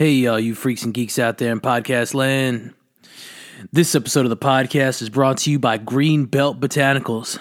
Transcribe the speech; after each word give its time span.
Hey, 0.00 0.26
all 0.28 0.40
you 0.40 0.54
freaks 0.54 0.82
and 0.82 0.94
geeks 0.94 1.18
out 1.18 1.36
there 1.36 1.52
in 1.52 1.60
podcast 1.60 2.14
land. 2.14 2.72
This 3.70 3.94
episode 3.94 4.24
of 4.24 4.30
the 4.30 4.36
podcast 4.38 5.02
is 5.02 5.10
brought 5.10 5.36
to 5.36 5.50
you 5.50 5.58
by 5.58 5.76
Green 5.76 6.24
Belt 6.24 6.58
Botanicals. 6.58 7.38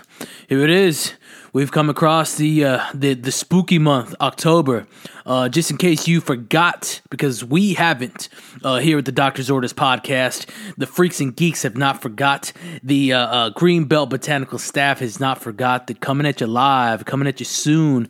Here 0.49 0.61
it 0.65 0.69
is. 0.69 1.13
We've 1.53 1.71
come 1.71 1.89
across 1.89 2.35
the 2.35 2.65
uh, 2.65 2.85
the 2.93 3.13
the 3.13 3.31
spooky 3.31 3.79
month, 3.79 4.13
October. 4.19 4.87
Uh, 5.25 5.47
just 5.47 5.71
in 5.71 5.77
case 5.77 6.05
you 6.05 6.19
forgot, 6.19 6.99
because 7.09 7.45
we 7.45 7.75
haven't 7.75 8.27
uh, 8.61 8.79
here 8.79 8.97
at 8.97 9.05
the 9.05 9.13
Doctor's 9.13 9.49
Orders 9.49 9.71
podcast, 9.71 10.49
the 10.77 10.85
freaks 10.85 11.21
and 11.21 11.33
geeks 11.33 11.63
have 11.63 11.77
not 11.77 12.01
forgot. 12.01 12.51
The 12.83 13.13
uh, 13.13 13.19
uh, 13.19 13.49
Green 13.51 13.85
Belt 13.85 14.09
Botanical 14.09 14.59
staff 14.59 14.99
has 14.99 15.17
not 15.17 15.41
forgot 15.41 15.87
that 15.87 16.01
coming 16.01 16.27
at 16.27 16.41
you 16.41 16.47
live, 16.47 17.05
coming 17.05 17.27
at 17.29 17.39
you 17.39 17.45
soon 17.45 18.09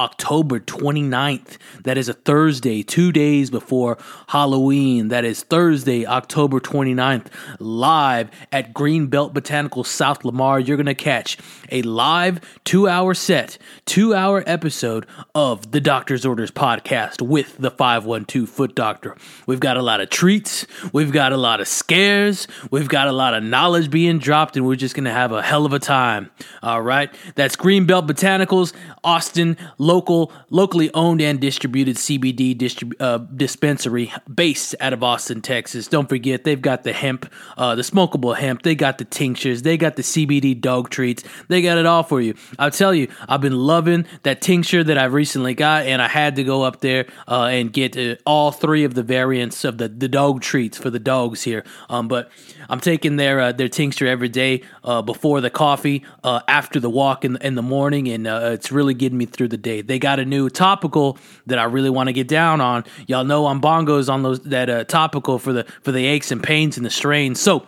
October 0.00 0.58
29th. 0.58 1.58
That 1.84 1.98
is 1.98 2.08
a 2.08 2.14
Thursday, 2.14 2.82
two 2.82 3.12
days 3.12 3.50
before 3.50 3.98
Halloween. 4.28 5.08
That 5.08 5.26
is 5.26 5.42
Thursday, 5.42 6.06
October 6.06 6.58
29th, 6.58 7.26
live 7.58 8.30
at 8.50 8.72
Greenbelt 8.72 9.34
Botanical 9.34 9.84
South 9.84 10.24
Lamar. 10.24 10.58
You're 10.58 10.78
going 10.78 10.86
to 10.86 10.94
catch 10.94 11.36
a 11.70 11.82
live 11.82 12.40
two 12.64 12.88
hour 12.88 13.12
set, 13.12 13.58
two 13.84 14.14
hour 14.14 14.42
episode 14.46 15.04
of 15.34 15.70
the 15.70 15.82
Doctor's 15.82 16.24
Orders 16.24 16.50
podcast 16.50 17.20
with 17.20 17.58
the 17.58 17.70
512 17.70 18.48
Foot 18.48 18.74
Doctor. 18.74 19.18
We've 19.46 19.60
got 19.60 19.76
a 19.76 19.82
lot 19.82 20.00
of 20.00 20.08
treats, 20.08 20.66
we've 20.94 21.12
got 21.12 21.34
a 21.34 21.36
lot 21.36 21.60
of 21.60 21.68
scares, 21.68 22.48
we've 22.70 22.88
got 22.88 23.06
a 23.06 23.12
lot 23.12 23.34
of 23.34 23.42
knowledge 23.42 23.90
being 23.90 24.18
dropped, 24.18 24.56
and 24.56 24.66
we're 24.66 24.76
just 24.76 24.94
going 24.94 25.04
to 25.04 25.12
have 25.12 25.32
a 25.32 25.42
hell 25.42 25.66
of 25.66 25.74
a 25.74 25.78
time. 25.78 26.30
All 26.62 26.80
right. 26.80 27.14
That's 27.34 27.54
Greenbelt 27.54 28.06
Botanicals, 28.08 28.72
Austin 29.04 29.58
local, 29.90 30.32
locally 30.50 30.88
owned 30.94 31.20
and 31.20 31.40
distributed 31.40 31.96
CBD 31.96 32.56
distrib- 32.56 32.94
uh, 33.00 33.18
dispensary 33.18 34.12
based 34.32 34.76
out 34.78 34.92
of 34.92 35.02
Austin, 35.02 35.42
Texas. 35.42 35.88
Don't 35.88 36.08
forget, 36.08 36.44
they've 36.44 36.62
got 36.62 36.84
the 36.84 36.92
hemp, 36.92 37.28
uh, 37.58 37.74
the 37.74 37.82
smokable 37.82 38.36
hemp. 38.36 38.62
They 38.62 38.76
got 38.76 38.98
the 38.98 39.04
tinctures. 39.04 39.62
They 39.62 39.76
got 39.76 39.96
the 39.96 40.02
CBD 40.02 40.60
dog 40.60 40.90
treats. 40.90 41.24
They 41.48 41.60
got 41.60 41.76
it 41.76 41.86
all 41.86 42.04
for 42.04 42.20
you. 42.20 42.34
I'll 42.56 42.70
tell 42.70 42.94
you, 42.94 43.08
I've 43.28 43.40
been 43.40 43.56
loving 43.56 44.06
that 44.22 44.40
tincture 44.40 44.84
that 44.84 44.96
I 44.96 45.06
recently 45.06 45.54
got, 45.54 45.86
and 45.86 46.00
I 46.00 46.06
had 46.06 46.36
to 46.36 46.44
go 46.44 46.62
up 46.62 46.80
there 46.80 47.06
uh, 47.26 47.46
and 47.46 47.72
get 47.72 47.96
uh, 47.96 48.14
all 48.24 48.52
three 48.52 48.84
of 48.84 48.94
the 48.94 49.02
variants 49.02 49.64
of 49.64 49.78
the, 49.78 49.88
the 49.88 50.08
dog 50.08 50.40
treats 50.40 50.78
for 50.78 50.90
the 50.90 51.00
dogs 51.00 51.42
here. 51.42 51.64
Um, 51.88 52.06
but 52.06 52.30
I'm 52.70 52.80
taking 52.80 53.16
their 53.16 53.40
uh, 53.40 53.52
their 53.52 53.68
tincture 53.68 54.06
every 54.06 54.28
day 54.28 54.62
uh, 54.84 55.02
before 55.02 55.40
the 55.40 55.50
coffee, 55.50 56.04
after 56.24 56.80
the 56.80 56.90
walk 56.90 57.24
in 57.24 57.34
the, 57.34 57.46
in 57.46 57.54
the 57.56 57.62
morning, 57.62 58.08
and 58.08 58.26
it's 58.26 58.72
really 58.72 58.94
getting 58.94 59.18
me 59.18 59.26
through 59.26 59.48
the 59.48 59.58
day. 59.58 59.82
They 59.82 59.98
got 59.98 60.18
a 60.18 60.24
new 60.24 60.48
topical 60.48 61.18
that 61.46 61.58
I 61.58 61.64
really 61.64 61.90
want 61.90 62.08
to 62.08 62.12
get 62.12 62.28
down 62.28 62.60
on. 62.60 62.84
Y'all 63.06 63.24
know 63.24 63.46
I'm 63.46 63.60
bongos 63.60 64.08
on 64.08 64.22
those 64.22 64.40
that 64.40 64.70
uh, 64.70 64.84
topical 64.84 65.38
for 65.38 65.52
the 65.52 65.64
for 65.82 65.92
the 65.92 66.06
aches 66.06 66.30
and 66.30 66.42
pains 66.42 66.76
and 66.76 66.86
the 66.86 66.90
strains. 66.90 67.40
So 67.40 67.66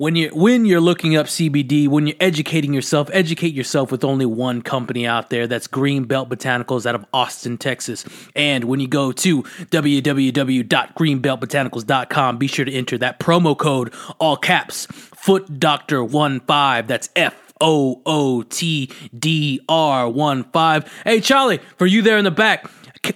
when 0.00 0.16
you 0.16 0.30
when 0.30 0.64
you're 0.64 0.80
looking 0.80 1.14
up 1.14 1.26
CBD, 1.26 1.86
when 1.86 2.06
you're 2.06 2.16
educating 2.20 2.72
yourself, 2.72 3.10
educate 3.12 3.52
yourself 3.52 3.92
with 3.92 4.02
only 4.02 4.24
one 4.24 4.62
company 4.62 5.06
out 5.06 5.28
there. 5.28 5.46
That's 5.46 5.66
Green 5.66 6.04
Belt 6.04 6.30
Botanicals 6.30 6.86
out 6.86 6.94
of 6.94 7.04
Austin, 7.12 7.58
Texas. 7.58 8.06
And 8.34 8.64
when 8.64 8.80
you 8.80 8.88
go 8.88 9.12
to 9.12 9.42
www.greenbeltbotanicals.com, 9.42 12.38
be 12.38 12.46
sure 12.46 12.64
to 12.64 12.72
enter 12.72 12.96
that 12.96 13.20
promo 13.20 13.58
code 13.58 13.92
all 14.18 14.38
caps 14.38 14.86
Foot 14.86 15.60
Doctor 15.60 16.02
one 16.02 16.40
five. 16.40 16.86
That's 16.86 17.10
F 17.14 17.52
O 17.60 18.00
O 18.06 18.40
T 18.40 18.90
D 19.18 19.60
R 19.68 20.08
1 20.08 20.44
5. 20.44 21.02
Hey, 21.04 21.20
Charlie, 21.20 21.60
for 21.76 21.86
you 21.86 22.00
there 22.00 22.16
in 22.16 22.24
the 22.24 22.30
back, 22.30 22.70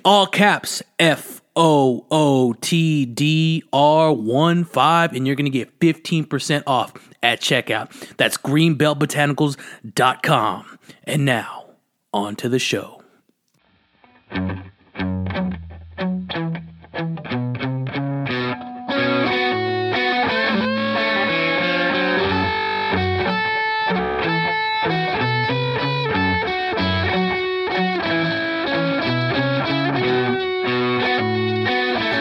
all 0.05 0.27
caps 0.27 0.83
F 0.99 1.41
O 1.57 2.07
O 2.11 2.53
T 2.55 3.07
D 3.07 3.63
R 3.73 4.13
1 4.13 4.65
5, 4.65 5.13
and 5.13 5.25
you're 5.27 5.37
going 5.37 5.51
to 5.51 5.51
get 5.51 5.81
15% 5.81 6.63
off 6.67 6.93
at 7.23 7.41
checkout. 7.41 8.17
That's 8.17 8.37
greenbeltbotanicals.com. 8.37 10.79
And 11.05 11.25
now, 11.25 11.67
on 12.13 12.35
to 12.37 12.49
the 12.49 12.59
show. 12.59 13.01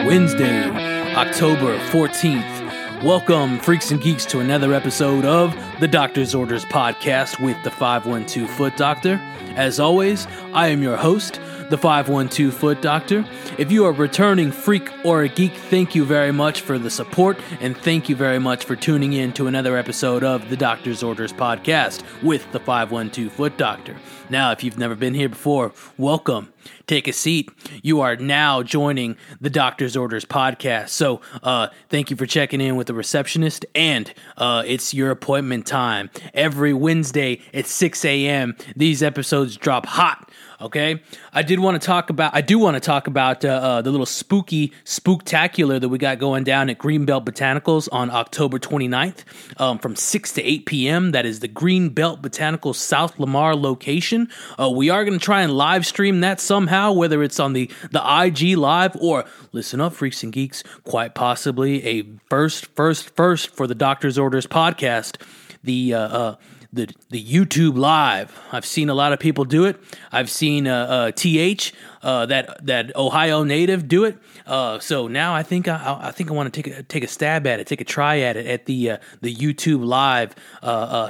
Wednesday, 0.04 0.68
October 1.14 1.78
14th. 1.88 3.02
Welcome, 3.02 3.58
freaks 3.58 3.90
and 3.90 4.00
geeks, 4.02 4.26
to 4.26 4.40
another 4.40 4.74
episode 4.74 5.24
of 5.24 5.54
the 5.80 5.88
Doctor's 5.88 6.34
Orders 6.34 6.64
podcast 6.64 7.40
with 7.44 7.60
the 7.64 7.70
512 7.70 8.48
Foot 8.50 8.76
Doctor. 8.76 9.20
As 9.56 9.80
always, 9.80 10.26
I 10.52 10.68
am 10.68 10.82
your 10.82 10.96
host, 10.96 11.40
the 11.68 11.78
512 11.78 12.54
Foot 12.54 12.80
Doctor. 12.80 13.24
If 13.58 13.72
you 13.72 13.84
are 13.86 13.90
a 13.90 13.92
returning 13.92 14.52
freak 14.52 14.88
or 15.04 15.22
a 15.22 15.28
geek, 15.28 15.52
thank 15.52 15.94
you 15.94 16.04
very 16.04 16.32
much 16.32 16.60
for 16.60 16.78
the 16.78 16.90
support 16.90 17.38
and 17.60 17.76
thank 17.76 18.08
you 18.08 18.14
very 18.14 18.38
much 18.38 18.64
for 18.64 18.76
tuning 18.76 19.14
in 19.14 19.32
to 19.32 19.46
another 19.46 19.76
episode 19.76 20.22
of 20.22 20.48
the 20.48 20.56
Doctor's 20.56 21.02
Orders 21.02 21.32
podcast 21.32 22.02
with 22.22 22.50
the 22.52 22.60
512 22.60 23.32
Foot 23.32 23.56
Doctor. 23.56 23.96
Now, 24.30 24.52
if 24.52 24.64
you've 24.64 24.78
never 24.78 24.94
been 24.94 25.14
here 25.14 25.28
before, 25.28 25.72
welcome. 25.98 26.52
Take 26.86 27.08
a 27.08 27.12
seat. 27.12 27.50
You 27.82 28.00
are 28.00 28.16
now 28.16 28.62
joining 28.62 29.16
the 29.40 29.50
Doctor's 29.50 29.96
Orders 29.96 30.24
podcast. 30.24 30.90
So, 30.90 31.20
uh, 31.42 31.68
thank 31.90 32.10
you 32.10 32.16
for 32.16 32.24
checking 32.24 32.60
in 32.60 32.76
with 32.76 32.86
the 32.86 32.94
receptionist, 32.94 33.66
and 33.74 34.12
uh, 34.38 34.62
it's 34.66 34.94
your 34.94 35.10
appointment 35.10 35.63
time. 35.64 36.10
Every 36.32 36.72
Wednesday 36.72 37.40
at 37.52 37.66
6 37.66 38.04
a.m., 38.04 38.56
these 38.76 39.02
episodes 39.02 39.56
drop 39.56 39.86
hot 39.86 40.30
Okay, 40.64 41.02
I 41.32 41.42
did 41.42 41.58
want 41.58 41.80
to 41.80 41.84
talk 41.84 42.08
about. 42.08 42.34
I 42.34 42.40
do 42.40 42.58
want 42.58 42.74
to 42.74 42.80
talk 42.80 43.06
about 43.06 43.44
uh, 43.44 43.48
uh, 43.48 43.82
the 43.82 43.90
little 43.90 44.06
spooky 44.06 44.72
spooktacular 44.86 45.78
that 45.78 45.90
we 45.90 45.98
got 45.98 46.18
going 46.18 46.42
down 46.42 46.70
at 46.70 46.78
Greenbelt 46.78 47.26
Botanicals 47.26 47.86
on 47.92 48.08
October 48.10 48.58
29th 48.58 49.24
um, 49.60 49.78
from 49.78 49.94
6 49.94 50.32
to 50.32 50.42
8 50.42 50.64
p.m. 50.64 51.10
That 51.10 51.26
is 51.26 51.40
the 51.40 51.48
Greenbelt 51.48 52.22
Botanicals 52.22 52.76
South 52.76 53.18
Lamar 53.18 53.54
location. 53.54 54.30
Uh, 54.58 54.70
we 54.70 54.88
are 54.88 55.04
going 55.04 55.18
to 55.18 55.24
try 55.24 55.42
and 55.42 55.52
live 55.52 55.84
stream 55.86 56.20
that 56.20 56.40
somehow, 56.40 56.92
whether 56.92 57.22
it's 57.22 57.38
on 57.38 57.52
the 57.52 57.70
the 57.90 58.02
IG 58.02 58.56
live 58.56 58.96
or 59.00 59.26
listen 59.52 59.82
up, 59.82 59.92
freaks 59.92 60.22
and 60.22 60.32
geeks, 60.32 60.62
quite 60.84 61.14
possibly 61.14 61.84
a 61.84 62.06
first, 62.30 62.66
first, 62.74 63.14
first 63.16 63.54
for 63.54 63.66
the 63.66 63.74
Doctor's 63.74 64.18
Orders 64.18 64.46
podcast. 64.46 65.20
The 65.64 65.94
uh, 65.94 65.98
uh 65.98 66.36
the 66.74 66.92
the 67.10 67.24
YouTube 67.24 67.78
live. 67.78 68.36
I've 68.52 68.66
seen 68.66 68.88
a 68.88 68.94
lot 68.94 69.12
of 69.12 69.20
people 69.20 69.44
do 69.44 69.64
it. 69.64 69.80
I've 70.10 70.28
seen 70.28 70.66
uh, 70.66 70.86
uh, 70.86 71.10
Th 71.12 71.72
uh, 72.02 72.26
that 72.26 72.66
that 72.66 72.96
Ohio 72.96 73.44
native 73.44 73.88
do 73.88 74.04
it. 74.04 74.18
Uh, 74.44 74.78
so 74.80 75.06
now 75.06 75.34
I 75.34 75.42
think 75.42 75.68
I, 75.68 75.98
I 76.02 76.10
think 76.10 76.30
I 76.30 76.34
want 76.34 76.52
to 76.52 76.62
take 76.62 76.74
a, 76.76 76.82
take 76.82 77.04
a 77.04 77.08
stab 77.08 77.46
at 77.46 77.60
it, 77.60 77.66
take 77.66 77.80
a 77.80 77.84
try 77.84 78.18
at 78.18 78.36
it 78.36 78.46
at 78.46 78.66
the 78.66 78.90
uh, 78.90 78.98
the 79.22 79.34
YouTube 79.34 79.84
live 79.84 80.34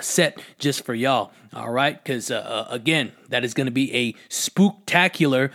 set 0.03 0.41
just 0.59 0.85
for 0.85 0.95
y'all. 0.95 1.33
All 1.55 1.71
right, 1.71 2.03
because 2.03 2.31
again, 2.31 3.13
that 3.29 3.45
is 3.45 3.55
going 3.55 3.67
to 3.67 3.73
be 3.73 3.93
a 3.95 4.13
spooktacular 4.29 5.51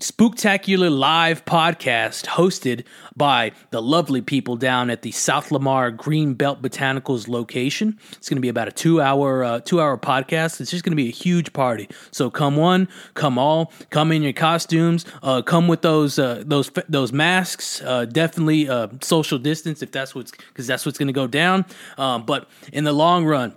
Spooktacular 0.00 0.96
live 0.96 1.44
podcast 1.44 2.24
hosted 2.26 2.84
by 3.16 3.50
the 3.70 3.82
lovely 3.82 4.20
people 4.20 4.54
down 4.54 4.90
at 4.90 5.02
the 5.02 5.10
South 5.10 5.50
Lamar 5.50 5.90
Green 5.90 6.34
Belt 6.34 6.62
Botanicals 6.62 7.26
location. 7.26 7.98
It's 8.12 8.28
going 8.28 8.36
to 8.36 8.40
be 8.40 8.48
about 8.48 8.68
a 8.68 8.70
two 8.70 9.00
hour 9.00 9.42
uh, 9.42 9.58
two 9.58 9.80
hour 9.80 9.98
podcast. 9.98 10.60
It's 10.60 10.70
just 10.70 10.84
going 10.84 10.92
to 10.92 10.96
be 10.96 11.08
a 11.08 11.12
huge 11.12 11.52
party. 11.52 11.88
So 12.12 12.30
come 12.30 12.54
one, 12.54 12.86
come 13.14 13.38
all, 13.38 13.72
come 13.90 14.12
in 14.12 14.22
your 14.22 14.32
costumes, 14.32 15.04
uh, 15.24 15.42
come 15.42 15.66
with 15.66 15.82
those 15.82 16.16
uh, 16.16 16.44
those 16.46 16.70
those 16.88 17.12
masks. 17.12 17.82
Uh, 17.82 18.04
definitely 18.04 18.68
uh, 18.68 18.86
social 19.00 19.40
distance 19.40 19.82
if 19.82 19.90
that's 19.90 20.14
what's 20.14 20.30
because 20.30 20.68
that's 20.68 20.86
what's 20.86 20.98
going 20.98 21.08
to 21.08 21.12
go 21.12 21.26
down. 21.26 21.66
Um, 21.96 22.24
but 22.24 22.48
in 22.72 22.84
the 22.84 22.92
long 22.92 23.24
run 23.24 23.52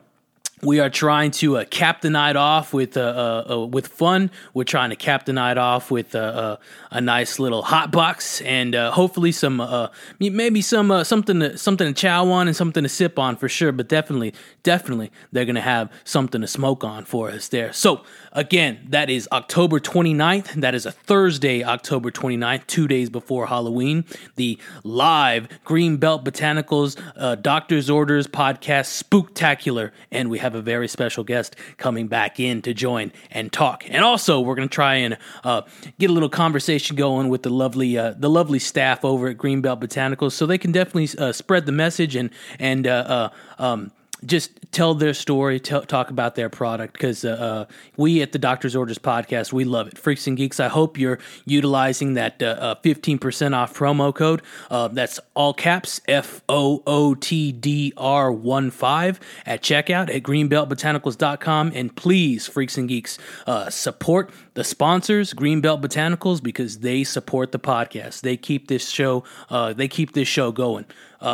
we 0.63 0.79
are 0.79 0.89
trying 0.89 1.31
to 1.31 1.57
uh, 1.57 1.65
cap 1.65 2.01
the 2.01 2.09
night 2.09 2.35
off 2.35 2.73
with 2.73 2.97
uh, 2.97 3.01
uh, 3.01 3.53
uh, 3.53 3.65
with 3.65 3.87
fun. 3.87 4.29
We're 4.53 4.63
trying 4.63 4.91
to 4.91 4.95
cap 4.95 5.25
the 5.25 5.33
night 5.33 5.57
off 5.57 5.89
with 5.89 6.13
uh, 6.13 6.19
uh, 6.19 6.55
a 6.91 7.01
nice 7.01 7.39
little 7.39 7.61
hot 7.61 7.91
box 7.91 8.41
and 8.41 8.75
hopefully 8.75 9.31
some 9.31 9.89
maybe 10.19 10.61
some 10.61 11.03
something 11.03 11.39
to, 11.39 11.57
something 11.57 11.87
to 11.87 11.93
chow 11.93 12.29
on 12.29 12.47
and 12.47 12.55
something 12.55 12.83
to 12.83 12.89
sip 12.89 13.17
on 13.17 13.35
for 13.35 13.49
sure. 13.49 13.71
But 13.71 13.87
definitely, 13.87 14.33
definitely, 14.63 15.11
they're 15.31 15.45
gonna 15.45 15.61
have 15.61 15.91
something 16.03 16.41
to 16.41 16.47
smoke 16.47 16.83
on 16.83 17.05
for 17.05 17.29
us 17.29 17.47
there. 17.47 17.73
So 17.73 18.03
again, 18.31 18.79
that 18.89 19.09
is 19.09 19.27
October 19.31 19.79
29th. 19.79 20.61
That 20.61 20.75
is 20.75 20.85
a 20.85 20.91
Thursday, 20.91 21.63
October 21.63 22.11
29th, 22.11 22.67
two 22.67 22.87
days 22.87 23.09
before 23.09 23.47
Halloween. 23.47 24.05
The 24.35 24.57
live 24.83 25.47
Green 25.63 25.97
Belt 25.97 26.23
Botanicals 26.23 26.97
Doctor's 27.41 27.89
Orders 27.89 28.27
podcast 28.27 29.01
Spooktacular, 29.01 29.91
and 30.11 30.29
we 30.29 30.39
have 30.39 30.55
a 30.55 30.61
very 30.61 30.87
special 30.87 31.23
guest 31.23 31.55
coming 31.77 32.07
back 32.07 32.39
in 32.39 32.61
to 32.61 32.73
join 32.73 33.11
and 33.31 33.51
talk. 33.51 33.83
And 33.89 34.03
also, 34.03 34.39
we're 34.39 34.55
going 34.55 34.67
to 34.67 34.73
try 34.73 34.95
and 34.95 35.17
uh, 35.43 35.61
get 35.99 36.09
a 36.09 36.13
little 36.13 36.29
conversation 36.29 36.95
going 36.95 37.29
with 37.29 37.43
the 37.43 37.49
lovely 37.49 37.97
uh, 37.97 38.13
the 38.17 38.29
lovely 38.29 38.59
staff 38.59 39.03
over 39.03 39.27
at 39.27 39.37
Greenbelt 39.37 39.81
Botanicals, 39.81 40.33
so 40.33 40.45
they 40.45 40.57
can 40.57 40.71
definitely 40.71 41.09
uh, 41.17 41.31
spread 41.31 41.65
the 41.65 41.71
message 41.71 42.15
and 42.15 42.29
and 42.59 42.87
uh, 42.87 43.29
uh, 43.59 43.63
um, 43.63 43.91
just 44.25 44.51
tell 44.71 44.93
their 44.93 45.13
story, 45.13 45.59
talk 45.59 46.09
about 46.09 46.35
their 46.35 46.49
product 46.49 46.93
because 46.93 47.25
uh, 47.25 47.29
uh, 47.29 47.73
we 47.97 48.21
at 48.21 48.31
the 48.31 48.39
Doctor's 48.39 48.75
Orders 48.75 48.99
podcast, 48.99 49.51
we 49.51 49.63
love 49.63 49.87
it. 49.87 49.97
Freaks 49.97 50.27
and 50.27 50.37
Geeks, 50.37 50.59
I 50.59 50.67
hope 50.67 50.97
you're 50.97 51.19
utilizing 51.45 52.13
that 52.13 52.41
uh, 52.41 52.45
uh, 52.45 52.75
15% 52.83 53.55
off 53.55 53.73
promo 53.73 54.13
code. 54.13 54.41
Uh, 54.69 54.87
that's 54.89 55.19
all 55.33 55.53
caps 55.53 56.01
F 56.07 56.41
O 56.47 56.83
O 56.85 57.15
T 57.15 57.51
D 57.51 57.93
R 57.97 58.31
1 58.31 58.71
5 58.71 59.19
at 59.45 59.61
checkout 59.61 60.13
at 60.13 60.23
greenbeltbotanicals.com. 60.23 61.71
And 61.73 61.95
please, 61.95 62.47
Freaks 62.47 62.77
and 62.77 62.87
Geeks, 62.87 63.17
uh, 63.47 63.69
support 63.69 64.29
the 64.53 64.63
sponsors, 64.63 65.33
Greenbelt 65.33 65.81
Botanicals, 65.81 66.43
because 66.43 66.79
they 66.79 67.03
support 67.03 67.51
the 67.51 67.59
podcast. 67.59 68.21
They 68.21 68.37
keep 68.37 68.67
this 68.67 68.89
show, 68.89 69.23
they 69.49 69.87
keep 69.87 70.13
this 70.13 70.27
show 70.27 70.51
going. 70.51 70.85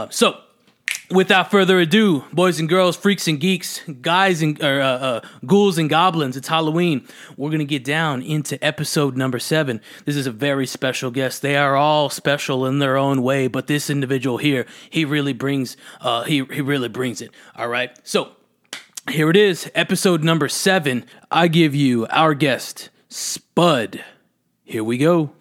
so, 0.10 0.38
without 1.10 1.50
further 1.50 1.80
ado, 1.80 2.26
boys 2.34 2.60
and 2.60 2.68
girls, 2.68 2.98
freaks 2.98 3.28
and 3.28 3.40
geeks, 3.40 3.82
guys 4.02 4.42
and 4.42 4.62
or, 4.62 4.82
uh, 4.82 4.86
uh, 4.86 5.22
ghouls 5.46 5.78
and 5.78 5.90
goblins, 5.90 6.36
it's 6.36 6.48
Halloween. 6.48 7.08
We're 7.38 7.52
gonna 7.52 7.66
get 7.66 7.84
down 7.84 8.22
into 8.22 8.64
episode 8.64 9.16
number 9.16 9.40
seven. 9.40 9.82
This 10.06 10.16
is 10.16 10.28
a 10.28 10.32
very 10.32 10.68
special 10.68 11.12
guest. 11.12 11.42
They 11.42 11.56
are 11.56 11.76
all 11.76 12.10
special 12.10 12.66
in 12.66 12.80
their 12.80 12.98
own 12.98 13.22
way, 13.22 13.48
but 13.48 13.68
this 13.68 13.90
individual 13.90 14.38
here, 14.38 14.66
he 14.90 15.06
really 15.06 15.34
brings, 15.34 15.78
uh, 16.02 16.24
he 16.24 16.44
he 16.52 16.62
really 16.62 16.90
brings 16.90 17.22
it. 17.22 17.32
All 17.56 17.68
right, 17.68 17.98
so 18.04 18.32
here 19.10 19.30
it 19.30 19.38
is, 19.38 19.72
episode 19.74 20.24
number 20.24 20.50
seven. 20.50 21.06
I 21.32 21.48
give 21.48 21.74
you 21.74 22.06
our 22.08 22.34
guest, 22.34 22.90
Spud. 23.10 24.04
Here 24.66 24.84
we 24.84 24.98
go. 24.98 25.32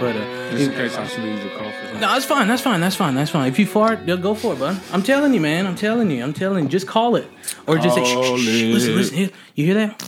But 0.00 0.14
uh, 0.16 0.50
Just 0.52 0.70
in 0.70 0.72
case 0.72 0.96
I 0.96 1.06
should 1.06 1.20
sneeze 1.20 1.44
or 1.44 1.48
cough. 1.58 1.74
no, 1.94 2.00
that's 2.00 2.24
fine. 2.24 2.46
That's 2.48 2.62
fine. 2.62 2.80
That's 2.80 2.94
fine. 2.96 3.14
That's 3.14 3.30
fine. 3.30 3.48
If 3.48 3.58
you 3.58 3.66
fart, 3.66 4.00
yeah, 4.06 4.16
go 4.16 4.34
for 4.34 4.52
it, 4.54 4.58
bud. 4.60 4.80
I'm 4.92 5.02
telling 5.02 5.34
you, 5.34 5.40
man. 5.40 5.66
I'm 5.66 5.74
telling 5.76 6.10
you. 6.10 6.22
I'm 6.22 6.32
telling 6.32 6.64
you. 6.64 6.70
Just 6.70 6.86
call 6.86 7.16
it, 7.16 7.26
or 7.66 7.78
just 7.78 7.94
say, 7.96 8.04
shh, 8.04 8.08
shh, 8.08 8.40
shh. 8.44 8.62
Listen, 8.74 8.94
listen. 8.96 9.16
Here. 9.16 9.30
You 9.54 9.64
hear 9.66 9.74
that? 9.74 10.02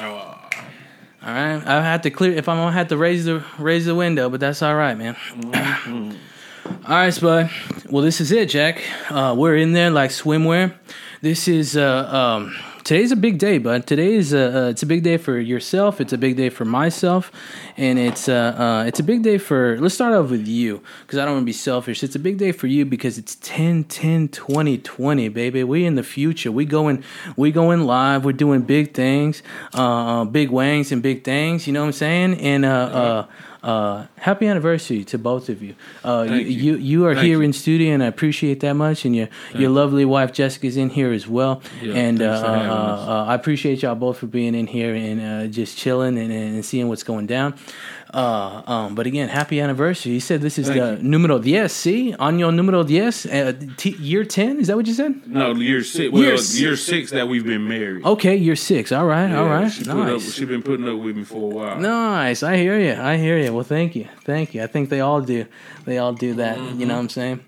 Oh, 0.00 0.04
All 0.06 1.32
right. 1.34 1.62
I 1.66 1.82
have 1.82 2.02
to 2.02 2.10
clear. 2.10 2.32
If 2.32 2.48
I'm 2.48 2.56
gonna 2.56 2.72
have 2.72 2.88
to 2.88 2.96
raise 2.96 3.24
the 3.24 3.44
raise 3.58 3.86
the 3.86 3.94
window, 3.94 4.28
but 4.30 4.38
that's 4.40 4.62
all 4.62 4.74
right, 4.76 4.96
man. 4.96 5.16
all 6.64 6.72
right, 6.88 7.10
Spud. 7.12 7.50
Well, 7.90 8.02
this 8.04 8.20
is 8.20 8.30
it, 8.32 8.48
Jack. 8.48 8.80
Uh, 9.10 9.34
we're 9.36 9.56
in 9.56 9.72
there 9.72 9.90
like 9.90 10.10
swimwear. 10.10 10.74
This 11.20 11.48
is 11.48 11.76
uh, 11.76 12.08
um, 12.42 12.54
today's 12.84 13.12
a 13.12 13.16
big 13.16 13.38
day, 13.38 13.58
bud. 13.58 13.86
Today 13.86 14.14
is 14.14 14.32
a, 14.32 14.66
uh, 14.66 14.68
it's 14.68 14.82
a 14.82 14.86
big 14.86 15.02
day 15.02 15.16
for 15.16 15.38
yourself. 15.38 16.00
It's 16.00 16.12
a 16.12 16.18
big 16.18 16.36
day 16.36 16.48
for 16.48 16.64
myself, 16.64 17.30
and 17.76 17.98
it's 17.98 18.28
uh, 18.28 18.54
uh 18.58 18.84
it's 18.86 19.00
a 19.00 19.02
big 19.02 19.22
day 19.22 19.38
for. 19.38 19.78
Let's 19.78 19.94
start 19.94 20.12
off 20.14 20.30
with 20.30 20.46
you 20.46 20.82
because 21.02 21.18
I 21.18 21.24
don't 21.24 21.34
want 21.34 21.42
to 21.42 21.46
be 21.46 21.52
selfish. 21.52 22.02
It's 22.02 22.14
a 22.14 22.18
big 22.18 22.38
day 22.38 22.52
for 22.52 22.66
you 22.66 22.84
because 22.84 23.18
it's 23.18 23.36
10 23.36 23.84
10 23.84 24.28
20 24.28 24.78
20, 24.78 25.28
baby. 25.28 25.64
We 25.64 25.84
in 25.84 25.94
the 25.94 26.02
future. 26.02 26.50
We 26.50 26.64
going 26.64 27.04
we 27.36 27.52
going 27.52 27.84
live. 27.84 28.24
We're 28.24 28.32
doing 28.32 28.62
big 28.62 28.94
things, 28.94 29.42
uh, 29.74 30.24
big 30.24 30.50
wangs 30.50 30.92
and 30.92 31.02
big 31.02 31.24
things. 31.24 31.66
You 31.66 31.72
know 31.72 31.80
what 31.80 31.86
I'm 31.86 31.92
saying? 31.92 32.34
And 32.40 32.64
uh, 32.64 32.68
uh, 32.68 33.26
uh, 33.62 34.06
happy 34.16 34.46
anniversary 34.46 35.04
to 35.04 35.18
both 35.18 35.48
of 35.48 35.62
you. 35.62 35.74
Uh, 36.04 36.26
you, 36.28 36.30
Thank 36.30 36.48
you 36.48 36.76
you. 36.76 37.06
are 37.06 37.14
Thank 37.14 37.26
here 37.26 37.38
you. 37.38 37.44
in 37.44 37.52
studio, 37.52 37.94
and 37.94 38.02
I 38.02 38.06
appreciate 38.06 38.60
that 38.60 38.74
much. 38.74 39.04
And 39.04 39.14
your 39.14 39.28
your 39.54 39.70
lovely 39.70 40.04
wife 40.04 40.32
Jessica's 40.32 40.76
in 40.76 40.90
here 40.90 41.12
as 41.12 41.28
well. 41.28 41.62
Yeah, 41.80 41.94
and 41.94 42.20
uh, 42.20 42.28
thanks 42.28 42.40
for 42.40 42.52
having 42.52 42.70
uh, 42.70 42.74
uh, 42.74 43.24
I 43.28 43.34
appreciate 43.34 43.82
y'all 43.82 43.94
both 43.94 44.18
for 44.18 44.26
being 44.26 44.54
in 44.54 44.66
here 44.66 44.94
and 44.94 45.20
uh, 45.20 45.46
just 45.46 45.78
chilling 45.78 46.18
and, 46.18 46.32
and 46.32 46.64
seeing 46.64 46.88
what's 46.88 47.04
going 47.04 47.26
down. 47.26 47.54
Uh, 48.12 48.62
um, 48.66 48.94
but 48.94 49.06
again, 49.06 49.28
happy 49.30 49.58
anniversary. 49.58 50.12
You 50.12 50.20
said 50.20 50.42
this 50.42 50.58
is 50.58 50.68
Thank 50.68 50.80
the 50.80 51.02
you. 51.02 51.08
numero 51.08 51.38
diez. 51.38 51.72
See, 51.72 52.12
año 52.18 52.52
numero 52.54 52.84
diez, 52.84 53.24
uh, 53.24 53.52
t- 53.78 53.96
year 53.98 54.24
ten. 54.24 54.60
Is 54.60 54.66
that 54.66 54.76
what 54.76 54.86
you 54.86 54.92
said? 54.92 55.26
No, 55.26 55.54
year 55.54 55.82
six. 55.82 56.12
Well, 56.12 56.20
Year 56.20 56.32
year, 56.32 56.36
six. 56.76 56.82
six 56.82 57.10
that 57.12 57.26
we've 57.26 57.44
been 57.46 57.66
married. 57.66 58.04
Okay, 58.04 58.36
year 58.36 58.54
six. 58.56 58.92
All 58.92 59.06
right, 59.06 59.32
all 59.32 59.46
Yeah, 59.46 59.62
right, 59.62 59.72
She, 59.72 59.84
put 59.84 59.90
up, 59.96 60.06
nice. 60.08 60.34
she 60.34 60.44
been 60.44 60.62
putting 60.62 60.86
up 60.86 60.98
with 60.98 61.16
me 61.16 61.24
for 61.24 61.36
a 61.50 61.54
while. 61.54 61.80
Nice. 61.80 62.42
I 62.42 62.58
hear 62.58 62.78
you. 62.78 62.92
I 63.00 63.16
hear 63.16 63.38
you. 63.38 63.50
Well, 63.52 63.64
thank 63.64 63.96
you. 63.96 64.06
Thank 64.24 64.52
you. 64.54 64.62
I 64.62 64.66
think 64.66 64.90
they 64.90 65.00
all 65.00 65.22
do. 65.22 65.46
They 65.86 65.96
all 65.96 66.12
do 66.12 66.34
that. 66.34 66.58
Mm-hmm. 66.58 66.80
You 66.80 66.86
know 66.86 66.94
what 66.96 67.00
I'm 67.00 67.08
saying? 67.08 67.40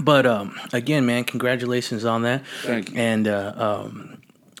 But 0.00 0.26
um, 0.26 0.58
again, 0.72 1.06
man, 1.06 1.22
congratulations 1.24 2.04
on 2.04 2.22
that. 2.22 2.42
Thank 2.62 2.90
you. 2.90 2.96
And 2.98 3.28
uh, 3.28 3.52
um, 3.56 4.11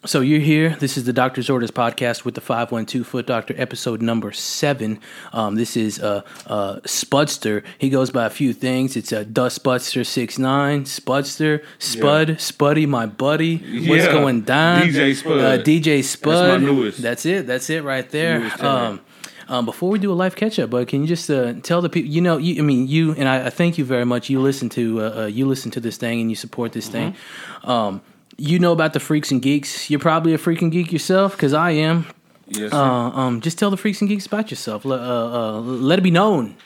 so 0.04 0.20
you're 0.20 0.40
here. 0.40 0.70
This 0.80 0.96
is 0.96 1.04
the 1.04 1.12
Doctor's 1.12 1.48
Orders 1.48 1.70
podcast 1.70 2.24
with 2.24 2.34
the 2.34 2.40
512 2.40 3.06
Foot 3.06 3.26
Doctor, 3.26 3.54
episode 3.56 4.02
number 4.02 4.32
seven. 4.32 4.98
Um, 5.32 5.54
this 5.54 5.76
is 5.76 6.00
uh, 6.00 6.22
uh, 6.46 6.80
Spudster. 6.80 7.62
He 7.78 7.88
goes 7.88 8.10
by 8.10 8.26
a 8.26 8.30
few 8.30 8.52
things. 8.52 8.96
It's 8.96 9.12
uh, 9.12 9.22
Dust 9.24 9.62
Spudster 9.62 10.04
69, 10.04 10.84
Spudster, 10.84 11.64
Spud, 11.78 12.28
Spuddy, 12.30 12.88
my 12.88 13.06
buddy. 13.06 13.58
What's 13.88 14.04
Yeah. 14.06 14.12
going 14.12 14.42
down? 14.42 14.88
DJ 14.88 15.14
Spud. 15.14 15.38
Uh, 15.38 15.58
DJ 15.62 16.02
Spud. 16.02 16.60
my 16.60 16.66
newest. 16.66 17.00
That's 17.00 17.24
it. 17.24 17.46
That's 17.46 17.70
it 17.70 17.84
right 17.84 18.08
there. 18.10 18.50
Um, 18.58 19.00
um, 19.48 19.66
before 19.66 19.90
we 19.90 19.98
do 20.00 20.10
a 20.10 20.14
live 20.14 20.34
catch 20.34 20.58
up, 20.58 20.70
bud, 20.70 20.88
can 20.88 21.02
you 21.02 21.06
just 21.06 21.30
uh, 21.30 21.52
tell 21.62 21.80
the 21.80 21.88
people? 21.88 22.10
You 22.10 22.22
know, 22.22 22.38
you, 22.38 22.60
I 22.60 22.64
mean, 22.66 22.88
you 22.88 23.12
and 23.12 23.28
I, 23.28 23.46
I 23.46 23.50
thank 23.50 23.78
you 23.78 23.84
very 23.84 24.04
much. 24.04 24.30
You 24.30 24.40
listen 24.40 24.68
to 24.70 25.00
uh, 25.00 25.22
uh, 25.22 25.26
you 25.26 25.46
listen 25.46 25.70
to 25.72 25.80
this 25.80 25.96
thing 25.96 26.20
and 26.20 26.30
you 26.30 26.36
support 26.36 26.72
this 26.72 26.88
thing. 26.88 27.12
Mm-hmm. 27.12 27.70
Um, 27.70 28.02
you 28.42 28.58
know 28.58 28.72
about 28.72 28.92
the 28.92 28.98
freaks 28.98 29.30
and 29.30 29.40
geeks. 29.40 29.88
You're 29.88 30.00
probably 30.00 30.34
a 30.34 30.38
freaking 30.38 30.72
geek 30.72 30.92
yourself, 30.92 31.32
because 31.32 31.54
I 31.54 31.70
am. 31.70 32.06
Yes, 32.48 32.72
sir. 32.72 32.76
Uh, 32.76 33.10
um, 33.10 33.40
just 33.40 33.56
tell 33.56 33.70
the 33.70 33.76
freaks 33.76 34.00
and 34.00 34.08
geeks 34.08 34.26
about 34.26 34.50
yourself. 34.50 34.84
Let, 34.84 34.98
uh, 34.98 35.02
uh, 35.02 35.60
let 35.60 36.00
it 36.00 36.02
be 36.02 36.10
known. 36.10 36.56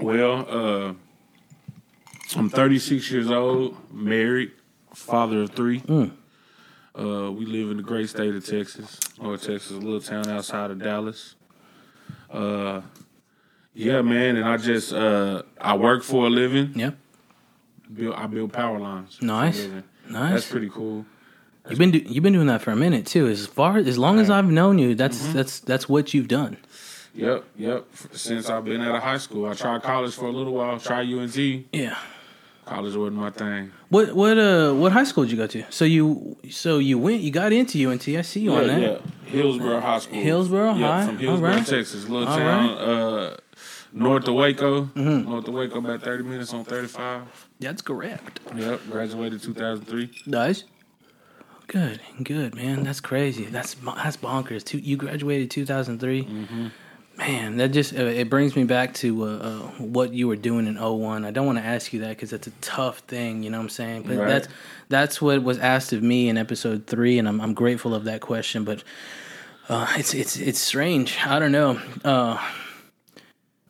Well, 0.00 0.46
uh, 0.48 0.94
I'm 2.34 2.50
36 2.50 3.10
years 3.12 3.30
old, 3.30 3.76
married, 3.92 4.50
father 4.92 5.42
of 5.42 5.50
three. 5.50 5.80
Mm. 5.82 6.10
Uh, 6.98 7.30
we 7.30 7.46
live 7.46 7.70
in 7.70 7.76
the 7.76 7.82
great 7.84 8.08
state 8.08 8.34
of 8.34 8.44
Texas, 8.44 8.98
North 9.20 9.42
Texas, 9.42 9.70
a 9.70 9.74
little 9.74 10.00
town 10.00 10.28
outside 10.28 10.72
of 10.72 10.82
Dallas. 10.82 11.36
Uh, 12.28 12.80
yeah, 13.72 14.02
man, 14.02 14.36
and 14.36 14.48
I 14.48 14.56
just 14.56 14.92
uh, 14.92 15.42
I 15.60 15.76
work 15.76 16.02
for 16.02 16.26
a 16.26 16.30
living. 16.30 16.72
Yeah, 16.74 16.92
Build, 17.94 18.14
I 18.14 18.26
build 18.26 18.52
power 18.52 18.78
lines. 18.78 19.18
Nice. 19.22 19.66
nice. 20.08 20.32
That's 20.32 20.50
pretty 20.50 20.68
cool. 20.70 21.04
You've 21.68 21.78
been 21.78 21.90
do- 21.90 21.98
you've 22.06 22.22
been 22.22 22.32
doing 22.32 22.46
that 22.46 22.62
for 22.62 22.70
a 22.70 22.76
minute 22.76 23.06
too. 23.06 23.26
As 23.28 23.46
far 23.46 23.78
as 23.78 23.98
long 23.98 24.18
as 24.20 24.30
I've 24.30 24.50
known 24.50 24.78
you, 24.78 24.94
that's 24.94 25.20
Mm-hmm. 25.22 25.32
that's 25.36 25.60
that's 25.60 25.88
what 25.88 26.14
you've 26.14 26.28
done. 26.28 26.56
Yep, 27.14 27.44
yep. 27.56 27.86
Since 28.12 28.50
I've 28.50 28.64
been 28.64 28.80
out 28.82 28.94
of 28.94 29.02
high 29.02 29.16
school, 29.18 29.46
I 29.48 29.54
tried 29.54 29.82
college 29.82 30.14
for 30.14 30.26
a 30.26 30.30
little 30.32 30.52
while. 30.52 30.78
Tried 30.78 31.08
UNT. 31.12 31.36
Yeah. 31.72 31.96
College 32.66 32.94
wasn't 32.96 33.16
my 33.16 33.30
thing. 33.30 33.72
What 33.88 34.14
what 34.14 34.36
uh 34.38 34.72
what 34.74 34.92
high 34.92 35.04
school 35.04 35.24
did 35.24 35.30
you 35.32 35.36
go 35.38 35.46
to? 35.46 35.64
So 35.70 35.84
you 35.84 36.36
so 36.50 36.78
you 36.78 36.98
went 36.98 37.20
you 37.22 37.30
got 37.30 37.52
into 37.52 37.78
UNT. 37.88 38.06
I 38.08 38.22
see 38.22 38.40
you 38.40 38.52
on 38.52 38.66
that. 38.66 38.80
yeah. 38.80 38.98
Hillsboro 39.26 39.80
High 39.80 39.98
School. 40.00 40.20
Hillsboro 40.20 40.74
yeah, 40.74 40.86
High? 41.00 41.06
From 41.06 41.18
Hillsboro, 41.18 41.50
Alright. 41.50 41.66
Texas. 41.66 42.08
Little 42.08 42.28
Alright. 42.28 42.38
town, 42.38 42.70
uh, 42.78 43.36
north 43.96 44.28
of 44.28 44.34
Waco. 44.34 44.82
Mm-hmm. 44.84 45.28
North 45.30 45.48
of 45.48 45.54
Waco, 45.54 45.78
about 45.78 46.02
30 46.02 46.24
minutes 46.24 46.52
on 46.54 46.64
35. 46.64 47.48
That's 47.60 47.82
correct. 47.82 48.40
Yep, 48.54 48.80
graduated 48.90 49.42
2003. 49.42 50.22
Nice. 50.26 50.64
Good, 51.66 52.00
good, 52.22 52.54
man. 52.54 52.84
That's 52.84 53.00
crazy. 53.00 53.46
That's 53.46 53.74
that's 53.74 54.16
bonkers. 54.16 54.62
Two, 54.62 54.78
you 54.78 54.96
graduated 54.96 55.50
two 55.50 55.64
Man, 57.18 57.56
that 57.56 57.68
just 57.68 57.94
uh, 57.94 58.02
it 58.04 58.28
brings 58.28 58.54
me 58.54 58.64
back 58.64 58.92
to 58.94 59.24
uh, 59.24 59.26
uh, 59.26 59.58
what 59.78 60.12
you 60.12 60.28
were 60.28 60.36
doing 60.36 60.66
in 60.66 60.76
01. 60.76 61.24
I 61.24 61.30
don't 61.30 61.46
want 61.46 61.56
to 61.58 61.64
ask 61.64 61.92
you 61.94 62.00
that 62.00 62.10
because 62.10 62.28
that's 62.28 62.46
a 62.46 62.50
tough 62.60 62.98
thing. 63.00 63.42
You 63.42 63.48
know 63.48 63.56
what 63.56 63.64
I'm 63.64 63.68
saying? 63.70 64.02
But 64.02 64.18
Right. 64.18 64.28
that's 64.28 64.48
that's 64.90 65.22
what 65.22 65.42
was 65.42 65.58
asked 65.58 65.94
of 65.94 66.02
me 66.02 66.28
in 66.28 66.36
episode 66.36 66.86
three, 66.86 67.18
and 67.18 67.26
I'm 67.26 67.40
I'm 67.40 67.54
grateful 67.54 67.94
of 67.94 68.04
that 68.04 68.20
question. 68.20 68.64
But 68.64 68.84
uh, 69.70 69.86
it's 69.96 70.12
it's 70.12 70.36
it's 70.36 70.58
strange. 70.60 71.16
I 71.24 71.38
don't 71.38 71.52
know. 71.52 71.80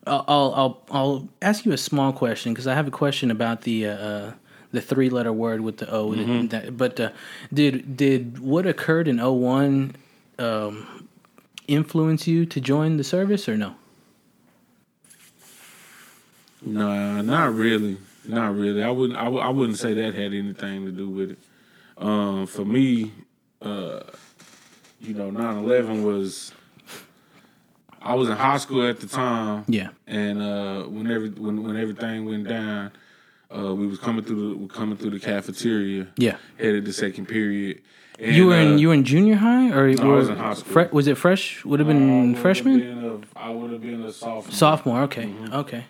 I'll 0.07 0.25
I'll 0.27 0.53
I'll, 0.55 0.81
I'll 0.91 1.29
ask 1.41 1.65
you 1.65 1.73
a 1.73 1.77
small 1.77 2.13
question 2.13 2.53
because 2.53 2.67
I 2.67 2.73
have 2.73 2.87
a 2.87 2.91
question 2.91 3.29
about 3.31 3.61
the 3.61 3.87
uh, 3.87 3.91
uh, 3.91 4.33
the 4.71 4.81
three 4.81 5.09
letter 5.09 5.33
word 5.33 5.61
with 5.61 5.77
the 5.77 5.91
O. 5.91 6.11
Mm-hmm. 6.11 6.47
That, 6.47 6.77
but 6.77 6.99
uh, 6.99 7.11
did 7.53 7.97
did 7.97 8.39
what 8.39 8.65
occurred 8.65 9.07
in 9.07 9.17
01 9.17 9.95
um, 10.39 11.07
influence 11.67 12.27
you 12.27 12.45
to 12.45 12.61
join 12.61 12.97
the 12.97 13.03
service 13.03 13.47
or 13.47 13.57
no? 13.57 13.75
Nah, 16.61 17.21
not 17.21 17.53
really. 17.53 17.97
Not 18.25 18.55
really. 18.55 18.83
I 18.83 18.89
wouldn't. 18.89 19.17
I, 19.17 19.25
w- 19.25 19.41
I 19.41 19.49
wouldn't 19.49 19.77
say 19.77 19.93
that 19.93 20.13
had 20.13 20.33
anything 20.33 20.85
to 20.85 20.91
do 20.91 21.07
with 21.07 21.31
it. 21.31 21.39
Um, 21.97 22.45
for 22.45 22.65
me, 22.65 23.11
uh, 23.61 24.01
you 24.99 25.13
know, 25.13 25.31
9-11 25.31 26.03
was. 26.03 26.51
I 28.07 28.13
was 28.15 28.29
in 28.29 28.37
high 28.37 28.57
school 28.57 28.87
at 28.87 28.99
the 29.01 29.07
time, 29.07 29.65
Yeah. 29.67 29.89
and 30.07 30.41
uh, 30.41 30.83
when 30.83 31.05
every 31.11 31.29
when 31.45 31.55
when 31.63 31.75
everything 31.75 32.25
went 32.25 32.47
down, 32.47 32.91
uh, 33.55 33.73
we 33.75 33.85
was 33.87 33.99
coming 33.99 34.23
through 34.23 34.41
the 34.67 34.73
coming 34.73 34.97
through 34.97 35.11
the 35.11 35.19
cafeteria, 35.19 36.07
Yeah. 36.17 36.37
headed 36.57 36.85
to 36.85 36.93
second 36.93 37.25
period. 37.27 37.81
And, 38.19 38.35
You 38.35 38.47
were 38.47 38.55
uh, 38.55 38.63
in 38.63 38.77
you 38.79 38.87
were 38.87 38.93
in 38.93 39.03
junior 39.03 39.35
high 39.35 39.69
or 39.71 39.83
I 39.89 40.05
was 40.05 40.29
in 40.29 40.37
high 40.37 40.53
school. 40.53 40.71
Fre- 40.73 40.93
was 40.95 41.07
it 41.07 41.17
fresh? 41.17 41.63
Would 41.65 41.79
have 41.81 41.87
been 41.87 42.27
would've 42.29 42.41
freshman. 42.41 42.79
been 42.79 43.03
a- 43.35 43.39
I 43.47 43.49
would 43.51 43.71
have 43.73 43.81
been 43.81 44.03
a 44.03 44.11
sophomore. 44.13 44.51
Sophomore, 44.63 45.01
okay, 45.03 45.25
Mm-hmm. 45.25 45.53
okay. 45.63 45.83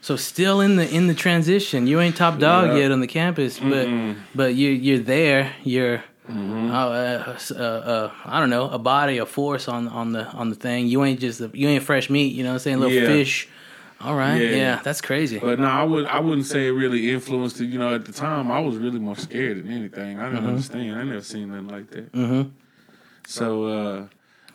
So 0.00 0.16
still 0.16 0.60
in 0.66 0.76
the 0.76 0.86
in 0.98 1.06
the 1.06 1.14
transition. 1.14 1.86
You 1.86 2.00
ain't 2.00 2.16
top 2.16 2.38
dog 2.38 2.64
Yeah. 2.68 2.76
yet 2.82 2.90
on 2.90 3.00
the 3.00 3.06
campus, 3.20 3.58
but 3.58 3.86
but 4.34 4.54
you 4.54 4.68
you're 4.70 4.98
there. 5.16 5.52
You're 5.62 6.02
Mm-hmm. 6.28 6.70
uh, 6.70 6.74
uh, 6.74 7.38
uh, 7.54 7.62
uh, 7.62 8.10
I 8.24 8.40
don't 8.40 8.48
know 8.50 8.70
a 8.70 8.78
body, 8.78 9.18
a 9.18 9.26
force 9.26 9.68
on 9.68 9.88
on 9.88 10.12
the 10.12 10.24
on 10.28 10.48
the 10.48 10.56
thing. 10.56 10.86
You 10.86 11.04
ain't 11.04 11.20
just 11.20 11.40
a, 11.40 11.50
you 11.52 11.68
ain't 11.68 11.82
fresh 11.84 12.08
meat. 12.08 12.34
You 12.34 12.42
know 12.44 12.50
what 12.50 12.54
I'm 12.54 12.58
saying? 12.60 12.80
Little 12.80 12.94
Yeah. 12.96 13.06
fish. 13.06 13.48
All 14.00 14.14
right, 14.16 14.36
yeah. 14.38 14.48
Yeah. 14.56 14.80
that's 14.82 15.00
crazy. 15.00 15.38
But 15.38 15.58
no, 15.60 15.66
I 15.66 15.82
would 15.82 16.06
I 16.06 16.20
wouldn't 16.20 16.46
say 16.46 16.66
it 16.66 16.70
really 16.72 17.10
influenced 17.10 17.60
it. 17.60 17.66
You 17.66 17.78
know, 17.78 17.94
at 17.94 18.04
the 18.06 18.12
time 18.12 18.50
I 18.50 18.58
was 18.60 18.76
really 18.76 18.98
more 18.98 19.16
scared 19.16 19.58
than 19.64 19.70
anything. 19.70 20.18
I 20.18 20.30
didn't 20.30 20.46
understand. 20.46 20.98
I 20.98 21.04
never 21.04 21.22
seen 21.22 21.50
nothing 21.50 21.68
like 21.68 21.90
that. 21.90 22.12
mm-hmm. 22.12 22.48
So 23.26 23.64
uh 23.66 24.06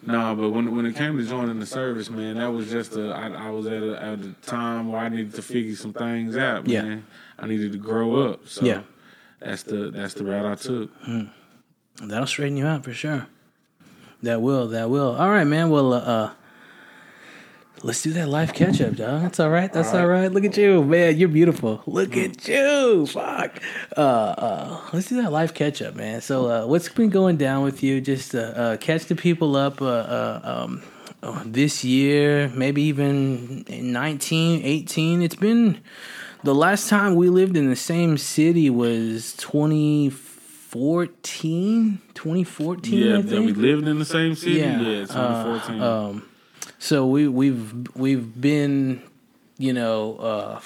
no, 0.01 0.35
but 0.35 0.49
when 0.49 0.75
when 0.75 0.85
it 0.85 0.95
came 0.95 1.17
to 1.17 1.23
joining 1.25 1.59
the 1.59 1.65
service, 1.65 2.09
man, 2.09 2.37
that 2.37 2.47
was 2.51 2.69
just 2.69 2.95
a 2.95 3.09
I, 3.11 3.47
I 3.47 3.49
was 3.51 3.65
at 3.67 3.81
a, 3.83 4.01
at 4.01 4.19
a 4.19 4.33
time 4.41 4.91
where 4.91 5.01
I 5.01 5.09
needed 5.09 5.33
to 5.35 5.41
figure 5.41 5.75
some 5.75 5.93
things 5.93 6.35
out, 6.37 6.67
Yeah. 6.67 6.81
man. 6.83 7.05
I 7.37 7.47
needed 7.47 7.71
to 7.73 7.77
grow 7.77 8.15
up. 8.29 8.47
So 8.47 8.65
Yeah. 8.65 8.81
that's 9.39 9.63
the 9.63 9.91
that's 9.91 10.13
the 10.15 10.25
route 10.25 10.45
I 10.45 10.55
took. 10.55 10.89
That'll 12.01 12.27
straighten 12.27 12.57
you 12.57 12.65
out 12.65 12.83
for 12.83 12.93
sure. 12.93 13.27
That 14.23 14.41
will. 14.41 14.67
That 14.67 14.89
will. 14.89 15.15
All 15.15 15.29
right, 15.29 15.45
man. 15.45 15.69
Well, 15.69 15.93
uh, 15.93 15.99
uh 15.99 16.31
let's 17.83 18.01
do 18.01 18.11
that 18.13 18.27
live 18.27 18.53
catch 18.53 18.81
up, 18.81 18.95
dog. 18.95 19.21
That's 19.21 19.39
all 19.39 19.49
right. 19.49 19.71
That's 19.71 19.93
all 19.93 20.07
right. 20.07 20.31
Look 20.31 20.43
at 20.43 20.57
you, 20.57 20.83
man. 20.83 21.17
You're 21.17 21.29
beautiful. 21.29 21.81
Look 21.85 22.15
at 22.17 22.47
you. 22.47 23.05
Fuck. 23.05 23.61
Uh, 23.95 23.99
uh, 23.99 24.81
let's 24.93 25.07
do 25.07 25.21
that 25.21 25.31
live 25.31 25.53
catch 25.53 25.81
up, 25.81 25.95
man. 25.95 26.21
So, 26.21 26.49
uh, 26.49 26.67
what's 26.67 26.89
been 26.89 27.09
going 27.09 27.37
down 27.37 27.63
with 27.63 27.83
you? 27.83 28.01
Just 28.01 28.35
uh, 28.35 28.39
uh, 28.39 28.77
catch 28.77 29.05
the 29.05 29.15
people 29.15 29.55
up. 29.55 29.81
Uh, 29.81 29.85
uh, 29.85 30.41
um, 30.43 30.83
uh, 31.21 31.43
this 31.45 31.83
year, 31.83 32.49
maybe 32.55 32.81
even 32.83 33.65
19, 33.67 34.61
18. 34.63 35.21
It's 35.21 35.35
been 35.35 35.81
the 36.43 36.55
last 36.55 36.87
time 36.87 37.15
we 37.15 37.29
lived 37.29 37.57
in 37.57 37.69
the 37.69 37.75
same 37.75 38.17
city 38.17 38.69
was 38.69 39.33
2014. 40.71 41.99
2014, 42.13 42.99
Yeah, 42.99 43.17
that 43.21 43.41
we 43.41 43.53
lived 43.53 43.87
in 43.87 43.99
the 43.99 44.05
same 44.05 44.35
city. 44.35 44.57
Yeah, 44.57 44.79
Yeah, 44.81 45.05
2014. 45.05 45.81
Um, 45.81 46.25
so 46.77 47.05
we 47.07 47.27
we've 47.27 47.73
we've 47.95 48.39
been, 48.39 49.01
you 49.57 49.73
know, 49.73 50.15
uh, 50.17 50.59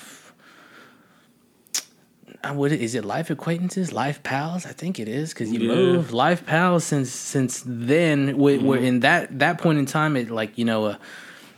uh, 2.44 2.54
what 2.54 2.72
is 2.72 2.96
it? 2.96 3.06
Life 3.06 3.30
acquaintances, 3.30 3.94
life 3.94 4.22
pals. 4.24 4.66
I 4.66 4.74
think 4.74 5.00
it 5.00 5.08
is 5.08 5.34
because 5.34 5.52
you 5.52 5.60
Yeah. 5.62 5.76
moved 5.76 6.12
life 6.12 6.46
pals 6.46 6.84
since 6.84 7.10
since 7.12 7.64
then. 7.66 8.38
We, 8.38 8.58
We're 8.58 8.78
Mm-hmm. 8.78 8.86
in 8.86 9.00
that 9.02 9.40
that 9.40 9.58
point 9.62 9.80
in 9.80 9.86
time. 9.86 10.16
It 10.18 10.30
like 10.30 10.58
you 10.58 10.66
know. 10.66 10.86
Uh, 10.86 10.96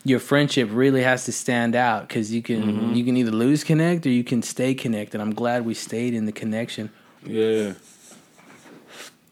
your 0.07 0.19
friendship 0.19 0.69
really 0.71 1.01
has 1.01 1.25
to 1.25 1.31
stand 1.31 1.75
out 1.75 2.07
because 2.07 2.31
you 2.31 2.43
can 2.43 2.61
Mm-hmm. 2.61 2.93
you 2.93 3.03
can 3.03 3.17
either 3.17 3.31
lose 3.31 3.63
connect 3.63 4.05
or 4.05 4.09
you 4.11 4.23
can 4.23 4.43
stay 4.43 4.75
connected. 4.75 5.15
And 5.19 5.23
I'm 5.27 5.33
glad 5.33 5.65
we 5.65 5.73
stayed 5.73 6.13
in 6.13 6.25
the 6.27 6.31
connection. 6.31 6.91
yeah. 7.25 7.73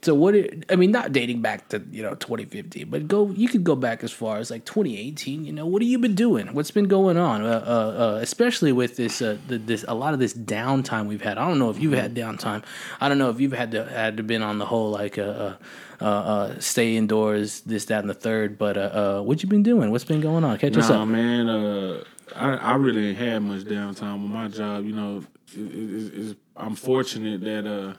So 0.04 0.14
what? 0.14 0.36
It, 0.36 0.66
I 0.70 0.76
mean, 0.76 0.92
not 0.92 1.12
dating 1.12 1.42
back 1.42 1.70
to 1.70 1.82
you 1.92 2.04
know 2.04 2.16
2015, 2.16 2.90
but 2.90 3.08
go. 3.08 3.30
You 3.30 3.48
could 3.48 3.64
go 3.64 3.76
back 3.76 4.04
as 4.04 4.12
far 4.12 4.38
as 4.38 4.52
like 4.52 4.66
2018. 4.66 5.46
You 5.46 5.54
know, 5.54 5.66
what 5.66 5.82
have 5.82 5.90
you 5.90 5.98
been 5.98 6.16
doing? 6.16 6.54
What's 6.54 6.72
been 6.72 6.88
going 6.88 7.18
on? 7.18 7.44
Uh, 7.44 7.64
uh, 7.66 8.04
uh, 8.04 8.20
especially 8.22 8.72
with 8.72 8.98
this, 8.98 9.22
uh, 9.22 9.38
the, 9.48 9.58
this 9.58 9.86
a 9.88 9.96
lot 9.96 10.14
of 10.14 10.20
this 10.20 10.34
downtime 10.34 11.08
we've 11.08 11.22
had. 11.22 11.38
I 11.38 11.48
don't 11.48 11.60
know 11.60 11.70
if 11.70 11.80
you've 11.80 11.94
had 11.94 12.16
downtime. 12.16 12.64
I 13.00 13.10
don't 13.10 13.18
know 13.18 13.30
if 13.30 13.40
you've 13.40 13.54
had 13.54 13.72
to 13.72 13.86
had 13.86 14.18
to 14.18 14.24
been 14.24 14.44
on 14.44 14.58
the 14.58 14.66
whole 14.66 14.92
like 14.92 15.18
uh, 15.18 15.54
uh, 16.04 16.60
stay 16.60 16.96
indoors, 16.96 17.62
this, 17.62 17.86
that, 17.86 18.02
and 18.02 18.10
the 18.10 18.14
third. 18.14 18.58
But 18.58 18.78
uh, 18.78 18.80
uh, 19.20 19.22
what 19.22 19.42
you 19.42 19.50
been 19.50 19.64
doing? 19.64 19.92
What's 19.92 20.04
been 20.04 20.22
going 20.22 20.44
on? 20.44 20.58
Catch 20.58 20.78
us 20.78 20.90
up. 20.90 21.08
man. 21.08 21.50
Uh, 21.50 22.04
I 22.36 22.56
I 22.56 22.76
really 22.76 23.10
ain't 23.10 23.18
had 23.18 23.40
much 23.44 23.64
downtime 23.64 24.24
with 24.24 24.32
my 24.32 24.48
job. 24.48 24.86
You 24.86 24.94
know, 24.94 25.24
it, 25.54 25.60
it, 25.60 26.14
it's, 26.16 26.40
I'm 26.56 26.76
fortunate 26.76 27.42
that 27.42 27.68
uh, 27.68 27.94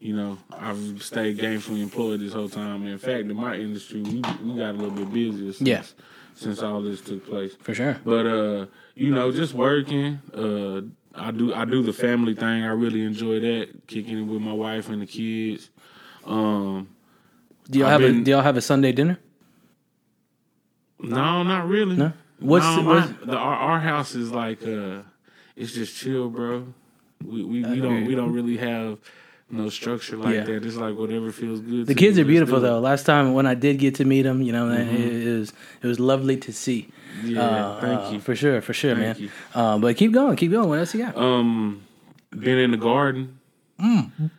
you 0.00 0.14
know, 0.14 0.38
I've 0.52 1.02
stayed 1.02 1.38
gainfully 1.38 1.82
employed 1.82 2.20
this 2.20 2.32
whole 2.32 2.48
time. 2.48 2.86
In 2.86 2.98
fact, 2.98 3.22
in 3.22 3.34
my 3.36 3.54
industry, 3.56 4.00
we 4.02 4.22
we 4.44 4.56
got 4.56 4.70
a 4.74 4.78
little 4.78 4.90
bit 4.90 5.12
busier 5.12 5.52
since 5.52 5.68
Yeah. 5.68 5.82
since 6.34 6.62
all 6.62 6.80
this 6.82 7.00
took 7.00 7.26
place. 7.26 7.54
For 7.60 7.74
sure. 7.74 7.98
But 8.04 8.26
uh, 8.26 8.66
you 8.94 9.10
know, 9.12 9.32
just 9.32 9.54
working. 9.54 10.20
Uh, 10.34 10.82
I 11.20 11.30
do 11.32 11.52
I 11.52 11.64
do 11.64 11.82
the 11.82 11.92
family 11.92 12.34
thing. 12.34 12.62
I 12.62 12.68
really 12.70 13.02
enjoy 13.02 13.40
that, 13.40 13.86
kicking 13.88 14.18
it 14.18 14.22
with 14.22 14.40
my 14.40 14.52
wife 14.52 14.88
and 14.88 15.02
the 15.02 15.06
kids. 15.06 15.70
Um, 16.24 16.88
Do 17.70 17.80
y'all 17.80 17.88
I've 17.88 18.00
have 18.02 18.10
a 18.10 18.20
Do 18.20 18.30
y'all 18.30 18.42
have 18.42 18.56
a 18.56 18.60
Sunday 18.60 18.92
dinner? 18.92 19.18
no, 21.00 21.42
not 21.42 21.66
really. 21.68 21.96
No? 21.96 22.12
What's 22.40 22.64
no, 22.66 22.76
the- 22.76 22.82
my- 22.82 22.94
what's- 22.94 23.12
the, 23.26 23.36
our, 23.36 23.54
our 23.54 23.80
house 23.80 24.14
is 24.14 24.30
like 24.30 24.62
uh, 24.66 25.02
it's 25.56 25.72
just 25.72 25.96
chill, 25.96 26.28
bro. 26.28 26.66
We 27.24 27.42
we, 27.44 27.64
we 27.64 27.80
don't 27.80 28.04
we 28.06 28.14
don't 28.14 28.32
really 28.32 28.56
have 28.58 28.98
no 29.50 29.68
structure 29.70 30.16
like 30.16 30.34
Yeah. 30.34 30.44
that. 30.44 30.64
It's 30.64 30.76
like 30.76 30.96
whatever 30.96 31.32
feels 31.32 31.60
good. 31.60 31.86
The 31.86 31.94
kids 31.94 32.18
are 32.18 32.24
beautiful 32.24 32.60
though. 32.60 32.78
Last 32.80 33.04
time 33.04 33.32
when 33.32 33.46
I 33.46 33.54
did 33.54 33.78
get 33.78 33.94
to 33.96 34.04
meet 34.04 34.22
them, 34.22 34.42
you 34.42 34.52
know, 34.52 34.70
it, 34.70 34.86
it 34.88 35.38
was 35.38 35.52
it 35.82 35.86
was 35.86 35.98
lovely 36.00 36.36
to 36.38 36.52
see. 36.52 36.88
Yeah, 37.24 37.40
Uh, 37.42 37.80
thank 37.80 38.00
uh, 38.00 38.10
you. 38.12 38.20
for 38.20 38.36
sure, 38.36 38.60
for 38.60 38.72
sure, 38.72 38.94
Thank 38.94 39.18
man. 39.20 39.30
Uh, 39.54 39.78
but 39.78 39.96
keep 39.96 40.12
going, 40.12 40.36
keep 40.36 40.52
going. 40.52 40.68
What 40.68 40.78
else 40.78 40.94
you 40.94 41.04
got? 41.04 41.16
Um, 41.16 41.82
been 42.30 42.58
in 42.58 42.70
the 42.70 42.76
garden. 42.76 43.38
Mm. 43.80 44.30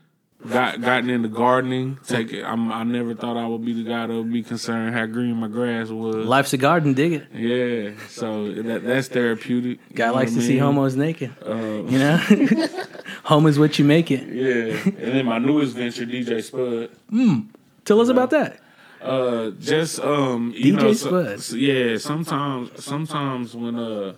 Got 0.48 0.79
gotten 0.79 1.10
into 1.10 1.27
gardening. 1.27 2.00
Take 2.08 2.31
it. 2.31 2.43
I'm. 2.46 2.72
I 2.72 2.84
never 2.84 3.13
thought 3.13 3.36
I 3.36 3.46
would 3.46 3.65
be 3.65 3.74
the 3.74 3.84
guy 3.84 4.08
that 4.08 4.13
would 4.13 4.31
be 4.31 4.41
concerned 4.41 4.96
how 4.96 5.05
green 5.05 5.36
my 5.36 5.50
grass 5.50 5.89
was. 5.89 6.15
Life's 6.25 6.53
a 6.53 6.58
garden, 6.58 6.93
dig 6.93 7.12
it. 7.12 7.27
Yeah. 7.34 7.91
So 8.08 8.50
that 8.53 8.86
that's 8.86 9.10
therapeutic. 9.10 9.79
You 9.89 9.96
Guy 9.98 10.08
know 10.08 10.13
likes 10.13 10.31
to 10.36 10.39
I 10.39 10.43
see 10.43 10.53
mean? 10.53 10.60
homos 10.62 10.96
naked. 10.96 11.36
Uh, 11.46 11.84
You 11.84 12.00
know, 12.00 12.17
home 13.25 13.48
is 13.48 13.60
what 13.60 13.77
you 13.79 13.84
make 13.84 14.12
it. 14.12 14.25
yeah. 14.29 14.77
And 14.86 15.13
then 15.17 15.25
my 15.25 15.39
newest 15.39 15.75
venture, 15.75 16.05
DJ 16.05 16.41
Spud. 16.41 16.89
Tell 17.84 18.00
us 18.00 18.08
about 18.08 18.29
that. 18.29 18.62
Uh, 19.01 19.50
just 19.60 20.00
um, 20.00 20.53
you 20.55 20.74
DJ 20.74 20.81
know, 20.81 20.93
so- 20.93 21.08
Spud. 21.10 21.41
so- 21.41 21.55
yeah. 21.58 21.98
Sometimes, 21.98 22.81
sometimes 22.81 23.55
when 23.55 23.77
uh, 23.77 24.13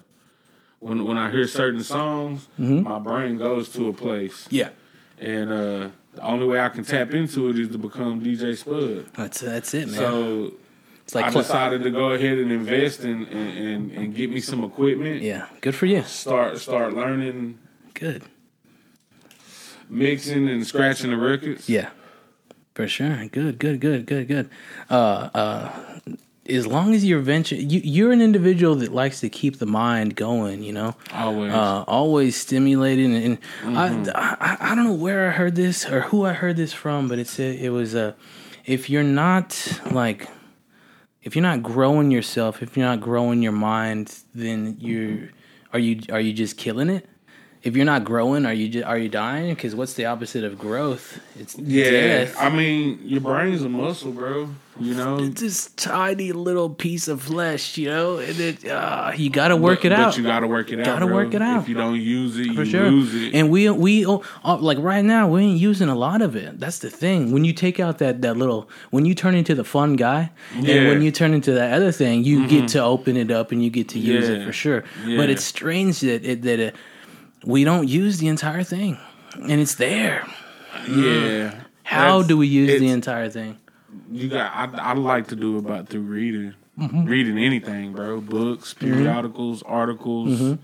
when 0.79 1.03
when 1.03 1.17
I 1.17 1.31
hear 1.31 1.47
certain 1.47 1.81
songs, 1.83 2.47
Mm-hmm. 2.59 2.83
my 2.87 2.99
brain 2.99 3.39
goes 3.39 3.69
to 3.69 3.87
a 3.89 3.93
place, 3.93 4.47
Yeah, 4.51 4.69
and 5.19 5.51
uh, 5.51 5.89
the 6.13 6.21
only 6.23 6.45
way 6.45 6.59
I 6.59 6.69
can 6.69 6.83
tap 6.83 7.13
into 7.13 7.49
it 7.49 7.57
is 7.59 7.69
to 7.69 7.77
become 7.77 8.21
DJ 8.21 8.57
Spud. 8.57 9.05
that's 9.13 9.39
that's 9.41 9.73
it, 9.73 9.87
man. 9.87 9.95
So 9.95 10.53
it's 11.03 11.15
like 11.15 11.25
I 11.25 11.29
decided 11.31 11.83
to 11.83 11.89
go 11.91 12.11
ahead 12.11 12.37
and 12.37 12.51
invest 12.51 13.01
and, 13.01 13.27
and, 13.27 13.57
and, 13.57 13.91
and 13.91 14.15
get 14.15 14.29
me 14.29 14.39
some 14.41 14.63
equipment. 14.63 15.21
yeah, 15.21 15.47
good 15.61 15.75
for 15.75 15.85
you. 15.85 16.03
Start 16.03 16.57
start 16.57 16.93
learning 16.93 17.59
Good. 17.93 18.23
mixing 19.89 20.47
and 20.49 20.65
scratching 20.65 21.11
the 21.11 21.17
records. 21.17 21.67
Yeah, 21.69 21.89
for 22.75 22.87
sure. 22.87 23.25
Good, 23.27 23.59
good, 23.59 23.79
good, 23.79 24.05
good, 24.05 24.27
good. 24.27 24.49
Uh, 24.89 25.29
uh, 25.33 25.90
as 26.51 26.67
long 26.67 26.93
as 26.93 27.05
you're 27.05 27.19
venture, 27.19 27.55
you, 27.55 27.81
you're 27.83 28.11
an 28.11 28.21
individual 28.21 28.75
that 28.75 28.91
likes 28.93 29.19
to 29.21 29.29
keep 29.29 29.57
the 29.59 29.65
mind 29.65 30.15
going. 30.15 30.63
You 30.63 30.73
know, 30.73 30.95
Always. 31.13 31.51
uh, 31.53 31.83
always 31.87 32.35
stimulating. 32.35 33.15
And 33.15 33.37
Mm-hmm. 33.63 34.09
I, 34.15 34.37
I, 34.39 34.71
I 34.71 34.75
don't 34.75 34.83
know 34.85 34.93
where 34.93 35.27
I 35.27 35.31
heard 35.31 35.55
this 35.55 35.85
or 35.89 36.01
who 36.01 36.25
I 36.25 36.33
heard 36.33 36.57
this 36.57 36.73
from, 36.73 37.07
but 37.07 37.19
it 37.19 37.27
said 37.27 37.55
it 37.55 37.69
was 37.69 37.95
uh, 37.95 38.13
if 38.65 38.89
you're 38.89 39.03
not 39.03 39.79
like, 39.91 40.27
if 41.23 41.35
you're 41.35 41.43
not 41.43 41.63
growing 41.63 42.11
yourself, 42.11 42.61
if 42.61 42.75
you're 42.75 42.85
not 42.85 42.99
growing 43.01 43.41
your 43.41 43.51
mind, 43.53 44.15
then 44.35 44.77
you're 44.79 45.29
are 45.73 45.79
you 45.79 46.01
are 46.11 46.19
you 46.19 46.33
just 46.33 46.57
killing 46.57 46.89
it? 46.89 47.07
if 47.63 47.75
you're 47.75 47.85
not 47.85 48.03
growing, 48.03 48.43
are 48.43 48.53
you 48.55 48.67
just, 48.67 48.85
are 48.87 48.97
you 48.97 49.07
dying? 49.07 49.53
Because 49.53 49.75
what's 49.75 49.93
the 49.93 50.05
opposite 50.05 50.43
of 50.43 50.57
growth? 50.57 51.19
It's 51.39 51.55
Yeah, 51.59 51.91
death. 51.91 52.35
I 52.39 52.49
mean, 52.49 52.99
your 53.03 53.21
brain's 53.21 53.61
a 53.61 53.69
muscle, 53.69 54.11
bro. 54.11 54.49
You 54.81 54.93
know, 54.95 55.19
it's 55.19 55.41
this 55.41 55.67
tiny 55.75 56.31
little 56.31 56.69
piece 56.69 57.07
of 57.07 57.21
flesh, 57.21 57.77
you 57.77 57.89
know, 57.89 58.17
and 58.17 58.39
it 58.39 58.67
uh, 58.67 59.11
you 59.15 59.29
got 59.29 59.49
to 59.49 59.55
work 59.55 59.79
but, 59.79 59.85
it 59.87 59.91
out. 59.93 60.11
But 60.11 60.17
you 60.17 60.23
gotta 60.23 60.47
work 60.47 60.71
it 60.71 60.79
out. 60.79 60.85
Gotta 60.85 61.05
bro. 61.05 61.15
work 61.15 61.33
it 61.33 61.41
out. 61.41 61.61
If 61.63 61.69
you 61.69 61.75
don't 61.75 61.99
use 61.99 62.37
it, 62.37 62.53
for 62.55 62.63
you 62.63 62.65
sure. 62.65 62.89
lose 62.89 63.13
it. 63.13 63.33
And 63.33 63.49
we 63.49 63.69
we 63.69 64.05
uh, 64.05 64.19
like 64.57 64.77
right 64.79 65.03
now 65.05 65.27
we 65.29 65.41
ain't 65.41 65.59
using 65.59 65.89
a 65.89 65.95
lot 65.95 66.21
of 66.21 66.35
it. 66.35 66.59
That's 66.59 66.79
the 66.79 66.89
thing. 66.89 67.31
When 67.31 67.43
you 67.45 67.53
take 67.53 67.79
out 67.79 67.99
that 67.99 68.21
that 68.21 68.37
little 68.37 68.69
when 68.89 69.05
you 69.05 69.13
turn 69.15 69.35
into 69.35 69.55
the 69.55 69.63
fun 69.63 69.95
guy, 69.95 70.31
and 70.55 70.65
Yeah. 70.65 70.75
Mm-hmm. 70.75 70.87
when 70.89 71.01
you 71.01 71.11
turn 71.11 71.33
into 71.33 71.51
that 71.53 71.73
other 71.73 71.91
thing, 71.91 72.23
you 72.23 72.47
get 72.47 72.67
to 72.69 72.79
open 72.83 73.17
it 73.17 73.31
up 73.31 73.51
and 73.51 73.63
you 73.63 73.69
get 73.69 73.89
to 73.89 73.99
use 73.99 74.27
it 74.29 74.45
for 74.45 74.53
sure. 74.53 74.83
Yeah. 75.05 75.17
But 75.17 75.29
it's 75.29 75.43
strange 75.43 75.99
that 76.01 76.23
it, 76.25 76.41
that 76.43 76.59
it, 76.59 76.75
we 77.45 77.63
don't 77.63 77.87
use 77.87 78.17
the 78.19 78.27
entire 78.27 78.63
thing, 78.63 78.97
and 79.35 79.59
it's 79.61 79.75
there. 79.75 80.27
yeah. 80.89 81.63
How 81.83 82.21
do 82.23 82.37
we 82.37 82.47
use 82.47 82.79
the 82.79 82.89
entire 82.89 83.29
thing? 83.29 83.57
You 84.11 84.29
got. 84.29 84.51
I, 84.75 84.91
I 84.91 84.93
like 84.93 85.27
to 85.27 85.35
do 85.35 85.57
about 85.57 85.87
through 85.89 86.01
reading, 86.01 86.53
Mm-hmm. 86.79 87.05
reading 87.05 87.37
anything, 87.37 87.91
bro. 87.93 88.21
Books, 88.21 88.73
periodicals, 88.73 89.61
articles. 89.63 90.39
Mm-hmm. 90.39 90.61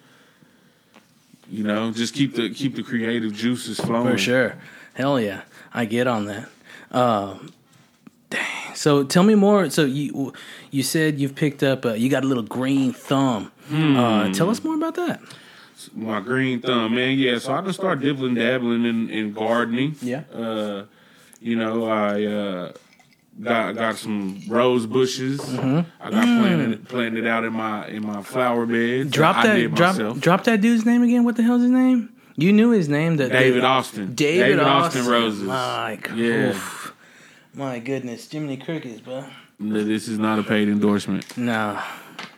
You 1.49 1.63
know, 1.63 1.91
just 1.91 2.13
keep 2.13 2.35
the 2.35 2.49
keep 2.49 2.75
the 2.75 2.83
creative 2.83 3.33
juices 3.33 3.79
flowing. 3.79 4.11
For 4.13 4.17
sure. 4.17 4.55
Hell 4.95 5.19
yeah. 5.19 5.41
I 5.73 5.85
get 5.85 6.07
on 6.07 6.25
that. 6.25 6.49
Um, 6.91 7.51
dang. 8.29 8.73
So 8.75 9.03
tell 9.03 9.23
me 9.23 9.35
more. 9.35 9.69
So 9.69 9.85
you 9.85 10.33
you 10.71 10.83
said 10.83 11.19
you've 11.19 11.35
picked 11.35 11.61
up, 11.63 11.85
uh, 11.85 11.93
you 11.93 12.09
got 12.09 12.23
a 12.23 12.27
little 12.27 12.43
green 12.43 12.93
thumb. 12.93 13.51
Hmm. 13.67 13.95
Uh, 13.97 14.33
tell 14.33 14.49
us 14.49 14.63
more 14.63 14.75
about 14.75 14.95
that. 14.95 15.21
My 15.93 16.19
green 16.21 16.61
thumb, 16.61 16.95
man. 16.95 17.17
Yeah, 17.17 17.37
so 17.37 17.53
I 17.53 17.61
just 17.61 17.79
start 17.79 17.99
dibbling 17.99 18.33
dabbling 18.35 18.85
in, 18.85 19.09
in 19.09 19.33
gardening. 19.33 19.95
Yeah. 20.01 20.23
Uh, 20.33 20.85
you 21.39 21.55
know, 21.55 21.85
I 21.85 22.25
uh, 22.25 22.71
got 23.41 23.75
got 23.75 23.95
some 23.97 24.41
rose 24.47 24.85
bushes. 24.85 25.39
Mm-hmm. 25.39 25.89
I 26.01 26.09
got 26.11 26.23
planted 26.23 26.87
planted 26.89 27.27
out 27.27 27.43
in 27.43 27.53
my 27.53 27.87
in 27.87 28.05
my 28.05 28.21
flower 28.23 28.65
bed. 28.65 29.11
Drop 29.11 29.43
that 29.43 29.73
drop 29.75 29.95
myself. 29.95 30.19
drop 30.19 30.43
that 30.45 30.61
dude's 30.61 30.85
name 30.85 31.03
again. 31.03 31.23
What 31.23 31.35
the 31.35 31.43
hell's 31.43 31.61
his 31.61 31.71
name? 31.71 32.09
You 32.35 32.53
knew 32.53 32.69
his 32.69 32.87
name. 32.87 33.17
That 33.17 33.31
David 33.31 33.63
that- 33.63 33.67
Austin. 33.67 34.13
David, 34.13 34.59
Austin, 34.59 35.01
Austin 35.01 35.11
roses. 35.11 35.43
My, 35.43 35.97
Yeah. 36.15 36.49
oof. 36.51 36.93
my 37.55 37.79
goodness, 37.79 38.29
Jiminy 38.31 38.57
Crickets, 38.57 39.01
bro. 39.01 39.25
No, 39.59 39.83
This 39.83 40.07
is 40.07 40.19
not 40.19 40.37
a 40.37 40.43
paid 40.43 40.69
endorsement. 40.69 41.35
No. 41.35 41.79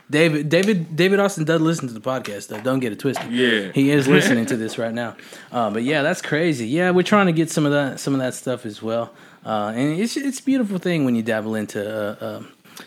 David 0.10 0.50
David 0.50 0.96
David 0.96 1.20
Austin 1.20 1.44
does 1.44 1.62
listen 1.62 1.88
to 1.88 1.94
the 1.94 2.00
podcast 2.00 2.48
though. 2.48 2.60
Don't 2.62 2.80
get 2.80 2.92
it 2.94 3.00
twisted. 3.00 3.32
Yeah. 3.32 3.72
He 3.74 3.92
is 3.92 4.08
listening 4.16 4.46
to 4.48 4.58
this 4.58 4.78
right 4.80 4.94
now. 4.94 5.16
Uh, 5.52 5.70
but 5.70 5.84
yeah, 5.84 6.02
that's 6.02 6.22
crazy. 6.22 6.68
Yeah, 6.68 6.92
we're 6.92 7.04
trying 7.04 7.28
to 7.28 7.32
get 7.34 7.52
some 7.52 7.66
of 7.66 7.72
that 7.74 8.00
some 8.00 8.14
of 8.14 8.20
that 8.20 8.34
stuff 8.34 8.66
as 8.66 8.82
well. 8.82 9.14
Uh, 9.46 9.72
and 9.76 10.00
it's 10.00 10.18
it's 10.18 10.40
a 10.40 10.44
beautiful 10.44 10.78
thing 10.80 11.06
when 11.06 11.16
you 11.16 11.24
dabble 11.24 11.56
into 11.56 11.80
uh, 11.82 12.16
uh, 12.24 12.44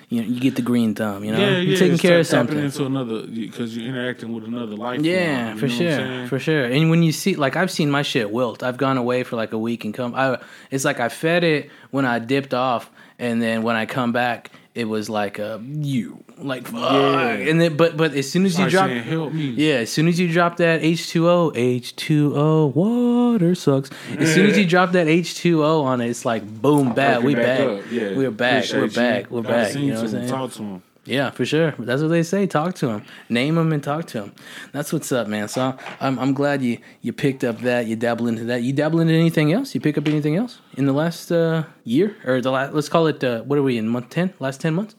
you 0.09 0.21
know 0.21 0.29
you 0.29 0.39
get 0.41 0.55
the 0.57 0.63
green 0.63 0.95
thumb. 0.95 1.25
You 1.25 1.33
know, 1.33 1.39
Yeah, 1.39 1.59
you're 1.59 1.79
taking 1.79 1.99
care 1.99 2.19
of 2.21 2.27
something. 2.27 2.59
into 2.59 2.85
another 2.87 3.27
because 3.27 3.77
you're 3.77 3.89
interacting 3.89 4.33
with 4.33 4.45
another 4.45 4.77
life. 4.77 5.01
Yeah, 5.01 5.55
you 5.55 5.59
for 5.59 5.67
know 5.67 5.73
what 5.75 5.83
I'm 5.83 6.19
sure, 6.21 6.29
for 6.29 6.39
sure. 6.39 6.65
And 6.65 6.91
when 6.91 7.03
you 7.03 7.13
see, 7.13 7.37
like, 7.37 7.57
I've 7.57 7.71
seen 7.71 7.91
my 7.91 8.03
shit 8.03 8.31
wilt. 8.31 8.63
I've 8.63 8.77
gone 8.77 8.99
away 8.99 9.23
for 9.25 9.37
like 9.37 9.53
a 9.53 9.59
week 9.59 9.85
and 9.85 9.95
come. 9.95 10.15
I, 10.15 10.39
it's 10.71 10.85
like 10.85 11.01
I 11.01 11.09
fed 11.09 11.43
it 11.45 11.71
when 11.91 12.05
I 12.05 12.19
dipped 12.19 12.53
off, 12.55 12.91
and 13.19 13.41
then 13.41 13.63
when 13.63 13.77
I 13.77 13.87
come 13.87 14.13
back, 14.13 14.51
it 14.75 14.87
was 14.87 15.11
like 15.11 15.39
a 15.39 15.63
you, 15.63 16.25
like 16.39 16.67
fuck. 16.67 16.93
Yeah. 16.93 17.29
And 17.51 17.61
then, 17.61 17.77
but 17.77 17.97
but 17.97 18.15
as 18.15 18.31
soon 18.31 18.47
as 18.47 18.59
you 18.59 18.71
drop, 18.71 18.89
help 18.91 19.33
me. 19.33 19.51
yeah, 19.51 19.75
as 19.77 19.93
soon 19.93 20.09
as 20.09 20.19
you 20.19 20.33
drop 20.33 20.57
that 20.57 20.83
H 20.83 21.09
two 21.09 21.29
O, 21.29 21.53
H 21.55 21.95
two 21.97 22.33
O, 22.37 22.67
water 22.67 23.55
sucks. 23.55 23.91
As 24.19 24.33
soon 24.35 24.47
as 24.47 24.57
you 24.57 24.67
drop 24.67 24.93
that 24.93 25.09
H 25.09 25.35
two 25.37 25.65
O 25.65 25.83
on 25.83 26.01
it, 26.01 26.09
it's 26.09 26.25
like 26.25 26.43
boom, 26.63 26.95
bad. 26.95 27.23
We 27.23 27.35
back 27.35 27.59
back. 27.59 27.83
Yeah. 27.91 28.17
We're 28.17 28.31
back. 28.31 28.65
Appreciate 28.65 28.81
We're 28.81 28.87
you. 28.87 28.93
back. 28.93 29.31
We're 29.31 29.43
back. 29.43 29.75
You 29.75 29.87
know 29.89 29.95
what 29.95 30.05
I'm 30.05 30.11
saying? 30.11 30.29
Talk 30.29 30.53
to 30.53 30.63
him. 30.63 30.83
Yeah, 31.05 31.31
for 31.31 31.45
sure. 31.45 31.75
That's 31.79 32.01
what 32.01 32.09
they 32.09 32.23
say. 32.23 32.47
Talk 32.47 32.75
to 32.77 32.89
him, 32.89 33.05
name 33.29 33.59
him, 33.59 33.73
and 33.73 33.83
talk 33.83 34.07
to 34.09 34.23
him. 34.23 34.33
That's 34.71 34.93
what's 34.93 35.11
up, 35.11 35.27
man. 35.27 35.49
So 35.49 35.77
I'm 36.01 36.17
I'm 36.19 36.33
glad 36.33 36.63
you 36.63 36.79
you 37.01 37.13
picked 37.13 37.43
up 37.43 37.59
that. 37.61 37.87
You 37.87 37.97
dabble 37.97 38.29
into 38.29 38.45
that. 38.45 38.63
You 38.63 38.73
dabble 38.73 39.01
into 39.01 39.13
anything 39.13 39.53
else? 39.53 39.75
You 39.75 39.81
pick 39.81 39.99
up 39.99 40.07
anything 40.07 40.37
else 40.37 40.61
in 40.77 40.87
the 40.87 40.93
last 40.93 41.33
uh, 41.33 41.65
year 41.83 42.17
or 42.25 42.41
the 42.41 42.53
last? 42.53 42.73
Let's 42.73 42.89
call 42.89 43.09
it. 43.09 43.23
Uh, 43.25 43.43
what 43.43 43.59
are 43.59 43.65
we 43.65 43.79
in 43.79 43.89
month 43.89 44.11
ten? 44.11 44.33
Last 44.39 44.61
ten 44.61 44.75
months? 44.75 44.95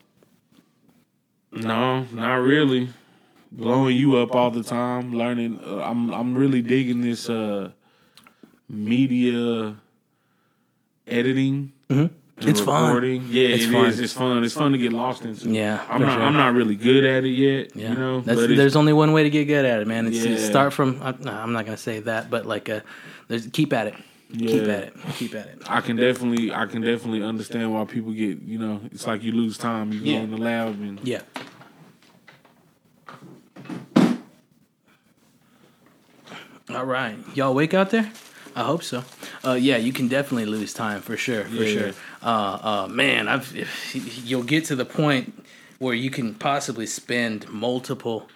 No, 1.54 2.04
not 2.12 2.36
really. 2.36 2.89
Blowing 3.51 3.95
you 3.95 4.17
up 4.17 4.36
all 4.36 4.51
the 4.51 4.63
time, 4.63 5.13
learning. 5.13 5.62
Uh, 5.65 5.78
I'm 5.84 6.13
I'm 6.13 6.36
really 6.36 6.62
digging 6.62 6.99
this 6.99 7.30
uh, 7.30 7.71
media 8.67 9.78
editing. 11.08 11.71
Mm-hmm. 11.89 12.13
It's 12.39 12.60
fun. 12.60 13.04
Yeah, 13.30 13.48
It's 13.50 13.63
it's 13.65 13.72
fun. 13.72 13.86
It's 14.04 14.13
fun. 14.13 14.43
It's 14.43 14.54
fun 14.54 14.72
to 14.74 14.78
get 14.78 14.91
lost 14.91 15.24
into. 15.24 15.50
Yeah, 15.50 15.86
I'm 15.89 16.02
not. 16.02 16.13
sure. 16.13 16.24
I'm 16.24 16.34
not 16.34 16.54
really 16.54 16.76
good 16.76 17.06
at 17.06 17.24
it 17.24 17.30
yet. 17.30 17.76
Yeah, 17.76 17.89
You 17.91 17.96
know, 17.96 18.22
That's, 18.22 18.39
but 18.41 18.56
there's 18.56 18.76
only 18.76 18.91
one 18.91 19.13
way 19.13 19.24
to 19.24 19.30
get 19.30 19.46
good 19.46 19.65
at 19.65 19.82
it, 19.82 19.88
man. 19.88 20.08
It's 20.08 20.17
Yeah. 20.26 20.38
start 20.38 20.74
from. 20.74 21.00
I, 21.02 21.13
no, 21.19 21.32
I'm 21.32 21.54
not 21.54 21.65
gonna 21.65 21.78
say 21.78 22.00
that, 22.02 22.30
but 22.30 22.46
like, 22.46 22.67
uh, 22.69 22.82
there's 23.28 23.48
keep 23.48 23.72
at 23.72 23.88
it. 23.88 23.96
Yeah. 24.30 24.48
Keep 24.50 24.63
at 24.63 24.84
it. 24.84 24.93
Keep 25.15 25.36
at 25.36 25.46
it. 25.48 25.62
I 25.67 25.80
can 25.82 25.96
definitely. 25.96 26.52
I 26.52 26.65
can 26.65 26.82
definitely 26.82 27.24
understand 27.24 27.72
why 27.72 27.86
people 27.86 28.12
get. 28.12 28.41
You 28.41 28.58
know, 28.58 28.82
it's 28.91 29.06
like 29.08 29.22
you 29.24 29.32
lose 29.32 29.58
time. 29.58 29.93
You 29.93 30.00
Yeah. 30.00 30.17
go 30.17 30.24
in 30.24 30.32
the 30.32 30.38
lab 30.38 30.82
and 30.82 31.00
Yeah. 31.04 31.22
All 36.69 36.86
right, 36.86 37.15
y'all 37.36 37.54
wake 37.54 37.74
out 37.74 37.89
there. 37.89 38.12
I 38.56 38.63
hope 38.63 38.84
so. 38.84 39.04
Uh, 39.43 39.54
yeah, 39.54 39.78
you 39.78 39.91
can 39.91 40.08
definitely 40.08 40.46
lose 40.46 40.74
time 40.74 41.02
for 41.02 41.17
sure, 41.17 41.43
for 41.46 41.63
Yeah. 41.63 41.74
sure. 41.91 41.91
Uh, 42.23 42.86
uh, 42.86 42.88
man, 42.89 43.27
I've 43.27 43.55
if 43.55 44.25
you'll 44.25 44.43
get 44.43 44.65
to 44.65 44.75
the 44.75 44.86
point 44.86 45.43
where 45.79 45.93
you 45.93 46.09
can 46.09 46.36
possibly 46.36 46.86
spend 46.86 47.47
multiple 47.49 48.29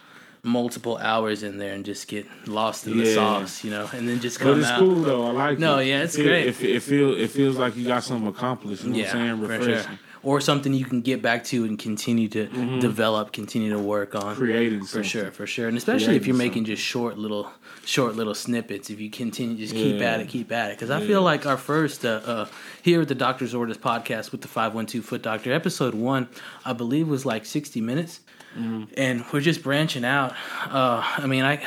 multiple 0.43 0.97
hours 0.97 1.43
in 1.43 1.57
there 1.57 1.73
and 1.73 1.83
just 1.83 2.07
get 2.07 2.25
lost 2.47 2.87
in 2.87 2.97
the 2.97 3.03
Yeah. 3.05 3.15
sauce, 3.15 3.63
you 3.63 3.71
know, 3.71 3.89
and 3.93 4.07
then 4.07 4.19
just 4.21 4.39
come 4.39 4.51
But 4.51 4.59
it's 4.59 4.67
out. 4.69 4.79
cool 4.79 4.95
though. 4.95 5.27
I 5.27 5.31
like 5.31 5.53
it. 5.53 5.59
No, 5.59 5.79
it. 5.79 5.87
yeah, 5.87 6.03
it's 6.03 6.15
it, 6.17 6.23
great. 6.23 6.47
It, 6.47 6.61
it 6.63 6.83
feel 6.83 7.13
it 7.17 7.29
feels 7.31 7.57
like 7.57 7.75
you 7.75 7.85
got 7.87 8.03
something 8.03 8.27
accomplished. 8.27 8.83
You 8.83 8.91
know 8.91 8.97
Yeah, 8.97 9.03
what 9.05 9.15
I'm 9.15 9.27
saying? 9.47 9.59
Refreshing. 9.59 9.99
Or 10.23 10.41
something 10.41 10.73
you 10.73 10.83
can 10.85 11.01
get 11.01 11.21
back 11.21 11.43
to 11.45 11.63
and 11.65 11.77
continue 11.79 12.27
to 12.29 12.47
develop, 12.79 13.31
continue 13.31 13.69
to 13.71 13.79
work 13.79 14.15
on. 14.15 14.35
Creating 14.35 14.81
For 14.81 14.87
something. 14.87 15.03
sure, 15.09 15.31
for 15.31 15.45
sure, 15.47 15.67
and 15.67 15.77
especially 15.77 16.15
if 16.15 16.25
you're 16.27 16.35
making 16.35 16.65
just 16.65 16.81
short 16.81 17.17
little, 17.17 17.49
short 17.85 18.15
little 18.15 18.33
snippets. 18.35 18.89
If 18.89 18.99
you 18.99 19.09
continue, 19.09 19.55
just 19.57 19.73
keep 19.73 19.99
Yeah. 20.01 20.13
at 20.15 20.19
it, 20.19 20.27
keep 20.27 20.51
at 20.51 20.71
it. 20.71 20.77
Because 20.77 20.89
I 20.89 21.05
feel 21.05 21.21
like 21.21 21.45
our 21.45 21.57
first 21.57 22.03
uh, 22.03 22.21
uh, 22.25 22.47
here 22.81 23.01
at 23.01 23.07
the 23.07 23.15
Doctor's 23.15 23.53
Orders 23.53 23.77
podcast 23.77 24.31
with 24.31 24.41
the 24.41 24.47
Five 24.47 24.73
One 24.73 24.85
Two 24.85 25.01
Foot 25.01 25.21
Doctor, 25.21 25.53
episode 25.53 25.93
one, 25.93 26.27
I 26.65 26.73
believe 26.73 27.07
was 27.07 27.25
like 27.25 27.45
sixty 27.45 27.79
minutes, 27.81 28.19
Mm-hmm. 28.57 28.85
and 28.97 29.23
we're 29.31 29.41
just 29.41 29.61
branching 29.61 30.03
out. 30.03 30.31
Uh, 30.65 31.03
I 31.17 31.27
mean, 31.27 31.43
I 31.43 31.61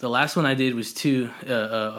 the 0.00 0.10
last 0.10 0.36
one 0.36 0.44
I 0.44 0.52
did 0.54 0.74
was 0.74 0.92
two. 0.92 1.30
Uh, 1.48 1.52
uh, 1.52 1.56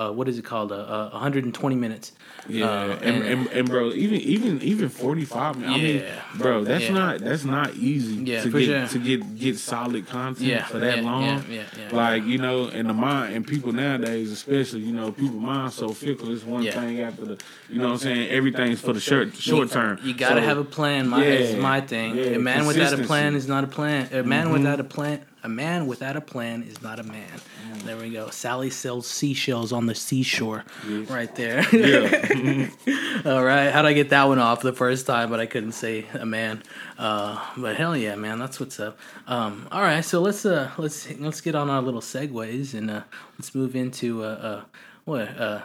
uh, 0.09 0.11
what 0.11 0.27
is 0.29 0.37
it 0.37 0.45
called? 0.45 0.71
Uh, 0.71 0.75
uh, 0.75 1.09
120 1.11 1.75
minutes. 1.75 2.11
Yeah, 2.49 2.65
Uh, 2.65 2.99
and, 3.01 3.23
and, 3.23 3.47
and 3.47 3.69
bro, 3.69 3.91
even 3.93 4.19
even 4.19 4.61
even 4.61 4.89
forty 4.89 5.23
five. 5.23 5.55
I 5.63 5.77
mean, 5.77 6.03
bro, 6.35 6.63
that's 6.65 6.85
Yeah. 6.85 6.93
not 6.93 7.19
that's 7.19 7.45
not 7.45 7.75
easy 7.75 8.15
Yeah, 8.15 8.41
to 8.41 8.49
get 8.49 8.65
sure. 8.65 8.87
to 8.87 8.99
get 8.99 9.39
get 9.39 9.57
solid 9.57 10.07
content 10.07 10.47
Yeah, 10.49 10.65
for 10.65 10.79
that 10.79 10.97
yeah, 10.97 11.03
long. 11.03 11.23
yeah, 11.23 11.41
yeah, 11.49 11.63
yeah. 11.79 11.95
Like 11.95 12.25
you 12.25 12.37
know, 12.39 12.67
and 12.67 12.89
the 12.89 12.93
mind 12.93 13.33
and 13.35 13.47
people 13.47 13.71
nowadays, 13.71 14.31
especially 14.31 14.81
you 14.81 14.91
know, 14.91 15.11
people 15.11 15.39
mind 15.39 15.71
so 15.73 15.89
fickle. 15.93 16.31
It's 16.33 16.43
one 16.43 16.63
Yeah. 16.63 16.79
thing 16.81 16.99
after 17.01 17.23
the, 17.25 17.37
you 17.69 17.77
know, 17.79 17.85
what 17.87 17.93
I'm 17.93 17.97
saying 17.99 18.29
everything's 18.29 18.81
for 18.81 18.91
the 18.93 18.99
short 18.99 19.35
short 19.37 19.71
term. 19.71 19.99
You 20.03 20.13
gotta 20.13 20.41
So, 20.41 20.47
have 20.47 20.57
a 20.57 20.65
plan. 20.65 21.07
My 21.07 21.23
Yeah, 21.25 21.33
is 21.33 21.55
my 21.55 21.79
thing. 21.81 22.15
yeah, 22.17 22.23
a 22.35 22.39
man 22.39 22.65
without 22.65 22.93
a 22.93 23.03
plan 23.03 23.35
is 23.35 23.47
not 23.47 23.63
a 23.63 23.67
plan. 23.67 24.09
A 24.11 24.21
man 24.23 24.45
Mm-hmm. 24.45 24.53
without 24.53 24.79
a 24.79 24.83
plan. 24.83 25.21
A 25.45 25.49
man 25.49 25.87
without 25.87 26.15
a 26.15 26.21
plan 26.21 26.63
is 26.63 26.81
not 26.81 26.99
a 26.99 27.03
man. 27.03 27.27
Mm. 27.73 27.83
There 27.83 27.97
we 27.97 28.09
go. 28.11 28.29
Sally 28.29 28.69
sells 28.69 29.07
seashells 29.07 29.73
on 29.73 29.87
the 29.87 29.93
seashore, 29.95 30.63
right 31.09 31.33
there. 31.35 31.65
Yeah. 31.73 32.29
All 33.25 33.43
right. 33.43 33.71
How'd 33.71 33.85
I 33.85 33.93
get 33.93 34.09
that 34.09 34.25
one 34.25 34.39
off 34.39 34.61
the 34.61 34.73
first 34.73 35.05
time, 35.05 35.29
but 35.29 35.39
I 35.39 35.45
couldn't 35.45 35.73
say 35.73 36.05
a 36.13 36.25
man. 36.25 36.63
Uh, 36.97 37.39
but 37.57 37.75
hell 37.75 37.95
yeah, 37.95 38.15
man, 38.15 38.39
that's 38.39 38.59
what's 38.59 38.79
up. 38.79 38.97
Um, 39.27 39.67
all 39.71 39.81
right, 39.81 40.03
so 40.03 40.21
let's 40.21 40.45
uh 40.45 40.71
let's 40.77 41.09
let's 41.19 41.41
get 41.41 41.55
on 41.55 41.69
our 41.69 41.81
little 41.81 42.01
segues 42.01 42.73
and 42.73 42.89
uh, 42.91 43.01
let's 43.37 43.53
move 43.55 43.75
into 43.75 44.23
uh, 44.23 44.27
uh 44.27 44.61
what 45.05 45.27
uh 45.39 45.61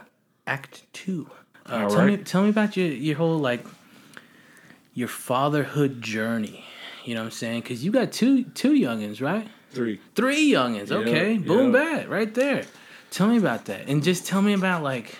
Act 0.46 0.84
Two. 0.92 1.30
Uh, 1.66 1.88
tell 1.88 2.04
me 2.04 2.16
tell 2.18 2.42
me 2.42 2.48
about 2.50 2.76
your 2.76 2.88
your 2.88 3.16
whole 3.16 3.38
like 3.38 3.64
your 4.94 5.08
fatherhood 5.08 6.00
journey. 6.02 6.64
You 7.04 7.14
know 7.14 7.20
what 7.20 7.26
I'm 7.26 7.30
saying? 7.32 7.60
Because 7.62 7.84
you 7.84 7.90
got 7.92 8.12
two 8.12 8.44
two 8.44 8.72
youngins, 8.72 9.20
right? 9.20 9.48
Three. 9.70 10.00
Three 10.14 10.50
youngins. 10.50 10.90
Okay, 10.90 11.32
Yeah, 11.34 11.38
boom, 11.38 11.74
yeah. 11.74 11.80
bat, 11.96 12.08
right 12.08 12.32
there. 12.34 12.64
Tell 13.10 13.28
me 13.28 13.38
about 13.38 13.66
that, 13.66 13.88
and 13.88 14.02
just 14.02 14.26
tell 14.26 14.42
me 14.42 14.52
about 14.54 14.82
like 14.82 15.14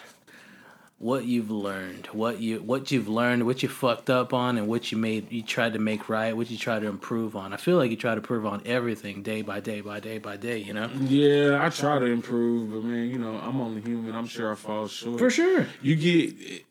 what 1.01 1.25
you've 1.25 1.51
learned, 1.51 2.07
what 2.07 2.41
you 2.41 2.59
what 2.61 2.91
you've 2.91 3.09
learned, 3.09 3.47
what 3.47 3.63
you 3.63 3.69
fucked 3.69 4.11
up 4.11 4.33
on, 4.35 4.59
and 4.59 4.67
what 4.67 4.91
you 4.91 4.99
made 4.99 5.31
you 5.31 5.43
tried 5.43 5.75
to 5.75 5.79
make 5.79 6.09
right, 6.09 6.37
what 6.37 6.51
you 6.51 6.59
tried 6.59 6.81
to 6.81 6.89
improve 6.89 7.37
on. 7.37 7.53
I 7.53 7.57
feel 7.57 7.77
like 7.77 7.91
you 7.91 7.97
try 7.97 8.13
to 8.13 8.17
improve 8.19 8.45
on 8.45 8.63
everything 8.67 9.23
day 9.23 9.43
by 9.43 9.61
day 9.61 9.81
by 9.81 10.01
day 10.01 10.19
by 10.19 10.37
day. 10.37 10.59
You 10.59 10.75
know, 10.75 10.91
Yeah, 11.03 11.65
I 11.65 11.69
try 11.71 11.99
to 12.01 12.07
improve, 12.07 12.71
but 12.73 12.83
man, 12.83 13.09
you 13.09 13.19
know, 13.19 13.37
I'm 13.37 13.61
only 13.61 13.81
human. 13.81 14.15
I'm 14.15 14.27
sure 14.27 14.51
I 14.51 14.57
fall 14.57 14.89
short. 14.89 15.19
for 15.21 15.31
sure. 15.31 15.67
You 15.83 15.95
get, 15.95 16.65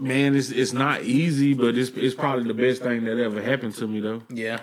man, 0.00 0.34
it's 0.34 0.50
it's 0.50 0.72
not 0.72 1.02
easy, 1.02 1.54
but 1.54 1.78
it's 1.78 1.90
it's 1.90 2.14
probably 2.16 2.44
the 2.44 2.54
best 2.54 2.82
thing 2.82 3.04
that 3.04 3.18
ever 3.18 3.40
happened 3.40 3.74
to 3.76 3.86
me, 3.86 4.00
though. 4.00 4.22
Yeah, 4.30 4.60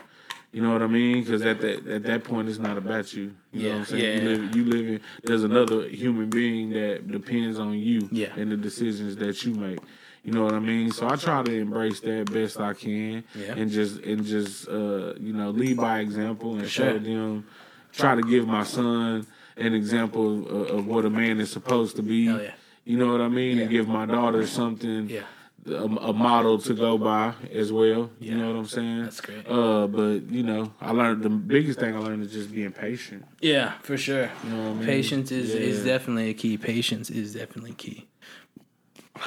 You 0.58 0.63
know 0.63 0.72
what 0.74 0.82
I 0.82 0.88
mean? 0.88 1.24
Because 1.24 1.46
at 1.46 1.62
that 1.62 1.86
at 1.86 2.02
that 2.06 2.24
point, 2.24 2.50
it's 2.50 2.58
not 2.58 2.80
about 2.80 3.13
you. 3.13 3.36
You 3.52 3.62
know 3.62 3.67
Yeah, 3.67 3.74
what 3.74 3.78
I'm 3.78 3.86
saying? 3.86 4.02
yeah. 4.02 4.24
You 4.24 4.30
live, 4.38 4.56
you 4.56 4.65
live 4.65 4.88
in. 4.88 5.02
There's 5.24 5.43
another 5.43 5.88
human 5.88 6.32
being 6.32 6.72
that 6.72 7.08
depends 7.08 7.60
on 7.60 7.78
you. 7.78 8.10
Yeah. 8.12 8.34
And 8.36 8.52
the 8.52 8.58
decisions 8.58 9.17
that 9.17 9.46
you 9.46 9.54
make. 9.54 9.78
You 10.24 10.32
know 10.32 10.43
what 10.46 10.56
I 10.56 10.60
mean? 10.60 10.91
So 10.91 11.08
I 11.08 11.15
try 11.15 11.43
to 11.43 11.52
embrace 11.52 12.00
that 12.00 12.34
best 12.34 12.60
I 12.60 12.74
can. 12.74 13.24
Yeah. 13.36 13.54
And 13.54 13.70
just 13.70 14.00
and 14.00 14.26
just 14.26 14.67
uh, 14.67 15.13
you 15.20 15.32
know 15.32 15.52
lead 15.52 15.78
by 15.78 16.00
example 16.00 16.54
and 16.56 16.67
sure. 16.67 16.93
show 16.93 16.98
them. 16.98 17.46
Try 17.93 18.15
to 18.15 18.24
give 18.24 18.48
my 18.48 18.63
son 18.63 19.28
an 19.58 19.76
example 19.76 20.48
of, 20.48 20.70
of 20.80 20.88
what 20.88 21.06
a 21.06 21.12
man 21.12 21.39
is 21.39 21.52
supposed 21.52 21.98
to 21.98 22.02
be. 22.02 22.24
Yeah. 22.24 22.50
You 22.84 22.98
know 22.98 23.12
what 23.12 23.22
I 23.22 23.28
mean? 23.28 23.60
And 23.60 23.70
give 23.70 23.88
my 23.88 24.08
daughter 24.08 24.48
something 24.48 25.08
yeah, 25.08 25.22
a, 25.67 25.84
a 25.84 26.13
model 26.13 26.58
to 26.60 26.73
go 26.73 26.97
by 26.97 27.34
as 27.51 27.71
well. 27.71 28.10
Yeah. 28.19 28.32
You 28.32 28.38
know 28.38 28.47
what 28.51 28.60
I'm 28.60 28.65
saying? 28.67 29.03
That's 29.03 29.21
great. 29.21 29.47
Uh, 29.47 29.88
but 29.88 30.30
you 30.32 30.43
know, 30.43 30.73
I 30.82 30.91
learned 30.91 31.23
the 31.23 31.30
biggest 31.30 31.80
thing 31.80 31.95
I 31.95 31.99
learned 31.99 32.23
is 32.23 32.32
just 32.32 32.51
being 32.53 32.71
patient. 32.71 33.25
yeah, 33.41 33.73
for 33.84 33.97
sure. 33.97 34.30
You 34.43 34.49
know 34.49 34.69
I 34.71 34.73
mean? 34.73 34.86
Patience 34.86 35.32
is 35.32 35.53
is 35.53 35.84
definitely 35.86 36.30
a 36.30 36.34
key. 36.34 36.58
Patience 36.58 37.10
is 37.10 37.34
definitely 37.34 37.73
key. 37.73 38.08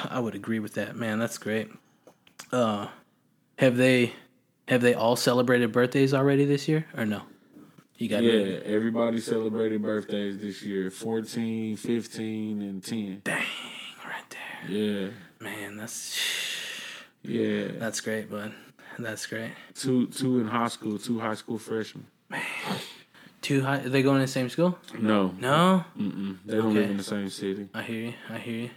I 0.09 0.19
would 0.19 0.35
agree 0.35 0.59
with 0.59 0.75
that, 0.75 0.95
man. 0.95 1.19
That's 1.19 1.37
great. 1.37 1.69
Uh, 2.51 2.87
have 3.57 3.77
they 3.77 4.13
have 4.67 4.81
they 4.81 4.93
all 4.93 5.15
celebrated 5.15 5.71
birthdays 5.71 6.13
already 6.13 6.45
this 6.45 6.67
year 6.67 6.85
or 6.97 7.05
no? 7.05 7.23
You 7.97 8.09
got 8.09 8.23
Yeah, 8.23 8.59
everybody 8.65 9.19
celebrated 9.19 9.81
birthdays 9.83 10.39
this 10.39 10.63
year 10.63 10.89
14, 10.89 11.75
15, 11.77 12.61
and 12.63 12.83
10. 12.83 13.21
Dang, 13.23 13.43
right 14.03 14.23
there, 14.29 14.71
Yeah, 14.75 15.09
man. 15.41 15.77
That's 15.77 16.17
yeah. 17.23 17.67
that's 17.77 17.99
great, 18.01 18.29
bud. 18.29 18.53
That's 18.99 19.25
great. 19.25 19.51
Two 19.75 20.07
two 20.07 20.39
in 20.39 20.47
high 20.47 20.67
school, 20.67 20.97
two 20.97 21.19
high 21.19 21.35
school 21.35 21.57
freshmen. 21.57 22.05
Man, 22.29 22.41
Two 23.41 23.61
high. 23.63 23.77
Are 23.79 23.89
they 23.89 24.03
going 24.03 24.19
to 24.19 24.25
the 24.25 24.31
same 24.31 24.49
school? 24.49 24.77
No, 24.99 25.33
No. 25.39 25.83
mm-mm. 25.97 26.37
they 26.45 26.57
don't 26.57 26.67
Okay. 26.67 26.79
live 26.81 26.91
in 26.91 26.97
the 26.97 27.03
same 27.03 27.29
city. 27.29 27.67
I 27.73 27.81
hear 27.81 28.01
you. 28.01 28.13
I 28.29 28.37
hear 28.37 28.55
you. 28.63 28.69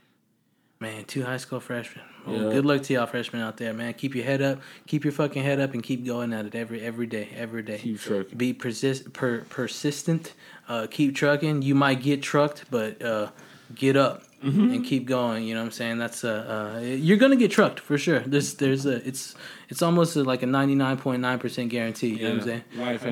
Man, 0.81 1.05
two 1.05 1.22
high 1.22 1.37
school 1.37 1.61
freshmen. 1.61 2.03
Well, 2.27 2.37
Yeah. 2.37 2.50
good 2.55 2.64
luck 2.66 2.83
to 2.85 2.94
y'all 2.94 3.07
freshmen 3.07 3.42
out 3.42 3.59
there, 3.59 3.74
man. 3.74 3.92
Keep 3.94 4.14
your 4.14 4.24
head 4.24 4.40
up. 4.40 4.61
Keep 4.87 5.05
your 5.05 5.12
fucking 5.12 5.42
head 5.42 5.61
up 5.61 5.74
and 5.74 5.83
keep 5.83 6.05
going 6.07 6.33
at 6.33 6.46
it 6.46 6.55
every 6.55 6.81
every 6.81 7.07
day, 7.07 7.29
every 7.37 7.62
day. 7.62 7.79
Keep 7.79 8.00
trucking. 8.00 8.38
Be 8.38 8.53
persist 8.55 9.12
per, 9.12 9.42
persistent. 9.50 10.33
Uh, 10.66 10.87
keep 10.90 11.14
trucking. 11.14 11.61
You 11.62 11.74
might 11.74 12.03
get 12.03 12.22
trucked, 12.22 12.64
but 12.70 13.03
uh, 13.03 13.31
get 13.74 13.96
up 13.96 14.22
Mm-hmm. 14.44 14.74
and 14.74 14.85
keep 14.85 15.07
going. 15.07 15.44
You 15.44 15.55
know 15.55 15.61
what 15.61 15.66
I'm 15.68 15.72
saying? 15.72 15.96
That's 15.96 16.22
uh, 16.22 16.74
uh 16.77 16.81
you're 16.81 17.16
gonna 17.16 17.35
get 17.37 17.50
trucked 17.50 17.81
for 17.81 17.96
sure. 17.96 18.20
There's 18.20 18.53
there's 18.57 18.85
a 18.85 18.96
it's 19.09 19.35
it's 19.70 19.81
almost 19.81 20.16
like 20.16 20.42
a 20.42 20.46
99.9 20.46 21.40
percent 21.40 21.70
guarantee. 21.70 22.09
You 22.09 22.24
know 22.24 22.29
what 22.35 22.40
I'm 22.40 22.46
saying? 22.46 22.62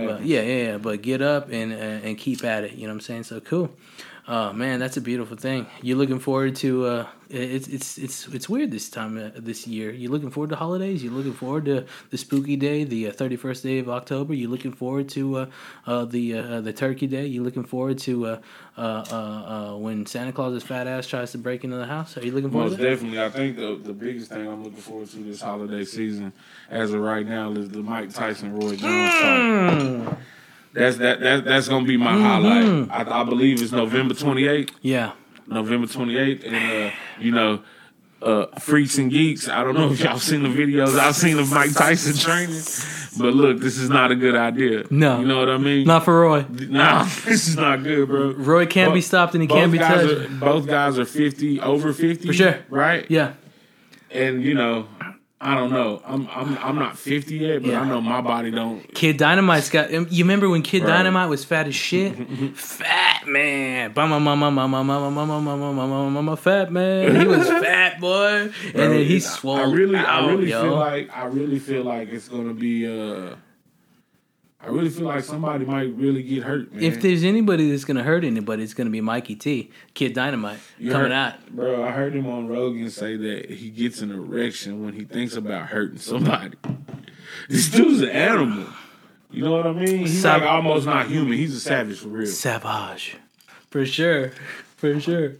But 0.08 0.26
yeah, 0.26 0.42
yeah, 0.42 0.62
yeah. 0.72 0.76
But 0.76 1.00
get 1.00 1.22
up 1.22 1.50
and 1.50 1.72
uh, 1.72 1.76
and 2.06 2.18
keep 2.18 2.44
at 2.44 2.64
it. 2.64 2.72
You 2.72 2.82
know 2.82 2.88
what 2.88 2.96
I'm 2.96 3.00
saying? 3.00 3.22
So 3.22 3.40
cool. 3.40 3.70
Uh, 4.24 4.52
man, 4.52 4.78
that's 4.78 4.96
a 4.96 5.00
beautiful 5.00 5.36
thing. 5.36 5.66
You're 5.82 5.96
looking 5.96 6.20
forward 6.20 6.54
to. 6.56 6.86
Uh, 6.86 7.06
it's 7.28 7.66
it's 7.66 7.98
it's 7.98 8.28
it's 8.28 8.48
weird 8.48 8.70
this 8.70 8.88
time 8.88 9.18
uh, 9.18 9.30
this 9.34 9.66
year. 9.66 9.90
You're 9.90 10.12
looking 10.12 10.30
forward 10.30 10.50
to 10.50 10.56
holidays. 10.56 11.02
You're 11.02 11.12
looking 11.12 11.32
forward 11.32 11.64
to 11.64 11.86
the 12.10 12.18
spooky 12.18 12.54
day, 12.54 12.84
the 12.84 13.10
thirty 13.10 13.34
first 13.34 13.64
day 13.64 13.80
of 13.80 13.88
October. 13.88 14.32
You're 14.32 14.50
looking 14.50 14.70
forward 14.72 15.08
to 15.10 15.36
uh, 15.38 15.46
uh, 15.86 16.04
the 16.04 16.38
uh, 16.38 16.60
the 16.60 16.72
turkey 16.72 17.08
day. 17.08 17.26
You're 17.26 17.42
looking 17.42 17.64
forward 17.64 17.98
to 18.00 18.26
uh, 18.26 18.40
uh, 18.78 18.80
uh, 18.80 19.14
uh, 19.14 19.76
when 19.78 20.06
Santa 20.06 20.32
Claus's 20.32 20.62
fat 20.62 20.86
ass 20.86 21.08
tries 21.08 21.32
to 21.32 21.38
break 21.38 21.64
into 21.64 21.76
the 21.76 21.86
house. 21.86 22.16
Are 22.16 22.24
you 22.24 22.30
looking 22.30 22.50
forward 22.50 22.70
Most 22.70 22.76
to 22.76 22.82
that? 22.84 22.90
definitely, 22.90 23.20
I 23.20 23.28
think 23.30 23.56
the 23.56 23.74
the 23.82 23.92
biggest 23.92 24.30
thing 24.30 24.46
I'm 24.46 24.62
looking 24.62 24.78
forward 24.78 25.08
to 25.10 25.16
this 25.16 25.40
holiday 25.42 25.84
season, 25.84 26.32
as 26.70 26.92
of 26.92 27.00
right 27.00 27.26
now, 27.26 27.50
is 27.52 27.70
the 27.70 27.82
Mike 27.82 28.12
Tyson 28.14 28.54
Roy 28.54 28.76
Jones 28.76 29.14
fight. 29.14 30.16
That's 30.72 30.96
that, 30.98 31.20
that 31.20 31.44
that's 31.44 31.68
gonna 31.68 31.86
be 31.86 31.96
my 31.96 32.18
highlight. 32.18 32.90
I, 32.90 33.20
I 33.20 33.24
believe 33.24 33.60
it's 33.60 33.72
November 33.72 34.14
28th. 34.14 34.70
Yeah. 34.80 35.12
November 35.46 35.86
28th, 35.86 36.46
and 36.46 36.56
uh, 36.90 36.94
you 37.18 37.32
know, 37.32 37.62
uh, 38.22 38.46
freaks 38.58 38.98
and 38.98 39.10
geeks. 39.10 39.48
I 39.48 39.62
don't 39.64 39.74
know 39.74 39.90
if 39.90 40.00
y'all 40.00 40.18
seen 40.18 40.42
the 40.42 40.48
videos 40.48 40.98
I've 40.98 41.16
seen 41.16 41.38
of 41.38 41.50
Mike 41.52 41.74
Tyson 41.74 42.16
training, 42.16 42.62
but 43.18 43.34
look, 43.34 43.58
this 43.58 43.76
is 43.76 43.90
not 43.90 44.10
a 44.10 44.16
good 44.16 44.36
idea. 44.36 44.84
No. 44.90 45.20
you 45.20 45.26
know 45.26 45.38
what 45.38 45.50
I 45.50 45.58
mean. 45.58 45.86
Not 45.86 46.04
for 46.04 46.20
Roy. 46.20 46.46
Nah, 46.48 47.04
this 47.24 47.48
is 47.48 47.56
not 47.56 47.82
good, 47.82 48.08
bro. 48.08 48.32
Roy 48.32 48.66
can't 48.66 48.94
be 48.94 49.00
stopped 49.00 49.34
and 49.34 49.42
he 49.42 49.48
can't 49.48 49.72
be 49.72 49.78
touched. 49.78 50.12
Are, 50.12 50.28
both 50.28 50.66
guys 50.66 50.98
are 50.98 51.04
50, 51.04 51.60
over 51.60 51.92
50. 51.92 52.26
For 52.26 52.32
sure. 52.32 52.58
Right? 52.70 53.04
Yeah. 53.10 53.34
And, 54.10 54.42
you 54.42 54.54
know, 54.54 54.88
I 55.44 55.56
don't 55.56 55.70
know. 55.70 56.00
I'm 56.06 56.28
I'm 56.30 56.56
I'm 56.58 56.76
not 56.76 56.96
50 56.96 57.36
yet, 57.36 57.62
but 57.62 57.70
Yeah. 57.72 57.80
I 57.80 57.88
know 57.88 58.00
my 58.00 58.20
body 58.20 58.52
don't. 58.52 58.80
Kid 58.94 59.16
Dynamite's 59.16 59.70
got. 59.70 59.90
You 59.90 60.22
remember 60.24 60.48
when 60.48 60.62
Kid 60.62 60.82
Bro. 60.82 60.90
Dynamite 60.90 61.28
was 61.28 61.44
fat 61.44 61.66
as 61.66 61.74
shit? 61.74 62.14
fat 62.56 63.26
man, 63.26 63.92
mama, 63.96 64.20
mama, 64.20 64.50
mama, 64.52 64.84
mama, 64.84 65.10
mama, 65.10 65.40
mama, 65.40 65.72
mama, 65.74 66.10
mama, 66.10 66.36
fat 66.36 66.70
man. 66.72 67.20
He 67.20 67.26
was 67.26 67.48
fat 67.48 68.00
boy, 68.00 68.50
and 68.66 68.72
Bro, 68.72 68.88
then 68.90 69.04
he 69.04 69.16
I- 69.16 69.18
swole. 69.18 69.56
I 69.56 69.62
really, 69.64 69.96
I 69.96 70.04
out, 70.20 70.30
really 70.30 70.50
yo. 70.50 70.62
feel 70.62 70.76
like 70.76 71.10
I 71.16 71.24
really 71.24 71.58
feel 71.58 71.82
like 71.82 72.08
it's 72.12 72.28
gonna 72.28 72.54
be. 72.54 72.86
uh 72.86 73.34
I 74.64 74.68
really 74.68 74.90
feel 74.90 75.06
like 75.06 75.24
somebody 75.24 75.64
might 75.64 75.92
really 75.96 76.22
get 76.22 76.44
hurt, 76.44 76.72
man. 76.72 76.84
If 76.84 77.00
there's 77.02 77.24
anybody 77.24 77.68
that's 77.70 77.84
gonna 77.84 78.04
hurt 78.04 78.22
anybody, 78.24 78.62
it's 78.62 78.74
gonna 78.74 78.90
be 78.90 79.00
Mikey 79.00 79.34
T, 79.34 79.70
Kid 79.94 80.14
Dynamite, 80.14 80.58
You 80.78 80.92
coming 80.92 81.10
heard- 81.10 81.12
out. 81.12 81.50
Bro, 81.50 81.82
I 81.82 81.90
heard 81.90 82.14
him 82.14 82.26
on 82.28 82.46
Rogan 82.46 82.88
say 82.88 83.16
that 83.16 83.50
he 83.50 83.70
gets 83.70 84.00
an 84.02 84.12
erection 84.12 84.84
when 84.84 84.94
he 84.94 85.04
thinks 85.04 85.34
about 85.36 85.68
hurting 85.68 85.98
somebody. 85.98 86.56
This 87.48 87.70
dude's 87.70 88.02
an 88.02 88.10
animal. 88.10 88.66
You 89.30 89.44
know 89.44 89.52
what 89.52 89.66
I 89.66 89.72
mean? 89.72 90.00
He's 90.00 90.20
Sav- 90.20 90.42
like 90.42 90.50
almost 90.50 90.84
not 90.84 91.06
human. 91.06 91.32
He's 91.32 91.54
a 91.54 91.60
savage 91.60 91.98
for 92.00 92.08
real. 92.08 92.26
Savage, 92.26 93.16
for 93.70 93.86
sure, 93.86 94.32
for 94.76 95.00
sure. 95.00 95.36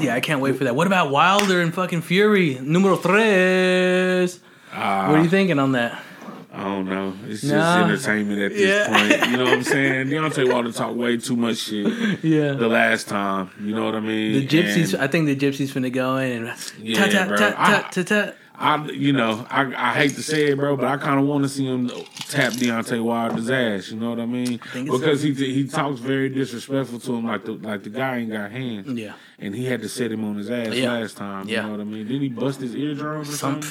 Yeah, 0.00 0.14
I 0.14 0.20
can't 0.20 0.40
wait 0.40 0.56
for 0.56 0.64
that. 0.64 0.74
What 0.74 0.86
about 0.86 1.10
Wilder 1.10 1.60
and 1.60 1.74
fucking 1.74 2.02
Fury? 2.02 2.58
Numero 2.60 2.96
tres. 2.96 4.40
Ah, 4.76 5.08
What 5.10 5.20
are 5.20 5.22
you 5.22 5.28
thinking 5.30 5.58
on 5.58 5.72
that? 5.72 6.00
I 6.52 6.62
don't 6.64 6.88
know. 6.88 7.14
It's 7.28 7.40
just 7.40 7.52
Nah. 7.52 7.84
entertainment 7.84 8.40
at 8.40 8.52
this 8.52 8.60
Yeah. 8.60 8.86
point. 8.86 9.30
You 9.30 9.36
know 9.38 9.44
what 9.44 9.52
I'm 9.54 9.62
saying? 9.76 10.06
Deontay 10.08 10.52
Wilder 10.52 10.70
talked 10.72 10.94
way 10.96 11.16
too 11.16 11.34
much 11.36 11.56
shit 11.58 11.86
Yeah. 12.22 12.52
the 12.52 12.68
last 12.68 13.08
time. 13.08 13.50
You 13.60 13.74
know 13.74 13.84
what 13.84 13.96
I 13.96 14.00
mean? 14.00 14.32
The 14.34 14.46
gypsies, 14.46 14.94
And 14.94 15.02
I 15.02 15.06
think 15.08 15.26
the 15.26 15.34
gypsies 15.36 15.70
finna 15.72 15.92
go 15.92 16.16
in 16.16 16.46
and 16.46 16.52
Yeah, 16.80 17.06
ta 17.06 17.26
ta 17.26 17.36
ta 17.36 17.54
I- 17.58 17.82
ta 17.90 18.02
ta. 18.02 18.32
I, 18.56 18.84
you 18.92 19.12
know, 19.12 19.44
I, 19.50 19.62
I 19.76 19.94
hate 19.94 20.14
to 20.14 20.22
say 20.22 20.44
it, 20.44 20.56
bro, 20.56 20.76
but 20.76 20.84
I 20.84 20.96
kind 20.96 21.18
of 21.18 21.26
want 21.26 21.42
to 21.42 21.48
see 21.48 21.66
him 21.66 21.90
tap 22.28 22.52
Deontay 22.52 23.02
Wilder's 23.02 23.50
ass. 23.50 23.90
You 23.90 23.98
know 23.98 24.10
what 24.10 24.20
I 24.20 24.26
mean? 24.26 24.60
it's- 24.76 24.84
Because 24.84 25.22
he 25.22 25.32
he 25.32 25.64
talks 25.64 25.98
very 25.98 26.28
disrespectful 26.28 27.00
to 27.00 27.14
him, 27.16 27.26
like 27.26 27.44
the 27.44 27.52
like 27.54 27.82
the 27.82 27.90
guy 27.90 28.18
ain't 28.18 28.30
got 28.30 28.52
hands. 28.52 28.86
Yeah. 28.96 29.12
and 29.40 29.56
he 29.56 29.64
had 29.66 29.82
to 29.82 29.88
set 29.88 30.12
him 30.12 30.22
on 30.24 30.36
his 30.36 30.48
ass 30.50 30.72
Yeah. 30.72 30.92
last 30.92 31.16
time. 31.16 31.48
Yeah. 31.48 31.62
You 31.62 31.66
know 31.66 31.70
what 31.72 31.80
I 31.80 31.84
mean? 31.84 32.06
Didn't 32.06 32.22
he 32.22 32.28
bust 32.28 32.60
his 32.60 32.76
eardrum 32.76 33.22
or 33.22 33.24
Some, 33.24 33.60
something? 33.60 33.70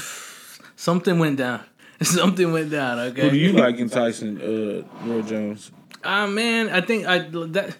Something 0.84 1.17
went 1.17 1.38
down. 1.38 1.62
Something 2.02 2.52
went 2.52 2.69
down. 2.69 3.00
Okay. 3.00 3.22
Who 3.22 3.30
do 3.30 3.38
you 3.38 3.54
like 3.54 3.78
in 3.78 3.89
Tyson, 3.89 4.41
uh, 4.41 5.08
Roy 5.08 5.22
Jones? 5.22 5.72
Ah 6.04 6.28
man, 6.28 6.69
I 6.69 6.82
think 6.82 7.06
I 7.08 7.19
that 7.58 7.78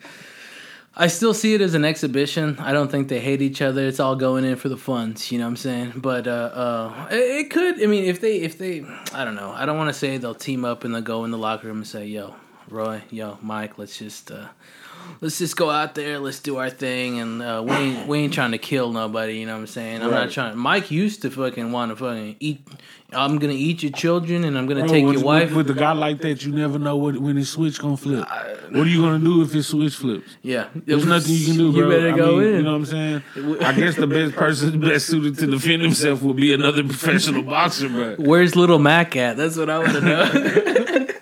I 0.96 1.08
still 1.08 1.34
see 1.34 1.56
it 1.56 1.62
as 1.62 1.74
an 1.74 1.84
exhibition. 1.84 2.58
I 2.60 2.72
don't 2.72 2.90
think 2.90 3.10
they 3.10 3.20
hate 3.20 3.42
each 3.42 3.62
other. 3.62 3.86
It's 3.86 4.00
all 4.00 4.16
going 4.16 4.46
in 4.46 4.56
for 4.56 4.70
the 4.70 4.78
funds, 4.78 5.30
you 5.32 5.40
know 5.40 5.46
what 5.46 5.50
I'm 5.50 5.56
saying? 5.58 5.94
But 5.98 6.28
uh 6.28 6.32
uh 6.32 7.08
it, 7.12 7.46
it 7.46 7.50
could 7.50 7.84
I 7.84 7.88
mean 7.88 8.06
if 8.06 8.22
they 8.22 8.38
if 8.38 8.58
they 8.58 8.86
I 9.14 9.26
don't 9.26 9.36
know. 9.36 9.52
I 9.52 9.66
don't 9.66 9.78
want 9.78 9.90
to 9.90 10.00
say 10.04 10.18
they'll 10.18 10.36
team 10.36 10.64
up 10.64 10.86
and 10.86 10.96
they'll 10.96 11.02
go 11.02 11.26
in 11.26 11.32
the 11.32 11.38
locker 11.38 11.68
room 11.68 11.78
and 11.78 11.88
say, 11.88 12.06
"Yo, 12.06 12.36
Roy, 12.74 13.04
yo, 13.12 13.38
Mike, 13.44 13.78
let's 13.78 14.00
just 14.00 14.32
uh 14.32 14.48
let's 15.22 15.38
just 15.38 15.56
go 15.56 15.70
out 15.70 15.94
there, 15.94 16.18
let's 16.18 16.40
do 16.40 16.58
our 16.58 16.72
thing 16.72 17.20
and 17.20 17.40
uh 17.40 17.62
we 17.64 17.72
ain't 17.72 18.08
we 18.08 18.18
ain't 18.18 18.34
trying 18.34 18.52
to 18.52 18.58
kill 18.58 18.92
nobody, 18.92 19.38
you 19.38 19.46
know 19.46 19.54
what 19.54 19.60
I'm 19.60 19.68
saying? 19.68 20.02
I'm 20.02 20.10
not 20.10 20.32
trying 20.32 20.58
Mike 20.58 20.90
used 20.90 21.22
to 21.22 21.30
fucking 21.30 21.72
want 21.72 21.92
to 21.92 21.96
fucking 21.96 22.38
eat 22.40 22.68
I'm 23.16 23.38
going 23.38 23.56
to 23.56 23.62
eat 23.62 23.84
your 23.84 23.92
children 23.92 24.44
and 24.44 24.58
I'm 24.58 24.66
going 24.66 24.78
to 24.78 24.86
Bro, 24.86 24.92
take 24.92 25.06
with, 25.06 25.18
your 25.18 25.24
wife. 25.24 25.50
With, 25.50 25.68
with 25.68 25.78
a 25.78 25.80
guy 25.80 25.92
like 25.92 26.22
that, 26.22 26.44
you 26.44 26.52
never 26.52 26.80
know 26.80 26.96
what, 26.96 27.16
when 27.20 27.36
his 27.38 27.48
switch 27.48 27.78
gonna 27.80 27.96
flip. 27.96 28.28
what 28.72 28.88
are 28.88 28.90
you 28.90 29.02
gonna 29.02 29.24
do 29.24 29.44
if 29.44 29.52
his 29.52 29.68
switch 29.68 29.96
flips? 29.96 30.36
yeah. 30.42 30.70
There's 30.74 31.06
nothing 31.16 31.36
you 31.36 31.46
can 31.46 31.58
do, 31.58 31.72
bro. 31.72 31.82
You 31.82 31.96
better 31.96 32.14
I 32.14 32.18
go 32.18 32.38
mean, 32.38 32.48
in. 32.48 32.56
You 32.56 32.62
know 32.64 32.72
what 32.72 32.78
I'm 32.78 32.86
saying? 32.88 33.24
I 33.62 33.74
guess 33.74 33.98
the 33.98 34.08
best 34.08 34.34
person 34.34 34.80
best 34.80 35.06
suited 35.06 35.38
to 35.38 35.46
defend 35.46 35.84
himself 35.84 36.24
will 36.24 36.34
be 36.34 36.56
another 36.56 36.84
professional 36.84 37.44
boxer, 37.44 37.88
but 37.88 38.18
Where's 38.18 38.56
little 38.56 38.80
Mac 38.80 39.16
at? 39.16 39.38
That's 39.38 39.58
what 39.58 39.70
I 39.70 39.78
want 39.78 39.92
to 39.92 40.02
know. 40.02 41.08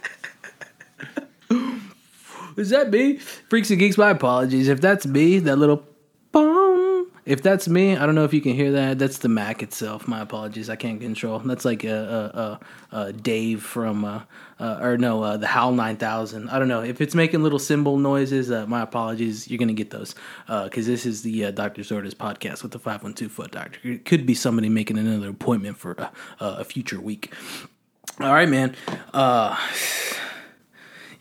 Is 2.62 2.69
that 2.69 2.91
me? 2.91 3.17
Freaks 3.17 3.69
and 3.71 3.80
Geeks, 3.80 3.97
my 3.97 4.12
apologies. 4.12 4.67
If 4.67 4.82
that's 4.82 5.06
me, 5.06 5.39
that 5.39 5.56
little. 5.58 5.84
bong, 6.32 7.08
If 7.26 7.41
that's 7.41 7.67
me, 7.67 7.97
I 7.97 8.06
don't 8.06 8.13
know 8.15 8.24
if 8.24 8.34
you 8.34 8.41
can 8.41 8.54
hear 8.54 8.71
that. 8.74 9.00
That's 9.00 9.17
the 9.17 9.30
Mac 9.30 9.63
itself. 9.63 10.08
My 10.08 10.21
apologies. 10.21 10.69
I 10.69 10.76
can't 10.76 11.02
control. 11.02 11.39
That's 11.39 11.65
like 11.65 11.84
a, 11.84 12.60
a, 12.91 12.95
a, 12.95 13.00
a 13.02 13.13
Dave 13.13 13.63
from, 13.63 14.06
uh, 14.06 14.21
uh, 14.60 14.78
or 14.80 14.97
no, 14.97 15.24
uh, 15.24 15.38
the 15.38 15.47
HAL 15.47 15.71
9000. 15.74 16.50
I 16.50 16.60
don't 16.60 16.67
know. 16.67 16.82
If 16.82 17.02
it's 17.02 17.15
making 17.15 17.41
little 17.41 17.60
cymbal 17.60 17.97
noises, 17.97 18.52
uh, 18.52 18.67
my 18.67 18.82
apologies. 18.82 19.47
You're 19.50 19.58
going 19.58 19.67
to 19.67 19.74
get 19.74 19.89
those. 19.89 20.13
Because 20.47 20.86
this 20.86 21.06
is 21.06 21.24
the 21.24 21.45
uh, 21.45 21.52
Doctor's 21.52 21.91
Orders 21.91 22.13
podcast 22.13 22.62
with 22.62 22.71
the 22.74 22.80
512 22.80 23.32
Foot 23.32 23.52
Doctor. 23.52 23.80
It 23.84 24.06
could 24.06 24.26
be 24.28 24.36
somebody 24.36 24.69
making 24.69 25.00
another 25.00 25.30
appointment 25.30 25.78
for 25.78 25.95
a 26.39 26.63
future 26.63 27.02
week. 27.02 27.34
All 28.19 28.34
right, 28.34 28.50
man. 28.50 28.76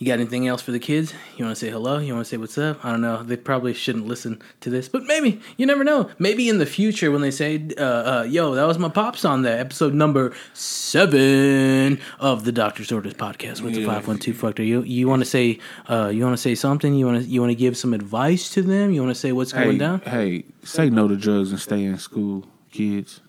You 0.01 0.07
got 0.07 0.15
anything 0.15 0.49
else 0.49 0.63
for 0.63 0.71
the 0.73 0.79
kids? 0.79 1.13
You 1.37 1.45
want 1.45 1.59
to 1.59 1.61
say 1.67 1.71
hello? 1.71 1.99
You 1.99 2.15
want 2.15 2.25
to 2.25 2.31
say 2.31 2.39
what's 2.39 2.57
up? 2.57 2.83
I 2.83 2.91
don't 2.91 3.03
know. 3.03 3.23
They 3.23 3.37
probably 3.37 3.75
shouldn't 3.75 4.07
listen 4.07 4.41
to 4.63 4.71
this, 4.71 4.89
but 4.89 5.05
maybe 5.05 5.43
you 5.59 5.67
never 5.67 5.85
know. 5.85 6.09
Maybe 6.19 6.49
in 6.49 6.57
the 6.57 6.65
future 6.65 7.11
when 7.11 7.21
they 7.21 7.31
say, 7.31 7.63
uh, 7.77 7.83
uh, 7.83 8.27
"Yo, 8.27 8.55
that 8.55 8.65
was 8.65 8.79
my 8.79 8.89
pops 8.89 9.27
on 9.27 9.43
that 9.43 9.59
episode 9.61 9.93
number 9.93 10.33
seven 10.55 12.01
of 12.19 12.45
the 12.47 12.53
Doctor's 12.53 12.91
Orders 12.91 13.13
podcast 13.13 13.61
with 13.61 13.75
the 13.75 13.85
five 13.85 14.09
one 14.09 14.19
two 14.19 14.33
factor." 14.33 14.63
You 14.63 14.81
you 14.85 15.07
want 15.07 15.21
to 15.21 15.27
say 15.29 15.59
uh, 15.91 16.09
you 16.09 16.25
want 16.25 16.33
to 16.33 16.43
say 16.43 16.55
something? 16.55 16.95
You 16.95 17.05
want 17.05 17.23
to 17.23 17.29
you 17.29 17.43
want 17.43 17.51
to 17.51 17.55
give 17.57 17.77
some 17.77 17.93
advice 17.93 18.49
to 18.55 18.63
them? 18.63 18.93
You 18.93 19.03
want 19.03 19.15
to 19.15 19.21
say 19.21 19.33
what's 19.33 19.53
Hey, 19.53 19.65
going 19.65 19.77
down? 19.77 20.01
hey, 20.01 20.45
say 20.65 20.89
no 20.89 21.09
to 21.09 21.17
drugs 21.17 21.51
and 21.51 21.61
stay 21.61 21.85
in 21.85 21.99
school, 21.99 22.47
kids. 22.73 23.21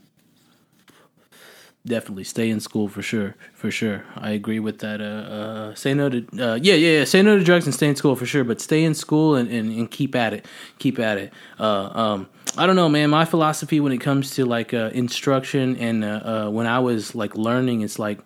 Definitely 1.84 2.26
stay 2.26 2.52
in 2.52 2.60
school 2.60 2.88
for 2.88 3.02
sure, 3.02 3.36
for 3.54 3.72
sure. 3.72 4.04
I 4.16 4.32
agree 4.32 4.60
with 4.60 4.80
that. 4.80 5.02
Uh, 5.02 5.04
uh, 5.04 5.74
say 5.74 5.96
no 5.96 6.10
to 6.10 6.20
uh, 6.40 6.54
yeah, 6.62 6.76
yeah, 6.76 7.00
yeah. 7.00 7.04
Say 7.06 7.24
no 7.24 7.40
to 7.40 7.44
drugs 7.44 7.66
and 7.66 7.74
stay 7.74 7.88
in 7.88 7.96
school 7.96 8.16
for 8.16 8.28
sure. 8.28 8.44
But 8.44 8.62
stay 8.62 8.84
in 8.84 8.94
school 8.94 9.34
and, 9.34 9.50
and, 9.50 9.72
and 9.72 9.90
keep 9.90 10.14
at 10.14 10.32
it, 10.32 10.46
keep 10.78 11.00
at 11.00 11.18
it. 11.18 11.34
Uh, 11.60 11.90
um, 11.92 12.30
I 12.56 12.68
don't 12.68 12.76
know, 12.76 12.88
man. 12.88 13.10
My 13.10 13.26
philosophy 13.26 13.80
when 13.80 13.92
it 13.92 13.98
comes 13.98 14.36
to 14.36 14.46
like 14.46 14.76
uh, 14.76 14.92
instruction 14.94 15.76
and 15.78 16.04
uh, 16.04 16.08
uh, 16.08 16.50
when 16.52 16.68
I 16.68 16.78
was 16.78 17.16
like 17.16 17.36
learning, 17.36 17.82
it's 17.82 17.98
like, 17.98 18.20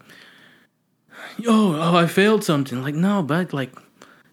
yo, 1.37 1.77
oh, 1.77 1.95
I 1.95 2.07
failed 2.07 2.43
something. 2.43 2.83
Like 2.83 2.95
no, 2.95 3.23
but 3.23 3.53
like 3.53 3.71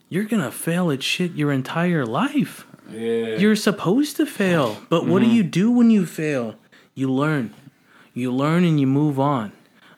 you're 0.09 0.25
gonna 0.25 0.51
fail 0.51 0.91
at 0.91 1.01
shit 1.01 1.35
your 1.35 1.53
entire 1.53 2.05
life. 2.05 2.67
Yeah. 2.91 3.37
You're 3.37 3.55
supposed 3.55 4.17
to 4.17 4.27
fail, 4.27 4.79
but 4.89 5.07
what 5.07 5.23
do 5.23 5.29
you 5.29 5.45
do 5.45 5.71
when 5.71 5.91
you 5.91 6.07
fail? 6.07 6.57
You 6.95 7.11
learn. 7.11 7.55
You 8.15 8.33
learn 8.33 8.65
and 8.65 8.79
you 8.81 8.87
move 8.87 9.19
on. 9.19 9.53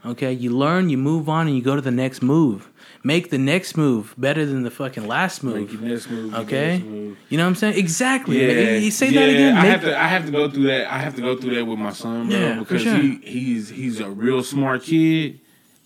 Okay? 0.06 0.32
You 0.32 0.50
learn, 0.56 0.90
you 0.90 0.98
move 0.98 1.28
on, 1.28 1.46
and 1.46 1.56
you 1.56 1.62
go 1.62 1.74
to 1.74 1.80
the 1.80 1.90
next 1.90 2.22
move. 2.22 2.70
Make 3.02 3.30
the 3.30 3.38
next 3.38 3.76
move 3.76 4.14
better 4.16 4.46
than 4.46 4.62
the 4.62 4.70
fucking 4.70 5.06
last 5.06 5.42
Make 5.42 5.72
move. 5.72 6.10
move. 6.10 6.34
Okay? 6.34 6.78
move. 6.78 7.18
You 7.28 7.36
know 7.38 7.44
what 7.44 7.48
I'm 7.48 7.54
saying? 7.54 7.78
Exactly. 7.78 8.40
Yeah, 8.40 8.76
You 8.78 8.90
say 8.90 9.10
yeah, 9.10 9.20
that 9.20 9.28
again. 9.30 9.56
I 9.56 9.66
have 9.66 9.80
to. 9.82 9.98
I 10.02 10.06
have 10.08 10.26
to 10.26 10.32
go 10.32 10.48
through 10.50 10.64
that. 10.64 10.90
I 10.92 10.98
have 10.98 11.14
to 11.16 11.22
go 11.22 11.36
through 11.36 11.54
that 11.56 11.64
with 11.66 11.78
my 11.78 11.92
son, 11.92 12.28
bro, 12.28 12.38
Yeah, 12.38 12.58
because 12.58 12.82
sure. 12.82 12.96
he 12.96 13.16
he's 13.22 13.68
he's 13.68 14.00
a 14.00 14.08
real 14.10 14.42
smart 14.42 14.82
kid, 14.84 15.40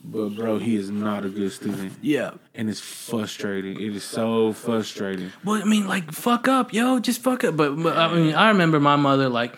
but 0.04 0.30
bro, 0.36 0.58
he 0.58 0.76
is 0.76 0.90
not 0.90 1.24
a 1.24 1.28
good 1.28 1.50
student, 1.50 1.92
yeah. 2.02 2.32
and 2.54 2.70
it's 2.70 2.80
frustrating. 2.80 3.80
It 3.80 3.96
is 3.96 4.04
so 4.04 4.52
frustrating. 4.52 5.32
Well, 5.44 5.60
I 5.60 5.64
mean, 5.64 5.88
like, 5.88 6.12
fuck 6.12 6.46
up, 6.46 6.72
yo, 6.72 7.00
just 7.00 7.20
fuck 7.20 7.42
up. 7.42 7.56
But, 7.56 7.76
but 7.82 7.96
I 7.96 8.14
mean, 8.14 8.34
I 8.34 8.48
remember 8.50 8.78
my 8.78 8.96
mother, 8.96 9.28
like, 9.28 9.56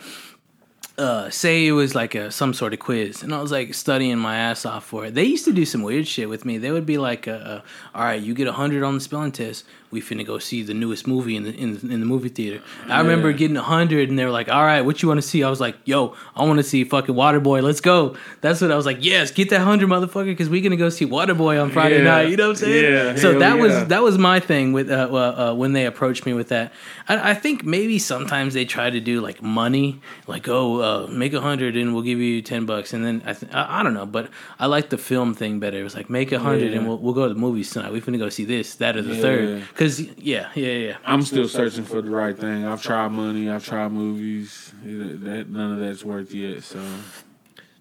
uh, 1.00 1.30
say 1.30 1.66
it 1.66 1.72
was 1.72 1.94
like 1.94 2.14
a 2.14 2.30
some 2.30 2.52
sort 2.52 2.74
of 2.74 2.78
quiz, 2.78 3.22
and 3.22 3.34
I 3.34 3.40
was 3.40 3.50
like 3.50 3.72
studying 3.72 4.18
my 4.18 4.36
ass 4.36 4.66
off 4.66 4.84
for 4.84 5.06
it. 5.06 5.14
They 5.14 5.24
used 5.24 5.46
to 5.46 5.52
do 5.52 5.64
some 5.64 5.82
weird 5.82 6.06
shit 6.06 6.28
with 6.28 6.44
me. 6.44 6.58
They 6.58 6.70
would 6.70 6.84
be 6.84 6.98
like, 6.98 7.26
uh, 7.26 7.32
uh, 7.32 7.60
"All 7.94 8.04
right, 8.04 8.20
you 8.20 8.34
get 8.34 8.46
hundred 8.48 8.82
on 8.82 8.94
the 8.94 9.00
spelling 9.00 9.32
test. 9.32 9.64
We 9.90 10.00
finna 10.00 10.24
go 10.26 10.38
see 10.38 10.62
the 10.62 10.74
newest 10.74 11.06
movie 11.06 11.34
in 11.36 11.42
the 11.42 11.54
in, 11.54 11.74
the- 11.78 11.92
in 11.92 12.00
the 12.00 12.06
movie 12.06 12.28
theater." 12.28 12.62
I 12.88 13.00
remember 13.00 13.32
getting 13.32 13.56
a 13.56 13.62
hundred, 13.62 14.08
and 14.08 14.18
they 14.18 14.24
were 14.24 14.30
like, 14.30 14.48
"All 14.48 14.62
right, 14.62 14.82
what 14.82 15.02
you 15.02 15.08
want 15.08 15.18
to 15.18 15.26
see?" 15.26 15.42
I 15.42 15.50
was 15.50 15.60
like, 15.60 15.76
"Yo, 15.84 16.14
I 16.36 16.44
want 16.44 16.58
to 16.58 16.62
see 16.62 16.84
fucking 16.84 17.14
Waterboy. 17.14 17.62
Let's 17.62 17.80
go." 17.80 18.16
That's 18.40 18.60
what 18.60 18.70
I 18.70 18.76
was 18.76 18.86
like. 18.86 18.98
Yes, 19.04 19.30
get 19.30 19.50
that 19.50 19.60
hundred, 19.62 19.88
motherfucker, 19.88 20.26
because 20.26 20.48
we're 20.48 20.62
gonna 20.62 20.76
go 20.76 20.88
see 20.90 21.06
Waterboy 21.06 21.60
on 21.62 21.70
Friday 21.70 21.98
Yeah. 21.98 22.04
night. 22.04 22.28
You 22.30 22.36
know 22.36 22.48
what 22.48 22.62
I'm 22.62 22.66
saying? 22.66 22.92
Yeah, 22.92 23.16
So 23.16 23.30
hell 23.32 23.40
that 23.40 23.58
was 23.58 23.86
that 23.88 24.02
was 24.02 24.16
my 24.18 24.38
thing 24.40 24.72
with 24.72 24.90
uh, 24.90 25.08
uh, 25.10 25.16
uh, 25.16 25.54
when 25.54 25.72
they 25.72 25.86
approached 25.86 26.24
me 26.26 26.32
with 26.34 26.48
that. 26.48 26.72
I, 27.08 27.30
I 27.30 27.34
think 27.34 27.64
maybe 27.64 27.98
sometimes 27.98 28.54
they 28.54 28.64
try 28.64 28.90
to 28.90 29.00
do 29.00 29.20
like 29.20 29.42
money, 29.42 30.00
like 30.26 30.48
oh, 30.48 30.80
uh, 30.80 31.06
make 31.08 31.32
a 31.32 31.40
hundred 31.40 31.76
and 31.76 31.92
we'll 31.94 32.02
give 32.04 32.18
you 32.18 32.42
ten 32.42 32.64
bucks, 32.66 32.92
and 32.92 33.04
then 33.04 33.22
I, 33.26 33.32
th- 33.32 33.52
I 33.52 33.80
I 33.80 33.82
don't 33.82 33.94
know, 33.94 34.06
but 34.06 34.28
I 34.58 34.66
like 34.66 34.90
the 34.90 34.98
film 34.98 35.34
thing 35.34 35.58
better. 35.60 35.78
It 35.78 35.82
was 35.82 35.94
like 35.96 36.08
make 36.10 36.30
a 36.32 36.38
hundred 36.38 36.70
Yeah. 36.72 36.78
and 36.78 36.86
we'll 36.88 36.98
we'll 36.98 37.14
go 37.14 37.26
to 37.28 37.34
the 37.34 37.40
movies 37.40 37.70
tonight. 37.70 37.92
We 37.92 38.00
finna 38.00 38.18
go 38.18 38.28
see 38.28 38.44
this, 38.44 38.74
that, 38.76 38.96
or 38.96 39.02
the 39.02 39.14
Yeah. 39.14 39.20
third. 39.22 39.62
Cause 39.80 39.98
yeah, 39.98 40.50
yeah, 40.54 40.72
yeah. 40.72 40.96
I'm 41.06 41.22
still 41.22 41.48
searching 41.48 41.84
for 41.84 42.02
the 42.02 42.10
right 42.10 42.36
thing. 42.36 42.66
I've 42.66 42.82
tried 42.82 43.12
money. 43.12 43.48
I've 43.48 43.64
tried 43.64 43.90
movies. 43.92 44.74
That 44.84 45.48
none 45.48 45.72
of 45.72 45.78
that's 45.78 46.04
worth 46.04 46.34
yet. 46.34 46.64
So 46.64 46.84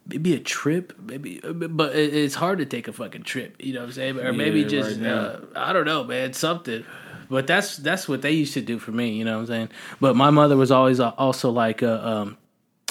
Maybe 0.07 0.33
a 0.33 0.39
trip, 0.39 0.93
maybe, 0.97 1.41
but 1.43 1.93
it's 1.93 2.35
hard 2.35 2.59
to 2.59 2.65
take 2.65 2.87
a 2.87 2.93
fucking 2.93 3.23
trip. 3.23 3.57
You 3.59 3.73
know 3.73 3.81
what 3.81 3.87
I'm 3.87 3.91
saying? 3.91 4.17
Or 4.17 4.31
maybe 4.31 4.61
Yeah, 4.61 4.67
just 4.69 4.97
right 4.97 5.07
uh, 5.07 5.39
I 5.57 5.73
don't 5.73 5.85
know, 5.85 6.05
man, 6.05 6.31
something. 6.31 6.85
But 7.29 7.47
that's 7.47 7.75
that's 7.75 8.07
what 8.07 8.21
they 8.21 8.31
used 8.31 8.53
to 8.53 8.61
do 8.61 8.79
for 8.79 8.91
me. 8.91 9.09
You 9.11 9.25
know 9.25 9.33
what 9.33 9.41
I'm 9.41 9.47
saying? 9.47 9.69
But 9.99 10.15
my 10.15 10.29
mother 10.29 10.55
was 10.55 10.71
always 10.71 11.01
uh, 11.01 11.09
also 11.17 11.51
like, 11.51 11.83
uh, 11.83 11.99
um, 12.01 12.37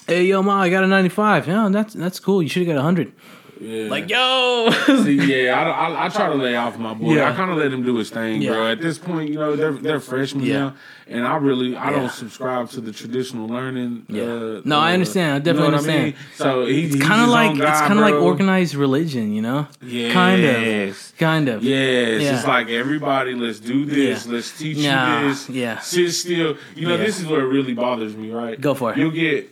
"Hey, 0.06 0.24
yo, 0.24 0.42
ma, 0.42 0.60
I 0.60 0.68
got 0.68 0.84
a 0.84 0.86
95. 0.86 1.48
Yeah, 1.48 1.70
that's 1.72 1.94
that's 1.94 2.20
cool. 2.20 2.42
You 2.42 2.50
should 2.50 2.66
have 2.66 2.76
got 2.76 2.80
a 2.80 2.84
hundred. 2.84 3.14
Yeah, 3.60 3.88
Like, 3.90 4.08
yo, 4.08 4.70
See, 5.04 5.16
yeah, 5.44 5.54
I, 5.60 5.68
I, 5.70 6.06
I 6.06 6.08
try 6.08 6.28
to 6.28 6.34
lay 6.34 6.56
off 6.56 6.78
my 6.78 6.94
boy. 6.94 7.14
Yeah. 7.14 7.30
I 7.30 7.34
kind 7.34 7.50
of 7.50 7.56
let 7.58 7.72
him 7.72 7.82
do 7.84 7.96
his 7.96 8.10
thing, 8.10 8.40
Yeah. 8.42 8.52
bro. 8.52 8.66
At 8.72 8.80
this 8.80 8.98
point, 8.98 9.30
you 9.30 9.36
know, 9.38 9.56
they're 9.56 9.72
they're 9.72 10.00
freshmen 10.00 10.44
Yeah. 10.44 10.58
now, 10.58 10.74
and 11.08 11.26
I 11.26 11.36
really 11.36 11.76
I 11.76 11.90
Yeah. 11.90 11.96
don't 12.00 12.12
subscribe 12.12 12.70
to 12.70 12.80
the 12.80 12.92
traditional 12.92 13.46
learning. 13.48 14.04
Yeah. 14.08 14.22
Uh, 14.24 14.60
No, 14.64 14.78
I 14.78 14.90
uh, 14.90 14.94
understand. 14.94 15.30
I 15.32 15.50
you 15.50 15.56
know 15.56 15.70
definitely 15.70 15.76
what 15.76 16.00
I 16.00 16.04
mean? 16.04 16.14
So 16.34 16.66
he, 16.66 16.84
it's 16.86 16.96
kind 17.04 17.22
of 17.22 17.28
like 17.28 17.52
it's 17.56 17.80
kind 17.80 17.92
of 17.94 17.98
like 17.98 18.14
organized. 18.14 18.26
organized 18.26 18.74
religion. 18.74 19.32
You 19.32 19.42
know? 19.42 19.66
Yeah, 19.82 20.12
Kind 20.12 20.44
of, 20.44 21.12
kind 21.18 21.48
of. 21.48 21.62
Yes, 21.64 22.22
Yeah. 22.22 22.36
it's 22.38 22.46
like 22.46 22.68
everybody. 22.68 23.34
Let's 23.34 23.60
do 23.60 23.84
this. 23.84 24.26
Yeah. 24.26 24.32
Let's 24.32 24.56
teach 24.58 24.78
Nah, 24.78 25.20
you 25.22 25.28
this. 25.28 25.48
yeah. 25.50 25.78
sit 25.80 26.12
still. 26.12 26.56
You 26.76 26.86
know, 26.88 26.96
Yeah. 26.96 27.04
this 27.04 27.18
is 27.20 27.26
what 27.26 27.38
really 27.42 27.74
bothers 27.74 28.14
me. 28.16 28.30
Right? 28.30 28.60
Go 28.60 28.74
for 28.74 28.92
it. 28.92 28.98
You'll 28.98 29.10
get. 29.10 29.50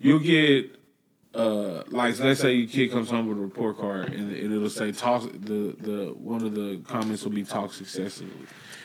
You'll 0.00 0.20
get. 0.20 0.77
Uh, 1.34 1.82
like 1.88 2.18
let's 2.20 2.40
say 2.40 2.54
your 2.54 2.68
kid 2.68 2.90
comes 2.90 3.10
home 3.10 3.28
with 3.28 3.36
a 3.38 3.40
report 3.40 3.76
card 3.78 4.12
and, 4.12 4.32
and 4.34 4.52
it'll 4.52 4.70
say 4.70 4.90
talk 4.90 5.22
the 5.32 5.76
the 5.78 6.14
one 6.16 6.42
of 6.42 6.54
the 6.54 6.78
comments 6.88 7.22
will 7.22 7.30
be 7.32 7.44
talk 7.44 7.72
successfully. 7.72 8.30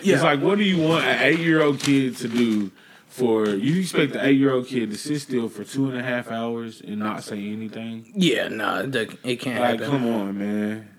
Yeah. 0.02 0.16
It's 0.16 0.24
like 0.24 0.42
what 0.42 0.58
do 0.58 0.64
you 0.66 0.78
want 0.86 1.06
an 1.06 1.22
eight 1.22 1.40
year 1.40 1.62
old 1.64 1.80
kid 1.80 2.18
to 2.18 2.28
do 2.28 2.70
for 3.08 3.48
you 3.48 3.80
expect 3.80 4.14
the 4.14 4.26
eight 4.28 4.38
year 4.38 4.52
old 4.52 4.68
kid 4.68 4.92
to 4.92 4.98
sit 4.98 5.22
still 5.22 5.48
for 5.48 5.64
two 5.64 5.90
and 5.90 5.98
a 5.98 6.04
half 6.04 6.30
hours 6.30 6.82
and 6.82 6.98
not 7.00 7.24
say 7.24 7.38
anything? 7.38 8.12
Yeah, 8.14 8.50
no, 8.50 8.82
it 8.82 8.96
it 9.24 9.38
can't 9.38 9.62
Like, 9.62 9.80
happen. 9.80 9.86
come 9.90 10.08
on, 10.08 10.38
man. 10.38 10.90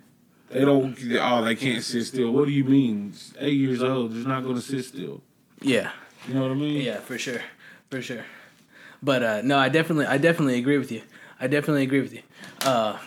They 0.48 0.60
don't. 0.64 0.96
Oh, 1.20 1.44
they 1.44 1.56
can't 1.56 1.82
sit 1.84 2.04
still. 2.06 2.30
What 2.30 2.46
do 2.46 2.52
you 2.52 2.64
mean? 2.64 3.12
Eight 3.38 3.54
years 3.58 3.82
old, 3.82 4.12
they're 4.12 4.26
not 4.26 4.44
going 4.44 4.54
to 4.56 4.62
sit 4.62 4.84
still. 4.84 5.20
Yeah. 5.60 5.90
You 6.26 6.34
know 6.34 6.42
what 6.42 6.52
I 6.52 6.54
mean? 6.54 6.80
Yeah, 6.80 6.98
for 7.00 7.18
sure, 7.18 7.42
for 7.90 8.00
sure. 8.00 8.24
But 9.02 9.22
uh, 9.22 9.40
no, 9.42 9.58
I 9.58 9.68
definitely, 9.68 10.06
I 10.06 10.16
definitely 10.16 10.58
agree 10.58 10.78
with 10.78 10.90
you. 10.92 11.02
I 11.40 11.46
definitely 11.46 11.82
agree 11.82 12.00
with 12.00 12.14
you. 12.14 12.22
Uh, 12.62 12.98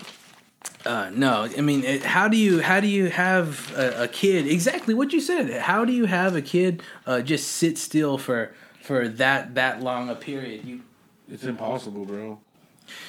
uh, 0.85 1.09
no, 1.13 1.49
I 1.57 1.61
mean, 1.61 1.83
it, 1.83 2.03
how 2.03 2.27
do 2.27 2.37
you, 2.37 2.61
how 2.61 2.79
do 2.79 2.87
you 2.87 3.09
have 3.09 3.73
a, 3.75 4.03
a 4.03 4.07
kid? 4.07 4.47
Exactly 4.47 4.93
what 4.93 5.11
you 5.13 5.19
said. 5.19 5.61
How 5.61 5.85
do 5.85 5.91
you 5.93 6.05
have 6.05 6.35
a 6.35 6.41
kid 6.41 6.81
uh, 7.05 7.21
just 7.21 7.47
sit 7.49 7.77
still 7.77 8.17
for 8.17 8.53
for 8.81 9.07
that 9.09 9.55
that 9.55 9.81
long 9.81 10.09
a 10.09 10.15
period? 10.15 10.65
You 10.65 10.81
It's 11.29 11.43
impossible, 11.43 12.05
bro. 12.05 12.39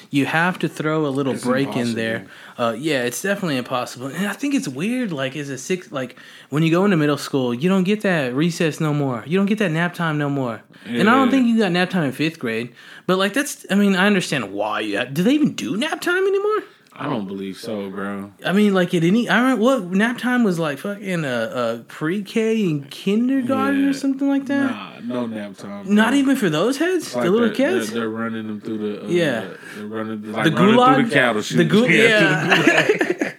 You 0.09 0.25
have 0.25 0.59
to 0.59 0.69
throw 0.69 1.05
a 1.05 1.09
little 1.09 1.33
It's 1.33 1.43
break 1.43 1.75
in 1.75 1.93
there. 1.95 2.27
Uh, 2.57 2.75
yeah, 2.77 3.03
it's 3.03 3.21
definitely 3.21 3.57
impossible. 3.57 4.07
And 4.07 4.27
I 4.27 4.33
think 4.33 4.53
it's 4.53 4.67
weird. 4.67 5.11
Like, 5.11 5.35
as 5.35 5.49
a 5.49 5.57
six, 5.57 5.91
like 5.91 6.17
when 6.49 6.63
you 6.63 6.71
go 6.71 6.85
into 6.85 6.97
middle 6.97 7.17
school, 7.17 7.53
you 7.53 7.69
don't 7.69 7.83
get 7.83 8.01
that 8.01 8.33
recess 8.33 8.79
no 8.79 8.93
more. 8.93 9.23
You 9.25 9.37
don't 9.37 9.45
get 9.45 9.59
that 9.59 9.71
nap 9.71 9.93
time 9.93 10.17
no 10.17 10.29
more. 10.29 10.61
And 10.85 11.09
I 11.09 11.13
don't 11.13 11.29
think 11.29 11.47
you 11.47 11.57
got 11.57 11.71
nap 11.71 11.89
time 11.89 12.03
in 12.03 12.11
fifth 12.11 12.39
grade. 12.39 12.73
But 13.05 13.17
like, 13.17 13.33
that's. 13.33 13.65
I 13.69 13.75
mean, 13.75 13.95
I 13.95 14.07
understand 14.07 14.51
why. 14.53 14.81
You 14.81 14.97
have, 14.97 15.13
do 15.13 15.23
they 15.23 15.33
even 15.33 15.53
do 15.53 15.77
nap 15.77 16.01
time 16.01 16.25
anymore? 16.25 16.63
I 16.99 17.05
don't 17.05 17.27
believe 17.27 17.57
so, 17.57 17.89
bro. 17.89 18.31
I 18.45 18.51
mean, 18.51 18.73
like 18.73 18.93
at 18.93 19.03
any. 19.03 19.29
I 19.29 19.39
remember 19.39 19.63
what 19.63 19.83
nap 19.91 20.17
time 20.17 20.43
was 20.43 20.59
like. 20.59 20.79
Fucking 20.79 21.23
uh, 21.23 21.27
uh 21.27 21.83
pre-K 21.87 22.69
and 22.69 22.89
kindergarten 22.91 23.83
Yeah. 23.83 23.89
or 23.89 23.93
something 23.93 24.27
like 24.27 24.45
that. 24.47 24.71
Nah, 24.71 24.99
no 25.01 25.25
nap 25.25 25.55
time. 25.57 25.93
Not 25.95 26.13
even 26.13 26.35
for 26.35 26.49
those 26.49 26.77
heads, 26.77 27.15
like 27.15 27.23
the 27.25 27.31
little 27.31 27.47
they're, 27.47 27.55
kids. 27.55 27.91
They're, 27.91 28.01
they're 28.01 28.09
running 28.09 28.47
them 28.47 28.59
through 28.61 28.77
the. 28.79 29.05
Uh, 29.05 29.07
Yeah. 29.07 29.47
They're 29.75 29.85
running 29.87 30.31
like 30.31 30.43
the 30.45 30.51
running 30.51 30.75
gulag, 30.75 30.95
through 30.95 31.05
the 31.05 31.13
cattle. 31.13 31.41
the 31.41 31.65
gu- 31.65 31.87
yeah. 31.89 33.33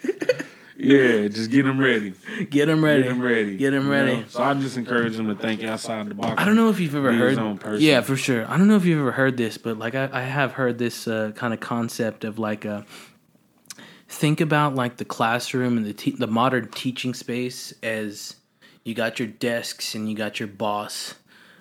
yeah. 1.23 1.29
just 1.29 1.51
get 1.51 1.64
them 1.64 1.79
ready. 1.79 2.14
Get 2.49 2.66
them 2.66 2.83
ready. 2.85 3.03
Get 3.03 3.09
them 3.11 3.20
ready. 3.23 3.57
Get 3.57 3.75
'em 3.75 3.85
you 3.87 3.90
ready. 3.92 4.16
know? 4.16 4.25
So 4.29 4.42
I 4.42 4.55
just 4.55 4.77
encourage 4.77 5.16
them 5.16 5.29
to 5.29 5.35
think 5.35 5.62
outside 5.64 6.09
the 6.09 6.14
box. 6.14 6.35
I 6.40 6.44
don't 6.44 6.57
know 6.57 6.70
if 6.70 6.81
you've 6.81 6.94
ever 6.94 7.12
heard. 7.12 7.81
Yeah, 7.81 8.01
for 8.01 8.16
sure. 8.16 8.51
I 8.51 8.57
don't 8.57 8.68
know 8.68 8.77
if 8.77 8.85
you've 8.85 9.01
ever 9.01 9.12
heard 9.12 9.37
this, 9.37 9.59
but 9.59 9.79
like 9.79 9.94
I, 9.94 10.09
I 10.12 10.23
have 10.23 10.53
heard 10.53 10.79
this 10.79 11.07
uh, 11.07 11.33
kind 11.35 11.53
of 11.53 11.61
concept 11.61 12.25
of 12.25 12.38
like 12.38 12.64
a. 12.64 12.87
Think 14.11 14.40
about 14.40 14.75
like 14.75 14.96
the 14.96 15.05
classroom 15.05 15.77
and 15.77 15.87
the 15.87 15.92
te- 15.92 16.11
the 16.11 16.27
modern 16.27 16.68
teaching 16.68 17.14
space 17.14 17.73
as 17.81 18.35
you 18.83 18.92
got 18.92 19.20
your 19.20 19.29
desks 19.29 19.94
and 19.94 20.11
you 20.11 20.16
got 20.16 20.40
your 20.40 20.49
boss, 20.49 21.14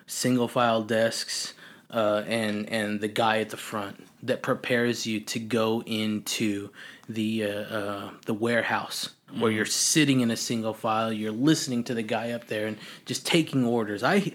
single 0.08 0.48
file 0.48 0.82
desks, 0.82 1.54
uh, 1.92 2.24
and 2.26 2.68
and 2.68 3.00
the 3.00 3.06
guy 3.06 3.38
at 3.38 3.50
the 3.50 3.56
front 3.56 4.04
that 4.24 4.42
prepares 4.42 5.06
you 5.06 5.20
to 5.20 5.38
go 5.38 5.84
into 5.86 6.70
the 7.08 7.44
uh, 7.44 7.48
uh, 7.48 8.10
the 8.26 8.34
warehouse 8.34 9.10
where 9.38 9.52
you're 9.52 9.64
sitting 9.64 10.20
in 10.20 10.32
a 10.32 10.36
single 10.36 10.74
file, 10.74 11.12
you're 11.12 11.30
listening 11.30 11.84
to 11.84 11.94
the 11.94 12.02
guy 12.02 12.32
up 12.32 12.48
there 12.48 12.66
and 12.66 12.78
just 13.06 13.24
taking 13.24 13.64
orders. 13.64 14.02
I 14.02 14.32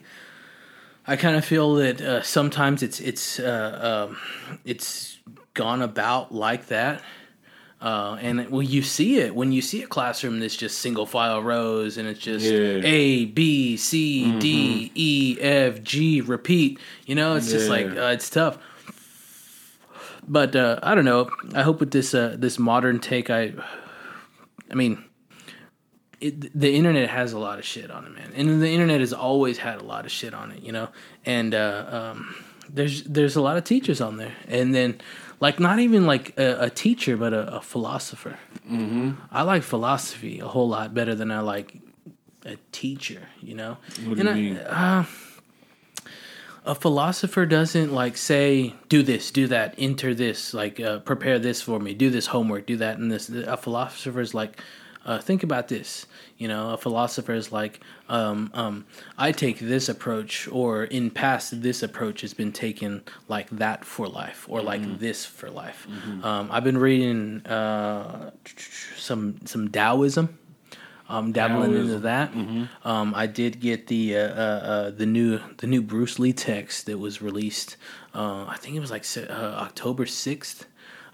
I 1.06 1.17
kind 1.17 1.36
of 1.36 1.43
feel 1.43 1.75
that 1.75 1.99
uh, 1.99 2.21
sometimes 2.21 2.82
it's 2.82 3.01
it's 3.01 3.39
uh, 3.41 4.08
um, 4.10 4.17
it's 4.63 5.19
gone 5.54 5.82
about 5.82 6.34
like 6.34 6.67
that. 6.67 7.04
Uh, 7.81 8.17
and 8.21 8.49
well, 8.49 8.61
you 8.63 8.81
see 8.81 9.19
it 9.19 9.35
when 9.35 9.51
you 9.51 9.61
see 9.61 9.83
a 9.83 9.88
classroom 9.88 10.39
that's 10.39 10.55
just 10.55 10.79
single 10.79 11.05
file 11.05 11.43
rows, 11.43 11.97
and 11.97 12.07
it's 12.07 12.19
just 12.19 12.45
Yeah. 12.45 12.81
A 12.83 13.25
B 13.25 13.77
C 13.77 14.39
D 14.39 14.91
E 14.95 15.38
F 15.39 15.83
G 15.83 16.21
repeat. 16.21 16.79
You 17.05 17.15
know, 17.15 17.35
it's 17.35 17.51
just 17.51 17.69
like 17.69 17.88
uh, 17.88 18.11
it's 18.13 18.29
tough. 18.29 18.57
But 20.27 20.55
uh, 20.55 20.79
I 20.81 20.95
don't 20.95 21.05
know. 21.05 21.29
I 21.53 21.61
hope 21.61 21.79
with 21.79 21.91
this 21.91 22.13
uh, 22.15 22.35
this 22.39 22.57
modern 22.57 22.99
take, 22.99 23.29
I, 23.29 23.53
I 24.71 24.73
mean, 24.73 25.03
it, 26.19 26.59
the 26.59 26.73
internet 26.73 27.09
has 27.09 27.33
a 27.33 27.38
lot 27.39 27.59
of 27.59 27.65
shit 27.65 27.91
on 27.91 28.05
it, 28.05 28.13
man, 28.15 28.31
and 28.35 28.61
the 28.61 28.69
internet 28.69 29.01
has 29.01 29.13
always 29.13 29.59
had 29.59 29.79
a 29.79 29.83
lot 29.83 30.05
of 30.05 30.11
shit 30.11 30.33
on 30.33 30.51
it, 30.51 30.63
you 30.63 30.71
know. 30.71 30.88
And 31.25 31.53
uh, 31.53 32.13
um, 32.15 32.35
there's 32.69 33.03
there's 33.03 33.35
a 33.35 33.41
lot 33.41 33.57
of 33.57 33.65
teachers 33.65 34.01
on 34.01 34.17
there, 34.17 34.33
and 34.47 34.73
then 34.73 34.99
like 35.39 35.60
not 35.60 35.80
even 35.80 36.06
like 36.06 36.38
a, 36.38 36.65
a 36.65 36.69
teacher, 36.69 37.17
but 37.17 37.34
a, 37.34 37.58
a 37.58 37.62
philosopher. 37.62 38.38
Mm-hmm. 38.69 39.12
I 39.32 39.41
like 39.43 39.63
philosophy 39.63 40.39
a 40.39 40.48
whole 40.48 40.69
lot 40.69 40.93
better 40.93 41.15
than 41.15 41.32
I 41.32 41.39
like 41.41 41.78
a 42.45 42.58
teacher, 42.71 43.21
you 43.41 43.56
know. 43.56 43.78
What 44.06 44.17
do 44.17 44.24
you 44.24 44.30
I- 44.30 44.34
mean? 44.34 45.08
a 46.67 46.74
philosopher 46.74 47.45
doesn't 47.45 47.93
like 47.93 48.17
say 48.17 48.74
do 48.89 49.04
this 49.04 49.30
do 49.30 49.45
that 49.48 49.76
enter 49.78 50.15
this 50.15 50.52
like 50.52 50.80
uh, 50.80 50.98
prepare 51.00 51.38
this 51.38 51.62
for 51.62 51.80
me 51.80 51.93
do 51.93 52.10
this 52.10 52.26
homework 52.26 52.65
do 52.65 52.76
that 52.78 52.98
and 52.98 53.12
this 53.12 53.30
a 53.30 53.56
philosopher 53.56 54.19
is 54.19 54.34
like 54.34 54.60
uh, 55.06 55.20
think 55.20 55.44
about 55.44 55.68
this 55.68 56.06
you 56.38 56.48
know 56.48 56.72
a 56.72 56.78
philosopher 56.78 57.34
is 57.34 57.52
like 57.52 57.80
um, 58.10 58.50
um, 58.54 58.86
i 59.18 59.32
take 59.32 59.60
this 59.60 59.88
approach 59.89 60.48
or 60.52 60.84
in 60.86 61.10
past 61.10 61.62
this 61.62 61.84
approach 61.84 62.22
has 62.22 62.34
been 62.34 62.52
taken 62.52 63.02
like 63.28 63.50
that 63.50 63.86
for 63.86 64.08
life 64.08 64.46
or 64.50 64.62
like 64.62 65.00
this 65.00 65.26
for 65.26 65.50
life 65.50 65.88
um, 66.24 66.50
i've 66.52 66.63
been 66.63 66.78
reading 66.78 67.46
uh, 67.46 68.32
some 68.98 69.36
some 69.46 69.70
taoism 69.70 70.38
um, 71.08 71.32
dabbling 71.32 71.74
into 71.74 72.00
Taoism. 72.00 72.02
that. 72.04 72.34
Um, 72.84 73.13
I 73.15 73.28
did 73.28 73.60
get 73.60 73.88
the 73.88 74.18
uh, 74.18 74.22
uh, 74.22 74.24
uh, 74.24 74.89
the 74.91 75.06
new 75.06 75.39
the 75.58 75.68
new 75.68 75.82
Bruce 75.82 76.20
Lee 76.20 76.34
text 76.34 76.88
that 76.88 76.98
was 76.98 77.22
released. 77.22 77.78
Uh, 78.13 78.46
I 78.46 78.58
think 78.58 78.76
it 78.76 78.80
was 78.80 78.91
like 78.91 79.06
uh, 79.18 79.32
October 79.32 80.06
sixth. 80.06 80.65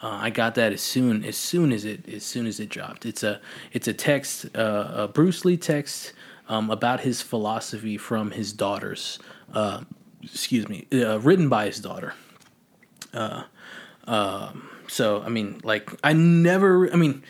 Uh, 0.01 0.19
I 0.21 0.29
got 0.31 0.55
that 0.55 0.73
as 0.73 0.81
soon 0.81 1.23
as 1.23 1.37
soon 1.37 1.71
as 1.71 1.85
it 1.85 2.07
as 2.09 2.23
soon 2.23 2.47
as 2.47 2.59
it 2.59 2.69
dropped. 2.69 3.05
It's 3.05 3.23
a 3.23 3.39
it's 3.71 3.87
a 3.87 3.93
text 3.93 4.45
uh, 4.57 4.91
a 4.95 5.07
Bruce 5.07 5.45
Lee 5.45 5.57
text 5.57 6.13
um, 6.49 6.71
about 6.71 7.01
his 7.01 7.21
philosophy 7.21 7.97
from 7.97 8.31
his 8.31 8.53
daughters. 8.53 9.19
Uh, 9.53 9.81
excuse 10.23 10.67
me, 10.67 10.87
uh, 10.93 11.19
written 11.19 11.49
by 11.49 11.67
his 11.67 11.79
daughter. 11.79 12.13
So 14.87 15.23
I 15.25 15.29
mean, 15.29 15.61
like 15.63 15.91
I 16.03 16.13
never. 16.13 16.91
I 16.91 16.97
mean, 16.97 17.23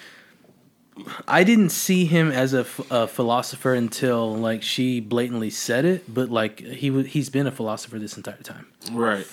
I 1.28 1.44
didn't 1.44 1.70
see 1.70 2.06
him 2.06 2.32
as 2.32 2.54
a, 2.54 2.64
philosopher 2.64 3.74
until 3.74 4.36
like 4.36 4.64
she 4.64 5.00
blatantly 5.00 5.52
said 5.52 5.86
it. 5.86 6.12
But 6.14 6.30
like 6.30 6.60
he 6.60 6.90
wa 6.90 7.04
he's 7.04 7.30
been 7.30 7.48
a 7.48 7.52
philosopher 7.52 8.00
this 8.00 8.18
entire 8.18 8.42
time. 8.42 8.68
Right, 8.92 9.28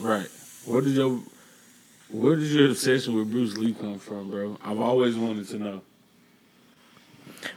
right. 0.00 0.28
What 0.64 0.84
did 0.84 0.94
your 0.94 1.20
where 2.14 2.36
did 2.36 2.46
your 2.48 2.70
obsession 2.70 3.14
with 3.14 3.30
Bruce 3.30 3.56
Lee 3.56 3.74
come 3.74 3.98
from, 3.98 4.30
bro? 4.30 4.56
I've 4.64 4.80
always 4.80 5.16
wanted 5.16 5.48
to 5.48 5.58
know 5.58 5.82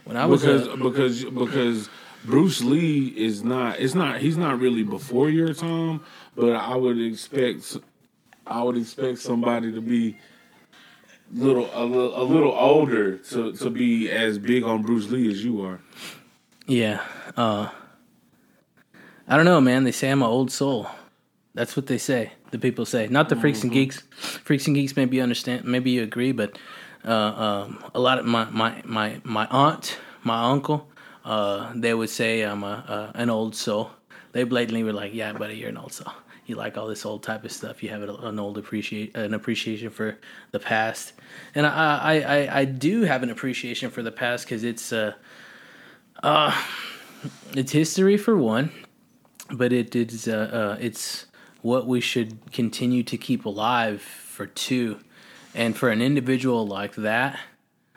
When 0.04 0.16
I 0.16 0.26
was 0.26 0.42
because 0.42 0.66
a, 0.66 0.76
because 0.76 1.24
because 1.24 1.88
Bruce 2.24 2.60
Lee 2.62 3.08
is 3.16 3.42
not. 3.44 3.78
It's 3.78 3.94
not. 3.94 4.20
He's 4.20 4.36
not 4.36 4.58
really 4.58 4.82
before 4.82 5.30
your 5.30 5.54
time, 5.54 6.00
but 6.34 6.54
I 6.56 6.74
would 6.74 7.00
expect. 7.00 7.76
I 8.46 8.62
would 8.62 8.76
expect 8.76 9.18
somebody 9.18 9.70
to 9.72 9.80
be 9.80 10.16
little 11.32 11.70
a 11.74 11.84
little, 11.84 12.20
a 12.20 12.24
little 12.24 12.52
older 12.52 13.18
to 13.18 13.52
to 13.52 13.70
be 13.70 14.10
as 14.10 14.38
big 14.38 14.64
on 14.64 14.82
Bruce 14.82 15.08
Lee 15.10 15.30
as 15.30 15.44
you 15.44 15.62
are. 15.64 15.80
yeah, 16.66 17.02
uh, 17.36 17.68
I 19.28 19.36
don't 19.36 19.44
know, 19.44 19.60
man. 19.60 19.84
They 19.84 19.92
say 19.92 20.10
I'm 20.10 20.22
an 20.22 20.28
old 20.28 20.50
soul. 20.50 20.88
That's 21.54 21.76
what 21.76 21.86
they 21.86 21.98
say. 21.98 22.32
The 22.50 22.58
people 22.58 22.86
say, 22.86 23.08
not 23.08 23.28
the 23.28 23.36
freaks 23.36 23.62
and 23.62 23.72
geeks. 23.72 24.02
Freaks 24.44 24.66
and 24.66 24.74
geeks 24.74 24.96
maybe 24.96 25.16
you 25.18 25.22
understand, 25.22 25.64
maybe 25.64 25.90
you 25.90 26.02
agree, 26.02 26.32
but 26.32 26.58
uh, 27.04 27.12
um, 27.12 27.84
a 27.94 28.00
lot 28.00 28.18
of 28.18 28.24
my 28.26 28.44
my 28.50 28.82
my 28.84 29.20
my 29.24 29.46
aunt, 29.50 29.98
my 30.24 30.44
uncle, 30.50 30.88
uh, 31.24 31.72
they 31.74 31.94
would 31.94 32.10
say 32.10 32.42
I'm 32.42 32.64
a, 32.64 33.12
an 33.14 33.30
old 33.30 33.54
soul. 33.54 33.90
They 34.32 34.44
blatantly 34.44 34.82
were 34.82 34.92
like, 34.92 35.14
"Yeah, 35.14 35.32
buddy, 35.32 35.56
you're 35.56 35.68
an 35.68 35.76
old 35.76 35.92
soul. 35.92 36.12
You 36.46 36.56
like 36.56 36.78
all 36.78 36.86
this 36.86 37.04
old 37.04 37.22
type 37.22 37.44
of 37.44 37.52
stuff. 37.52 37.82
You 37.82 37.90
have 37.90 38.02
an 38.02 38.10
an 38.10 38.38
old 38.38 38.58
appreciate 38.58 39.16
an 39.16 39.34
appreciation 39.34 39.90
for 39.90 40.18
the 40.50 40.58
past." 40.58 41.12
And 41.54 41.66
I 41.66 41.98
I 41.98 42.14
I, 42.20 42.60
I 42.60 42.64
do 42.64 43.02
have 43.02 43.22
an 43.22 43.30
appreciation 43.30 43.90
for 43.90 44.02
the 44.02 44.12
past 44.12 44.44
because 44.44 44.64
it's 44.64 44.92
uh, 44.92 45.12
uh, 46.22 46.52
it's 47.54 47.72
history 47.72 48.16
for 48.16 48.36
one, 48.36 48.72
but 49.50 49.72
it 49.72 49.94
is 49.94 50.26
uh, 50.28 50.76
uh, 50.76 50.78
it's 50.80 51.26
what 51.62 51.86
we 51.86 52.00
should 52.00 52.38
continue 52.52 53.02
to 53.02 53.16
keep 53.16 53.44
alive 53.44 54.00
for 54.00 54.46
two, 54.46 54.98
and 55.54 55.76
for 55.76 55.88
an 55.90 56.00
individual 56.00 56.66
like 56.66 56.94
that, 56.96 57.38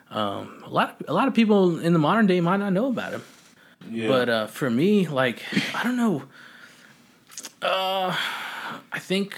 um, 0.09 0.63
a 0.65 0.69
lot 0.69 1.01
a 1.07 1.13
lot 1.13 1.27
of 1.27 1.33
people 1.33 1.79
in 1.79 1.93
the 1.93 1.99
modern 1.99 2.27
day 2.27 2.41
might 2.41 2.57
not 2.57 2.73
know 2.73 2.87
about 2.87 3.13
him. 3.13 3.23
Yeah. 3.89 4.07
But 4.07 4.29
uh, 4.29 4.47
for 4.47 4.69
me, 4.69 5.07
like 5.07 5.41
I 5.75 5.83
don't 5.83 5.97
know. 5.97 6.23
Uh, 7.61 8.15
I 8.91 8.99
think 8.99 9.35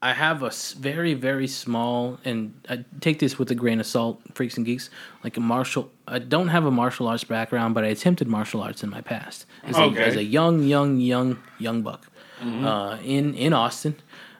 I 0.00 0.12
have 0.12 0.42
a 0.42 0.50
very 0.78 1.14
very 1.14 1.48
small, 1.48 2.18
and 2.24 2.54
I 2.68 2.84
take 3.00 3.18
this 3.18 3.38
with 3.38 3.50
a 3.50 3.54
grain 3.54 3.80
of 3.80 3.86
salt, 3.86 4.20
freaks 4.34 4.56
and 4.56 4.64
geeks. 4.64 4.90
Like 5.24 5.36
a 5.36 5.40
martial, 5.40 5.90
I 6.06 6.20
don't 6.20 6.48
have 6.48 6.64
a 6.64 6.70
martial 6.70 7.08
arts 7.08 7.24
background, 7.24 7.74
but 7.74 7.84
I 7.84 7.88
attempted 7.88 8.28
martial 8.28 8.62
arts 8.62 8.82
in 8.84 8.90
my 8.90 9.00
past 9.00 9.46
as, 9.64 9.76
Okay. 9.76 10.00
a, 10.02 10.06
as 10.06 10.16
a 10.16 10.22
young, 10.24 10.62
young, 10.62 10.98
young, 11.00 11.38
young 11.58 11.82
buck 11.82 12.06
uh, 12.42 12.98
in 13.04 13.34
in 13.34 13.52
Austin. 13.52 13.96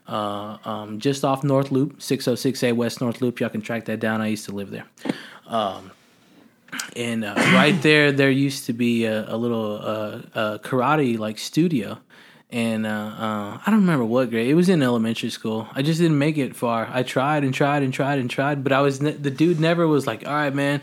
Uh, 0.07 0.57
um, 0.65 0.99
just 0.99 1.23
off 1.23 1.45
North 1.45 1.71
Loop, 1.71 1.99
606A 1.99 2.75
West 2.75 3.03
North 3.03 3.21
Loop. 3.21 3.41
Y'all 3.41 3.51
can 3.51 3.61
track 3.61 3.85
that 3.85 4.01
down. 4.01 4.23
I 4.23 4.29
used 4.29 4.47
to 4.47 4.53
live 4.53 4.71
there. 4.71 4.87
Um, 5.47 5.91
and 6.97 7.25
uh, 7.25 7.35
right 7.37 7.81
there, 7.83 8.13
there 8.13 8.31
used 8.31 8.67
to 8.67 8.73
be 8.73 9.05
a, 9.05 9.31
a 9.31 9.37
little 9.37 9.77
uh, 9.77 10.23
uh, 10.35 10.59
karate 10.59 11.19
like 11.19 11.39
studio, 11.39 11.99
and 12.51 12.87
uh, 12.87 12.91
uh, 12.91 13.59
I 13.59 13.63
don't 13.67 13.81
remember 13.81 14.05
what 14.05 14.31
grade. 14.31 14.49
It 14.49 14.55
was 14.55 14.69
in 14.69 14.83
elementary 14.83 15.31
school. 15.31 15.69
I 15.75 15.83
just 15.83 16.01
didn't 16.01 16.19
make 16.19 16.39
it 16.39 16.57
far. 16.57 16.89
I 16.91 17.03
tried 17.03 17.45
and 17.45 17.53
tried 17.53 17.83
and 17.83 17.93
tried 17.93 18.19
and 18.19 18.31
tried, 18.31 18.63
but 18.63 18.73
I 18.73 18.81
was 18.81 19.01
ne- 19.01 19.13
the 19.13 19.31
dude 19.31 19.61
never 19.61 19.87
was 19.87 20.07
like, 20.07 20.27
"All 20.27 20.35
right, 20.35 20.55
man, 20.55 20.81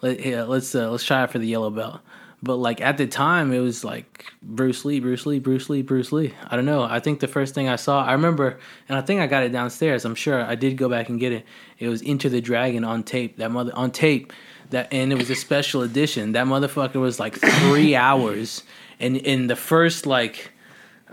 let, 0.00 0.24
yeah, 0.24 0.44
let's 0.44 0.74
uh, 0.74 0.90
let's 0.90 1.04
try 1.04 1.24
it 1.24 1.30
for 1.30 1.38
the 1.38 1.46
yellow 1.46 1.70
belt." 1.70 2.00
But 2.42 2.56
like 2.56 2.80
at 2.80 2.98
the 2.98 3.06
time, 3.06 3.52
it 3.52 3.60
was 3.60 3.84
like 3.84 4.26
Bruce 4.42 4.84
Lee, 4.84 4.98
Bruce 4.98 5.26
Lee, 5.26 5.38
Bruce 5.38 5.70
Lee, 5.70 5.82
Bruce 5.82 6.10
Lee. 6.10 6.34
I 6.48 6.56
don't 6.56 6.64
know. 6.64 6.82
I 6.82 6.98
think 6.98 7.20
the 7.20 7.28
first 7.28 7.54
thing 7.54 7.68
I 7.68 7.76
saw, 7.76 8.04
I 8.04 8.12
remember, 8.12 8.58
and 8.88 8.98
I 8.98 9.00
think 9.00 9.20
I 9.20 9.28
got 9.28 9.44
it 9.44 9.52
downstairs. 9.52 10.04
I'm 10.04 10.16
sure 10.16 10.42
I 10.44 10.56
did 10.56 10.76
go 10.76 10.88
back 10.88 11.08
and 11.08 11.20
get 11.20 11.32
it. 11.32 11.44
It 11.78 11.88
was 11.88 12.02
Enter 12.04 12.28
the 12.28 12.40
Dragon 12.40 12.82
on 12.82 13.04
tape. 13.04 13.36
That 13.36 13.52
mother 13.52 13.72
on 13.74 13.92
tape. 13.92 14.32
That 14.70 14.92
and 14.92 15.12
it 15.12 15.18
was 15.18 15.30
a 15.30 15.34
special 15.36 15.82
edition. 15.82 16.32
That 16.32 16.46
motherfucker 16.46 16.96
was 16.96 17.20
like 17.20 17.34
three 17.36 17.94
hours, 17.94 18.62
and 18.98 19.16
in 19.16 19.46
the 19.46 19.56
first 19.56 20.06
like. 20.06 20.51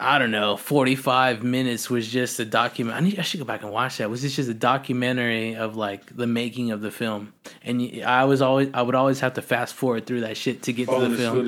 I 0.02 0.18
don't 0.18 0.32
know, 0.32 0.56
45 0.56 1.44
minutes 1.44 1.90
was 1.90 2.08
just 2.08 2.40
a 2.40 2.46
document. 2.46 2.96
I, 2.98 3.02
need, 3.02 3.20
I 3.20 3.22
should 3.22 3.40
go 3.40 3.46
back 3.46 3.64
and 3.64 3.72
watch 3.72 3.98
that. 3.98 4.10
Was 4.10 4.22
this 4.22 4.36
just 4.36 4.50
a 4.50 4.54
documentary 4.54 5.56
of 5.56 5.76
like 5.76 6.16
the 6.16 6.26
making 6.28 6.72
of 6.72 6.82
the 6.82 6.90
film? 6.92 7.34
And 7.64 8.02
I 8.06 8.24
was 8.26 8.42
always, 8.42 8.70
I 8.74 8.82
would 8.82 8.96
always 8.96 9.20
have 9.20 9.34
to 9.34 9.42
fast 9.42 9.74
forward 9.76 10.06
through 10.06 10.22
that 10.22 10.38
shit 10.38 10.64
to 10.64 10.74
get 10.74 10.88
to 10.88 10.94
the 11.10 11.18
film. 11.18 11.46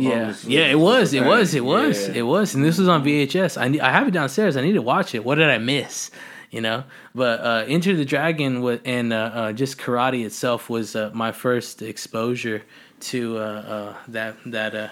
Yeah, 0.00 0.34
yeah, 0.46 0.66
it 0.66 0.78
was, 0.78 1.12
it 1.12 1.20
was 1.20 1.28
was, 1.40 1.54
it 1.54 1.64
was, 1.64 2.06
thing. 2.06 2.16
it 2.16 2.22
was, 2.22 2.54
and 2.54 2.64
this 2.64 2.78
was 2.78 2.88
on 2.88 3.04
VHS. 3.04 3.60
I 3.60 3.68
need, 3.68 3.80
I 3.80 3.90
have 3.90 4.08
it 4.08 4.12
downstairs. 4.12 4.56
I 4.56 4.62
need 4.62 4.72
to 4.72 4.82
watch 4.82 5.14
it. 5.14 5.24
What 5.24 5.34
did 5.36 5.48
I 5.48 5.58
miss? 5.58 6.10
You 6.50 6.60
know, 6.60 6.82
but 7.14 7.40
uh, 7.40 7.64
Enter 7.68 7.94
the 7.94 8.04
Dragon 8.04 8.60
wa- 8.60 8.78
and 8.84 9.12
uh, 9.12 9.16
uh, 9.32 9.52
just 9.52 9.78
karate 9.78 10.24
itself 10.26 10.68
was 10.68 10.96
uh, 10.96 11.10
my 11.14 11.30
first 11.30 11.80
exposure 11.80 12.62
to 13.00 13.38
uh, 13.38 13.40
uh, 13.40 13.94
that 14.08 14.36
that 14.46 14.74
uh, 14.74 14.88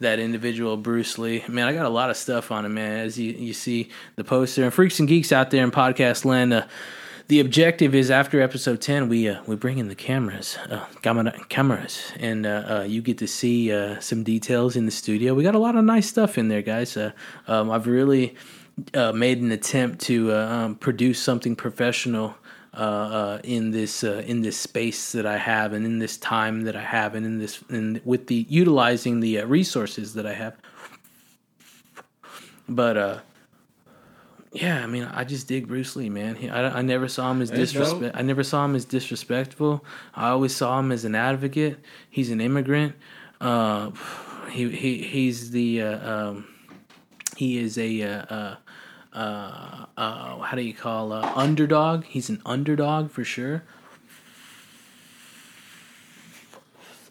that 0.00 0.18
individual 0.18 0.76
Bruce 0.76 1.18
Lee. 1.18 1.44
Man, 1.48 1.66
I 1.66 1.72
got 1.72 1.86
a 1.86 1.90
lot 1.90 2.10
of 2.10 2.16
stuff 2.16 2.50
on 2.50 2.64
him, 2.64 2.74
man. 2.74 2.98
As 2.98 3.18
you 3.18 3.32
you 3.32 3.52
see 3.52 3.90
the 4.16 4.24
poster 4.24 4.64
and 4.64 4.72
freaks 4.72 4.98
and 4.98 5.08
geeks 5.08 5.32
out 5.32 5.50
there 5.50 5.64
in 5.64 5.70
podcast 5.70 6.24
land. 6.24 6.52
Uh, 6.52 6.66
the 7.28 7.40
objective 7.40 7.94
is 7.94 8.10
after 8.10 8.40
episode 8.40 8.80
10 8.80 9.10
we 9.10 9.28
uh, 9.28 9.42
we 9.46 9.54
bring 9.54 9.76
in 9.76 9.88
the 9.88 9.94
cameras 9.94 10.56
uh, 10.70 10.84
camera, 11.02 11.30
cameras 11.50 12.10
and 12.18 12.46
uh, 12.46 12.64
uh, 12.80 12.84
you 12.88 13.02
get 13.02 13.18
to 13.18 13.26
see 13.26 13.70
uh, 13.70 14.00
some 14.00 14.24
details 14.24 14.76
in 14.76 14.86
the 14.86 14.90
studio 14.90 15.34
we 15.34 15.42
got 15.42 15.54
a 15.54 15.58
lot 15.58 15.76
of 15.76 15.84
nice 15.84 16.08
stuff 16.08 16.38
in 16.38 16.48
there 16.48 16.62
guys 16.62 16.96
uh, 16.96 17.12
um, 17.46 17.70
i've 17.70 17.86
really 17.86 18.34
made 19.12 19.42
an 19.42 19.52
attempt 19.52 20.00
to 20.00 20.32
um, 20.32 20.74
produce 20.76 21.20
something 21.20 21.54
professional 21.54 22.34
uh, 22.78 22.80
uh, 22.80 23.40
in 23.42 23.72
this 23.72 24.04
uh, 24.04 24.22
in 24.24 24.42
this 24.42 24.56
space 24.56 25.10
that 25.10 25.26
I 25.26 25.36
have, 25.36 25.72
and 25.72 25.84
in 25.84 25.98
this 25.98 26.16
time 26.16 26.62
that 26.62 26.76
I 26.76 26.82
have, 26.82 27.16
and 27.16 27.26
in 27.26 27.38
this 27.38 27.60
and 27.68 28.00
with 28.04 28.28
the 28.28 28.46
utilizing 28.48 29.18
the 29.18 29.40
uh, 29.40 29.46
resources 29.46 30.14
that 30.14 30.26
I 30.26 30.34
have. 30.34 30.56
But 32.68 32.96
uh, 32.96 33.18
yeah, 34.52 34.80
I 34.80 34.86
mean, 34.86 35.02
I 35.04 35.24
just 35.24 35.48
dig 35.48 35.66
Bruce 35.66 35.96
Lee, 35.96 36.08
man. 36.08 36.36
He, 36.36 36.48
I, 36.48 36.78
I 36.78 36.82
never 36.82 37.08
saw 37.08 37.32
him 37.32 37.42
as 37.42 37.50
disrespect. 37.50 38.16
I 38.16 38.22
never 38.22 38.44
saw 38.44 38.64
him 38.64 38.76
as 38.76 38.84
disrespectful. 38.84 39.84
I 40.14 40.28
always 40.28 40.54
saw 40.54 40.78
him 40.78 40.92
as 40.92 41.04
an 41.04 41.16
advocate. 41.16 41.80
He's 42.08 42.30
an 42.30 42.40
immigrant. 42.40 42.94
Uh, 43.40 43.90
he 44.52 44.70
he 44.70 45.02
he's 45.02 45.50
the 45.50 45.82
uh, 45.82 46.12
um, 46.12 46.46
he 47.36 47.58
is 47.58 47.76
a 47.76 48.56
uh, 49.18 49.86
uh, 49.96 50.38
how 50.38 50.56
do 50.56 50.62
you 50.62 50.72
call 50.72 51.12
uh, 51.12 51.32
underdog? 51.34 52.04
He's 52.04 52.28
an 52.30 52.40
underdog 52.46 53.10
for 53.10 53.24
sure. 53.24 53.64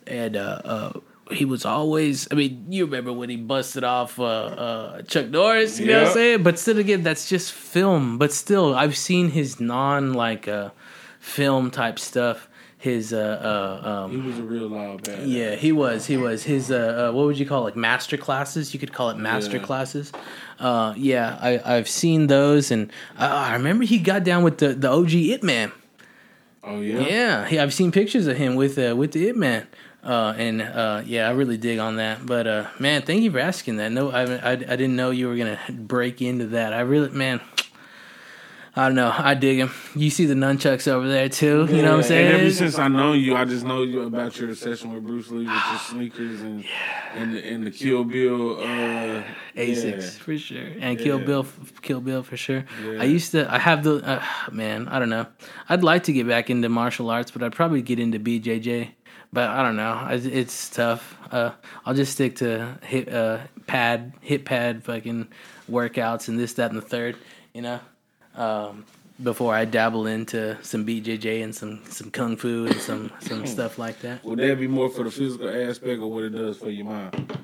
And 0.08 0.38
uh, 0.38 0.62
uh, 0.64 1.00
he 1.32 1.44
was 1.44 1.66
always. 1.66 2.26
I 2.32 2.36
mean, 2.36 2.68
you 2.70 2.86
remember 2.86 3.12
when 3.12 3.30
he 3.30 3.36
busted 3.36 3.84
off 3.84 4.18
uh, 4.20 4.24
uh, 4.24 5.02
Chuck 5.02 5.28
Norris? 5.28 5.80
You 5.82 5.88
know 5.88 6.00
what 6.00 6.08
I'm 6.08 6.14
saying? 6.14 6.44
But 6.44 6.60
still, 6.60 6.78
again, 6.78 7.04
that's 7.04 7.28
just 7.28 7.52
film. 7.52 8.18
But 8.18 8.32
still, 8.32 8.74
I've 8.74 8.96
seen 8.96 9.32
his 9.32 9.60
non 9.60 10.14
like 10.14 10.48
uh, 10.48 10.70
film 11.20 11.72
type 11.72 12.00
stuff. 12.00 12.48
His 12.80 13.12
uh, 13.12 13.18
uh, 13.84 13.90
um, 14.06 14.12
He 14.12 14.18
was 14.18 14.38
a 14.38 14.44
real 14.44 14.68
loud 14.70 15.04
bad. 15.04 15.28
yeah, 15.28 15.56
he 15.56 15.72
was. 15.72 16.06
He 16.06 16.16
was. 16.16 16.44
His 16.44 16.70
uh, 16.70 17.10
uh 17.10 17.12
what 17.16 17.26
would 17.26 17.40
you 17.40 17.46
call 17.46 17.62
it? 17.62 17.66
like 17.66 17.76
master 17.76 18.18
classes? 18.18 18.72
You 18.74 18.80
could 18.80 18.94
call 18.94 19.10
it 19.10 19.18
master 19.18 19.58
Yeah. 19.58 19.64
classes. 19.64 20.12
Uh, 20.60 20.94
yeah, 20.96 21.38
I 21.42 21.60
I've 21.76 21.90
seen 21.90 22.28
those, 22.28 22.70
and 22.70 22.92
uh, 23.18 23.26
I 23.26 23.54
remember 23.54 23.84
he 23.84 23.98
got 23.98 24.24
down 24.24 24.44
with 24.44 24.60
the 24.60 24.74
the 24.76 24.90
OG 24.92 25.14
Ip 25.14 25.44
Man. 25.44 25.72
Oh 26.64 26.82
yeah. 26.82 27.00
Yeah, 27.00 27.46
he, 27.48 27.58
I've 27.60 27.74
seen 27.74 27.92
pictures 27.92 28.28
of 28.28 28.38
him 28.38 28.56
with 28.56 28.78
uh, 28.78 28.96
with 28.96 29.12
the 29.12 29.28
Ip 29.30 29.36
Man. 29.36 29.66
Uh, 30.04 30.34
and 30.38 30.62
uh, 30.62 31.02
yeah, 31.06 31.28
I 31.28 31.32
really 31.32 31.58
dig 31.58 31.80
on 31.80 31.96
that. 31.98 32.26
But 32.26 32.46
uh, 32.48 32.68
man, 32.80 33.02
thank 33.02 33.24
you 33.24 33.32
for 33.32 33.40
asking 33.40 33.78
that. 33.78 33.92
No, 33.92 34.12
I, 34.12 34.24
I 34.24 34.52
I 34.52 34.56
didn't 34.56 34.96
know 34.96 35.10
you 35.12 35.28
were 35.28 35.36
gonna 35.36 35.60
break 35.70 36.22
into 36.22 36.46
that. 36.48 36.74
I 36.74 36.82
really, 36.82 37.10
man. 37.10 37.42
I 38.78 38.86
don't 38.86 38.96
know. 38.96 39.12
I 39.12 39.34
dig 39.34 39.58
him. 39.58 39.72
You 39.96 40.12
see 40.12 40.26
the 40.26 40.36
nunchucks 40.36 40.88
over 40.88 41.08
there 41.08 41.30
too. 41.30 41.68
You 41.68 41.82
know 41.82 41.96
what 41.96 41.98
I'm 41.98 42.04
saying? 42.04 42.28
And 42.28 42.42
ever 42.42 42.52
since 42.52 42.78
I 42.78 42.88
know 42.88 43.14
you, 43.14 43.36
I 43.36 43.44
just 43.44 43.66
know 43.66 43.82
you 43.82 44.04
about 44.04 44.38
your 44.38 44.52
obsession 44.52 44.94
with 44.94 45.04
Bruce 45.04 45.32
Lee 45.32 45.40
with 45.40 45.48
your 45.48 45.80
sneakers 45.80 46.42
and 46.42 46.64
and 47.16 47.34
the, 47.34 47.44
and 47.44 47.66
the 47.66 47.72
Kill 47.72 48.04
Bill. 48.04 48.60
Uh, 48.60 49.24
Asics 49.56 49.84
yeah. 49.84 50.24
for 50.24 50.38
sure, 50.38 50.68
and 50.80 51.00
Kill 51.00 51.18
Bill, 51.18 51.46
Kill 51.82 52.00
Bill 52.00 52.22
for 52.22 52.38
sure. 52.38 52.64
Yeah. 52.86 53.02
I 53.02 53.06
used 53.06 53.32
to, 53.32 53.52
I 53.52 53.58
have 53.58 53.84
the, 53.84 53.96
uh, 53.96 54.24
man, 54.52 54.88
I 54.88 55.00
don't 55.00 55.10
know. 55.10 55.26
I'd 55.68 55.84
like 55.84 56.04
to 56.04 56.14
get 56.14 56.28
back 56.28 56.52
into 56.52 56.70
martial 56.70 57.10
arts, 57.10 57.32
but 57.32 57.42
I'd 57.42 57.56
probably 57.56 57.82
get 57.82 57.98
into 57.98 58.20
BJJ. 58.20 58.92
But 59.34 59.50
I 59.50 59.64
don't 59.64 59.76
know, 59.76 60.08
it's 60.12 60.70
tough. 60.70 61.18
Uh, 61.32 61.52
I'll 61.86 61.96
just 61.96 62.14
stick 62.14 62.36
to 62.38 62.78
hit 62.84 63.12
uh, 63.12 63.40
pad, 63.66 64.14
hit 64.22 64.46
pad, 64.46 64.84
fucking 64.84 65.28
workouts 65.70 66.28
and 66.28 66.40
this, 66.40 66.54
that, 66.54 66.70
and 66.70 66.80
the 66.80 66.86
third. 66.86 67.18
You 67.54 67.64
know, 67.64 67.80
um, 68.38 68.86
before 69.22 69.54
I 69.54 69.66
dabble 69.66 70.06
into 70.08 70.58
some 70.64 70.86
BJJ 70.86 71.44
and 71.44 71.56
some 71.56 71.82
some 71.90 72.12
kung 72.12 72.38
fu 72.38 72.66
and 72.68 72.80
some 72.80 73.12
some 73.20 73.46
stuff 73.48 73.78
like 73.80 74.00
that. 74.02 74.24
Would 74.24 74.40
that 74.40 74.60
be 74.60 74.68
more 74.68 74.90
for 74.90 75.04
the 75.04 75.12
physical 75.12 75.50
aspect 75.50 76.00
or 76.02 76.12
what 76.12 76.24
it 76.26 76.30
does 76.30 76.58
for 76.58 76.70
your 76.70 76.86
mind? 76.86 77.38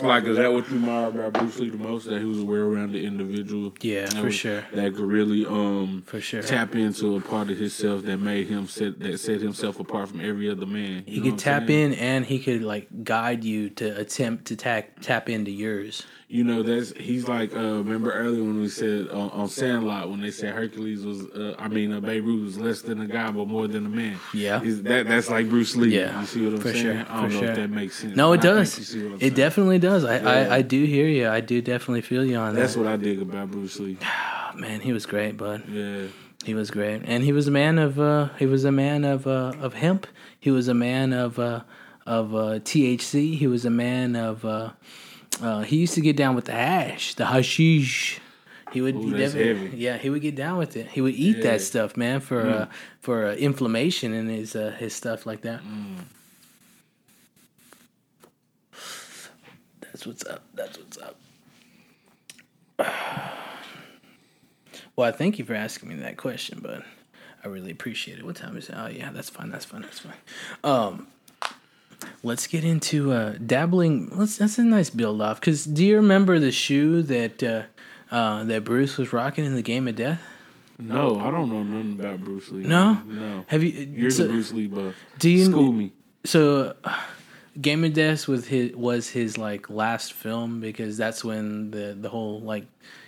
Like, 0.00 0.24
is 0.26 0.36
that 0.36 0.52
what 0.52 0.68
you 0.70 0.76
admire 0.76 1.08
about 1.08 1.32
Bruce 1.32 1.58
Lee 1.58 1.70
the 1.70 1.76
most? 1.76 2.04
That 2.06 2.20
he 2.20 2.24
was 2.24 2.38
a 2.38 2.44
well-rounded 2.44 3.02
individual. 3.04 3.72
Yeah, 3.80 4.02
That 4.04 4.12
for 4.14 4.24
was- 4.26 4.34
sure. 4.36 4.64
That 4.72 4.94
could 4.94 5.04
really 5.04 5.44
um 5.44 6.02
For 6.06 6.20
sure. 6.20 6.40
tap 6.40 6.76
into 6.76 7.16
a 7.16 7.20
part 7.20 7.50
of 7.50 7.58
himself 7.58 8.04
that 8.04 8.18
made 8.18 8.46
him 8.46 8.68
set 8.68 9.00
that 9.00 9.18
set 9.18 9.40
himself 9.40 9.80
apart 9.80 10.08
from 10.10 10.20
every 10.20 10.48
other 10.48 10.66
man. 10.66 11.02
He 11.04 11.20
could 11.20 11.36
tap 11.38 11.68
in 11.68 11.94
and 11.94 12.24
he 12.24 12.38
could 12.38 12.62
like 12.62 12.86
guide 13.02 13.42
you 13.42 13.70
to 13.70 13.98
attempt 13.98 14.44
to 14.46 14.56
tap 14.56 15.00
tap 15.00 15.28
into 15.28 15.50
yours. 15.50 16.04
You 16.30 16.44
know, 16.44 16.62
that's 16.62 16.92
he's 16.92 17.26
like. 17.26 17.54
Uh, 17.56 17.78
remember 17.78 18.12
earlier 18.12 18.42
when 18.42 18.60
we 18.60 18.68
said 18.68 19.08
on, 19.08 19.30
on 19.30 19.48
Sandlot 19.48 20.10
when 20.10 20.20
they 20.20 20.30
said 20.30 20.52
Hercules 20.54 21.02
was, 21.02 21.24
uh, 21.30 21.54
I 21.58 21.68
mean, 21.68 21.90
uh, 21.90 22.00
Babe 22.00 22.26
Ruth 22.26 22.44
was 22.44 22.58
less 22.58 22.82
than 22.82 23.00
a 23.00 23.06
guy 23.06 23.30
but 23.30 23.48
more 23.48 23.66
than 23.66 23.86
a 23.86 23.88
man. 23.88 24.18
Yeah. 24.34 24.60
Is 24.62 24.82
that 24.82 25.06
that's 25.08 25.30
like 25.30 25.48
Bruce 25.48 25.74
Lee. 25.74 25.98
Yeah, 25.98 26.20
you 26.20 26.26
see 26.26 26.44
what 26.44 26.54
I'm 26.56 26.60
for 26.60 26.72
saying? 26.72 26.82
sure, 26.84 26.92
I 27.08 27.20
don't 27.22 27.30
for 27.30 27.34
know 27.34 27.40
sure. 27.40 27.48
if 27.48 27.56
that 27.56 27.70
makes 27.70 27.98
sense. 27.98 28.14
No, 28.14 28.34
it 28.34 28.42
but 28.42 28.46
I 28.46 28.52
think 28.56 28.66
does. 28.66 28.78
you 28.78 28.84
see 28.84 29.02
what 29.04 29.08
I'm 29.08 29.14
It 29.16 29.20
saying. 29.20 29.34
definitely 29.34 29.78
does. 29.78 30.04
I, 30.04 30.16
Yeah. 30.18 30.28
I 30.28 30.56
I 30.56 30.62
do 30.62 30.84
hear 30.84 31.06
you. 31.08 31.28
I 31.30 31.40
do 31.40 31.62
definitely 31.62 32.02
feel 32.02 32.22
you 32.26 32.36
on 32.36 32.54
That's 32.54 32.74
that. 32.74 32.80
That's 32.80 32.92
what 32.92 32.92
I 32.92 32.96
dig 33.02 33.22
about 33.22 33.50
Bruce 33.50 33.78
Lee. 33.80 33.96
Oh, 34.50 34.60
man, 34.60 34.80
he 34.80 34.92
was 34.92 35.06
great, 35.06 35.36
bud. 35.36 35.62
Yeah. 35.70 36.06
He 36.44 36.52
was 36.54 36.70
great, 36.70 37.02
and 37.04 37.22
he 37.22 37.32
was 37.32 37.46
a 37.46 37.50
man 37.50 37.78
of 37.78 37.98
uh, 38.00 38.28
he 38.38 38.44
was 38.46 38.64
a 38.64 38.72
man 38.72 39.04
of 39.04 39.26
uh, 39.26 39.52
of 39.60 39.74
hemp. 39.74 40.06
He 40.40 40.50
was 40.50 40.68
a 40.68 40.74
man 40.74 41.12
of 41.12 41.38
uh, 41.38 41.62
of 42.06 42.34
uh, 42.34 42.58
THC. 42.60 43.36
He 43.38 43.46
was 43.46 43.64
a 43.64 43.70
man 43.70 44.14
of. 44.14 44.44
Uh, 44.44 44.70
uh, 45.42 45.62
he 45.62 45.76
used 45.78 45.94
to 45.94 46.00
get 46.00 46.16
down 46.16 46.34
with 46.34 46.46
the 46.46 46.52
hash, 46.52 47.14
the 47.14 47.26
hashish. 47.26 48.20
He 48.72 48.80
would, 48.82 48.96
Ooh, 48.96 49.00
he 49.00 49.10
that's 49.12 49.32
definitely- 49.32 49.64
heavy. 49.68 49.76
yeah, 49.78 49.96
he 49.96 50.10
would 50.10 50.20
get 50.22 50.34
down 50.34 50.58
with 50.58 50.76
it. 50.76 50.88
He 50.88 51.00
would 51.00 51.14
eat 51.14 51.38
Yeah. 51.38 51.42
that 51.52 51.60
stuff, 51.62 51.96
man, 51.96 52.20
for 52.20 52.42
uh, 52.46 52.66
for 53.00 53.26
uh, 53.26 53.34
inflammation 53.34 54.12
and 54.12 54.28
his 54.30 54.54
uh, 54.54 54.74
his 54.78 54.92
stuff 54.94 55.24
like 55.26 55.40
that. 55.42 55.60
That's 59.80 60.06
what's 60.06 60.24
up. 60.26 60.42
That's 60.54 60.78
what's 60.78 60.98
up. 60.98 61.16
Well, 64.96 65.06
I 65.08 65.12
thank 65.12 65.38
you 65.38 65.44
for 65.44 65.54
asking 65.54 65.90
me 65.90 65.94
that 65.96 66.16
question, 66.16 66.58
but 66.60 66.82
I 67.44 67.46
really 67.46 67.70
appreciate 67.70 68.18
it. 68.18 68.24
What 68.26 68.34
time 68.34 68.56
is 68.56 68.68
it? 68.68 68.74
Oh 68.76 68.88
yeah, 68.88 69.12
that's 69.12 69.30
fine. 69.30 69.48
That's 69.48 69.64
fine. 69.64 69.82
That's 69.82 70.00
fine. 70.00 70.14
Um, 70.64 71.06
let's 72.22 72.46
get 72.46 72.64
into 72.64 73.12
uh, 73.12 73.34
dabbling. 73.44 74.10
Let's. 74.12 74.36
That's 74.36 74.58
a 74.58 74.62
nice 74.62 74.90
build 74.90 75.20
off. 75.22 75.40
Cause 75.40 75.64
do 75.64 75.84
you 75.84 75.96
remember 75.96 76.38
the 76.38 76.52
shoe 76.52 77.02
that 77.02 77.42
uh, 77.42 77.62
uh, 78.10 78.44
that 78.44 78.64
Bruce 78.64 78.96
was 78.96 79.12
rocking 79.12 79.44
in 79.44 79.54
the 79.54 79.62
Game 79.62 79.88
of 79.88 79.96
Death? 79.96 80.20
No, 80.78 81.18
I 81.18 81.30
don't 81.30 81.50
know 81.50 81.62
nothing 81.62 81.98
about 81.98 82.20
Bruce 82.20 82.50
Lee. 82.50 82.62
No? 82.62 82.94
No. 83.04 83.44
Have 83.48 83.64
you? 83.64 83.70
You're 83.70 84.10
so, 84.12 84.24
the 84.24 84.28
Bruce 84.28 84.52
Lee 84.52 84.68
buff. 84.68 84.94
do 85.18 85.28
you 85.28 85.46
School 85.46 85.72
me. 85.72 85.92
So, 86.24 86.76
uh, 86.84 87.00
Game 87.60 87.84
of 87.84 87.94
Death 87.94 88.28
with 88.28 88.46
his 88.46 88.76
was 88.76 89.08
his 89.08 89.36
like 89.36 89.68
last 89.68 90.12
film 90.12 90.60
because 90.60 90.96
that's 90.96 91.24
when 91.24 91.72
the 91.72 91.96
the 92.00 92.08
whole 92.08 92.40
like 92.40 92.66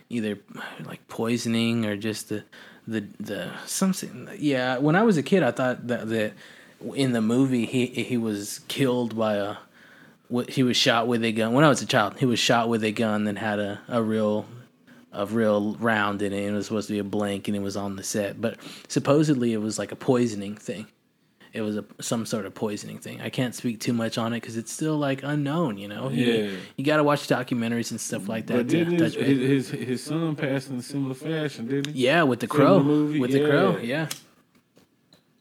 either 0.09 0.39
like 0.85 1.07
poisoning 1.07 1.87
or 1.87 1.97
just 1.97 2.29
the 2.29 2.45
the 2.89 3.07
the 3.21 3.53
something. 3.67 4.29
Yeah, 4.37 4.79
when 4.79 4.97
I 4.97 5.03
was 5.05 5.17
a 5.17 5.23
kid, 5.23 5.45
I 5.45 5.53
thought 5.53 5.87
that 5.87 6.09
that 6.09 6.33
in 6.95 7.13
the 7.13 7.21
movie 7.21 7.67
he 7.67 7.87
he 7.87 8.17
was 8.17 8.61
killed 8.69 9.17
by 9.17 9.35
a 9.35 9.57
what 10.29 10.51
he 10.51 10.63
was 10.63 10.77
shot 10.77 11.09
with 11.09 11.25
a 11.25 11.33
gun. 11.33 11.53
When 11.53 11.65
I 11.65 11.69
was 11.69 11.83
a 11.83 11.87
child, 11.87 12.19
he 12.19 12.27
was 12.27 12.39
shot 12.39 12.69
with 12.69 12.85
a 12.85 12.93
gun 12.93 13.25
that 13.25 13.37
had 13.39 13.59
a 13.59 13.81
a 13.89 14.03
real 14.03 14.47
a 15.13 15.27
real 15.27 15.75
round 15.81 16.23
in 16.23 16.33
it 16.33 16.47
it 16.47 16.53
was 16.53 16.67
supposed 16.67 16.87
to 16.87 16.93
be 16.95 17.01
a 17.01 17.05
blank 17.05 17.49
and 17.49 17.57
it 17.57 17.61
was 17.61 17.77
on 17.77 17.97
the 17.97 18.03
set 18.05 18.41
but 18.41 18.57
supposedly 18.87 19.53
it 19.53 19.57
was 19.57 19.77
like 19.77 19.91
a 19.91 19.97
poisoning 19.97 20.55
thing 20.55 20.87
it 21.53 21.63
was 21.63 21.77
a 21.77 21.85
some 22.01 22.27
sort 22.27 22.47
of 22.47 22.55
poisoning 22.55 22.99
thing. 22.99 23.21
I 23.21 23.29
can't 23.29 23.55
speak 23.57 23.81
too 23.81 23.93
much 23.93 24.19
on 24.19 24.33
it 24.33 24.37
because 24.37 24.57
it's 24.57 24.71
still 24.73 24.97
like 24.97 25.25
unknown. 25.25 25.79
You 25.79 25.89
know, 25.89 26.09
You- 26.09 26.25
Yeah. 26.25 26.51
You, 26.77 26.85
got 26.85 26.99
to 26.99 27.03
watch 27.03 27.27
documentaries 27.27 27.91
and 27.91 28.01
stuff 28.01 28.29
like 28.29 28.47
that. 28.47 28.57
But 28.57 28.69
to 28.69 28.85
his, 28.85 29.15
his, 29.15 29.69
his 29.71 29.71
his 29.71 30.05
son 30.05 30.37
passed 30.37 30.71
in 30.71 30.77
a 30.79 30.83
similar 30.83 31.15
fashion, 31.15 31.67
didn't 31.67 31.93
he? 31.95 32.05
yeah, 32.07 32.23
with 32.23 32.39
the 32.39 32.47
crow, 32.47 32.81
movie, 32.81 33.19
with 33.19 33.33
the 33.33 33.45
crow, 33.45 33.79
yeah. 33.79 33.83
yeah. 33.83 34.09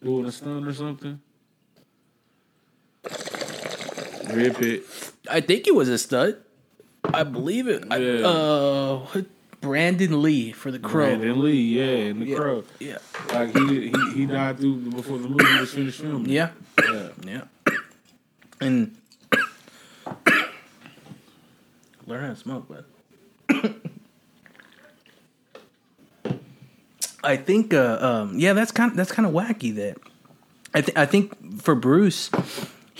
Doing 0.01 0.25
a 0.25 0.31
stun 0.31 0.67
or 0.67 0.73
something. 0.73 1.21
Rip 4.33 4.61
it. 4.61 4.83
I 5.29 5.41
think 5.41 5.67
it 5.67 5.73
was 5.75 5.89
a 5.89 5.97
stud. 5.97 6.37
I 7.03 7.23
believe 7.23 7.67
it. 7.67 7.83
I, 7.89 8.21
uh, 8.21 9.21
Brandon 9.61 10.21
Lee 10.21 10.51
for 10.51 10.71
the 10.71 10.79
crow. 10.79 11.07
Brandon 11.17 11.41
Lee, 11.41 11.79
yeah, 11.79 12.09
and 12.11 12.21
the 12.21 12.25
Yeah. 12.27 12.35
crow. 12.37 12.63
Yeah, 12.79 12.97
Like 13.33 13.55
he, 13.57 13.89
he 13.89 14.11
he 14.13 14.25
died 14.25 14.59
through 14.59 14.77
before 14.91 15.17
the 15.17 15.27
movie 15.27 15.59
was 15.59 15.73
finished 15.73 15.99
filming. 16.01 16.29
yeah, 16.31 16.51
yeah. 16.83 17.09
yeah. 17.25 17.41
And 18.61 18.95
learn 22.05 22.21
how 22.23 22.29
to 22.29 22.35
smoke, 22.35 22.65
but 22.69 22.85
I 27.23 27.35
think, 27.37 27.73
uh, 27.73 27.97
um, 27.99 28.39
yeah, 28.39 28.53
that's 28.53 28.71
kind 28.71 28.91
of, 28.91 28.97
that's 28.97 29.11
kind 29.11 29.27
of 29.27 29.33
wacky. 29.33 29.75
That 29.75 29.97
I 30.73 30.81
think 30.81 30.97
I 30.97 31.05
think 31.05 31.61
for 31.61 31.75
Bruce, 31.75 32.29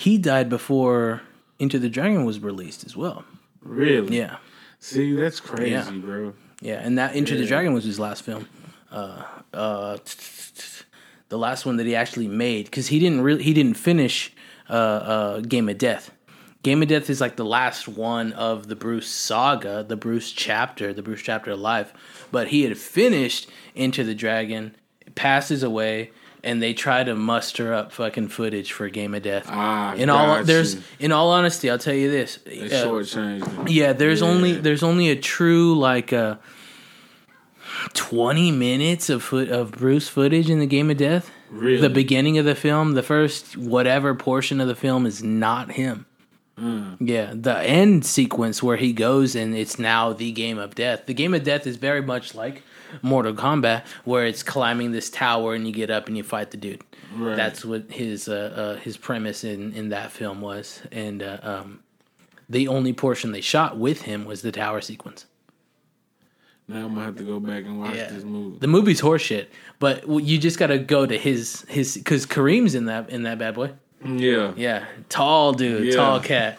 he 0.00 0.18
died 0.18 0.48
before 0.48 1.22
Enter 1.58 1.78
the 1.78 1.88
Dragon 1.90 2.24
was 2.24 2.40
released 2.40 2.84
as 2.84 2.96
well. 2.96 3.24
Really? 3.62 4.16
Yeah, 4.18 4.36
See, 4.78 5.14
that's 5.14 5.40
crazy, 5.40 5.70
Yeah. 5.72 5.90
bro. 5.90 6.34
yeah, 6.62 6.80
and 6.82 6.96
that 6.98 7.14
Enter 7.14 7.36
the 7.36 7.46
Dragon 7.46 7.72
was 7.74 7.84
his 7.84 7.98
last 8.00 8.22
film. 8.22 8.48
Uh, 8.90 9.22
uh, 9.52 9.98
the 11.28 11.38
last 11.38 11.64
one 11.66 11.76
that 11.76 11.86
he 11.86 11.94
actually 11.94 12.28
made 12.28 12.64
because 12.64 12.88
he 12.88 12.98
didn't 12.98 13.20
really 13.20 13.42
he 13.42 13.52
didn't 13.54 13.76
finish 13.76 14.32
uh, 14.68 14.72
uh, 14.72 15.40
Game 15.40 15.68
of 15.68 15.78
Death. 15.78 16.10
Game 16.62 16.82
of 16.82 16.88
Death 16.88 17.08
is 17.08 17.20
like 17.20 17.36
the 17.36 17.44
last 17.44 17.88
one 17.88 18.32
of 18.34 18.68
the 18.68 18.76
Bruce 18.76 19.08
saga, 19.08 19.84
the 19.86 19.96
Bruce 19.96 20.30
chapter, 20.32 20.92
the 20.92 21.02
Bruce 21.02 21.22
chapter 21.22 21.52
of 21.52 21.60
life. 21.60 21.92
But 22.32 22.48
he 22.48 22.62
had 22.64 22.76
finished 22.76 23.48
Enter 23.76 24.02
the 24.04 24.14
Dragon, 24.14 24.74
passes 25.14 25.62
away, 25.62 26.10
and 26.42 26.62
they 26.62 26.72
try 26.74 27.04
to 27.04 27.14
muster 27.14 27.72
up 27.74 27.92
fucking 27.92 28.28
footage 28.28 28.72
for 28.72 28.88
Game 28.88 29.14
of 29.14 29.22
Death. 29.22 29.46
Ah, 29.48 29.94
in 29.94 30.08
all 30.10 30.42
there's 30.44 30.74
you. 30.76 30.82
in 31.00 31.12
all 31.12 31.30
honesty, 31.30 31.68
I'll 31.70 31.78
tell 31.78 31.94
you 31.94 32.10
this. 32.10 32.38
They 32.46 32.60
uh, 32.62 32.84
shortchanged 32.86 33.68
yeah, 33.70 33.92
there's 33.92 34.20
Yeah. 34.20 34.28
only 34.28 34.52
there's 34.52 34.82
only 34.82 35.10
a 35.10 35.16
true 35.16 35.78
like 35.78 36.12
uh, 36.12 36.36
twenty 37.94 38.50
minutes 38.50 39.08
of 39.10 39.22
foot 39.22 39.48
of 39.48 39.72
Bruce 39.72 40.08
footage 40.08 40.50
in 40.50 40.58
the 40.58 40.66
Game 40.66 40.90
of 40.90 40.96
Death. 40.96 41.30
Really? 41.50 41.80
The 41.80 41.90
beginning 41.90 42.38
of 42.38 42.44
the 42.44 42.54
film, 42.54 42.92
the 42.92 43.02
first 43.02 43.56
whatever 43.56 44.14
portion 44.14 44.60
of 44.60 44.68
the 44.68 44.74
film 44.76 45.06
is 45.06 45.22
not 45.22 45.72
him. 45.72 46.06
Mm. 46.58 46.96
Yeah, 47.00 47.32
the 47.34 47.58
end 47.60 48.04
sequence 48.04 48.62
where 48.62 48.76
he 48.76 48.92
goes 48.92 49.34
and 49.34 49.54
it's 49.56 49.78
now 49.78 50.12
the 50.12 50.30
Game 50.30 50.58
of 50.58 50.74
Death. 50.74 51.06
The 51.06 51.14
Game 51.14 51.32
of 51.34 51.42
Death 51.42 51.66
is 51.66 51.76
very 51.76 52.02
much 52.02 52.34
like 52.34 52.62
Mortal 53.02 53.32
Kombat, 53.34 53.84
where 54.04 54.26
it's 54.26 54.42
climbing 54.42 54.92
this 54.92 55.10
tower 55.10 55.54
and 55.54 55.66
you 55.66 55.72
get 55.72 55.90
up 55.90 56.08
and 56.08 56.16
you 56.16 56.22
fight 56.22 56.50
the 56.50 56.56
dude. 56.56 56.82
Right. 57.16 57.36
That's 57.36 57.64
what 57.64 57.90
his 57.90 58.28
uh, 58.28 58.76
uh, 58.76 58.80
his 58.80 58.96
premise 58.96 59.42
in 59.44 59.72
in 59.72 59.88
that 59.88 60.12
film 60.12 60.40
was, 60.40 60.80
and 60.92 61.22
uh, 61.22 61.38
um, 61.42 61.80
the 62.48 62.68
only 62.68 62.92
portion 62.92 63.32
they 63.32 63.40
shot 63.40 63.76
with 63.78 64.02
him 64.02 64.24
was 64.24 64.42
the 64.42 64.52
tower 64.52 64.80
sequence. 64.80 65.26
Now 66.68 66.84
I'm 66.86 66.94
gonna 66.94 67.06
have 67.06 67.16
to 67.16 67.24
go 67.24 67.40
back 67.40 67.64
and 67.64 67.80
watch 67.80 67.96
Yeah. 67.96 68.10
this 68.10 68.22
movie. 68.22 68.58
The 68.60 68.68
movie's 68.68 69.00
horseshit, 69.00 69.46
but 69.80 70.06
you 70.08 70.38
just 70.38 70.56
got 70.58 70.68
to 70.68 70.78
go 70.78 71.04
to 71.04 71.18
his 71.18 71.64
his 71.68 71.96
because 71.96 72.26
Kareem's 72.26 72.76
in 72.76 72.84
that 72.86 73.10
in 73.10 73.24
that 73.24 73.38
bad 73.38 73.54
boy. 73.54 73.72
Yeah. 74.04 74.52
Yeah, 74.56 74.84
tall 75.08 75.52
dude, 75.52 75.86
Yeah. 75.86 75.94
tall 75.96 76.20
cat. 76.20 76.58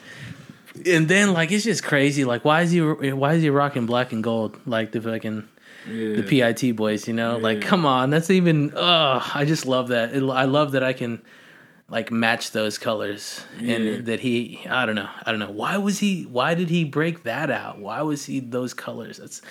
And 0.86 1.08
then 1.08 1.32
like 1.34 1.52
it's 1.52 1.64
just 1.64 1.84
crazy. 1.84 2.26
Like 2.26 2.44
why 2.44 2.62
is 2.64 2.72
he 2.72 2.82
why 2.82 3.36
is 3.36 3.42
he 3.42 3.50
rocking 3.50 3.86
black 3.86 4.12
and 4.12 4.22
gold 4.22 4.60
like 4.66 4.92
the 4.92 5.00
fucking 5.00 5.48
Yeah. 5.88 6.16
the 6.22 6.24
PIT 6.24 6.76
boys? 6.76 7.08
You 7.08 7.14
know, 7.14 7.38
like 7.38 7.62
come 7.62 7.86
on, 7.86 8.10
that's 8.10 8.30
even. 8.30 8.72
Oh, 8.76 9.32
I 9.34 9.46
just 9.46 9.66
love 9.66 9.90
that. 9.90 10.14
It, 10.14 10.24
I 10.24 10.46
love 10.46 10.72
that 10.74 10.84
I 10.84 10.94
can 10.94 11.22
like 11.90 12.12
match 12.12 12.52
those 12.52 12.78
colors 12.78 13.44
Yeah. 13.60 13.76
and 13.76 14.06
that 14.06 14.20
he. 14.22 14.62
I 14.70 14.86
don't 14.86 14.96
know. 14.96 15.10
I 15.26 15.32
don't 15.32 15.40
know. 15.40 15.52
Why 15.52 15.78
was 15.78 16.00
he? 16.00 16.24
Why 16.24 16.54
did 16.54 16.70
he 16.70 16.84
break 16.84 17.24
that 17.24 17.50
out? 17.50 17.80
Why 17.80 18.02
was 18.02 18.26
he 18.26 18.40
those 18.40 18.74
colors? 18.74 19.18
That's 19.18 19.42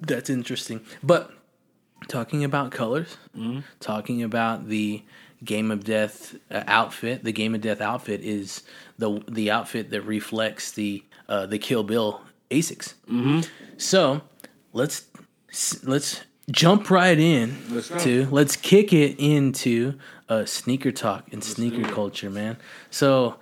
that's 0.00 0.28
interesting. 0.30 0.80
But 1.02 1.30
talking 2.08 2.44
about 2.44 2.70
colors, 2.72 3.16
talking 3.80 4.22
about 4.22 4.68
the 4.68 5.02
Game 5.44 5.70
of 5.70 5.84
Death 5.84 6.34
uh, 6.50 6.62
outfit. 6.66 7.22
The 7.24 7.32
Game 7.32 7.54
of 7.54 7.60
Death 7.60 7.80
outfit 7.80 8.20
is 8.22 8.62
the 8.98 9.22
the 9.28 9.50
outfit 9.50 9.90
that 9.90 10.02
reflects 10.02 10.72
the 10.72 11.02
uh, 11.28 11.46
the 11.46 11.58
Kill 11.58 11.82
Bill 11.84 12.20
Asics. 12.50 12.94
Mm-hmm. 13.10 13.40
So 13.76 14.22
let's 14.72 15.06
let's 15.84 16.22
jump 16.50 16.90
right 16.90 17.18
in 17.18 17.56
Let's 17.70 17.88
to 18.04 18.26
let's 18.30 18.56
kick 18.56 18.92
it 18.92 19.18
into 19.18 19.98
uh, 20.28 20.44
sneaker 20.44 20.92
talk 20.92 21.32
and 21.32 21.42
sneaker 21.42 21.82
do 21.82 21.88
it. 21.88 21.92
culture, 21.92 22.30
man. 22.30 22.56
So 22.90 23.36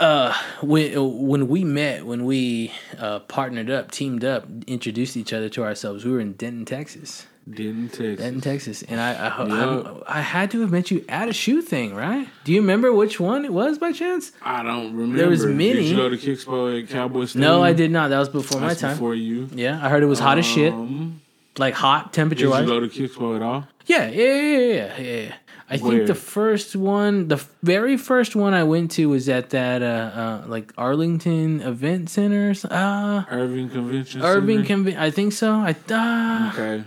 uh 0.00 0.32
when 0.62 1.26
when 1.26 1.48
we 1.48 1.64
met 1.64 2.06
when 2.06 2.24
we 2.24 2.72
uh 2.98 3.18
partnered 3.20 3.68
up 3.68 3.90
teamed 3.90 4.24
up 4.24 4.46
introduced 4.66 5.16
each 5.16 5.32
other 5.32 5.48
to 5.48 5.64
ourselves 5.64 6.04
we 6.04 6.12
were 6.12 6.20
in 6.20 6.34
denton 6.34 6.64
texas 6.64 7.26
Didn't 7.50 7.88
text. 7.88 8.18
denton 8.18 8.40
texas 8.40 8.82
and 8.82 9.00
i 9.00 9.10
I, 9.14 9.46
Yeah. 9.46 9.92
I, 10.06 10.18
I 10.18 10.20
had 10.20 10.50
to 10.52 10.60
have 10.60 10.70
met 10.70 10.90
you 10.90 11.04
at 11.08 11.28
a 11.28 11.32
shoe 11.32 11.62
thing 11.62 11.94
right 11.94 12.28
do 12.44 12.52
you 12.52 12.60
remember 12.60 12.92
which 12.92 13.18
one 13.18 13.44
it 13.44 13.52
was 13.52 13.78
by 13.78 13.92
chance 13.92 14.32
I 14.42 14.62
don't 14.62 14.94
remember. 14.94 15.16
There 15.18 15.28
was 15.28 15.44
many. 15.46 15.72
Did 15.74 15.84
you 15.86 15.96
go 15.96 16.08
to 16.08 16.16
Kickspo 16.16 16.82
at 16.82 16.88
Cowboy 16.88 17.24
Stadium? 17.26 17.50
no 17.50 17.62
i 17.62 17.72
did 17.72 17.90
not 17.90 18.08
that 18.10 18.18
was 18.18 18.28
before 18.28 18.60
my 18.60 18.74
time 18.74 18.94
Before 18.96 19.14
you. 19.14 19.48
yeah 19.54 19.80
i 19.84 19.88
heard 19.88 20.02
it 20.02 20.06
was 20.06 20.18
hot 20.20 20.38
as 20.38 20.46
shit 20.46 20.72
Um, 20.72 21.20
like 21.58 21.74
hot 21.74 22.12
temperature. 22.12 22.46
Did 22.48 22.60
you 22.60 22.66
go 22.66 22.78
to 22.80 22.86
Kickspo 22.88 23.34
at 23.34 23.42
all? 23.42 23.66
Yeah, 23.86 24.08
yeah, 24.10 24.34
yeah, 24.40 24.58
yeah, 24.58 25.00
yeah. 25.00 25.34
I 25.68 25.76
think 25.76 26.06
the 26.06 26.14
first 26.14 26.76
one, 26.76 27.26
the 27.28 27.44
very 27.64 27.96
first 27.96 28.36
one 28.36 28.54
I 28.54 28.62
went 28.62 28.92
to 28.92 29.08
was 29.08 29.28
at 29.28 29.50
that 29.50 29.82
uh, 29.82 29.86
uh 29.86 30.44
like 30.46 30.72
Arlington 30.78 31.60
Event 31.60 32.10
Center. 32.10 32.54
Uh, 32.70 33.24
Irving 33.28 33.68
Convention 33.70 34.22
Irving 34.22 34.64
Center? 34.64 34.90
Conven- 34.92 34.98
I 34.98 35.10
think 35.10 35.32
so. 35.32 35.50
I 35.54 35.74
uh, 35.92 36.52
Okay. 36.54 36.84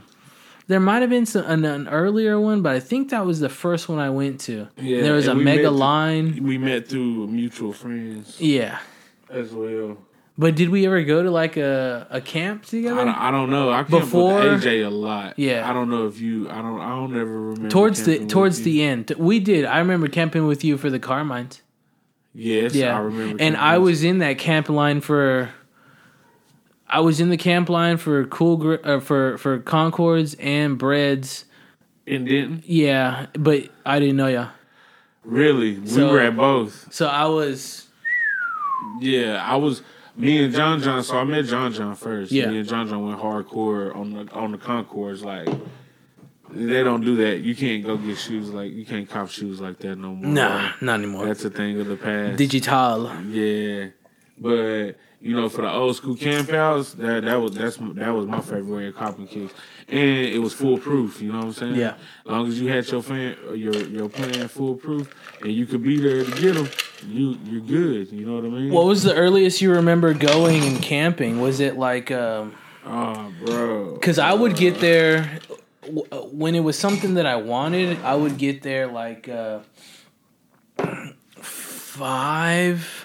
There 0.67 0.79
might 0.79 1.01
have 1.01 1.09
been 1.09 1.25
some, 1.25 1.45
an, 1.45 1.65
an 1.65 1.87
earlier 1.89 2.39
one, 2.39 2.61
but 2.61 2.75
I 2.75 2.79
think 2.79 3.09
that 3.09 3.25
was 3.25 3.39
the 3.39 3.49
first 3.49 3.89
one 3.89 3.99
I 3.99 4.09
went 4.09 4.39
to. 4.41 4.67
Yeah, 4.77 5.01
there 5.01 5.13
was 5.13 5.27
a 5.27 5.31
and 5.31 5.43
mega 5.43 5.63
met 5.63 5.73
line. 5.73 6.43
We 6.43 6.57
met 6.57 6.87
through 6.87 7.27
mutual 7.27 7.73
friends 7.73 8.39
Yeah, 8.39 8.79
as 9.29 9.51
well. 9.51 9.97
but 10.37 10.55
did 10.55 10.69
we 10.69 10.85
ever 10.85 11.01
go 11.03 11.21
to 11.23 11.29
like 11.31 11.57
a 11.57 12.07
a 12.09 12.21
camp 12.21 12.63
I 12.63 12.67
together? 12.69 13.05
don't, 13.05 13.09
I 13.09 13.31
don't 13.31 13.49
know. 13.49 13.69
I 13.71 13.77
camped 13.83 13.91
Before- 13.91 14.39
with 14.43 14.63
AJ 14.63 14.85
a 14.85 14.89
lot. 14.89 15.37
Yeah. 15.37 15.69
I 15.69 15.73
don't 15.73 15.89
know 15.89 16.07
if 16.07 16.19
you. 16.21 16.49
I 16.49 16.61
don't. 16.61 16.79
I 16.79 16.89
don't 16.89 17.15
ever 17.19 17.41
remember 17.41 17.69
towards 17.69 18.03
the 18.05 18.25
towards 18.25 18.59
you. 18.59 18.65
the 18.65 18.83
end, 18.83 19.11
we 19.17 19.39
did. 19.39 19.65
I 19.65 19.79
remember 19.79 20.07
camping 20.07 20.47
with 20.47 20.63
you 20.63 20.77
for 20.77 20.89
the 20.89 20.99
Carmines. 20.99 21.61
Yes, 22.33 22.73
Yeah, 22.73 22.95
I 22.95 23.01
remember. 23.01 23.43
and 23.43 23.57
I 23.57 23.77
was 23.77 24.03
in 24.05 24.19
that 24.19 24.37
camp 24.37 24.69
line 24.69 25.01
for. 25.01 25.49
I 26.91 26.99
was 26.99 27.19
in 27.21 27.29
the 27.29 27.37
camp 27.37 27.69
line 27.69 27.97
for 27.97 28.25
cool 28.25 28.57
Gr- 28.57 28.75
uh, 28.83 28.99
for 28.99 29.37
for 29.37 29.59
Concords 29.59 30.35
and 30.39 30.77
Breds. 30.77 31.45
in 32.05 32.25
Denton. 32.25 32.63
Yeah, 32.65 33.27
but 33.33 33.69
I 33.85 33.99
didn't 33.99 34.17
know 34.17 34.27
ya. 34.27 34.49
Really, 35.23 35.77
we 35.79 36.03
were 36.03 36.19
at 36.19 36.35
both. 36.35 36.91
So 36.93 37.07
I 37.07 37.25
was 37.25 37.87
Yeah, 38.99 39.43
I 39.45 39.55
was. 39.55 39.81
Me 40.17 40.43
and 40.43 40.53
John 40.53 40.81
John. 40.81 41.03
So 41.03 41.17
I 41.17 41.23
met 41.23 41.45
John 41.45 41.71
John 41.71 41.95
first. 41.95 42.31
Yeah. 42.31 42.47
Me 42.47 42.59
and 42.59 42.67
John 42.67 42.87
John 42.89 43.05
went 43.07 43.19
hardcore 43.21 43.95
on 43.95 44.11
the 44.13 44.31
on 44.33 44.51
the 44.51 44.57
Concords. 44.57 45.23
Like 45.23 45.47
they 46.49 46.83
don't 46.83 47.01
do 47.05 47.15
that. 47.17 47.39
You 47.39 47.55
can't 47.55 47.85
go 47.85 47.95
get 47.97 48.17
shoes 48.17 48.49
like 48.49 48.73
you 48.73 48.85
can't 48.85 49.09
cop 49.09 49.29
shoes 49.29 49.61
like 49.61 49.77
that 49.79 49.95
no 49.95 50.13
more. 50.13 50.27
nah, 50.33 50.71
not 50.81 50.99
anymore. 50.99 51.25
That's 51.25 51.45
a 51.45 51.49
thing 51.49 51.79
of 51.79 51.87
the 51.87 51.95
past. 51.95 52.37
Digital. 52.37 53.09
Yeah, 53.29 53.87
but 54.37 54.97
you 55.21 55.35
know, 55.35 55.47
for 55.49 55.61
the 55.61 55.71
old 55.71 55.95
school 55.95 56.15
campouts, 56.15 56.95
that 56.95 57.23
that 57.25 57.35
was 57.35 57.53
that's 57.53 57.77
that 57.77 58.09
was 58.09 58.25
my 58.25 58.41
favorite 58.41 58.65
way 58.65 58.87
of 58.87 58.95
copping 58.95 59.27
kicks, 59.27 59.53
and 59.87 59.99
it 59.99 60.39
was 60.39 60.51
foolproof. 60.53 61.21
You 61.21 61.31
know 61.31 61.39
what 61.39 61.45
I'm 61.45 61.53
saying? 61.53 61.75
Yeah. 61.75 61.93
As 62.25 62.31
long 62.31 62.47
as 62.47 62.59
you 62.59 62.69
had 62.69 62.87
your 62.89 63.03
fan, 63.03 63.37
your 63.53 63.75
your 63.75 64.09
plan 64.09 64.47
foolproof, 64.47 65.13
and 65.41 65.51
you 65.51 65.67
could 65.67 65.83
be 65.83 65.99
there 65.99 66.23
to 66.23 66.41
get 66.41 66.55
them, 66.55 66.67
you 67.07 67.37
you're 67.45 67.61
good. 67.61 68.11
You 68.11 68.25
know 68.25 68.35
what 68.35 68.45
I 68.45 68.49
mean? 68.49 68.71
What 68.71 68.85
was 68.85 69.03
the 69.03 69.13
earliest 69.13 69.61
you 69.61 69.71
remember 69.71 70.15
going 70.15 70.63
and 70.63 70.81
camping? 70.81 71.39
Was 71.39 71.59
it 71.59 71.77
like 71.77 72.09
um 72.09 72.55
oh, 72.83 73.31
bro. 73.45 73.97
cuz 73.97 74.17
I 74.17 74.33
would 74.33 74.55
get 74.55 74.79
there 74.79 75.39
uh, 76.11 76.17
when 76.31 76.55
it 76.55 76.61
was 76.61 76.79
something 76.79 77.13
that 77.13 77.27
I 77.27 77.35
wanted, 77.35 77.99
I 78.03 78.15
would 78.15 78.39
get 78.39 78.63
there 78.63 78.87
like 78.87 79.29
uh 79.29 79.59
5 81.41 83.00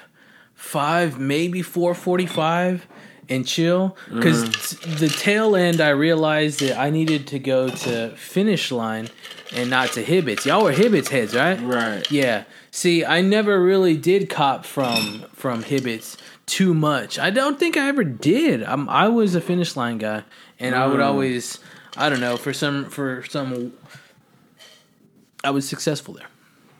5 0.66 1.18
maybe 1.18 1.62
4:45 1.62 2.82
and 3.28 3.46
chill 3.46 3.96
cuz 4.20 4.70
the 4.84 5.08
tail 5.10 5.54
end 5.56 5.80
I 5.80 5.90
realized 5.90 6.60
that 6.60 6.78
I 6.78 6.90
needed 6.90 7.26
to 7.28 7.38
go 7.38 7.70
to 7.70 8.10
finish 8.16 8.70
line 8.72 9.08
and 9.52 9.70
not 9.70 9.92
to 9.92 10.02
Hibbett's. 10.04 10.44
Y'all 10.44 10.64
were 10.64 10.72
Hibbett's 10.72 11.08
heads, 11.08 11.34
right? 11.34 11.58
Right. 11.62 12.04
Yeah. 12.10 12.44
See, 12.70 13.04
I 13.04 13.20
never 13.22 13.62
really 13.62 13.96
did 13.96 14.28
cop 14.28 14.64
from 14.64 15.24
from 15.34 15.62
Hibbett's 15.64 16.18
too 16.46 16.74
much. 16.74 17.18
I 17.18 17.30
don't 17.30 17.58
think 17.58 17.76
I 17.76 17.88
ever 17.88 18.04
did. 18.04 18.62
I'm 18.62 18.88
I 18.88 19.08
was 19.08 19.34
a 19.34 19.40
finish 19.40 19.76
line 19.76 19.98
guy, 19.98 20.22
and 20.60 20.74
I 20.74 20.86
would 20.86 21.00
Mm. 21.00 21.04
always, 21.10 21.58
I 21.96 22.08
don't 22.10 22.20
know, 22.20 22.36
for 22.36 22.52
some 22.52 22.84
for 22.90 23.24
some, 23.28 23.72
I 25.44 25.50
was 25.50 25.68
successful 25.68 26.14
there. 26.14 26.28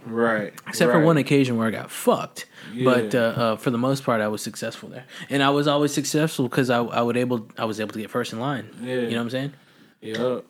Right. 0.06 0.54
Except 0.68 0.92
for 0.92 1.00
one 1.00 1.16
occasion 1.16 1.56
where 1.56 1.66
I 1.66 1.72
got 1.72 1.90
fucked. 1.90 2.46
But 2.84 3.14
uh, 3.14 3.18
uh, 3.18 3.56
for 3.56 3.70
the 3.70 3.78
most 3.78 4.04
part, 4.04 4.20
I 4.20 4.28
was 4.28 4.42
successful 4.42 4.88
there, 4.88 5.04
and 5.28 5.42
I 5.42 5.50
was 5.50 5.66
always 5.66 5.92
successful 5.92 6.48
because 6.48 6.70
I, 6.70 6.78
I 6.78 7.02
would 7.02 7.16
able 7.16 7.48
I 7.58 7.64
was 7.64 7.80
able 7.80 7.92
to 7.92 7.98
get 8.00 8.10
first 8.10 8.32
in 8.32 8.40
line. 8.40 8.68
Yeah. 8.80 8.94
You 8.94 9.10
know 9.10 9.16
what 9.16 9.22
I'm 9.22 9.30
saying? 9.30 9.52
Yep. 10.00 10.44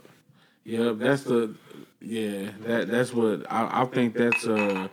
Yep. 0.65 0.99
That's 0.99 1.23
the 1.25 1.55
yeah. 2.01 2.51
That 2.61 2.89
that's 2.89 3.13
what 3.15 3.51
I, 3.51 3.83
I 3.83 3.85
think 3.87 4.15
that's 4.15 4.47
uh 4.47 4.89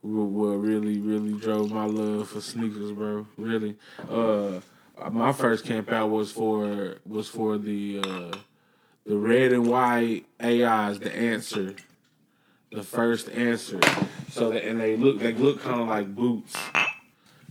what, 0.00 0.24
what 0.24 0.56
really 0.56 0.98
really 0.98 1.34
drove 1.38 1.70
my 1.70 1.84
love 1.84 2.28
for 2.28 2.40
sneakers, 2.40 2.92
bro. 2.92 3.26
Really. 3.36 3.76
Uh, 4.10 4.60
my 5.10 5.32
first 5.32 5.64
camp 5.64 5.92
out 5.92 6.10
was 6.10 6.32
for 6.32 6.96
was 7.06 7.28
for 7.28 7.58
the 7.58 8.00
uh 8.02 8.36
the 9.06 9.16
red 9.16 9.52
and 9.52 9.66
white 9.66 10.26
AIs, 10.42 10.98
the 11.00 11.14
answer. 11.14 11.74
The 12.70 12.82
first 12.82 13.30
answer. 13.30 13.80
So 14.30 14.50
that 14.50 14.64
and 14.64 14.78
they 14.80 14.96
look 14.96 15.18
they 15.18 15.32
look 15.32 15.62
kind 15.62 15.80
of 15.80 15.88
like 15.88 16.14
boots. 16.14 16.54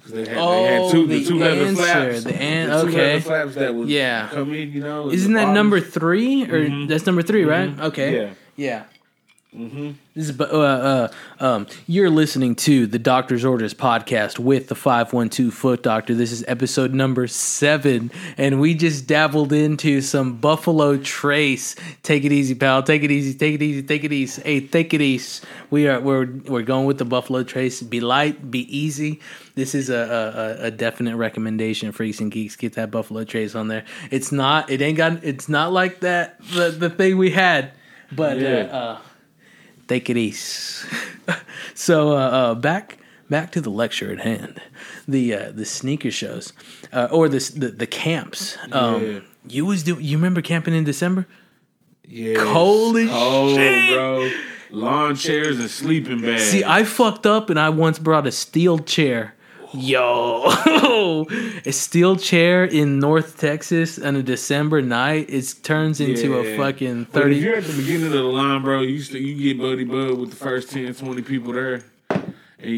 'Cause 0.03 0.11
They 0.13 0.20
had, 0.20 0.28
they 0.30 0.36
Oh, 0.38 0.63
had 0.86 0.91
two, 0.91 1.05
the, 1.07 1.20
the 1.20 1.26
two 1.28 1.38
leather 1.39 1.65
answer, 1.65 1.82
flaps. 1.84 2.24
the 2.24 2.36
an- 2.36 2.70
the 2.70 2.82
two 2.84 2.88
okay. 2.89 2.97
leather 3.13 3.20
flaps 3.22 3.55
that 3.55 3.76
would 3.76 3.89
Yeah. 3.89 4.30
come 4.32 4.53
in, 4.53 4.72
you 4.72 4.80
know. 4.82 5.11
Isn't 5.11 5.34
that 5.34 5.41
bottom. 5.41 5.53
number 5.55 5.80
three 5.82 6.43
or 6.43 6.65
Mhm. 6.65 6.88
that's 6.88 7.05
number 7.05 7.22
3 7.24 7.43
right? 7.43 7.78
Okay. 7.80 8.15
Yeah. 8.15 8.30
Yeah. 8.55 8.84
This 9.58 10.30
is 10.30 10.39
uh, 10.39 10.43
uh, 10.43 11.43
um, 11.43 11.66
you're 11.88 12.12
listening 12.12 12.53
to 12.58 12.86
the 12.86 12.99
Doctor's 12.99 13.43
Orders 13.43 13.74
podcast 13.74 14.38
with 14.38 14.68
the 14.68 14.76
five 14.76 15.14
one 15.14 15.30
two 15.30 15.49
Foot 15.49 15.82
Doctor. 15.82 16.14
This 16.14 16.32
is 16.32 16.45
episode 16.47 16.93
number 16.93 17.26
seven, 17.26 18.12
and 18.38 18.62
we 18.62 18.76
just 18.76 19.08
dabbled 19.08 19.51
into 19.51 20.01
some 20.01 20.38
Buffalo 20.38 20.97
Trace. 20.97 21.76
Take 22.03 22.24
it 22.24 22.32
easy, 22.32 22.53
pal. 22.53 22.84
Take 22.84 23.01
it 23.01 23.10
easy. 23.10 23.34
Take 23.34 23.55
it 23.55 23.64
easy. 23.64 23.82
Take 23.82 24.03
it 24.03 24.12
easy. 24.14 24.41
Hey, 24.43 24.60
take 24.62 24.93
it 24.93 25.01
easy. 25.01 25.43
We 25.72 25.88
are 25.88 25.99
we're 25.99 26.28
we're 26.45 26.62
going 26.62 26.86
with 26.86 26.99
the 26.99 27.05
Buffalo 27.05 27.41
Trace. 27.43 27.82
Be 27.82 27.99
light. 27.99 28.51
Be 28.51 28.60
easy. 28.76 29.22
This 29.55 29.74
is 29.74 29.89
a, 29.89 30.60
a, 30.62 30.66
a 30.68 30.72
definite 30.72 31.16
recommendation. 31.18 31.91
Freaks 31.93 32.20
and 32.20 32.32
geeks, 32.32 32.55
get 32.55 32.74
that 32.74 32.91
Buffalo 32.91 33.24
Trace 33.24 33.55
on 33.55 33.70
there. 33.70 33.86
It's 34.12 34.32
not. 34.32 34.70
It 34.70 34.84
ain't 34.84 34.97
got. 34.97 35.24
It's 35.24 35.49
not 35.49 35.74
like 35.74 36.01
that. 36.01 36.39
The 36.51 36.70
the 36.70 36.91
thing 36.91 37.18
we 37.18 37.32
had, 37.32 37.72
but 38.12 38.38
Yeah. 38.38 38.49
uh, 38.72 38.76
uh, 38.76 38.97
take 39.88 40.09
it 40.09 40.17
easy. 40.17 40.88
so 41.73 42.11
uh, 42.11 42.15
uh, 42.15 42.55
back 42.55 42.97
back 43.29 43.51
to 43.51 43.61
the 43.61 43.69
lecture 43.69 44.11
at 44.11 44.19
hand, 44.19 44.61
the 45.07 45.33
uh, 45.33 45.51
the 45.51 45.65
sneaker 45.65 46.11
shows, 46.11 46.53
uh, 46.93 47.07
or 47.11 47.29
the, 47.29 47.39
the 47.55 47.67
the 47.69 47.88
camps. 47.88 48.57
Um, 48.71 49.01
Yeah. 49.03 49.19
You 49.49 49.65
was 49.65 49.83
do 49.83 49.97
you 49.99 50.17
remember 50.17 50.41
camping 50.41 50.73
in 50.75 50.83
December? 50.83 51.25
Yeah, 52.03 52.35
Cold 52.43 52.97
as 52.97 53.09
cold, 53.09 53.55
shit. 53.55 53.93
bro. 53.95 54.29
Lawn 54.71 55.15
chairs 55.15 55.57
and 55.59 55.69
sleeping 55.69 56.21
bags. 56.21 56.43
See, 56.43 56.63
I 56.65 56.83
fucked 56.83 57.25
up 57.25 57.49
and 57.49 57.57
I 57.57 57.69
once 57.69 57.97
brought 57.99 58.27
a 58.27 58.31
steel 58.31 58.79
chair. 58.79 59.35
Yo, 59.74 60.45
a 61.65 61.72
steel 61.72 62.15
chair 62.15 62.63
in 62.65 62.99
North 62.99 63.38
Texas 63.39 63.99
on 63.99 64.15
a 64.15 64.24
December 64.24 64.82
night. 64.82 65.30
It 65.30 65.53
turns 65.63 65.99
into 65.99 66.38
a 66.39 66.43
Yeah. 66.51 66.57
fucking 66.57 67.07
But 67.11 67.20
if 67.20 67.24
thirty. 67.24 67.36
you're 67.38 67.55
at 67.57 67.63
the 67.65 67.74
beginning 67.78 68.05
of 68.07 68.11
the 68.13 68.24
line, 68.24 68.61
bro, 68.63 68.82
you 68.82 69.01
to, 69.03 69.20
you 69.20 69.53
get 69.53 69.61
buddy 69.61 69.84
bud 69.84 70.18
with 70.18 70.30
the 70.30 70.36
first 70.38 70.72
10, 70.72 70.93
20 70.93 71.22
people 71.22 71.51
there, 71.53 71.84
and 72.09 72.32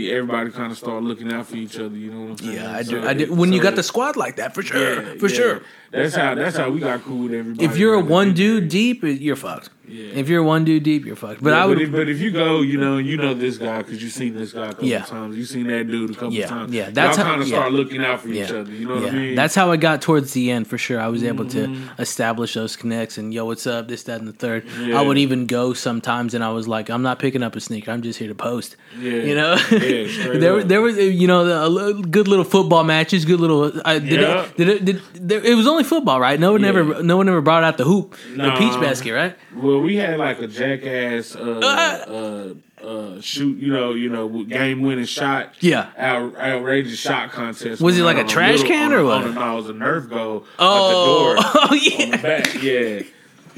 everybody 0.07 0.49
kind 0.51 0.71
of 0.71 0.77
start 0.77 1.03
looking 1.03 1.31
out 1.31 1.45
for 1.47 1.57
each 1.57 1.77
other. 1.79 1.95
You 1.95 2.11
know 2.11 2.21
what 2.21 2.29
I'm 2.31 2.37
saying? 2.37 2.53
Yeah, 2.55 2.75
I 2.75 2.81
So 2.81 2.91
do. 3.01 3.07
I 3.07 3.11
it- 3.11 3.17
did. 3.19 3.29
When 3.37 3.53
you 3.53 3.61
got 3.61 3.75
the 3.75 3.83
squad 3.83 4.15
like 4.17 4.37
that, 4.37 4.55
for 4.55 4.63
sure, 4.63 5.01
yeah, 5.03 5.13
for 5.19 5.27
yeah. 5.27 5.35
sure. 5.35 5.61
That's 5.91 6.15
how 6.15 6.33
that's 6.35 6.57
how 6.57 6.69
we 6.71 6.79
got 6.79 7.03
cool 7.03 7.23
with 7.23 7.33
everybody. 7.33 7.65
If 7.65 7.77
you're 7.77 7.93
a 7.95 7.99
one 7.99 8.33
dude 8.33 8.67
deep, 8.69 9.03
you're 9.03 9.35
fucked. 9.35 9.69
Yeah. 9.89 10.13
If 10.13 10.29
you're 10.29 10.43
one 10.43 10.65
dude 10.65 10.83
deep, 10.83 11.05
you're 11.05 11.15
fucked. 11.15 11.41
But 11.43 11.51
Yeah, 11.51 11.63
I 11.63 11.65
would. 11.65 11.77
But 11.77 11.83
if, 11.83 11.91
but 11.91 12.09
if 12.09 12.19
you 12.19 12.31
go, 12.31 12.61
you 12.61 12.77
know, 12.77 12.97
you 12.97 13.17
know 13.17 13.33
this 13.33 13.57
guy 13.57 13.79
because 13.79 14.01
you've 14.03 14.11
seen 14.13 14.35
this 14.35 14.53
guy 14.53 14.65
a 14.67 14.69
couple 14.69 14.87
Yeah. 14.87 15.01
times. 15.03 15.35
You've 15.37 15.47
seen 15.47 15.67
that 15.67 15.85
dude 15.89 16.11
a 16.11 16.13
couple 16.13 16.33
Yeah, 16.33 16.47
times. 16.47 16.73
yeah, 16.73 16.89
that's 16.91 17.17
Y'all 17.17 17.25
how- 17.25 17.31
kind 17.31 17.41
of 17.41 17.47
start 17.47 17.71
looking 17.73 18.03
out 18.03 18.21
for 18.21 18.29
each 18.29 18.51
other. 18.51 18.71
You 18.71 18.87
know 18.87 18.95
what. 18.95 19.09
I 19.09 19.11
mean? 19.11 19.35
That's 19.35 19.55
how 19.55 19.71
I 19.71 19.77
got 19.77 20.01
towards 20.01 20.33
the 20.33 20.51
end 20.51 20.67
for 20.67 20.77
sure. 20.77 20.99
I 20.99 21.07
was 21.07 21.23
able 21.23 21.45
to 21.45 21.67
Mm-hmm. 21.67 22.01
establish 22.01 22.53
those 22.53 22.75
connects 22.75 23.17
and 23.17 23.33
yo, 23.33 23.45
what's 23.45 23.65
up? 23.67 23.87
This, 23.87 24.03
that, 24.03 24.19
and 24.19 24.27
the 24.27 24.33
third. 24.33 24.65
I 24.93 25.01
would 25.01 25.17
even 25.17 25.45
go 25.47 25.73
sometimes, 25.73 26.33
and 26.33 26.43
I 26.43 26.51
was 26.51 26.67
like, 26.67 26.89
I'm 26.89 27.01
not 27.01 27.19
picking 27.19 27.43
up 27.43 27.55
a 27.55 27.59
sneaker. 27.59 27.91
I'm 27.91 28.01
just 28.01 28.19
here 28.19 28.27
to 28.27 28.35
post. 28.35 28.75
Yeah. 28.99 29.11
You 29.11 29.35
know, 29.35 29.55
Yeah, 29.71 30.33
there, 30.39 30.59
up. 30.59 30.67
there 30.67 30.81
was, 30.81 30.97
you 30.97 31.27
know, 31.27 31.45
the, 31.45 32.07
good 32.07 32.27
little 32.27 32.45
football 32.45 32.83
matches, 32.83 33.25
good 33.25 33.39
little. 33.39 33.71
I, 33.85 33.99
did, 33.99 34.19
it, 34.21 34.57
did 34.57 34.69
it? 34.69 34.85
Did 34.85 35.01
there, 35.15 35.43
it 35.43 35.55
was 35.55 35.67
only 35.67 35.83
football, 35.83 36.19
right? 36.19 36.39
No 36.39 36.51
one 36.53 36.63
ever, 36.65 37.01
no 37.03 37.17
one 37.17 37.27
ever 37.29 37.41
brought 37.41 37.63
out 37.63 37.77
the 37.77 37.83
hoop, 37.85 38.15
the 38.35 38.51
peach 38.57 38.73
basket, 38.81 39.13
right? 39.13 39.35
Well, 39.55 39.78
we 39.81 39.95
had 39.97 40.17
like 40.17 40.39
a 40.39 40.47
jackass 40.47 41.35
uh, 41.35 42.53
uh, 42.83 42.85
uh, 42.85 43.21
shoot, 43.21 43.57
you 43.57 43.71
know, 43.73 43.93
you 43.93 44.09
know, 44.09 44.43
game 44.43 44.81
winning 44.81 45.05
shot. 45.05 45.53
Yeah. 45.59 45.89
Out, 45.97 46.35
outrageous 46.37 46.97
shot 46.99 47.31
contest. 47.31 47.81
Was 47.81 47.97
it 47.97 48.03
like 48.03 48.17
a 48.17 48.23
trash 48.23 48.59
little- 48.59 48.67
can 48.67 48.93
or 48.93 49.03
what? 49.03 49.19
No, 49.33 49.53
it 49.53 49.55
was 49.55 49.69
a 49.69 49.73
Nerf 49.73 50.09
goal. 50.09 50.45
Oh, 50.57 51.33
at 51.35 51.37
the 51.37 51.43
door. 51.43 51.51
oh 51.55 51.67
on 51.71 51.79
yeah. 51.81 52.15
the 52.15 52.21
back, 52.23 52.63
yeah. 52.63 53.01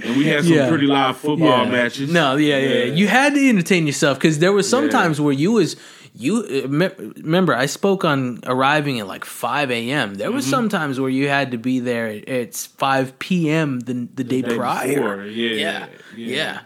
And 0.04 0.18
we 0.18 0.26
had 0.26 0.44
some 0.44 0.54
Yeah. 0.54 0.68
pretty 0.70 0.88
live 0.88 1.18
football 1.18 1.66
matches. 1.66 2.12
No, 2.12 2.36
yeah, 2.36 2.58
yeah, 2.58 2.70
yeah. 2.86 2.94
You 2.94 3.08
had 3.08 3.36
to 3.36 3.50
entertain 3.50 3.86
yourself 3.86 4.18
because 4.18 4.40
there 4.40 4.52
was 4.54 4.68
some 4.68 4.86
Yeah. 4.86 4.92
times 4.92 5.22
where 5.22 5.34
you 5.34 5.52
was 5.52 5.76
you 6.14 6.38
uh, 6.66 6.68
remember 6.68 7.56
I 7.56 7.68
spoke 7.68 8.04
on 8.06 8.40
arriving 8.46 9.00
at 9.00 9.08
like 9.08 9.26
five 9.26 9.72
a.m. 9.72 10.16
There 10.16 10.28
Mm-hmm. 10.28 10.36
was 10.36 10.46
some 10.48 10.70
times 10.70 11.00
where 11.00 11.10
you 11.10 11.30
had 11.30 11.52
to 11.52 11.58
be 11.58 11.80
there 11.80 12.08
it's 12.08 12.66
five 12.68 13.18
p.m. 13.20 13.80
the 13.82 14.08
the 14.14 14.24
day, 14.24 14.42
day 14.42 14.56
prior. 14.56 15.26
yeah, 15.26 15.56
yeah, 15.56 15.88
yeah. 16.18 16.62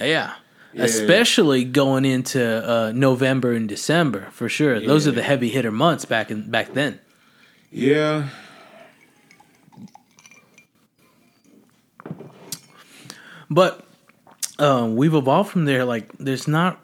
yeah, 0.00 0.06
yeah. 0.06 0.84
Especially 0.84 1.64
going 1.64 2.04
into 2.04 2.40
uh, 2.42 2.92
November 2.94 3.52
and 3.52 3.68
December 3.68 4.28
for 4.32 4.48
sure. 4.48 4.78
Those 4.80 5.06
are 5.06 5.12
the 5.12 5.22
heavy 5.22 5.48
hitter 5.48 5.70
months 5.72 6.04
back 6.04 6.30
in 6.30 6.50
back 6.50 6.74
then. 6.74 7.00
Yeah. 7.70 8.28
But 13.50 13.84
um, 14.58 14.96
we've 14.96 15.14
evolved 15.14 15.50
from 15.50 15.64
there. 15.64 15.84
Like, 15.84 16.12
there's 16.18 16.46
not. 16.48 16.80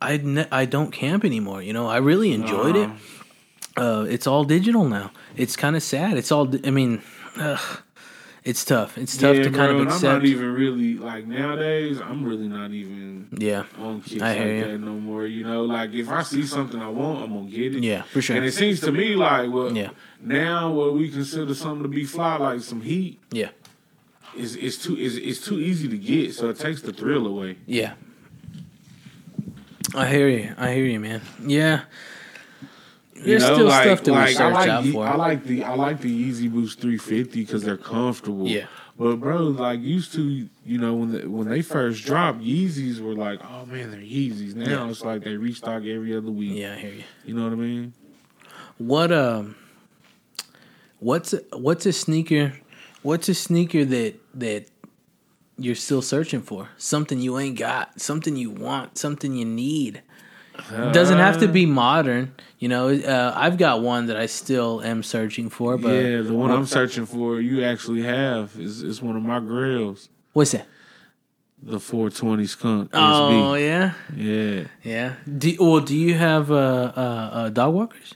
I 0.00 0.16
ne- 0.18 0.46
I 0.52 0.64
don't 0.64 0.90
camp 0.92 1.24
anymore. 1.24 1.62
You 1.62 1.72
know, 1.72 1.86
I 1.86 1.96
really 1.98 2.32
enjoyed 2.32 2.76
it. 2.76 2.90
Uh, 3.76 4.06
it's 4.08 4.26
all 4.26 4.44
digital 4.44 4.88
now. 4.88 5.10
It's 5.36 5.56
kind 5.56 5.76
of 5.76 5.82
sad. 5.82 6.16
It's 6.16 6.32
all. 6.32 6.46
di- 6.46 6.60
I 6.66 6.70
mean, 6.70 7.02
ugh, 7.36 7.80
it's 8.44 8.64
tough. 8.64 8.96
It's 8.98 9.16
tough 9.16 9.36
yeah, 9.36 9.42
to 9.44 9.50
bro, 9.50 9.58
kind 9.58 9.70
of 9.72 9.80
and 9.82 9.90
I'm 9.90 10.02
not 10.02 10.24
even 10.24 10.52
really 10.54 10.94
like 10.94 11.26
nowadays. 11.26 12.00
I'm 12.00 12.24
really 12.24 12.48
not 12.48 12.70
even 12.72 13.28
yeah, 13.38 13.64
on 13.78 14.00
kicks 14.00 14.22
I 14.22 14.34
like 14.38 14.46
you. 14.46 14.64
that 14.64 14.78
no 14.78 14.94
more. 14.94 15.26
You 15.26 15.44
know, 15.44 15.64
like 15.64 15.92
if 15.92 16.08
I 16.08 16.22
see 16.22 16.44
something 16.44 16.80
I 16.80 16.88
want, 16.88 17.22
I'm 17.24 17.32
gonna 17.34 17.50
get 17.50 17.74
it. 17.76 17.82
yeah, 17.84 18.02
for 18.02 18.20
sure. 18.22 18.36
And 18.36 18.44
it 18.44 18.52
seems 18.54 18.80
to 18.80 18.92
me 18.92 19.14
like 19.16 19.50
well, 19.52 19.76
Yeah. 19.76 19.90
now 20.20 20.72
what 20.72 20.94
we 20.94 21.08
consider 21.10 21.54
something 21.54 21.82
to 21.82 21.88
be 21.88 22.04
fly, 22.04 22.36
like 22.36 22.60
some 22.62 22.80
heat, 22.80 23.20
yeah, 23.30 23.50
is 24.36 24.56
it's 24.56 24.76
too 24.82 24.96
is 24.96 25.16
it's 25.16 25.40
too 25.44 25.58
easy 25.60 25.86
to 25.88 25.98
get, 25.98 26.34
so 26.34 26.48
it 26.50 26.58
takes 26.58 26.82
the 26.82 26.92
thrill 26.92 27.26
away. 27.26 27.58
yeah. 27.66 27.94
I 29.94 30.08
hear 30.08 30.28
you. 30.28 30.54
I 30.56 30.72
hear 30.74 30.84
you, 30.84 31.00
man. 31.00 31.22
Yeah. 31.44 31.82
There's 33.14 33.26
you 33.42 33.48
know, 33.48 33.54
still 33.54 33.66
like, 33.66 33.84
stuff 33.84 34.02
to 34.04 34.12
like, 34.12 34.28
research 34.28 34.40
I 34.40 34.50
like 34.52 34.68
out 34.68 34.86
for. 34.86 35.06
I 35.06 35.16
like 35.16 35.44
the 35.44 35.64
I 35.64 35.74
like 35.74 36.00
the 36.00 36.30
Yeezy 36.30 36.50
Boost 36.50 36.80
350 36.80 37.40
because 37.44 37.64
they're 37.64 37.76
comfortable. 37.76 38.46
Yeah. 38.46 38.66
But 38.96 39.16
bro, 39.16 39.38
like 39.44 39.80
used 39.80 40.12
to, 40.14 40.48
you 40.64 40.78
know, 40.78 40.94
when 40.94 41.12
the, 41.12 41.26
when 41.28 41.48
they 41.48 41.62
first 41.62 42.04
dropped, 42.04 42.40
Yeezys 42.40 43.00
were 43.00 43.14
like, 43.14 43.40
oh 43.44 43.66
man, 43.66 43.90
they're 43.90 44.00
Yeezys. 44.00 44.54
Now 44.54 44.84
Yeah. 44.84 44.90
it's 44.90 45.02
like 45.04 45.24
they 45.24 45.36
restock 45.36 45.84
every 45.84 46.16
other 46.16 46.30
week. 46.30 46.56
yeah, 46.58 46.74
I 46.74 46.76
hear 46.78 46.92
you. 46.92 47.04
You 47.24 47.34
know 47.34 47.44
what 47.44 47.52
I 47.52 47.56
mean? 47.56 47.92
What 48.78 49.10
um 49.10 49.56
what's 51.00 51.32
a, 51.32 51.40
what's 51.52 51.86
a 51.86 51.92
sneaker 51.92 52.54
what's 53.02 53.28
a 53.28 53.34
sneaker 53.34 53.84
that 53.84 54.14
that 54.34 54.66
you're 55.58 55.74
still 55.74 56.02
searching 56.02 56.40
for? 56.40 56.68
Something 56.78 57.20
you 57.20 57.38
ain't 57.38 57.58
got, 57.58 58.00
something 58.00 58.36
you 58.36 58.50
want, 58.50 58.96
something 58.98 59.34
you 59.34 59.44
need. 59.44 60.02
Doesn't 60.92 61.18
have 61.18 61.38
to 61.40 61.48
be 61.48 61.66
modern, 61.66 62.34
you 62.58 62.68
know. 62.68 62.88
Uh, 62.88 63.32
I've 63.36 63.58
got 63.58 63.80
one 63.80 64.06
that 64.06 64.16
I 64.16 64.26
still 64.26 64.82
am 64.82 65.02
searching 65.02 65.48
for, 65.50 65.78
but 65.78 65.92
yeah, 65.94 66.20
the 66.22 66.34
one 66.34 66.50
I'm 66.50 66.66
searching 66.66 67.06
for, 67.06 67.40
you 67.40 67.62
actually 67.64 68.02
have 68.02 68.56
is 68.58 68.82
is 68.82 69.00
one 69.00 69.16
of 69.16 69.22
my 69.22 69.38
grills, 69.40 70.08
what's 70.32 70.52
that? 70.52 70.66
the 71.60 71.80
420 71.80 72.46
Skunk 72.46 72.90
Oh 72.92 73.54
SB. 73.56 73.60
yeah, 73.60 73.92
Yeah, 74.16 74.64
yeah. 74.84 75.14
Do 75.26 75.56
well, 75.58 75.80
do 75.80 75.96
you 75.96 76.14
have 76.14 76.50
uh, 76.52 76.54
uh, 76.96 77.00
uh, 77.32 77.48
dog 77.50 77.74
walkers? 77.74 78.14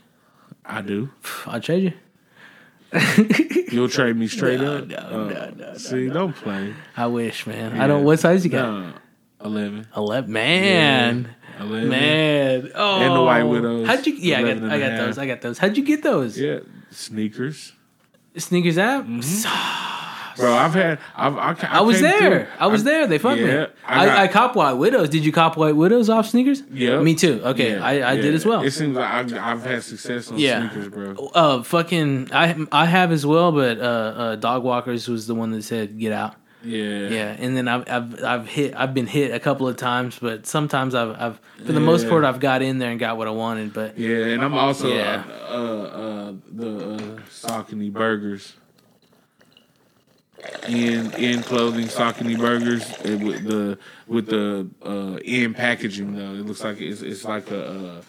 I 0.65 0.81
do. 0.83 1.11
I'll 1.47 1.61
trade 1.61 1.83
you. 1.85 1.93
You'll 3.73 3.89
trade 3.89 4.17
me 4.17 4.29
straight 4.29 4.61
No, 4.61 4.79
up. 4.79 4.87
no, 4.87 4.97
Uh, 4.97 5.11
no, 5.11 5.29
no, 5.29 5.51
no, 5.73 5.75
See, 5.79 6.09
don't 6.09 6.35
play. 6.35 6.75
I 6.97 7.07
wish, 7.07 7.47
man. 7.47 7.81
I 7.81 7.87
don't. 7.87 8.05
What 8.05 8.19
size 8.21 8.45
you 8.45 8.51
got? 8.51 8.95
Eleven. 9.43 9.87
Eleven. 9.97 10.33
Man. 10.33 11.35
Yeah, 11.59 11.63
Eleven. 11.65 11.89
Man, 11.89 12.71
oh, 12.75 13.01
And 13.01 13.15
the 13.17 13.23
White 13.23 13.43
Widows, 13.45 13.87
How'd 13.87 14.07
you? 14.07 14.15
Yeah, 14.15 14.39
I 14.41 14.43
got, 14.55 14.63
I 14.71 14.79
got 14.79 14.97
those. 14.99 15.19
I 15.19 15.27
got 15.27 15.41
those. 15.41 15.59
How'd 15.59 15.77
you 15.77 15.85
get 15.85 16.03
those? 16.03 16.39
Yeah, 16.39 16.61
sneakers. 16.91 17.73
Sneakers 18.37 18.79
app. 18.79 19.05
Bro, 20.37 20.53
I've 20.55 20.75
had. 20.75 20.99
I've, 21.17 21.37
I, 21.37 21.51
I, 21.53 21.79
I 21.79 21.81
was 21.81 22.01
there. 22.01 22.19
through- 22.19 22.47
I 22.59 22.67
was 22.67 22.85
there. 22.85 23.07
They 23.07 23.19
fucked 23.19 23.41
me. 23.41 23.47
yeah, 23.49 23.67
I, 23.87 24.09
I 24.09 24.23
I, 24.23 24.29
cop 24.29 24.57
White 24.57 24.73
Widows. 24.75 25.09
Did 25.09 25.25
you 25.25 25.33
cop 25.33 25.57
White 25.57 25.77
Widows 25.77 26.09
off 26.09 26.27
sneakers? 26.29 26.63
Yeah, 26.73 27.01
Me 27.01 27.15
too. 27.15 27.41
Okay, 27.45 27.73
Yeah, 27.77 27.85
I, 27.85 27.91
I 27.93 27.95
yeah. 28.13 28.23
did 28.23 28.35
as 28.35 28.45
well. 28.47 28.63
It 28.63 28.71
seems 28.73 28.97
like 28.97 29.11
I've, 29.11 29.33
I've 29.35 29.63
had 29.65 29.83
success 29.83 30.31
on 30.31 30.39
Yeah. 30.39 30.69
sneakers, 30.71 30.89
bro. 30.89 31.31
Uh, 31.35 31.63
fucking, 31.63 32.31
I 32.33 32.57
I 32.73 32.87
have 32.87 33.13
as 33.13 33.25
well, 33.27 33.53
but 33.53 33.79
uh, 33.79 33.83
uh, 33.83 34.37
Dog 34.37 34.63
Walkers 34.65 35.09
was 35.09 35.27
the 35.27 35.35
one 35.35 35.51
that 35.53 35.63
said 35.63 35.99
get 35.99 36.13
out. 36.13 36.35
Yeah, 36.65 37.09
Yeah, 37.09 37.37
and 37.41 37.57
then 37.57 37.67
I've 37.67 37.89
I've 37.91 38.23
I've 38.23 38.47
hit 38.47 38.75
I've 38.77 38.95
been 38.95 39.09
hit 39.09 39.35
a 39.35 39.41
couple 39.41 39.67
of 39.67 39.77
times, 39.77 40.21
but 40.21 40.47
sometimes 40.47 40.95
I've 40.95 41.11
I've 41.21 41.41
for 41.67 41.73
the 41.73 41.81
most 41.81 42.09
part 42.09 42.23
I've 42.25 42.39
got 42.39 42.63
in 42.63 42.79
there 42.79 42.93
and 42.93 43.01
got 43.01 43.17
what 43.17 43.27
I 43.27 43.33
wanted. 43.33 43.73
But 43.75 43.99
yeah. 43.99 44.27
And 44.27 44.45
I'm 44.45 44.55
also 44.55 44.87
Yeah. 44.87 45.25
uh, 45.49 45.53
uh, 45.53 45.57
uh, 45.57 46.33
the 46.53 46.95
uh, 46.95 46.99
Saucony 47.29 47.93
burgers. 47.93 48.53
In 50.69 51.13
in 51.15 51.43
clothing, 51.43 51.87
Saucony 51.87 52.37
burgers 52.39 52.83
uh, 53.05 53.19
with 53.25 53.45
the 53.45 53.79
with 54.07 54.27
the 54.27 54.69
uh, 54.85 55.19
in 55.25 55.55
packaging 55.55 56.15
though. 56.17 56.35
It 56.35 56.47
looks 56.47 56.63
like 56.65 56.81
it's 56.81 57.03
it's 57.03 57.25
like 57.25 57.51
a. 57.51 57.67
Uh, 57.99 58.03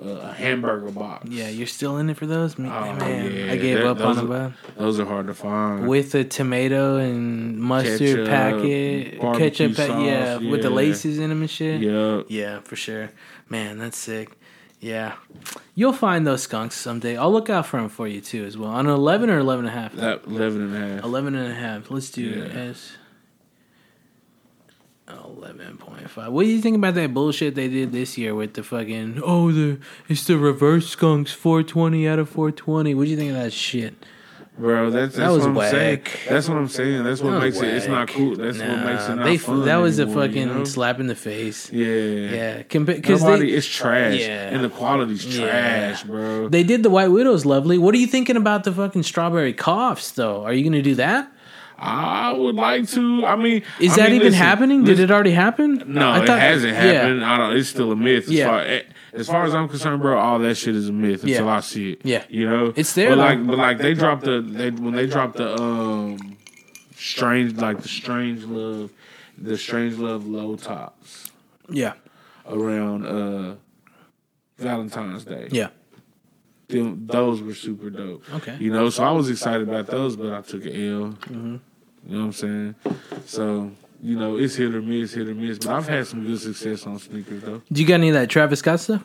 a 0.00 0.32
hamburger 0.32 0.90
box. 0.90 1.28
Yeah, 1.28 1.48
you're 1.48 1.66
still 1.66 1.98
in 1.98 2.08
it 2.10 2.16
for 2.16 2.26
those, 2.26 2.58
Man, 2.58 2.72
Oh, 2.72 2.96
man 2.96 3.30
yeah, 3.30 3.52
I 3.52 3.56
gave 3.56 3.76
that- 3.76 3.86
up 3.86 4.00
on 4.00 4.16
those 4.16 4.24
them. 4.26 4.32
are- 4.32 4.54
Those 4.76 4.98
are 4.98 5.04
hard 5.04 5.26
to 5.28 5.34
find. 5.34 5.86
with 5.86 6.14
a 6.16 6.24
tomato 6.24 6.96
and 6.96 7.58
mustard 7.60 8.26
Ketchup, 8.26 8.26
packet, 8.26 9.20
ketchup, 9.38 9.76
pa- 9.76 9.86
sauce, 9.86 10.04
yeah, 10.04 10.36
with 10.38 10.62
the 10.62 10.70
laces 10.70 11.18
in 11.18 11.28
them 11.28 11.42
and 11.42 11.50
shit. 11.50 11.82
yeah. 11.82 12.22
Yeah, 12.26 12.60
for 12.60 12.74
sure. 12.74 13.10
Man, 13.48 13.78
that's 13.78 13.98
sick. 13.98 14.30
Yeah. 14.82 15.14
You'll 15.76 15.92
find 15.92 16.26
those 16.26 16.42
skunks 16.42 16.74
someday. 16.74 17.16
I'll 17.16 17.32
look 17.32 17.48
out 17.48 17.66
for 17.66 17.80
them 17.80 17.88
for 17.88 18.08
you 18.08 18.20
too 18.20 18.44
as 18.44 18.58
well. 18.58 18.70
On 18.70 18.86
11 18.86 19.30
or 19.30 19.38
11 19.38 19.66
and 19.66 19.74
a 19.74 19.80
half? 19.80 19.92
That 19.94 20.24
11 20.26 20.60
and 20.60 20.74
a 20.74 20.96
half. 20.96 21.04
11 21.04 21.34
and 21.36 21.52
a 21.52 21.54
half. 21.54 21.90
Let's 21.90 22.10
do 22.10 22.22
Yeah. 22.22 22.60
S. 22.70 22.92
11.5. 25.06 26.32
What 26.32 26.44
do 26.44 26.48
you 26.48 26.60
think 26.60 26.76
about 26.76 26.94
that 26.94 27.14
bullshit 27.14 27.54
they 27.54 27.68
did 27.68 27.92
this 27.92 28.16
year 28.18 28.34
with 28.34 28.54
the 28.54 28.62
fucking, 28.62 29.20
oh, 29.24 29.52
the 29.52 29.78
it's 30.08 30.26
the 30.26 30.38
reverse 30.38 30.88
skunks, 30.88 31.32
420 31.32 32.08
out 32.08 32.18
of 32.18 32.28
420. 32.28 32.94
What 32.94 33.04
do 33.04 33.10
you 33.10 33.16
think 33.16 33.30
of 33.30 33.36
that 33.36 33.52
shit? 33.52 33.94
Bro, 34.58 34.90
that's, 34.90 35.16
that's 35.16 35.32
was 35.32 35.40
what 35.40 35.48
I'm 35.48 35.54
whack. 35.54 35.70
saying. 35.70 36.00
That's 36.28 36.46
what 36.48 36.58
I'm 36.58 36.68
saying. 36.68 37.04
That's 37.04 37.22
what 37.22 37.30
That 37.32 37.40
makes 37.40 37.56
it. 37.60 37.68
It's 37.74 37.86
not 37.86 38.06
cool. 38.08 38.36
That's 38.36 38.58
what 38.58 38.84
makes 38.84 39.08
it 39.08 39.14
not 39.16 39.24
they, 39.24 39.38
fun. 39.38 39.64
That 39.64 39.76
was 39.76 39.98
anymore, 39.98 40.24
a 40.24 40.26
fucking 40.28 40.48
you 40.48 40.54
know? 40.54 40.64
slap 40.64 41.00
in 41.00 41.06
the 41.06 41.14
face. 41.14 41.72
Yeah. 41.72 41.86
Yeah, 41.86 42.62
because 42.62 43.22
they 43.22 43.46
it's 43.48 43.66
trash. 43.66 44.20
Yeah. 44.20 44.50
And 44.50 44.62
the 44.62 44.68
quality's 44.68 45.24
Yeah. 45.24 45.46
trash, 45.48 46.02
bro. 46.04 46.48
they 46.48 46.62
did 46.64 46.82
the 46.82 46.90
White 46.90 47.08
Widows 47.08 47.46
lovely. 47.46 47.78
What 47.78 47.94
are 47.94 47.98
you 47.98 48.06
thinking 48.06 48.36
about 48.36 48.64
the 48.64 48.72
fucking 48.72 49.04
strawberry 49.04 49.54
coughs 49.54 50.12
though? 50.12 50.44
Are 50.44 50.52
you 50.52 50.64
gonna 50.64 50.82
do 50.82 50.96
that? 50.96 51.32
I 51.78 52.32
would 52.32 52.54
like 52.54 52.88
to. 52.90 53.26
I 53.26 53.34
mean, 53.34 53.62
Is 53.80 53.94
I 53.94 53.96
that 53.96 54.02
mean, 54.10 54.14
even 54.16 54.26
listen, 54.28 54.38
happening? 54.38 54.80
listen, 54.82 54.96
Did 54.98 55.02
it 55.04 55.10
already 55.10 55.32
happen? 55.32 55.82
No, 55.86 56.10
I 56.10 56.22
it 56.22 56.26
thought- 56.26 56.38
hasn't 56.38 56.74
yeah. 56.74 56.80
happened. 56.80 57.24
I 57.24 57.36
don't. 57.38 57.56
It's 57.56 57.70
still 57.70 57.90
a 57.90 57.96
myth. 57.96 58.24
As 58.26 58.30
Yeah. 58.30 58.46
far 58.46 58.60
eh, 58.60 58.82
as 59.12 59.26
far 59.26 59.44
as 59.44 59.54
I'm 59.54 59.68
concerned, 59.68 60.00
bro, 60.02 60.18
all 60.18 60.38
that 60.38 60.54
shit 60.56 60.74
is 60.74 60.88
a 60.88 60.92
myth 60.92 61.22
until 61.22 61.44
Yeah. 61.46 61.52
I 61.56 61.60
see 61.60 61.92
it. 61.92 62.00
Yeah. 62.04 62.24
you 62.28 62.48
know, 62.48 62.72
It's 62.76 62.94
there, 62.94 63.10
But 63.10 63.18
like, 63.18 63.46
but 63.46 63.58
like 63.58 63.78
they 63.78 63.94
dropped 63.94 64.24
the 64.24 64.40
they 64.40 64.70
when 64.70 64.94
they 64.94 65.06
dropped 65.06 65.36
the 65.36 65.54
um 65.60 66.36
strange 66.96 67.54
like 67.54 67.80
the 67.82 67.88
strange 67.88 68.44
love 68.44 68.90
the 69.38 69.56
strange 69.58 69.96
love 69.98 70.26
low 70.26 70.56
tops 70.56 71.30
Yeah, 71.68 71.94
around 72.48 73.06
uh 73.06 73.54
Valentine's 74.58 75.24
Day. 75.24 75.48
yeah. 75.50 75.68
Them, 76.68 77.06
those 77.06 77.42
were 77.42 77.54
super 77.54 77.90
dope. 77.90 78.22
Okay. 78.34 78.56
You 78.58 78.72
know, 78.72 78.88
so 78.88 79.04
I 79.04 79.10
was 79.10 79.28
excited 79.28 79.68
about 79.68 79.88
those, 79.88 80.16
but 80.16 80.32
I 80.32 80.40
took 80.40 80.64
an 80.64 80.72
L. 80.72 81.08
Mm-hmm. 81.10 81.56
You 82.06 82.16
know 82.16 82.18
what 82.18 82.24
I'm 82.24 82.32
saying? 82.32 82.74
So, 83.26 83.72
you 84.02 84.18
know, 84.18 84.36
it's 84.36 84.56
hit 84.56 84.74
or 84.74 84.82
miss, 84.82 85.12
hit 85.14 85.28
or 85.28 85.34
miss. 85.34 85.58
But 85.58 85.68
I've 85.70 85.88
had 85.88 86.06
some 86.06 86.24
good 86.26 86.40
success 86.40 86.86
on 86.86 86.98
sneakers, 86.98 87.42
though. 87.42 87.62
Do 87.70 87.80
you 87.80 87.86
got 87.86 87.94
any 87.94 88.08
of 88.08 88.14
that 88.14 88.28
Travis 88.28 88.58
Scott 88.58 88.80
stuff? 88.80 89.04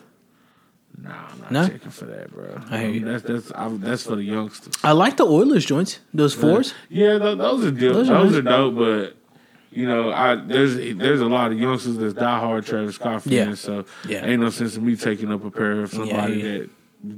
Nah, 1.00 1.10
I'm 1.30 1.38
not 1.40 1.52
No? 1.52 1.68
checking 1.68 1.90
for 1.90 2.06
that, 2.06 2.32
bro. 2.32 2.60
I 2.70 2.78
hear 2.80 2.88
you. 2.90 3.04
That's 3.04 3.22
that's 3.22 3.52
I, 3.52 3.68
that's 3.68 4.02
for 4.02 4.16
the 4.16 4.24
youngsters. 4.24 4.74
I 4.82 4.92
like 4.92 5.16
the 5.16 5.24
Oilers 5.26 5.64
joints. 5.64 6.00
Those 6.12 6.34
fours. 6.34 6.74
Yeah, 6.88 7.18
th- 7.18 7.38
those 7.38 7.64
are 7.64 7.70
dope. 7.70 7.94
Those 7.94 8.08
Those, 8.08 8.36
are 8.36 8.42
dope, 8.42 8.74
but 8.76 9.16
you 9.70 9.86
know, 9.86 10.10
I 10.10 10.34
there's 10.34 10.74
there's 10.96 11.20
a 11.20 11.26
lot 11.26 11.52
of 11.52 11.58
youngsters 11.60 11.98
that's 11.98 12.14
diehard 12.14 12.66
Travis 12.66 12.96
Scott 12.96 13.22
fans. 13.22 13.32
Yeah. 13.32 13.54
So 13.54 13.84
Yeah. 14.08 14.24
ain't 14.24 14.40
no 14.40 14.50
sense 14.50 14.76
in 14.76 14.84
me 14.84 14.96
taking 14.96 15.30
up 15.30 15.44
a 15.44 15.50
pair 15.52 15.82
of 15.82 15.90
somebody 15.90 16.34
yeah. 16.34 16.42
that 16.58 16.70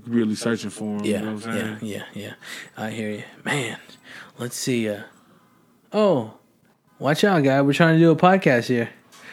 really 0.06 0.34
searching 0.34 0.68
for 0.70 0.98
them. 0.98 1.04
Yeah, 1.06 1.20
you 1.20 1.24
know 1.26 1.34
what 1.34 1.46
I'm 1.46 1.56
yeah, 1.56 1.62
saying? 1.62 1.78
yeah, 1.82 2.02
yeah. 2.12 2.32
I 2.76 2.90
hear 2.90 3.10
you, 3.12 3.22
man. 3.46 3.78
Let's 4.36 4.56
see. 4.56 4.90
Uh, 4.90 5.04
oh, 5.92 6.34
watch 7.00 7.24
out, 7.24 7.42
guy. 7.42 7.60
We're 7.62 7.72
trying 7.72 7.94
to 7.94 7.98
do 7.98 8.10
a 8.10 8.16
podcast 8.16 8.66
here. 8.66 8.90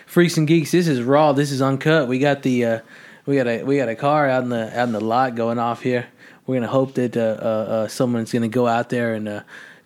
Freaks 0.08 0.38
and 0.38 0.48
geeks. 0.48 0.72
This 0.72 0.88
is 0.88 1.04
raw. 1.04 1.34
This 1.34 1.52
is 1.52 1.62
uncut. 1.62 2.08
We 2.08 2.18
got 2.18 2.42
the 2.42 2.66
uh, 2.66 2.80
we 3.26 3.36
got 3.36 3.48
a 3.48 3.64
we 3.64 3.78
got 3.78 3.90
a 3.90 3.96
car 3.96 4.28
out 4.28 4.42
in 4.44 4.50
the 4.50 4.80
out 4.80 4.88
in 4.88 4.94
the 4.94 5.02
lot 5.02 5.36
going 5.36 5.60
off 5.60 5.82
here. 5.82 6.08
We're 6.48 6.56
gonna 6.56 6.68
hope 6.68 6.94
that 6.94 7.16
uh, 7.18 7.20
uh, 7.20 7.46
uh, 7.46 7.88
someone's 7.90 8.32
gonna 8.32 8.48
go 8.48 8.68
out 8.68 8.90
there 8.90 9.14
and 9.14 9.28
uh, 9.28 9.42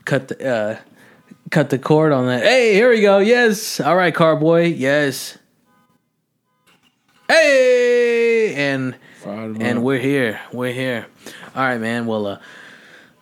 cut 0.06 0.28
the 0.28 0.48
uh, 0.48 0.78
cut 1.50 1.72
the 1.72 1.80
cord 1.80 2.12
on 2.12 2.28
that. 2.28 2.44
Hey, 2.44 2.76
here 2.76 2.92
we 2.92 3.02
go. 3.02 3.18
Yes. 3.18 3.82
All 3.82 3.96
right, 3.96 4.14
car 4.14 4.36
boy. 4.36 4.66
Yes. 4.66 5.40
Hey, 7.28 8.54
and 8.56 8.96
and 9.26 9.84
we're 9.84 10.00
here. 10.00 10.40
We're 10.54 10.74
here. 10.74 11.08
All 11.56 11.64
right, 11.64 11.82
man. 11.82 12.06
Well, 12.06 12.28
uh, 12.28 12.40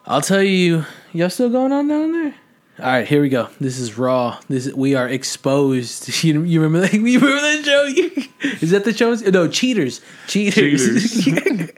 I'll 0.06 0.22
tell 0.22 0.44
you. 0.44 0.86
Y'all 1.14 1.30
still 1.30 1.50
going 1.50 1.72
on 1.72 1.88
down 1.88 2.12
there? 2.12 2.36
All 2.80 2.86
right, 2.86 3.06
here 3.06 3.22
we 3.22 3.28
go. 3.28 3.50
This 3.60 3.78
is 3.78 3.98
raw. 3.98 4.40
This 4.48 4.68
is, 4.68 4.74
we 4.74 4.96
are 4.96 5.08
exposed. 5.08 6.24
You, 6.24 6.44
you 6.44 6.62
remember 6.62 6.88
that? 6.88 6.94
You 7.00 7.20
remember 7.20 7.42
that 7.42 7.66
show? 7.66 8.48
is 8.62 8.72
that 8.72 8.86
the 8.86 8.94
show? 8.94 9.14
No, 9.16 9.50
cheaters. 9.50 10.00
Cheaters. 10.28 11.24
Cheaters. 11.24 11.72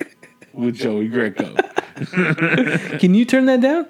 with 0.53 0.75
Joey 0.75 1.07
Greco. 1.07 1.55
Can 2.99 3.15
you 3.15 3.25
turn 3.25 3.47
that 3.47 3.61
down? 3.61 3.87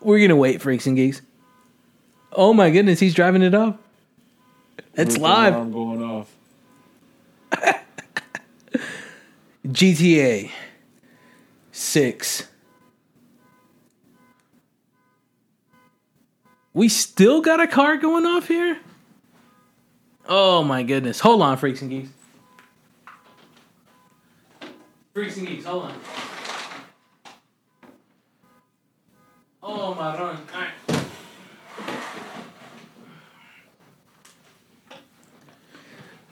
We're 0.00 0.20
gonna 0.20 0.36
wait, 0.36 0.60
freaks 0.60 0.86
and 0.86 0.96
geeks. 0.96 1.22
Oh 2.32 2.52
my 2.52 2.70
goodness, 2.70 2.98
he's 2.98 3.14
driving 3.14 3.42
it 3.42 3.54
up. 3.54 3.80
It's 4.94 5.16
live. 5.18 5.54
alarm 5.54 5.72
going 5.72 6.02
off. 6.02 6.34
GTA 9.66 10.50
six. 11.72 12.48
We 16.74 16.88
still 16.88 17.40
got 17.40 17.60
a 17.60 17.68
car 17.68 17.96
going 17.96 18.26
off 18.26 18.48
here? 18.48 18.78
Oh 20.28 20.64
my 20.64 20.82
goodness. 20.82 21.20
Hold 21.20 21.40
on, 21.40 21.56
freaks 21.56 21.80
and 21.82 21.90
geeks. 21.90 22.10
Freaks 25.14 25.36
and 25.36 25.46
geeks, 25.46 25.64
hold 25.64 25.84
on. 25.84 25.94
Oh 29.62 29.94
my 29.94 30.18
run. 30.18 30.36
Alright. 30.52 30.70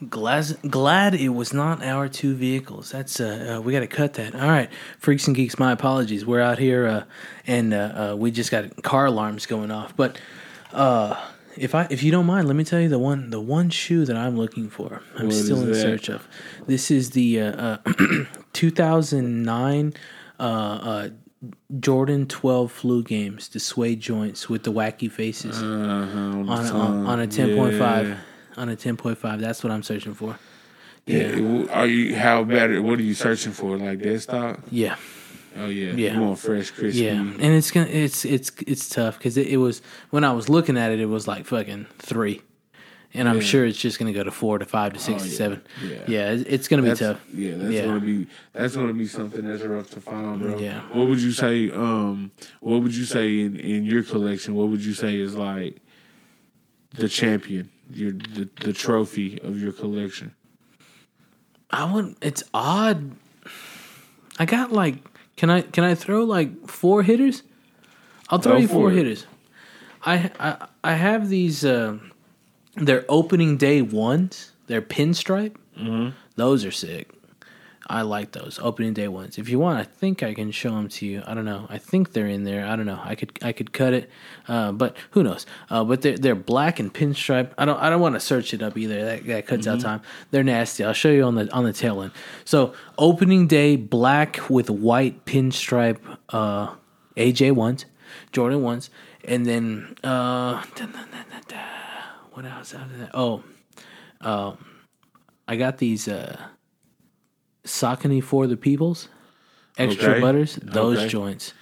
Glad, 0.09 0.57
glad 0.69 1.15
it 1.15 1.29
was 1.29 1.53
not 1.53 1.83
our 1.83 2.09
two 2.09 2.35
vehicles. 2.35 2.91
That's 2.91 3.21
uh, 3.21 3.57
uh 3.59 3.61
we 3.61 3.73
got 3.73 3.81
to 3.81 3.87
cut 3.87 4.15
that. 4.15 4.35
All 4.35 4.49
right, 4.49 4.69
freaks 4.99 5.27
and 5.27 5.37
geeks. 5.37 5.59
My 5.59 5.71
apologies. 5.73 6.27
We're 6.27 6.41
out 6.41 6.59
here 6.59 6.87
uh, 6.87 7.05
and 7.47 7.73
uh, 7.73 7.77
uh, 8.13 8.17
we 8.17 8.31
just 8.31 8.51
got 8.51 8.83
car 8.83 9.07
alarms 9.07 9.47
going 9.47 9.71
off. 9.71 9.95
But 9.97 10.19
uh, 10.73 11.21
if 11.57 11.75
I 11.75 11.87
if 11.91 12.03
you 12.03 12.11
don't 12.11 12.27
mind, 12.27 12.49
let 12.49 12.57
me 12.57 12.65
tell 12.65 12.81
you 12.81 12.89
the 12.89 12.99
one 12.99 13.31
the 13.31 13.41
one 13.41 13.71
shoe 13.71 14.05
that 14.07 14.17
I'm 14.17 14.37
looking 14.37 14.71
for. 14.71 15.03
I'm 15.17 15.27
What 15.27 15.35
still 15.35 15.61
in 15.63 15.69
that? 15.73 15.75
search 15.77 16.09
of. 16.09 16.27
This 16.67 16.91
is 16.91 17.11
the 17.11 17.41
uh, 17.41 17.79
uh, 17.87 18.25
2009 18.55 19.95
uh, 20.39 20.43
uh, 20.43 21.09
Jordan 21.81 22.27
12 22.27 22.71
flu 22.73 23.03
games, 23.03 23.49
the 23.49 23.61
suede 23.61 24.01
joints 24.01 24.49
with 24.49 24.63
the 24.65 24.73
wacky 24.73 25.11
faces 25.11 25.61
Uh-huh, 25.61 25.71
on, 25.71 26.49
on, 26.49 26.67
on, 26.67 27.07
on 27.07 27.21
a 27.21 27.27
10.5 27.27 27.79
Yeah. 27.79 28.17
On 28.57 28.69
a 28.69 28.77
10.5 28.77 29.41
that's 29.41 29.63
what 29.65 29.71
i'm 29.73 29.83
searching 29.83 30.15
for 30.15 30.39
Yeah. 31.07 31.67
Are 31.73 31.87
you 31.87 32.15
how 32.15 32.45
bad? 32.45 32.79
What 32.81 32.99
are 33.01 33.03
you 33.03 33.15
searching 33.15 33.53
for? 33.53 33.77
Like 33.77 34.01
desktop? 34.01 34.61
yeah 34.71 34.97
Oh 35.57 35.67
yeah. 35.67 35.93
Yeah. 35.93 36.15
You 36.15 36.21
want 36.21 36.39
fresh, 36.39 36.71
crispy? 36.71 37.05
yeah 37.05 37.13
and 37.21 37.43
it's 37.59 37.71
gonna 37.71 37.87
it's 37.89 38.25
it's 38.25 38.51
it's 38.67 38.89
tough 38.89 39.19
because 39.19 39.37
it, 39.37 39.49
it 39.49 39.57
was 39.59 39.83
when 40.11 40.25
i 40.25 40.33
was 40.33 40.49
looking 40.49 40.77
at 40.79 40.93
it 40.93 41.01
it 41.01 41.07
was 41.07 41.27
like 41.27 41.45
fucking 41.47 41.87
three 41.99 42.41
and 43.13 43.29
i'm 43.29 43.37
Yeah. 43.43 43.43
sure 43.51 43.65
it's 43.67 43.77
just 43.79 43.99
gonna 43.99 44.13
go 44.15 44.23
to 44.25 44.31
four 44.31 44.59
to 44.61 44.65
five 44.65 44.93
to 44.95 45.01
six 45.01 45.23
Oh, 45.23 45.25
to 45.25 45.31
yeah. 45.31 45.37
seven 45.37 45.63
Yeah. 45.85 45.99
yeah 46.07 46.31
it's, 46.31 46.45
it's 46.55 46.69
gonna 46.69 46.83
be 46.83 46.95
tough 46.95 47.21
Yeah, 47.35 47.57
that's 47.57 47.73
Yeah. 47.75 47.85
gonna 47.87 48.01
be 48.01 48.27
that's 48.55 48.77
gonna 48.77 48.95
be 48.95 49.07
something 49.09 49.45
that's 49.45 49.63
rough 49.65 49.91
to 49.91 50.01
find, 50.01 50.41
bro. 50.41 50.57
Yeah. 50.59 50.81
What 50.93 51.09
would 51.09 51.21
you 51.21 51.33
say? 51.33 51.71
Um, 51.71 52.31
what 52.61 52.81
would 52.83 52.95
you 52.95 53.05
say 53.05 53.41
in, 53.41 53.57
in 53.57 53.85
your 53.85 54.05
collection? 54.05 54.55
What 54.55 54.69
would 54.69 54.85
you 54.85 54.95
say 54.95 55.17
is 55.17 55.35
like 55.35 55.77
the 56.95 57.09
champion, 57.09 57.71
your 57.97 58.13
the, 58.13 58.49
the 58.61 58.73
trophy 58.73 59.39
of 59.43 59.61
your 59.61 59.73
collection? 59.73 60.35
i 61.71 61.91
would 61.91 62.15
it's 62.21 62.43
odd 62.53 63.13
i 64.39 64.45
got 64.45 64.73
like 64.73 64.97
can 65.37 65.49
i 65.51 65.63
can 65.63 65.85
i 65.85 65.95
throw 65.95 66.23
like 66.25 66.69
four 66.69 67.03
hitters 67.03 67.43
i'll 68.29 68.39
throw 68.39 68.55
Go 68.55 68.59
you 68.59 68.69
four 68.69 68.91
it. 68.91 68.97
hitters 68.97 69.27
i 70.05 70.31
i 70.39 70.67
i 70.85 70.93
have 70.93 71.29
these 71.31 71.65
uh 71.65 71.97
they're 72.77 73.07
opening 73.09 73.57
day 73.57 73.81
ones 73.83 74.53
they're 74.67 74.83
pinstripe 74.83 75.57
Mm-hmm. 75.79 76.11
Those 76.37 76.67
are 76.67 76.71
sick. 76.71 77.09
I 77.93 78.03
like 78.03 78.33
those 78.33 78.59
opening 78.63 78.95
day 78.95 79.07
ones. 79.07 79.37
If 79.37 79.51
you 79.51 79.59
want, 79.59 79.79
I 79.79 79.85
think 79.85 80.23
I 80.23 80.33
can 80.33 80.51
show 80.51 80.71
them 80.71 80.89
to 80.89 81.05
you. 81.05 81.23
I 81.27 81.35
don't 81.35 81.45
know. 81.45 81.67
I 81.69 81.77
think 81.77 82.15
they're 82.15 82.27
in 82.27 82.45
there. 82.45 82.65
I 82.65 82.75
don't 82.75 82.87
know. 82.87 82.99
I 83.05 83.15
could 83.15 83.39
I 83.43 83.53
could 83.53 83.75
cut 83.75 83.93
it, 83.93 84.11
uh, 84.49 84.73
but 84.73 84.97
who 85.11 85.23
knows? 85.23 85.45
Uh, 85.69 85.85
but 85.85 86.01
they're 86.01 86.17
they're 86.17 86.35
black 86.35 86.81
and 86.81 86.93
pinstripe. 86.93 87.51
I 87.59 87.67
don't 87.67 87.79
I 87.79 87.91
don't 87.91 88.01
want 88.01 88.15
to 88.15 88.21
search 88.21 88.55
it 88.55 88.63
up 88.63 88.79
either. 88.79 89.05
That, 89.05 89.27
that 89.27 89.47
cuts 89.47 89.67
out 89.67 89.81
time. 89.81 90.01
They're 90.31 90.43
nasty. 90.43 90.85
I'll 90.85 90.95
show 90.95 91.11
you 91.11 91.25
on 91.25 91.35
the 91.35 91.53
on 91.53 91.65
the 91.65 91.75
tail 91.75 92.01
end. 92.01 92.13
So 92.47 92.73
opening 92.97 93.47
day 93.47 93.77
black 93.77 94.49
with 94.49 94.71
white 94.71 95.27
pinstripe 95.27 95.99
uh, 96.31 96.75
AJ 97.19 97.53
ones, 97.53 97.85
Jordan 98.33 98.63
ones, 98.63 98.89
and 99.23 99.45
then 99.45 99.97
uh, 100.03 100.65
what 102.33 102.47
else 102.47 102.75
out 102.75 102.87
of 102.87 102.99
that? 103.01 103.11
Oh, 103.13 103.45
um, 104.23 104.65
I 105.47 105.57
got 105.57 105.77
these 105.77 106.09
uh 106.09 106.41
Saucony 107.65 108.23
for 108.23 108.47
the 108.47 108.57
Peoples, 108.57 109.09
extra 109.79 110.11
Okay. 110.13 110.21
butters, 110.21 110.59
those 110.63 110.99
Okay. 110.99 111.09
joints, 111.09 111.55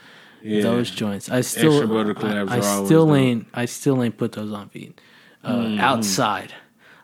Yeah. 0.42 0.62
those 0.62 0.90
joints. 0.90 1.30
I 1.30 1.42
still, 1.42 1.72
Extra 1.72 1.88
butter 1.88 2.14
collabs 2.14 2.50
I, 2.50 2.56
I 2.56 2.60
still 2.84 3.14
ain't, 3.14 3.46
I 3.54 3.64
still 3.66 4.02
ain't 4.02 4.16
put 4.16 4.32
those 4.32 4.52
on 4.52 4.68
feet. 4.70 5.00
Uh, 5.44 5.50
Mm-hmm. 5.52 5.80
Outside, 5.80 6.54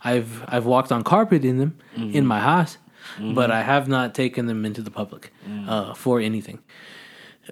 I've 0.05 0.45
I've 0.49 0.67
walked 0.67 0.93
on 0.93 1.03
carpet 1.05 1.45
in 1.45 1.59
them 1.59 1.77
Mm-hmm. 1.97 2.17
in 2.17 2.27
my 2.27 2.41
house, 2.41 2.79
but 3.19 3.51
I 3.51 3.63
have 3.63 3.89
not 3.89 4.15
taken 4.15 4.47
them 4.47 4.65
into 4.65 4.83
the 4.83 4.91
public 4.91 5.33
Mm. 5.49 5.69
uh, 5.69 5.95
for 5.95 6.21
anything. 6.21 6.59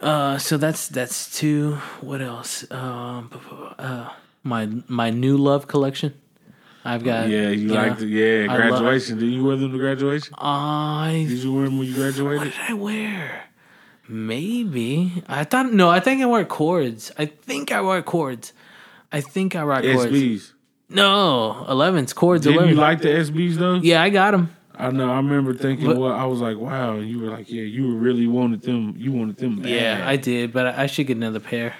Uh, 0.00 0.38
so 0.38 0.56
that's 0.56 0.88
that's 0.88 1.30
two. 1.38 1.74
What 2.00 2.20
else? 2.20 2.64
Um, 2.70 3.30
uh, 3.78 4.08
my 4.42 4.68
my 4.88 5.10
new 5.10 5.36
love 5.36 5.66
collection. 5.68 6.12
I've 6.84 7.02
got. 7.02 7.28
Yeah, 7.28 7.48
you 7.48 7.68
know, 7.68 7.74
like 7.74 7.98
the 7.98 8.06
yeah 8.06 8.52
I 8.52 8.56
graduation. 8.56 9.18
Did 9.18 9.30
you 9.30 9.44
wear 9.44 9.56
them 9.56 9.72
to 9.72 9.78
graduation? 9.78 10.34
I 10.36 11.24
Did 11.28 11.38
you 11.38 11.54
wear 11.54 11.64
them 11.64 11.78
when 11.78 11.88
you 11.88 11.94
graduated? 11.94 12.38
what 12.40 12.44
did 12.52 12.60
I 12.68 12.74
wear? 12.74 13.44
Maybe 14.06 15.22
I 15.28 15.44
thought 15.44 15.72
no. 15.72 15.88
I 15.88 16.00
think 16.00 16.20
I 16.22 16.26
wore 16.26 16.44
cords. 16.44 17.10
I 17.18 17.24
think 17.26 17.72
I 17.72 17.80
wore 17.80 18.02
cords. 18.02 18.52
I 19.10 19.20
think 19.22 19.56
I 19.56 19.64
wore 19.64 19.80
cords. 19.80 20.06
SBs. 20.12 20.52
No, 20.90 21.64
11s 21.68 22.14
cords. 22.14 22.46
11. 22.46 22.68
you 22.68 22.74
like 22.74 23.00
the 23.00 23.08
SBs 23.08 23.54
though? 23.54 23.74
yeah, 23.76 24.02
I 24.02 24.10
got 24.10 24.32
them. 24.32 24.54
I 24.76 24.90
know. 24.90 25.10
I 25.10 25.16
remember 25.16 25.54
thinking, 25.54 25.86
But- 25.86 25.96
well, 25.96 26.12
I 26.12 26.24
was 26.24 26.40
like, 26.40 26.58
wow, 26.58 26.96
and 26.96 27.08
you 27.08 27.20
were 27.20 27.30
like, 27.30 27.50
yeah, 27.50 27.62
you 27.62 27.96
really 27.96 28.26
wanted 28.26 28.62
them. 28.62 28.94
You 28.96 29.12
wanted 29.12 29.36
them. 29.36 29.56
Bad. 29.62 29.70
Yeah, 29.70 30.04
I 30.06 30.16
did, 30.16 30.52
but 30.52 30.66
I, 30.66 30.82
I 30.82 30.86
should 30.86 31.06
get 31.06 31.16
another 31.16 31.40
pair. 31.40 31.74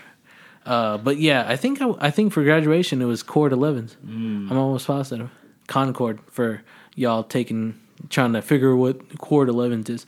Uh, 0.65 0.97
but 0.99 1.19
yeah, 1.19 1.45
I 1.47 1.57
think 1.57 1.81
I, 1.83 1.93
I 1.99 2.11
think 2.11 2.33
for 2.33 2.43
graduation 2.43 3.03
it 3.03 3.07
was 3.07 3.23
cord 3.23 3.53
11s. 3.53 3.97
Mm. 4.05 4.51
I'm 4.51 4.57
almost 4.57 4.87
positive. 4.87 5.31
Concord 5.67 6.21
for 6.31 6.63
y'all 6.95 7.23
taking 7.23 7.81
trying 8.09 8.33
to 8.33 8.43
figure 8.43 8.75
what 8.75 9.19
cord 9.19 9.49
11s 9.49 9.91
is. 9.91 10.07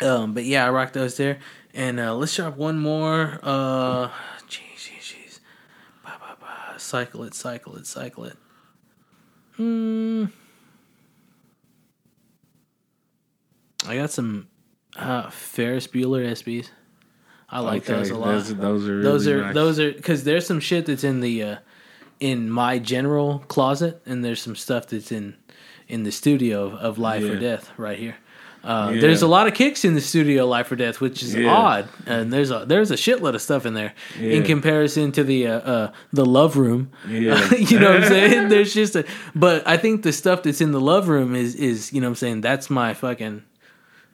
Um, 0.00 0.34
but 0.34 0.44
yeah, 0.44 0.66
I 0.66 0.70
rocked 0.70 0.94
those 0.94 1.16
there. 1.16 1.38
And 1.74 2.00
uh, 2.00 2.14
let's 2.14 2.34
drop 2.34 2.56
one 2.56 2.78
more. 2.78 3.38
Uh, 3.42 4.08
jeez, 4.48 4.76
jeez, 4.76 5.14
jeez. 5.14 5.40
Ba, 6.02 6.12
ba, 6.18 6.36
ba. 6.40 6.78
Cycle 6.78 7.24
it, 7.24 7.34
cycle 7.34 7.76
it, 7.76 7.86
cycle 7.86 8.24
it. 8.24 8.36
Hmm. 9.56 10.26
I 13.86 13.96
got 13.96 14.10
some 14.10 14.48
uh, 14.96 15.30
Ferris 15.30 15.86
Bueller 15.86 16.26
SBs. 16.30 16.68
I 17.50 17.60
like 17.60 17.82
Okay, 17.82 17.94
those 17.94 18.10
a 18.10 18.16
lot. 18.18 18.26
Those, 18.32 18.54
those 18.54 18.88
are 18.88 18.92
really 18.92 19.02
those 19.02 19.28
are 19.28 19.40
nice. 19.42 19.54
those 19.54 19.80
are 19.80 19.92
because 19.92 20.24
there's 20.24 20.46
some 20.46 20.60
shit 20.60 20.86
that's 20.86 21.04
in 21.04 21.20
the 21.20 21.42
uh, 21.42 21.56
in 22.20 22.50
my 22.50 22.78
general 22.78 23.40
closet, 23.48 24.02
and 24.06 24.24
there's 24.24 24.42
some 24.42 24.56
stuff 24.56 24.86
that's 24.88 25.10
in 25.12 25.34
in 25.88 26.02
the 26.02 26.12
studio 26.12 26.66
of, 26.66 26.74
of 26.74 26.98
Life 26.98 27.24
or 27.24 27.38
Death 27.38 27.70
right 27.78 27.98
here. 27.98 28.16
Uh, 28.64 28.90
Yeah. 28.92 29.00
There's 29.00 29.22
a 29.22 29.28
lot 29.28 29.46
of 29.46 29.54
kicks 29.54 29.84
in 29.84 29.94
the 29.94 30.00
studio 30.00 30.44
Life 30.46 30.70
or 30.70 30.76
Death, 30.76 31.00
which 31.00 31.22
is 31.22 31.34
Yeah. 31.34 31.50
odd, 31.54 31.88
and 32.06 32.30
there's 32.32 32.50
a 32.50 32.64
there's 32.66 32.90
a 32.90 32.96
shitload 32.96 33.34
of 33.34 33.40
stuff 33.40 33.64
in 33.64 33.72
there 33.72 33.94
in 34.20 34.42
comparison 34.42 35.12
to 35.12 35.24
the 35.24 35.46
uh, 35.46 35.52
uh, 35.60 35.92
the 36.12 36.26
Love 36.26 36.56
Room. 36.58 36.90
Yeah. 37.08 37.54
you 37.54 37.78
know 37.78 37.92
what 37.92 38.02
I'm 38.02 38.08
saying? 38.08 38.48
There's 38.50 38.74
just 38.74 38.94
a, 38.96 39.04
but 39.34 39.66
I 39.66 39.76
think 39.78 40.02
the 40.02 40.12
stuff 40.12 40.42
that's 40.42 40.60
in 40.60 40.72
the 40.72 40.80
Love 40.80 41.08
Room 41.08 41.34
is 41.34 41.54
is 41.54 41.92
you 41.94 42.00
know 42.02 42.08
what 42.08 42.10
I'm 42.10 42.16
saying 42.16 42.40
that's 42.42 42.68
my 42.68 42.92
fucking 42.92 43.44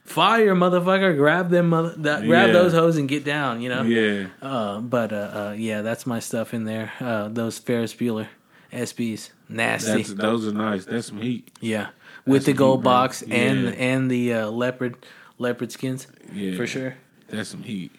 fire 0.05 0.55
motherfucker. 0.55 1.17
Grab 1.17 1.49
them, 1.49 1.69
mother, 1.69 1.93
that, 1.97 2.23
grab 2.25 2.47
Yeah. 2.47 2.53
those 2.53 2.71
hoes 2.73 2.95
and 2.97 3.09
get 3.09 3.25
down. 3.25 3.61
You 3.61 3.69
know. 3.69 3.81
Yeah, 3.83 4.27
Uh, 4.41 4.79
but 4.79 5.11
uh, 5.11 5.15
uh, 5.15 5.55
yeah, 5.57 5.81
that's 5.81 6.05
my 6.05 6.19
stuff 6.19 6.53
in 6.53 6.63
there. 6.63 6.93
Uh, 7.01 7.27
those 7.27 7.57
Ferris 7.59 7.93
Bueller 7.93 8.27
SBs, 8.71 9.31
nasty. 9.49 9.91
that's 10.03 10.13
those 10.13 10.47
are 10.47 10.51
nice. 10.53 10.85
That's 10.85 11.07
some 11.07 11.21
heat. 11.21 11.49
yeah, 11.61 11.87
with 12.25 12.43
that's 12.43 12.45
the 12.47 12.53
gold 12.53 12.79
heat, 12.79 12.83
box 12.85 13.21
and 13.23 13.63
Yeah. 13.65 13.69
and 13.71 14.09
the 14.11 14.33
uh, 14.33 14.49
leopard 14.49 14.95
leopard 15.37 15.71
skins 15.71 16.07
Yeah, 16.33 16.55
for 16.55 16.65
sure. 16.67 16.95
That's 17.29 17.49
some 17.49 17.63
heat. 17.63 17.91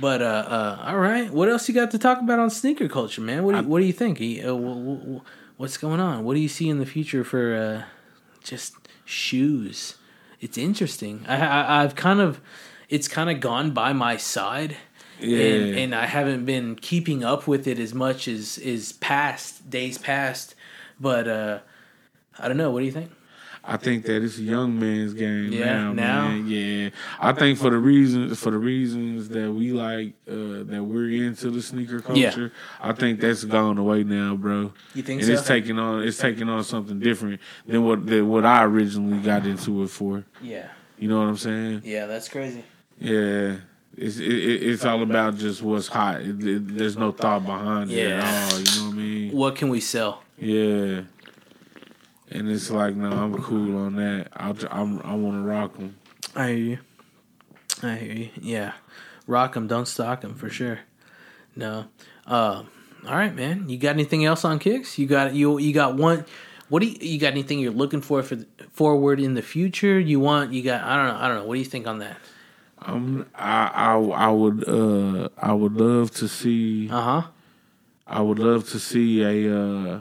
But 0.00 0.22
uh, 0.22 0.24
uh, 0.24 0.84
all 0.88 0.98
right, 0.98 1.30
what 1.30 1.48
else 1.48 1.68
you 1.68 1.74
got 1.74 1.92
to 1.92 1.98
talk 1.98 2.18
about 2.20 2.40
on 2.40 2.50
sneaker 2.50 2.88
culture, 2.88 3.20
man? 3.20 3.44
What 3.44 3.52
do 3.54 3.58
you, 3.60 3.68
what 3.68 3.78
do 3.78 3.84
you 3.86 3.92
think? 3.92 4.20
Uh, 4.20 4.52
wh- 4.52 4.98
wh- 4.98 5.18
wh- 5.22 5.60
what's 5.60 5.76
going 5.76 6.00
on? 6.00 6.24
What 6.24 6.34
do 6.34 6.40
you 6.40 6.48
see 6.48 6.68
in 6.68 6.80
the 6.80 6.86
future 6.86 7.22
for 7.22 7.54
uh, 7.54 7.82
just 8.42 8.74
shoes? 9.04 9.96
It's 10.40 10.58
interesting. 10.58 11.24
I, 11.26 11.36
I 11.36 11.82
I've 11.82 11.94
kind 11.94 12.20
of 12.20 12.40
it's 12.88 13.08
kind 13.08 13.30
of 13.30 13.40
gone 13.40 13.72
by 13.72 13.92
my 13.92 14.16
side. 14.16 14.76
Yeah, 15.20 15.38
and, 15.38 15.78
and 15.78 15.94
I 15.94 16.06
haven't 16.06 16.44
been 16.44 16.74
keeping 16.74 17.24
up 17.24 17.46
with 17.46 17.66
it 17.66 17.78
as 17.78 17.94
much 17.94 18.26
as 18.28 18.58
is 18.58 18.92
past 18.94 19.70
days 19.70 19.96
past. 19.96 20.54
But 21.00 21.28
uh, 21.28 21.58
I 22.38 22.48
don't 22.48 22.56
know. 22.56 22.70
What 22.70 22.80
do 22.80 22.86
you 22.86 22.92
think? 22.92 23.10
I 23.66 23.78
think 23.78 24.04
that 24.04 24.22
it's 24.22 24.36
a 24.38 24.42
young 24.42 24.78
man's 24.78 25.14
game 25.14 25.50
Yeah, 25.52 25.64
now, 25.64 25.92
now. 25.94 26.28
man. 26.28 26.46
Yeah, 26.48 26.90
I 27.18 27.32
think 27.32 27.58
for 27.58 27.70
the 27.70 27.78
reasons 27.78 28.38
for 28.38 28.50
the 28.50 28.58
reasons 28.58 29.30
that 29.30 29.50
we 29.52 29.72
like 29.72 30.12
uh, 30.28 30.64
that 30.70 30.84
we're 30.86 31.24
into 31.24 31.50
the 31.50 31.62
sneaker 31.62 32.02
Yeah. 32.12 32.30
culture, 32.30 32.52
I 32.80 32.92
think 32.92 33.20
that's 33.20 33.44
gone 33.44 33.78
away 33.78 34.04
now, 34.04 34.36
bro. 34.36 34.72
You 34.94 35.02
think 35.02 35.22
and 35.22 35.28
so? 35.28 35.32
it's 35.34 35.46
taking 35.46 35.78
on 35.78 36.02
it's 36.02 36.18
taking 36.18 36.48
on 36.50 36.62
something 36.64 37.00
different 37.00 37.40
than 37.66 37.84
what 37.84 38.06
than 38.06 38.28
what 38.28 38.44
I 38.44 38.64
originally 38.64 39.18
got 39.18 39.46
into 39.46 39.82
it 39.82 39.88
for. 39.88 40.24
yeah, 40.42 40.68
You 40.98 41.08
know 41.08 41.20
what 41.20 41.28
I'm 41.28 41.36
saying? 41.38 41.82
yeah, 41.84 42.04
that's 42.06 42.28
crazy. 42.28 42.64
Yeah. 42.98 43.56
It's 43.96 44.18
it, 44.18 44.26
it- 44.30 44.62
it's 44.64 44.84
all 44.84 45.02
about 45.02 45.38
just 45.38 45.62
what's 45.62 45.86
hot. 45.88 46.20
It, 46.20 46.44
it- 46.46 46.76
there's 46.76 46.98
no 46.98 47.12
thought 47.12 47.46
behind 47.46 47.90
it 47.90 48.08
Yeah. 48.08 48.20
at 48.24 48.52
all. 48.52 48.58
You 48.60 48.64
know 48.80 48.86
what 48.88 48.92
I 48.92 48.96
mean? 48.96 49.32
What 49.32 49.56
can 49.56 49.68
we 49.70 49.80
sell? 49.80 50.22
Yeah. 50.36 51.02
And 52.30 52.50
it's 52.50 52.70
like, 52.70 52.96
no, 52.96 53.10
I'm 53.10 53.40
cool 53.42 53.76
on 53.76 53.96
that. 53.96 54.28
I'll, 54.32 54.56
I'm, 54.70 55.00
I 55.02 55.14
want 55.14 55.36
to 55.36 55.48
rock 55.48 55.76
them. 55.76 55.96
I 56.34 56.48
hear 56.48 56.56
you. 56.56 56.78
I 57.82 57.96
hear 57.96 58.12
you. 58.12 58.30
Yeah, 58.40 58.72
rock 59.26 59.54
them, 59.54 59.66
don't 59.66 59.86
stock 59.86 60.22
them 60.22 60.34
for 60.34 60.48
sure. 60.48 60.80
No. 61.54 61.86
Uh, 62.26 62.64
all 63.06 63.16
right, 63.16 63.34
man. 63.34 63.68
You 63.68 63.76
got 63.76 63.90
anything 63.90 64.24
else 64.24 64.44
on 64.44 64.58
kicks? 64.58 64.98
You 64.98 65.06
got 65.06 65.34
you 65.34 65.58
you 65.58 65.74
got 65.74 65.96
one. 65.96 66.24
What 66.70 66.80
do 66.80 66.88
you, 66.88 66.96
you 67.00 67.20
got? 67.20 67.32
Anything 67.32 67.60
you're 67.60 67.72
looking 67.72 68.00
for 68.00 68.22
for 68.22 68.38
forward 68.70 69.20
in 69.20 69.34
the 69.34 69.42
future? 69.42 70.00
You 70.00 70.20
want? 70.20 70.52
You 70.52 70.62
got? 70.62 70.82
I 70.82 70.96
don't 70.96 71.08
know. 71.08 71.20
I 71.20 71.28
don't 71.28 71.36
know. 71.36 71.44
What 71.44 71.54
do 71.54 71.58
you 71.60 71.66
think 71.66 71.86
on 71.86 71.98
that? 71.98 72.16
Um, 72.80 73.26
I, 73.34 73.66
I, 73.66 73.94
I 73.96 74.30
would, 74.30 74.68
uh, 74.68 75.28
I 75.38 75.52
would 75.52 75.74
love 75.74 76.10
to 76.12 76.28
see. 76.28 76.88
Uh 76.90 77.00
huh. 77.00 77.28
I 78.06 78.20
would 78.20 78.38
love 78.38 78.68
to 78.70 78.78
see 78.78 79.22
a 79.22 79.56
uh, 79.58 80.00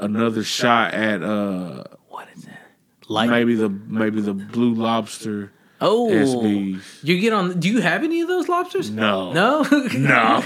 another 0.00 0.42
shot 0.44 0.94
at 0.94 1.22
uh, 1.22 1.84
What 2.08 2.28
is 2.34 2.42
that? 2.44 2.60
Light. 3.08 3.28
maybe 3.30 3.54
the 3.54 3.68
maybe 3.68 4.20
the 4.20 4.34
blue 4.34 4.74
lobster 4.74 5.52
Oh, 5.82 6.08
SBs. 6.10 6.82
you 7.02 7.18
get 7.20 7.32
on. 7.32 7.58
Do 7.58 7.68
you 7.68 7.80
have 7.80 8.04
any 8.04 8.20
of 8.20 8.28
those 8.28 8.48
lobsters? 8.48 8.90
No, 8.90 9.32
No. 9.32 9.62
no, 9.94 10.40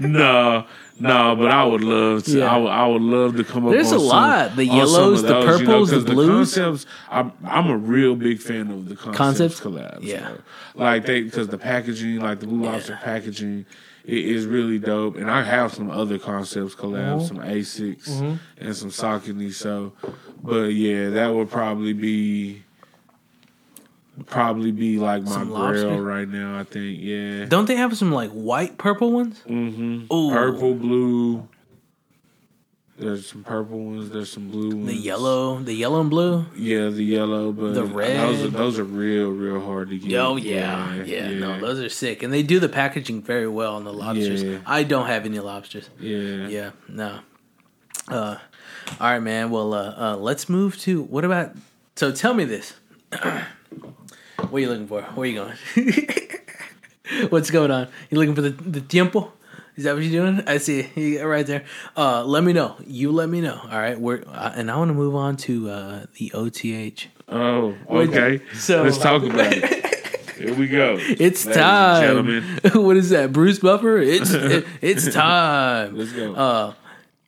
no, 0.00 0.66
no. 0.98 1.36
But 1.36 1.50
I 1.50 1.64
would 1.64 1.82
love 1.82 2.24
to. 2.24 2.38
Yeah. 2.38 2.46
I, 2.54 2.56
would, 2.56 2.68
I 2.70 2.86
would 2.86 3.02
love 3.02 3.36
to 3.36 3.44
come 3.44 3.66
up. 3.66 3.72
There's 3.72 3.92
a 3.92 3.98
some- 3.98 4.06
lot. 4.06 4.56
The 4.56 4.64
yellows, 4.64 5.20
of 5.22 5.28
the 5.28 5.34
those, 5.34 5.60
you 5.60 5.66
know, 5.66 5.72
purples, 5.72 5.90
the 5.90 6.00
blues. 6.00 6.54
concepts. 6.54 6.86
I'm, 7.10 7.32
I'm 7.44 7.68
a 7.68 7.76
real 7.76 8.16
big 8.16 8.40
fan 8.40 8.70
of 8.70 8.88
the 8.88 8.96
concepts, 8.96 9.18
Concepts? 9.18 9.60
collabs. 9.60 9.98
Yeah. 10.02 10.32
like 10.74 11.04
they 11.04 11.22
because 11.22 11.48
the 11.48 11.58
packaging, 11.58 12.20
like 12.20 12.40
the 12.40 12.46
Blue 12.46 12.62
Lobster 12.64 12.98
packaging. 13.02 13.66
It 14.08 14.24
is 14.24 14.46
really 14.46 14.78
dope, 14.78 15.16
and 15.16 15.30
I 15.30 15.42
have 15.42 15.74
some 15.74 15.90
other 15.90 16.18
concepts 16.18 16.74
collabs, 16.74 17.20
Mm-hmm. 17.20 17.26
some 17.26 17.38
Asics 17.38 18.38
and 18.56 18.74
some 18.74 18.88
Saucony. 18.88 19.52
So, 19.52 19.92
but 20.42 20.72
yeah, 20.72 21.10
that 21.10 21.28
would 21.34 21.50
probably 21.50 21.92
be 21.92 22.62
probably 24.26 24.72
be 24.72 24.98
like 24.98 25.22
my 25.24 25.30
Some 25.30 25.48
grail 25.48 25.60
lobster? 25.90 26.02
right 26.02 26.28
now. 26.28 26.58
I 26.58 26.64
think, 26.64 26.98
yeah. 27.02 27.44
Don't 27.44 27.66
they 27.66 27.76
have 27.76 27.96
some 27.98 28.10
like 28.10 28.30
white 28.30 28.78
purple 28.78 29.12
ones? 29.12 29.42
Mm-hmm. 29.46 30.12
Ooh. 30.12 30.30
Purple, 30.30 30.74
blue. 30.74 31.46
There's 32.98 33.26
some 33.26 33.44
purple 33.44 33.78
ones. 33.78 34.10
There's 34.10 34.30
some 34.30 34.48
blue 34.48 34.70
ones. 34.70 34.86
The 34.88 34.94
yellow, 34.96 35.60
the 35.60 35.72
yellow 35.72 36.00
and 36.00 36.10
blue. 36.10 36.46
Yeah, 36.56 36.88
the 36.88 37.04
yellow, 37.04 37.52
but 37.52 37.74
The 37.74 37.82
Those 37.82 37.90
are, 37.90 37.94
red. 37.94 38.52
those 38.52 38.78
are 38.80 38.84
real, 38.84 39.30
real 39.30 39.60
hard 39.64 39.90
to 39.90 39.98
get. 39.98 40.18
Oh 40.18 40.34
yeah, 40.36 40.94
yeah, 41.04 41.30
No, 41.30 41.60
those 41.60 41.78
are 41.78 41.88
sick, 41.88 42.24
and 42.24 42.32
they 42.32 42.42
do 42.42 42.58
the 42.58 42.68
packaging 42.68 43.22
very 43.22 43.46
well 43.46 43.76
on 43.76 43.84
the 43.84 43.92
lobsters. 43.92 44.42
Yeah. 44.42 44.58
I 44.66 44.82
don't 44.82 45.06
have 45.06 45.24
any 45.26 45.38
lobsters. 45.38 45.88
yeah, 46.00 46.48
Yeah, 46.48 46.70
no. 46.88 47.20
Uh, 48.08 48.38
all 48.98 49.10
right, 49.10 49.20
man. 49.20 49.50
Well, 49.50 49.74
uh, 49.74 49.94
uh, 49.96 50.16
let's 50.16 50.48
move 50.48 50.76
to 50.80 51.02
what 51.02 51.24
about? 51.24 51.52
So 51.94 52.10
tell 52.10 52.34
me 52.34 52.44
this. 52.44 52.74
what 53.10 53.44
are 54.52 54.58
you 54.58 54.68
looking 54.68 54.88
for? 54.88 55.02
Where 55.02 55.24
are 55.24 55.26
you 55.26 55.54
going? 55.76 57.28
What's 57.30 57.50
going 57.50 57.70
on? 57.70 57.88
You 58.10 58.18
looking 58.18 58.34
for 58.34 58.42
the 58.42 58.50
the 58.50 58.80
tiempo? 58.80 59.32
Is 59.78 59.84
that 59.84 59.94
what 59.94 60.02
you're 60.02 60.24
doing? 60.26 60.42
I 60.48 60.58
see. 60.58 60.88
You 60.96 61.24
right 61.24 61.46
there. 61.46 61.64
Uh, 61.96 62.24
let 62.24 62.42
me 62.42 62.52
know. 62.52 62.74
You 62.84 63.12
let 63.12 63.28
me 63.28 63.40
know. 63.40 63.60
All 63.62 63.78
right. 63.78 63.98
We're 63.98 64.24
uh, 64.26 64.52
and 64.56 64.72
I 64.72 64.76
want 64.76 64.88
to 64.88 64.94
move 64.94 65.14
on 65.14 65.36
to 65.46 65.70
uh, 65.70 66.06
the 66.18 66.32
OTH. 66.34 67.06
Oh, 67.28 67.76
okay. 67.88 68.42
So- 68.54 68.82
let's 68.82 68.98
talk 68.98 69.22
about 69.22 69.52
it. 69.52 69.86
Here 70.38 70.52
we 70.54 70.66
go. 70.66 70.96
It's 71.00 71.46
Ladies 71.46 71.56
time. 71.62 72.02
gentlemen. 72.02 72.60
what 72.84 72.96
is 72.96 73.10
that? 73.10 73.32
Bruce 73.32 73.60
Buffer? 73.60 73.98
It's 73.98 74.30
it, 74.32 74.66
it's 74.80 75.12
time. 75.14 75.96
Let's 75.96 76.12
go. 76.12 76.34
Uh, 76.34 76.74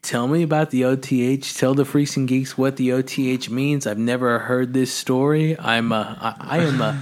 Tell 0.02 0.26
me 0.26 0.42
about 0.42 0.70
the 0.70 0.86
OTH. 0.86 1.56
Tell 1.56 1.74
the 1.74 1.84
freaks 1.84 2.16
and 2.16 2.26
geeks 2.26 2.56
what 2.58 2.76
the 2.78 2.90
OTH 2.94 3.50
means. 3.50 3.86
I've 3.86 3.98
never 3.98 4.38
heard 4.40 4.72
this 4.72 4.92
story. 4.92 5.56
I'm 5.60 5.92
uh, 5.92 6.16
I, 6.18 6.34
I 6.40 6.58
am 6.64 6.80
uh, 6.80 6.96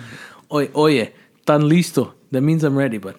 oye, 0.50 0.68
oye, 0.74 1.12
tan 1.46 1.62
listo. 1.62 2.12
That 2.32 2.40
means 2.42 2.64
I'm 2.64 2.76
ready, 2.76 2.98
but 2.98 3.16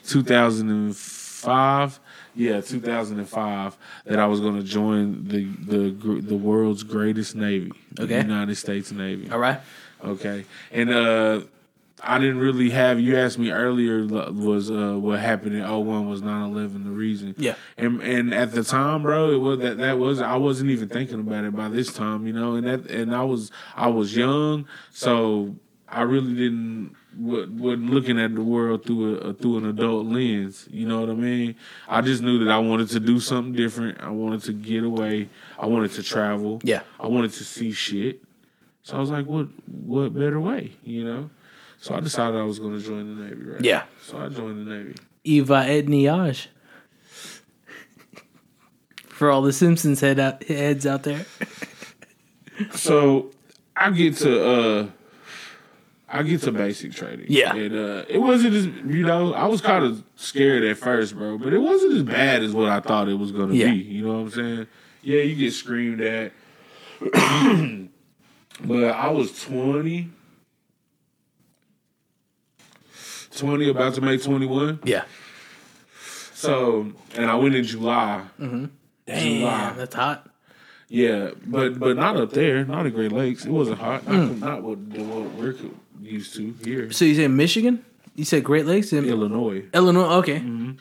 2005 0.04 2.00
yeah, 2.36 2.62
2005. 2.62 3.78
That 4.06 4.20
I 4.20 4.26
was 4.26 4.40
going 4.40 4.56
to 4.56 4.64
join 4.64 5.28
the 5.28 5.46
the 5.46 6.22
the 6.22 6.36
world's 6.36 6.84
greatest 6.84 7.36
navy, 7.36 7.72
the 7.94 8.08
United 8.08 8.56
States 8.56 8.92
Navy. 8.92 9.30
All 9.30 9.40
right. 9.40 9.60
Okay, 10.04 10.46
and 10.72 10.90
uh, 10.90 11.42
I 12.04 12.18
didn't 12.18 12.40
really 12.40 12.72
have. 12.72 13.00
You 13.00 13.18
asked 13.18 13.38
me 13.38 13.52
earlier 13.52 14.06
was 14.06 14.72
uh, 14.72 14.96
what 14.98 15.20
happened 15.20 15.56
in 15.56 15.62
01 15.62 16.10
was 16.10 16.22
9/11 16.22 16.84
the 16.84 16.90
reason? 16.90 17.36
Yeah. 17.38 17.56
and 17.78 18.02
and 18.02 18.34
at 18.34 18.54
the 18.54 18.64
time, 18.64 19.04
bro, 19.04 19.32
it 19.32 19.38
was 19.38 19.60
that 19.60 19.78
that 19.78 20.00
was 20.00 20.22
I 20.22 20.36
wasn't 20.36 20.72
even 20.72 20.90
thinking 20.90 21.20
about 21.20 21.44
it 21.44 21.56
by 21.56 21.70
this 21.70 21.94
time, 21.94 22.26
you 22.26 22.34
know, 22.34 22.56
and 22.56 22.66
that 22.66 22.90
and 22.90 23.16
I 23.16 23.24
was 23.24 23.52
I 23.76 23.88
was 23.88 24.16
young, 24.16 24.68
so 24.92 25.56
I 25.88 26.02
really 26.04 26.34
didn't 26.34 26.96
wa- 27.18 27.46
wasn't 27.50 27.90
looking 27.90 28.20
at 28.20 28.34
the 28.36 28.42
world 28.42 28.86
through 28.86 29.18
a, 29.18 29.34
through 29.34 29.58
an 29.60 29.66
adult 29.66 30.06
lens. 30.06 30.68
You 30.72 30.88
know 30.88 31.02
what 31.02 31.10
I 31.10 31.14
mean? 31.14 31.56
I 31.88 32.02
just 32.02 32.22
knew 32.22 32.44
that 32.44 32.52
I 32.52 32.60
wanted 32.60 32.90
to 32.90 33.00
do 33.00 33.20
something 33.20 33.54
different. 33.54 34.00
I 34.02 34.10
wanted 34.10 34.44
to 34.44 34.54
get 34.54 34.84
away. 34.84 35.30
I 35.60 35.66
wanted 35.66 35.92
to 35.92 36.04
travel. 36.04 36.62
Yeah. 36.64 36.82
I 37.00 37.08
wanted 37.08 37.32
to 37.34 37.44
see 37.44 37.72
shit. 37.72 38.22
So 38.84 38.98
I 38.98 39.00
was 39.00 39.10
like, 39.12 39.26
what 39.26 39.48
what 39.68 40.14
better 40.14 40.40
way, 40.40 40.74
you 40.84 41.04
know? 41.04 41.30
So 41.80 41.96
I 41.96 42.00
decided 42.00 42.40
I 42.40 42.44
was 42.44 42.60
going 42.60 42.78
to 42.80 42.86
join 42.86 43.16
the 43.16 43.24
Navy, 43.24 43.44
right? 43.44 43.62
Yeah. 43.64 43.84
So 44.02 44.18
I 44.20 44.30
joined 44.30 44.68
the 44.68 44.72
Navy. 44.76 44.96
Eva 45.24 45.66
Etniage. 45.68 46.48
For 49.08 49.30
all 49.30 49.44
the 49.44 49.54
Simpsons 49.54 50.00
head 50.02 50.20
out, 50.20 50.44
heads 50.44 50.88
out 50.88 51.04
there. 51.04 51.26
So 52.74 53.32
I 53.76 53.92
get 53.92 54.18
to 54.18 54.44
uh 54.46 54.88
I 56.14 56.24
get 56.24 56.42
to 56.42 56.52
basic 56.52 56.92
training. 56.92 57.28
Yeah. 57.30 57.56
And 57.56 57.74
uh 57.76 58.06
it 58.10 58.18
wasn't 58.20 58.54
as 58.56 58.66
you 58.66 59.06
know, 59.06 59.34
I 59.34 59.46
was 59.48 59.62
kind 59.62 59.86
of 59.86 60.04
scared 60.16 60.64
at 60.64 60.78
first, 60.78 61.16
bro, 61.16 61.38
but 61.38 61.54
it 61.54 61.60
wasn't 61.60 61.94
as 61.94 62.04
bad 62.04 62.44
as 62.44 62.52
what 62.54 62.70
I 62.70 62.80
thought 62.82 63.08
it 63.08 63.18
was 63.18 63.32
gonna 63.32 63.54
Yeah. 63.54 63.72
be. 63.72 63.78
You 63.78 64.06
know 64.08 64.14
what 64.14 64.20
I'm 64.20 64.30
saying? 64.32 64.68
Yeah, 65.04 65.22
you 65.22 65.36
get 65.36 65.54
screamed 65.54 66.02
at. 66.02 66.32
but 68.64 68.84
I 68.92 69.10
was 69.10 69.42
20. 69.44 70.10
20, 73.38 73.70
about 73.70 73.94
to 73.96 74.02
make 74.02 74.22
21. 74.22 74.80
Yeah. 74.84 75.04
So, 76.34 76.92
and 77.16 77.26
I 77.32 77.36
went 77.36 77.56
in 77.56 77.64
July. 77.64 78.24
Damn, 78.40 78.70
July. 79.08 79.74
that's 79.78 79.96
hot. 79.96 80.28
Yeah, 80.90 81.30
but 81.46 81.80
but 81.80 81.96
not 81.96 82.18
up 82.18 82.32
there, 82.32 82.66
not 82.66 82.86
at 82.86 82.94
Great 82.94 83.12
Lakes. 83.14 83.46
It 83.46 83.52
wasn't 83.52 83.80
hot. 83.80 84.06
Not, 84.06 84.14
Mm. 84.30 84.40
not 84.40 84.62
what, 84.64 84.78
what 84.80 85.32
we're 85.36 85.54
used 86.02 86.36
to 86.36 86.54
here, 86.64 86.92
So 86.92 87.06
you 87.06 87.16
said 87.16 87.32
Michigan? 87.32 87.86
You 88.16 88.26
said 88.26 88.44
Great 88.44 88.66
Lakes 88.66 88.92
in 88.94 89.06
Illinois. 89.06 89.66
Illinois? 89.74 90.16
Okay. 90.18 90.40
Mm-hmm. 90.40 90.72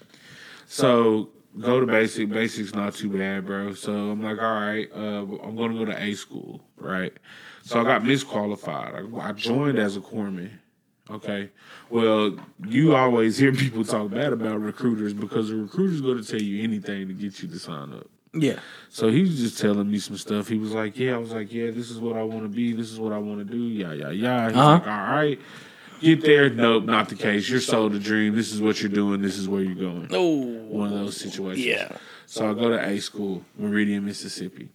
So 0.67 1.31
go 1.59 1.81
to 1.81 1.87
basic. 1.87 2.29
Basic's 2.29 2.75
not 2.75 2.95
too 2.95 3.11
bad, 3.11 3.47
bro. 3.47 3.75
So 3.75 3.93
I'm 3.93 4.23
like, 4.23 4.39
all 4.39 4.61
right, 4.61 4.89
uh, 4.95 5.23
I'm 5.43 5.57
gonna 5.57 5.75
go 5.75 5.85
to 5.85 6.03
A 6.03 6.15
school, 6.15 6.63
right? 6.77 7.13
So 7.63 7.81
I 7.81 7.85
got 7.85 8.03
misqualified. 8.03 9.15
I, 9.21 9.29
I 9.29 9.33
joined 9.33 9.79
as 9.79 9.97
a 9.97 10.01
corpsman. 10.01 10.51
Okay. 11.11 11.51
Well, 11.89 12.37
you 12.67 12.95
always 12.95 13.37
hear 13.37 13.53
people 13.65 13.85
talk 13.85 14.11
bad 14.11 14.33
about 14.33 14.61
recruiters 14.61 15.13
because 15.13 15.49
the 15.49 15.57
recruiter's 15.57 16.01
going 16.01 16.23
to 16.23 16.29
tell 16.29 16.41
you 16.41 16.63
anything 16.63 17.09
to 17.09 17.15
get 17.15 17.43
you 17.43 17.49
to 17.49 17.59
sign 17.59 17.93
up. 17.93 18.07
Yeah. 18.33 18.61
So 18.91 19.09
he 19.09 19.23
was 19.23 19.39
just 19.41 19.59
telling 19.59 19.91
me 19.91 19.99
some 19.99 20.17
stuff. 20.17 20.49
He 20.49 20.59
was 20.59 20.73
like, 20.73 20.97
"Yeah," 20.99 21.15
I 21.15 21.19
was 21.19 21.33
like, 21.33 21.53
"Yeah, 21.53 21.71
this 21.71 21.91
is 21.91 21.99
what 21.99 22.17
I 22.17 22.23
want 22.23 22.43
to 22.43 22.49
be. 22.49 22.73
This 22.73 22.91
is 22.93 22.99
what 23.01 23.13
I 23.13 23.19
want 23.19 23.39
to 23.39 23.45
do." 23.45 23.59
Yeah, 23.59 23.93
yeah, 23.93 24.11
yeah. 24.11 24.49
He's 24.49 24.57
Uh-huh. 24.57 24.71
like, 24.73 24.87
"All 24.87 25.15
right, 25.15 25.39
get 26.01 26.23
there." 26.23 26.49
Nope, 26.51 26.85
not 26.85 27.09
the 27.09 27.15
case. 27.17 27.49
You're 27.49 27.61
sold 27.61 27.95
a 27.95 27.99
dream. 27.99 28.35
This 28.37 28.53
is 28.53 28.61
what 28.61 28.81
you're 28.81 28.91
doing. 28.91 29.21
This 29.23 29.37
is 29.37 29.49
where 29.49 29.63
you're 29.63 29.75
going. 29.75 30.09
Oh. 30.13 30.45
One 30.69 30.93
of 30.93 30.99
those 30.99 31.17
situations. 31.17 31.65
Yeah. 31.67 31.89
So 32.27 32.49
I 32.49 32.55
go 32.55 32.69
to 32.71 32.85
A 32.89 33.01
school, 33.01 33.45
Meridian, 33.59 34.05
Mississippi. 34.05 34.69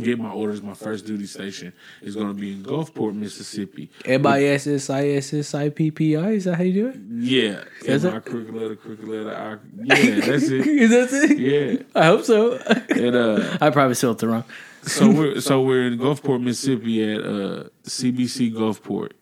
Get 0.00 0.18
my 0.18 0.30
orders. 0.30 0.60
My 0.60 0.74
first 0.74 1.06
duty 1.06 1.26
station 1.26 1.72
is 2.02 2.16
going 2.16 2.26
to 2.28 2.34
be 2.34 2.52
in 2.52 2.64
Gulfport, 2.64 3.14
Mississippi. 3.14 3.90
M 4.04 4.26
I 4.26 4.42
S 4.42 4.66
S 4.66 4.90
I 4.90 5.06
S 5.08 5.32
S 5.32 5.54
I 5.54 5.68
P 5.70 5.92
P 5.92 6.16
I. 6.16 6.30
Is 6.30 6.44
that 6.44 6.56
how 6.56 6.64
you 6.64 6.72
do 6.72 6.88
it? 6.88 6.96
Yeah, 7.10 7.62
Is 7.84 8.02
and 8.04 8.12
it? 8.12 8.14
my 8.14 8.20
crooked 8.20 8.54
letter, 8.54 8.74
crooked 8.74 9.06
letter. 9.06 9.32
I, 9.34 9.50
yeah, 9.84 10.20
that's 10.20 10.48
it. 10.48 10.66
Is 10.66 10.90
that 10.90 11.30
it? 11.30 11.38
Yeah, 11.38 11.82
I 11.94 12.06
hope 12.06 12.24
so. 12.24 12.56
and 12.90 13.14
uh. 13.14 13.58
I 13.60 13.70
probably 13.70 13.94
spelled 13.94 14.20
it 14.22 14.26
wrong. 14.26 14.44
so 14.82 15.08
we're 15.10 15.40
so 15.40 15.62
we're 15.62 15.86
in 15.86 15.98
Gulfport, 15.98 16.42
Mississippi 16.42 17.12
at 17.14 17.20
uh, 17.20 17.64
CBC 17.84 18.52
Gulfport, 18.52 19.12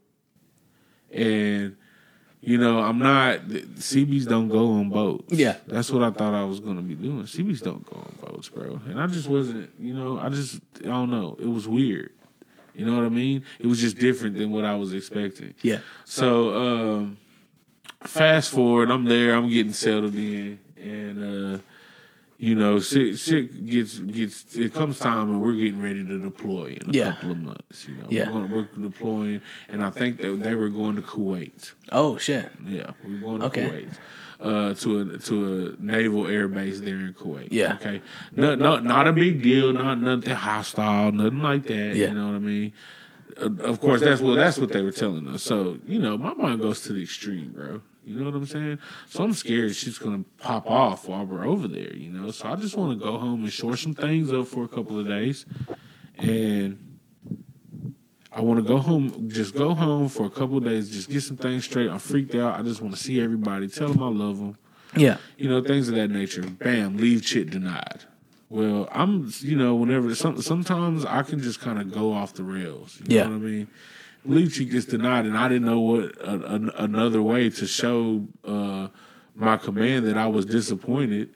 and 1.12 1.76
you 2.42 2.58
know 2.58 2.80
I'm 2.80 2.98
not 2.98 3.40
CBs 3.46 4.26
don't 4.28 4.48
go 4.48 4.72
on 4.72 4.90
boats. 4.90 5.32
Yeah. 5.32 5.56
that's 5.66 5.90
what 5.90 6.02
I 6.02 6.10
thought 6.10 6.34
I 6.34 6.44
was 6.44 6.60
gonna 6.60 6.82
be 6.82 6.94
doing. 6.94 7.22
CBs 7.22 7.62
don't 7.62 7.86
go 7.86 7.96
on 7.96 8.14
boats, 8.20 8.48
bro, 8.48 8.80
and 8.86 9.00
I 9.00 9.06
just 9.06 9.28
wasn't. 9.28 9.70
You 9.78 9.94
know, 9.94 10.18
I 10.18 10.28
just 10.28 10.60
I 10.80 10.88
don't 10.88 11.10
know. 11.10 11.36
It 11.40 11.46
was 11.46 11.66
weird. 11.66 12.10
You 12.74 12.86
know 12.86 12.96
what 12.96 13.04
I 13.04 13.10
mean? 13.10 13.44
It 13.60 13.66
was 13.66 13.80
just 13.80 13.98
different 13.98 14.36
than 14.36 14.50
what 14.50 14.64
I 14.64 14.74
was 14.74 14.92
expecting. 14.92 15.54
Yeah. 15.62 15.78
So 16.04 16.56
um, 16.56 17.18
fast 18.02 18.50
forward, 18.50 18.90
I'm 18.90 19.04
there. 19.04 19.34
I'm 19.34 19.48
getting 19.48 19.72
settled 19.72 20.14
in, 20.14 20.58
and 20.76 21.56
uh, 21.56 21.58
you 22.42 22.56
know, 22.56 22.80
shit, 22.80 23.20
shit 23.20 23.66
gets 23.66 24.00
gets. 24.00 24.56
It 24.56 24.74
comes 24.74 24.98
time, 24.98 25.30
and 25.30 25.40
we're 25.40 25.52
getting 25.54 25.80
ready 25.80 26.04
to 26.04 26.18
deploy 26.18 26.76
in 26.80 26.90
a 26.90 26.92
Yeah. 26.92 27.12
couple 27.12 27.30
of 27.30 27.38
months. 27.38 27.86
You 27.86 27.94
know, 27.94 28.08
Yeah. 28.10 28.32
we're, 28.32 28.48
going, 28.48 28.68
we're 28.76 28.88
deploying, 28.88 29.40
and 29.68 29.84
I 29.84 29.90
think 29.90 30.16
that 30.20 30.42
they 30.42 30.56
were 30.56 30.68
going 30.68 30.96
to 30.96 31.02
Kuwait. 31.02 31.72
Oh 31.92 32.18
shit. 32.18 32.50
Yeah, 32.66 32.90
we're 33.06 33.18
going 33.20 33.40
to 33.42 33.46
Okay. 33.46 33.68
Kuwait. 33.70 33.98
Uh, 34.40 34.74
to 34.74 34.98
a 34.98 35.18
to 35.18 35.76
a 35.78 35.80
naval 35.80 36.26
air 36.26 36.48
base 36.48 36.80
there 36.80 36.96
in 36.96 37.14
Kuwait. 37.14 37.48
Yeah. 37.52 37.74
Okay. 37.74 38.02
No, 38.34 38.56
no, 38.56 38.80
not 38.80 39.06
a 39.06 39.12
big 39.12 39.40
deal. 39.40 39.72
Not 39.72 40.00
nothing 40.00 40.34
hostile. 40.34 41.12
Nothing 41.12 41.42
like 41.42 41.62
that. 41.68 41.94
Yeah. 41.94 42.08
You 42.08 42.14
know 42.14 42.26
what 42.26 42.34
I 42.34 42.38
mean? 42.40 42.72
Uh, 43.40 43.50
of 43.62 43.80
course, 43.80 44.00
that's 44.00 44.20
well, 44.20 44.34
that's 44.34 44.58
what 44.58 44.72
they 44.72 44.82
were 44.82 44.90
telling 44.90 45.28
us. 45.28 45.44
So 45.44 45.78
you 45.86 46.00
know, 46.00 46.18
my 46.18 46.34
mind 46.34 46.60
goes 46.60 46.80
to 46.82 46.92
the 46.92 47.04
extreme, 47.04 47.52
bro. 47.52 47.82
You 48.04 48.16
know 48.18 48.24
what 48.26 48.34
I'm 48.34 48.46
saying? 48.46 48.78
So 49.08 49.22
I'm 49.24 49.32
scared 49.32 49.74
she's 49.76 49.98
gonna 49.98 50.24
pop 50.38 50.68
off 50.68 51.06
while 51.08 51.24
we're 51.24 51.46
over 51.46 51.68
there. 51.68 51.94
You 51.94 52.10
know, 52.10 52.30
so 52.30 52.48
I 52.48 52.56
just 52.56 52.76
want 52.76 52.98
to 52.98 53.04
go 53.04 53.16
home 53.18 53.44
and 53.44 53.52
shore 53.52 53.76
some 53.76 53.94
things 53.94 54.32
up 54.32 54.48
for 54.48 54.64
a 54.64 54.68
couple 54.68 54.98
of 54.98 55.06
days, 55.06 55.46
and 56.18 56.98
I 58.32 58.40
want 58.40 58.58
to 58.60 58.64
go 58.66 58.78
home. 58.78 59.28
Just 59.30 59.54
go 59.54 59.74
home 59.74 60.08
for 60.08 60.24
a 60.26 60.30
couple 60.30 60.56
of 60.58 60.64
days. 60.64 60.90
Just 60.90 61.10
get 61.10 61.22
some 61.22 61.36
things 61.36 61.64
straight. 61.64 61.90
I'm 61.90 61.98
freaked 61.98 62.34
out. 62.34 62.58
I 62.58 62.62
just 62.62 62.80
want 62.80 62.94
to 62.96 63.00
see 63.00 63.20
everybody. 63.20 63.68
Tell 63.68 63.88
them 63.92 64.02
I 64.02 64.08
love 64.08 64.38
them 64.38 64.56
Yeah. 64.96 65.18
you 65.36 65.48
know, 65.48 65.62
things 65.62 65.88
of 65.88 65.94
that 65.96 66.08
nature. 66.10 66.42
Bam, 66.42 66.96
leave 66.96 67.24
shit 67.26 67.50
denied. 67.50 68.04
Well, 68.48 68.88
I'm, 68.92 69.32
you 69.40 69.56
know, 69.56 69.74
whenever 69.74 70.14
some, 70.14 70.40
sometimes 70.42 71.04
I 71.06 71.22
can 71.22 71.40
just 71.40 71.60
kind 71.60 71.78
of 71.80 71.90
go 71.92 72.12
off 72.12 72.34
the 72.34 72.42
rails. 72.42 73.00
You 73.06 73.16
Yeah. 73.16 73.24
know 73.24 73.30
what 73.30 73.36
I 73.36 73.38
mean? 73.38 73.68
Cheat 74.26 74.70
gets 74.70 74.86
denied, 74.86 75.26
and 75.26 75.36
I 75.36 75.48
didn't 75.48 75.64
know 75.66 75.80
what 75.80 76.04
a, 76.20 76.54
a, 76.54 76.84
another 76.84 77.22
way 77.22 77.50
to 77.50 77.66
show 77.66 78.26
uh, 78.44 78.88
my 79.34 79.56
command 79.56 80.06
that 80.06 80.16
I 80.16 80.26
was 80.28 80.46
disappointed, 80.46 81.30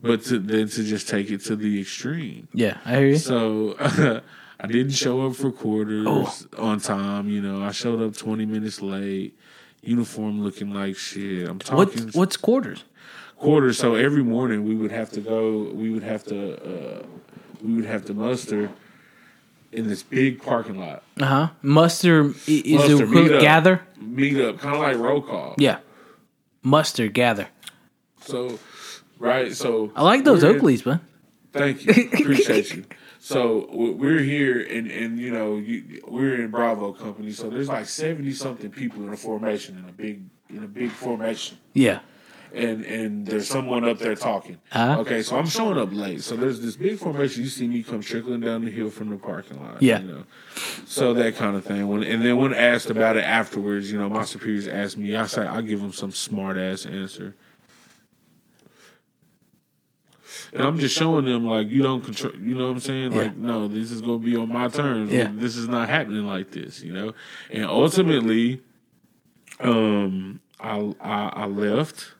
but 0.00 0.22
to 0.24 0.38
then 0.38 0.68
to 0.68 0.82
just 0.84 1.08
take 1.08 1.30
it 1.30 1.42
to 1.44 1.56
the 1.56 1.80
extreme. 1.80 2.48
Yeah. 2.52 2.78
I 2.84 2.96
hear 2.98 3.06
you. 3.08 3.16
So 3.18 3.76
I 4.60 4.66
didn't 4.66 4.92
show 4.92 5.26
up 5.26 5.36
for 5.36 5.52
quarters 5.52 6.06
Oh. 6.08 6.34
on 6.58 6.80
time. 6.80 7.28
You 7.28 7.40
know, 7.40 7.62
I 7.62 7.70
showed 7.70 8.02
up 8.02 8.16
20 8.16 8.46
minutes 8.46 8.82
late. 8.82 9.38
Uniform 9.82 10.42
looking 10.42 10.72
like 10.72 10.96
shit. 10.96 11.46
I'm 11.48 11.56
What 11.58 11.66
talking 11.92 12.08
what's 12.14 12.36
quarters? 12.38 12.84
quarters. 13.36 13.78
So 13.78 13.94
every 13.96 14.22
morning 14.24 14.64
we 14.64 14.74
would 14.74 14.90
have 14.90 15.10
to 15.10 15.20
go. 15.20 15.70
We 15.74 15.90
would 15.90 16.02
have 16.02 16.24
to. 16.24 17.00
Uh, 17.00 17.02
we 17.62 17.74
would 17.74 17.84
have 17.84 18.04
to 18.06 18.14
muster 18.14 18.70
in 19.74 19.88
this 19.88 20.02
big 20.02 20.42
parking 20.42 20.78
lot. 20.78 21.02
Uh 21.20 21.24
huh. 21.26 21.48
Muster 21.62 22.32
is 22.46 22.64
Muster, 22.74 23.02
it 23.04 23.10
meet 23.10 23.32
up. 23.32 23.40
gather? 23.40 23.80
Meet 24.00 24.40
up, 24.40 24.58
kind 24.58 24.74
of 24.76 24.80
like 24.80 24.96
roll 24.96 25.20
call. 25.20 25.54
Yeah. 25.58 25.78
Muster 26.62 27.08
gather. 27.08 27.48
So, 28.22 28.58
right. 29.18 29.54
So 29.54 29.92
I 29.94 30.02
like 30.02 30.24
those 30.24 30.42
Oakleys, 30.42 30.86
man. 30.86 31.00
Thank 31.52 31.84
you. 31.84 32.08
Appreciate 32.12 32.74
you. 32.74 32.84
So 33.26 33.70
we're 33.72 34.18
here, 34.18 34.60
and 34.60 34.90
and 34.90 35.18
you 35.18 35.30
know 35.32 35.56
you, 35.56 36.02
we're 36.06 36.42
in 36.42 36.50
Bravo 36.50 36.92
Company. 36.92 37.32
So 37.32 37.48
there's 37.48 37.70
like 37.70 37.86
seventy 37.86 38.34
something 38.34 38.70
people 38.70 39.02
in 39.06 39.14
a 39.14 39.16
formation 39.16 39.78
in 39.78 39.88
a 39.88 39.92
big 39.92 40.24
in 40.50 40.62
a 40.62 40.66
big 40.68 40.90
formation, 40.90 41.56
Yeah. 41.72 42.00
And 42.54 42.84
and 42.84 43.26
there's 43.26 43.48
someone 43.48 43.84
up 43.84 43.98
there 43.98 44.14
talking. 44.14 44.58
Uh-huh. 44.72 45.00
Okay, 45.00 45.22
so 45.22 45.36
I'm 45.36 45.46
showing 45.46 45.78
up 45.78 45.92
late. 45.92 46.22
So 46.22 46.36
there's 46.36 46.60
this 46.60 46.76
big 46.76 46.98
formation. 46.98 47.42
You 47.42 47.48
see 47.48 47.66
me 47.66 47.82
come 47.82 48.00
trickling 48.00 48.40
down 48.40 48.64
the 48.64 48.70
hill 48.70 48.90
from 48.90 49.10
the 49.10 49.16
parking 49.16 49.62
lot. 49.62 49.82
Yeah. 49.82 50.00
You 50.00 50.08
know, 50.08 50.24
so 50.86 51.14
that 51.14 51.36
kind 51.36 51.56
of 51.56 51.64
thing. 51.64 51.88
When 51.88 52.02
and 52.02 52.24
then 52.24 52.36
when 52.36 52.54
asked 52.54 52.90
about 52.90 53.16
it 53.16 53.24
afterwards, 53.24 53.90
you 53.90 53.98
know, 53.98 54.08
my 54.08 54.24
superiors 54.24 54.68
asked 54.68 54.96
me. 54.96 55.16
I 55.16 55.26
say 55.26 55.46
I 55.46 55.60
give 55.60 55.80
them 55.80 55.92
some 55.92 56.12
smart 56.12 56.56
ass 56.56 56.86
answer. 56.86 57.34
And 60.52 60.62
I'm 60.62 60.78
just 60.78 60.96
showing 60.96 61.24
them 61.24 61.46
like 61.46 61.68
you 61.68 61.82
don't 61.82 62.04
control. 62.04 62.34
You 62.36 62.54
know 62.54 62.68
what 62.68 62.74
I'm 62.74 62.80
saying? 62.80 63.12
Yeah. 63.12 63.22
Like 63.22 63.36
no, 63.36 63.66
this 63.66 63.90
is 63.90 64.00
gonna 64.00 64.18
be 64.18 64.36
on 64.36 64.52
my 64.52 64.68
terms. 64.68 65.12
Yeah. 65.12 65.30
This 65.32 65.56
is 65.56 65.66
not 65.66 65.88
happening 65.88 66.26
like 66.26 66.52
this. 66.52 66.82
You 66.82 66.92
know. 66.92 67.14
And 67.50 67.64
ultimately, 67.64 68.62
um, 69.60 70.40
I 70.60 70.94
I, 71.00 71.32
I 71.34 71.46
left. 71.46 72.14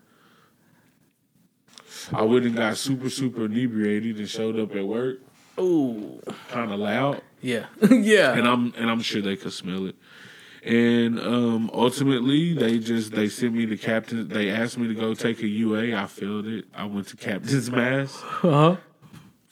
I 2.13 2.23
went 2.23 2.45
and 2.47 2.57
got 2.57 2.77
super 2.77 3.11
super 3.11 3.45
inebriated 3.47 4.19
and 4.19 4.29
showed 4.29 4.59
up 4.59 4.75
at 4.75 4.87
work 4.87 5.19
Ooh. 5.59 6.21
kind 6.49 6.73
of 6.73 6.81
loud, 6.81 7.23
Yeah. 7.41 7.67
yeah. 7.91 8.33
and 8.35 8.47
I'm 8.49 8.73
and 8.77 8.91
I'm 8.91 9.01
sure 9.01 9.23
they 9.23 9.37
could 9.37 9.53
smell 9.53 9.87
it. 9.87 9.97
And 10.65 11.21
um, 11.21 11.71
ultimately, 11.75 12.55
they 12.55 12.79
just 12.79 13.13
they 13.13 13.29
sent 13.29 13.53
me 13.55 13.67
to 13.67 13.77
captain. 13.77 14.29
They 14.29 14.51
asked 14.51 14.79
me 14.79 14.89
to 14.89 14.95
go 14.95 15.13
take 15.15 15.43
a 15.43 15.47
UA. 15.47 15.95
I 15.95 16.07
filled 16.07 16.47
it. 16.47 16.65
I 16.75 16.87
went 16.87 17.09
to 17.09 17.17
captain's 17.17 17.71
mast. 17.71 18.17
Uh 18.43 18.51
huh. 18.51 18.77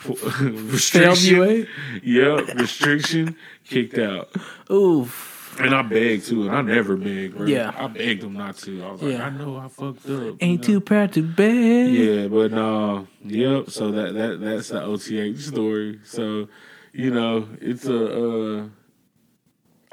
Restriction. 0.41 1.37
UA. 1.37 1.67
Yep, 2.03 2.55
restriction. 2.59 3.37
Kicked 3.69 3.99
out. 3.99 4.31
Oof. 4.71 5.32
And 5.61 5.75
I 5.75 5.83
begged 5.83 6.27
too, 6.27 6.47
and 6.49 6.57
I 6.57 6.63
never 6.63 6.97
begged, 6.97 7.37
bro. 7.37 7.47
Yeah. 7.47 7.73
I 7.77 7.87
begged 7.87 8.23
them 8.23 8.33
not 8.35 8.57
to. 8.59 8.83
I 8.85 8.93
was 8.93 9.03
like, 9.03 9.13
Yeah. 9.13 9.27
I 9.27 9.31
know 9.31 9.59
I 9.59 9.69
fucked 9.69 10.05
up. 10.07 10.09
you 10.09 10.37
Ain't 10.41 10.61
know? 10.63 10.67
too 10.67 10.81
proud 10.81 11.13
to 11.13 11.23
beg. 11.23 11.93
Yeah, 11.93 12.29
but 12.29 12.53
no, 12.53 13.07
yep. 13.25 13.71
So 13.71 13.91
that 13.91 14.15
that 14.15 14.41
that's 14.41 14.69
the 14.69 14.83
OTH 14.85 15.39
story. 15.41 16.01
So, 16.05 16.49
you 16.93 17.11
know, 17.13 17.49
it's 17.61 17.85
a. 17.87 18.61
Uh, 18.61 18.69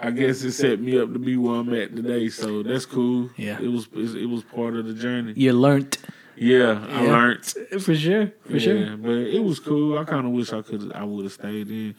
I 0.02 0.12
guess 0.12 0.42
it 0.44 0.54
set 0.54 0.80
me 0.80 0.98
up 0.98 1.12
to 1.12 1.20
be 1.20 1.36
where 1.36 1.56
I'm 1.60 1.74
at 1.74 1.94
today. 1.94 2.30
So 2.30 2.64
that's 2.64 2.86
cool. 2.86 3.30
Yeah. 3.36 3.60
it 3.62 3.68
was 3.68 3.88
it 3.94 4.30
was 4.30 4.44
part 4.44 4.76
of 4.78 4.86
the 4.86 4.94
journey. 4.94 5.34
You 5.36 5.52
learnt. 5.54 5.98
Yeah, 6.38 6.86
I 6.90 7.04
Yeah. 7.04 7.12
learned. 7.12 7.46
For 7.82 7.94
sure. 7.96 8.32
For 8.46 8.54
yeah, 8.54 8.60
sure. 8.60 8.98
but 8.98 9.12
it 9.12 9.44
was 9.44 9.60
cool. 9.60 9.98
I 10.00 10.06
kind 10.06 10.26
of 10.26 10.32
wish 10.32 10.54
I 10.54 10.62
could. 10.62 10.94
I 10.94 11.04
would 11.04 11.26
have 11.26 11.34
stayed 11.34 11.70
in. 11.70 11.96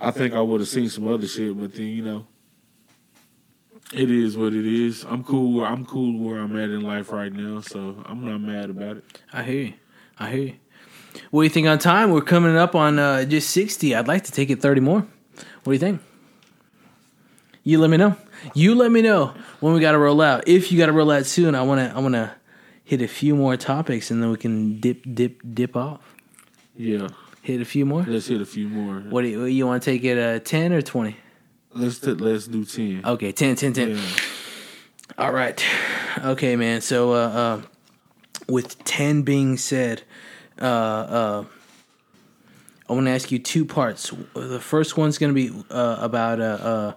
I 0.00 0.10
think 0.10 0.34
I 0.34 0.40
would 0.40 0.60
have 0.60 0.68
seen 0.68 0.88
some 0.88 1.06
other 1.06 1.28
shit, 1.28 1.56
but 1.56 1.72
then 1.74 1.86
you 1.86 2.02
know, 2.02 2.26
it 3.94 4.10
is 4.10 4.36
what 4.36 4.52
it 4.54 4.66
is. 4.66 5.04
I'm 5.04 5.22
cool. 5.24 5.52
where- 5.58 5.66
I'm 5.66 5.84
cool 5.86 6.18
where 6.18 6.38
I'm 6.40 6.56
at 6.56 6.70
in 6.70 6.80
life 6.82 7.10
right 7.12 7.32
now, 7.32 7.60
so 7.60 8.02
I'm 8.06 8.24
not 8.24 8.40
mad 8.40 8.70
about 8.70 8.96
it. 8.98 9.04
I 9.32 9.42
hear 9.42 9.62
you. 9.62 9.72
I 10.18 10.30
hear 10.30 10.42
you. 10.42 10.54
What 11.30 11.42
do 11.42 11.44
you 11.44 11.50
think 11.50 11.66
on 11.68 11.78
time? 11.78 12.10
We're 12.10 12.20
coming 12.22 12.56
up 12.56 12.74
on 12.74 12.98
uh, 12.98 13.24
just 13.24 13.50
60. 13.50 13.94
I'd 13.94 14.08
like 14.08 14.24
to 14.24 14.32
take 14.32 14.50
it 14.50 14.60
30 14.60 14.80
more. 14.80 15.00
What 15.00 15.64
do 15.64 15.72
you 15.72 15.78
think? 15.78 16.00
You 17.62 17.80
let 17.80 17.88
me 17.90 17.96
know. 17.96 18.16
You 18.54 18.74
let 18.74 18.90
me 18.92 19.00
know 19.00 19.32
when 19.60 19.72
we 19.74 19.80
got 19.80 19.92
to 19.92 19.98
roll 19.98 20.20
out. 20.20 20.46
If 20.48 20.70
you 20.70 20.78
got 20.78 20.86
to 20.86 20.92
roll 20.92 21.10
out 21.10 21.24
soon, 21.24 21.54
I 21.54 21.62
want 21.62 21.80
to 21.80 21.96
I 21.96 22.00
want 22.00 22.14
to 22.14 22.30
hit 22.84 23.00
a 23.00 23.08
few 23.08 23.34
more 23.34 23.56
topics 23.56 24.10
and 24.10 24.22
then 24.22 24.30
we 24.30 24.36
can 24.36 24.80
dip 24.80 25.02
dip 25.14 25.40
dip 25.54 25.74
off. 25.76 26.14
Yeah, 26.76 27.08
Hit 27.40 27.60
a 27.60 27.64
few 27.64 27.86
more. 27.86 28.04
let's 28.06 28.26
hit 28.26 28.40
a 28.40 28.44
few 28.46 28.68
more. 28.68 28.96
What 29.08 29.22
do 29.22 29.28
you, 29.28 29.44
you 29.44 29.66
want 29.66 29.82
to 29.82 29.90
take 29.90 30.02
it 30.04 30.18
uh, 30.18 30.40
10 30.40 30.72
or 30.72 30.82
20? 30.82 31.16
Let's 31.74 31.98
t- 31.98 32.12
let's 32.12 32.46
do 32.46 32.64
ten. 32.64 33.02
Okay, 33.04 33.32
10 33.32 33.56
10 33.56 33.72
10. 33.72 33.90
Yeah. 33.90 34.00
All 35.18 35.32
right. 35.32 35.62
Okay, 36.24 36.56
man. 36.56 36.80
So, 36.80 37.12
uh, 37.12 37.16
uh, 37.16 37.62
with 38.48 38.82
10 38.84 39.22
being 39.22 39.56
said, 39.56 40.02
uh, 40.60 40.64
uh, 40.64 41.44
I 42.88 42.92
want 42.92 43.06
to 43.06 43.10
ask 43.12 43.32
you 43.32 43.38
two 43.38 43.64
parts. 43.64 44.12
The 44.34 44.60
first 44.60 44.96
one's 44.96 45.18
going 45.18 45.34
to 45.34 45.50
be 45.50 45.64
uh, 45.70 45.96
about 46.00 46.40
uh, 46.40 46.44
uh, 46.44 46.92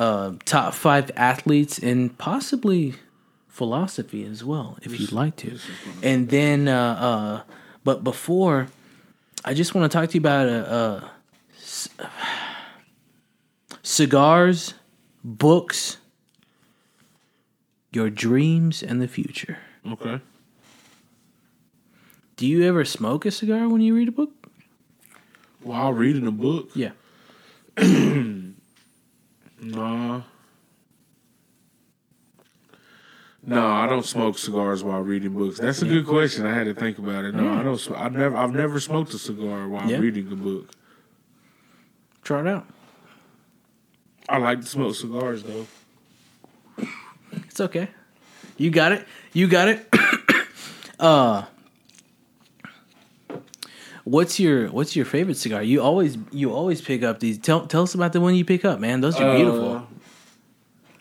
uh, 0.00 0.32
top 0.44 0.74
five 0.74 1.10
athletes 1.16 1.78
and 1.78 2.16
possibly 2.18 2.94
philosophy 3.48 4.24
as 4.24 4.42
well, 4.44 4.78
if 4.82 4.98
you'd 4.98 5.12
like 5.12 5.36
to. 5.36 5.58
And 6.02 6.28
then, 6.28 6.68
uh, 6.68 7.42
uh, 7.46 7.52
but 7.84 8.02
before, 8.04 8.68
I 9.44 9.54
just 9.54 9.74
want 9.74 9.90
to 9.90 9.98
talk 9.98 10.08
to 10.10 10.14
you 10.14 10.20
about 10.20 10.48
uh, 10.48 10.52
uh, 10.52 11.08
c- 11.58 11.90
cigars, 13.82 14.74
books, 15.24 15.98
your 17.92 18.10
dreams, 18.10 18.82
and 18.82 19.00
the 19.00 19.08
future. 19.08 19.58
Okay. 19.90 20.20
Do 22.36 22.46
you 22.46 22.64
ever 22.64 22.84
smoke 22.84 23.26
a 23.26 23.30
cigar 23.30 23.68
when 23.68 23.80
you 23.80 23.94
read 23.94 24.08
a 24.08 24.12
book? 24.12 24.30
While 25.62 25.92
reading 25.92 26.26
a 26.26 26.32
book, 26.32 26.70
Yeah. 26.74 26.90
nah. 29.60 30.22
No, 33.44 33.66
I 33.66 33.86
don't 33.88 34.04
smoke 34.04 34.38
cigars 34.38 34.84
while 34.84 35.00
reading 35.00 35.32
books. 35.32 35.58
That's 35.58 35.82
a 35.82 35.86
good 35.86 36.06
question. 36.06 36.46
I 36.46 36.54
had 36.54 36.64
to 36.66 36.74
think 36.74 36.98
about 36.98 37.24
it. 37.24 37.34
No, 37.34 37.52
I 37.52 37.62
don't. 37.64 37.90
I've 37.96 38.12
never. 38.12 38.36
I've 38.36 38.54
never 38.54 38.78
smoked 38.78 39.12
a 39.14 39.18
cigar 39.18 39.66
while 39.68 39.90
Yeah. 39.90 39.96
reading 39.98 40.30
a 40.30 40.36
book. 40.36 40.70
Try 42.22 42.40
it 42.40 42.46
out. 42.46 42.66
I 44.32 44.38
like 44.38 44.62
to 44.62 44.66
smoke 44.66 44.94
cigars 44.94 45.42
though. 45.42 45.66
It's 47.32 47.60
okay. 47.60 47.88
You 48.56 48.70
got 48.70 48.92
it. 48.92 49.06
You 49.34 49.46
got 49.46 49.68
it. 49.68 49.86
uh 50.98 51.44
What's 54.04 54.40
your 54.40 54.68
What's 54.70 54.96
your 54.96 55.04
favorite 55.04 55.36
cigar? 55.36 55.62
You 55.62 55.82
always 55.82 56.16
you 56.30 56.50
always 56.50 56.80
pick 56.80 57.02
up 57.02 57.20
these. 57.20 57.36
Tell 57.36 57.66
Tell 57.66 57.82
us 57.82 57.94
about 57.94 58.14
the 58.14 58.22
one 58.22 58.34
you 58.34 58.44
pick 58.46 58.64
up, 58.64 58.80
man. 58.80 59.02
Those 59.02 59.16
are 59.20 59.36
beautiful. 59.36 59.72
Uh, 59.76 59.82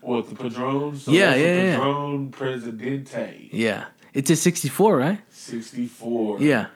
what 0.02 0.28
the 0.30 0.36
Padron? 0.36 0.98
So 0.98 1.12
Yeah, 1.14 1.34
yeah, 1.36 1.64
yeah. 1.64 1.78
Padron 1.78 2.32
Presidente, 2.32 3.50
Yeah, 3.54 3.86
it's 4.14 4.30
a 4.30 4.36
sixty 4.36 4.68
four, 4.68 4.98
right? 4.98 5.22
sixty 5.30 5.88
four. 5.88 6.42
Yeah. 6.42 6.68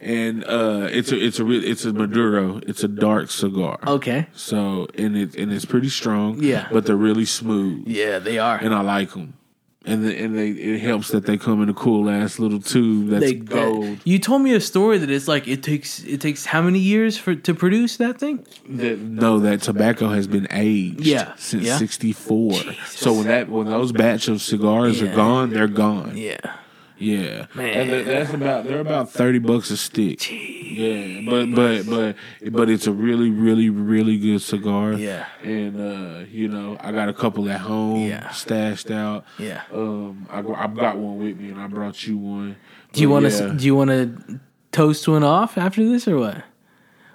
And 0.00 0.44
uh, 0.44 0.88
it's 0.90 1.10
a 1.12 1.16
it's 1.18 1.38
a 1.38 1.44
re- 1.44 1.58
it's 1.66 1.84
a 1.84 1.92
Maduro. 1.92 2.60
It's 2.66 2.84
a 2.84 2.88
dark 2.88 3.30
cigar. 3.30 3.78
Okay. 3.86 4.26
So 4.34 4.86
and 4.96 5.16
it 5.16 5.34
and 5.36 5.52
it's 5.52 5.64
pretty 5.64 5.88
strong. 5.88 6.42
Yeah. 6.42 6.68
but 6.72 6.86
they're 6.86 6.96
really 6.96 7.24
smooth, 7.26 7.84
Yeah, 7.86 8.18
they 8.18 8.38
are. 8.38 8.56
and 8.58 8.74
I 8.74 8.80
like 8.82 9.10
them. 9.12 9.34
And 9.86 10.04
the, 10.04 10.14
and 10.22 10.36
they 10.36 10.50
it 10.50 10.80
helps 10.80 11.08
that 11.12 11.24
they 11.24 11.38
come 11.38 11.62
in 11.62 11.68
a 11.70 11.72
cool 11.74 12.10
ass 12.10 12.38
little 12.38 12.60
tube 12.60 13.08
that's 13.08 13.24
They 13.24 13.34
gold. 13.34 13.98
You 14.04 14.18
told 14.18 14.42
me 14.42 14.52
a 14.52 14.60
story 14.60 14.98
that 14.98 15.08
it's 15.08 15.26
like 15.28 15.48
it 15.48 15.62
takes 15.62 16.00
it 16.04 16.20
takes 16.20 16.44
how 16.44 16.60
many 16.60 16.78
years 16.78 17.16
for 17.16 17.34
to 17.34 17.54
produce 17.54 17.96
that 17.96 18.18
thing? 18.18 18.44
That, 18.68 18.98
no, 18.98 19.38
that 19.38 19.62
tobacco 19.62 20.08
has 20.10 20.26
been 20.26 20.46
aged. 20.50 21.06
Yeah, 21.06 21.32
since 21.36 21.64
yeah. 21.64 21.78
'64. 21.78 22.52
So 22.88 23.14
when 23.14 23.28
that 23.28 23.48
when 23.48 23.66
those 23.68 23.92
batch 23.92 24.28
of 24.28 24.42
cigars 24.42 25.00
Yeah. 25.00 25.08
are 25.12 25.16
gone, 25.16 25.50
they're 25.50 25.68
gone. 25.68 26.16
Yeah. 26.18 26.36
Yeah, 26.98 27.46
Man. 27.54 27.90
and 27.90 28.06
that's 28.08 28.32
about 28.34 28.64
they're 28.64 28.80
about 28.80 29.10
thirty 29.10 29.38
bucks 29.38 29.70
a 29.70 29.76
stick. 29.76 30.28
Yeah, 30.30 31.22
but 31.28 31.46
but 31.54 31.86
but 31.88 32.16
but 32.52 32.68
it's 32.68 32.86
a 32.86 32.92
really 32.92 33.30
really 33.30 33.70
really 33.70 34.18
good 34.18 34.40
cigar. 34.42 34.94
Yeah. 34.94 35.26
and 35.42 35.80
uh, 35.80 36.24
you 36.30 36.48
know 36.48 36.76
I 36.80 36.90
got 36.92 37.08
a 37.08 37.12
couple 37.12 37.48
at 37.50 37.60
home 37.60 38.06
Yeah. 38.08 38.30
stashed 38.30 38.90
out. 38.90 39.24
Yeah. 39.38 39.62
Um, 39.72 40.26
I 40.30 40.38
I've 40.40 40.76
got 40.76 40.96
one 40.98 41.18
with 41.18 41.38
me, 41.38 41.50
and 41.50 41.60
I 41.60 41.66
brought 41.68 42.04
you 42.06 42.18
one. 42.18 42.56
Do 42.92 43.00
you 43.00 43.10
want 43.10 43.26
to 43.30 43.30
yeah, 43.46 43.52
do 43.54 43.64
you 43.64 43.74
want 43.76 43.90
to 43.90 44.40
toast 44.72 45.06
one 45.08 45.22
off 45.24 45.56
after 45.56 45.84
this 45.88 46.08
or 46.08 46.18
what? 46.18 46.42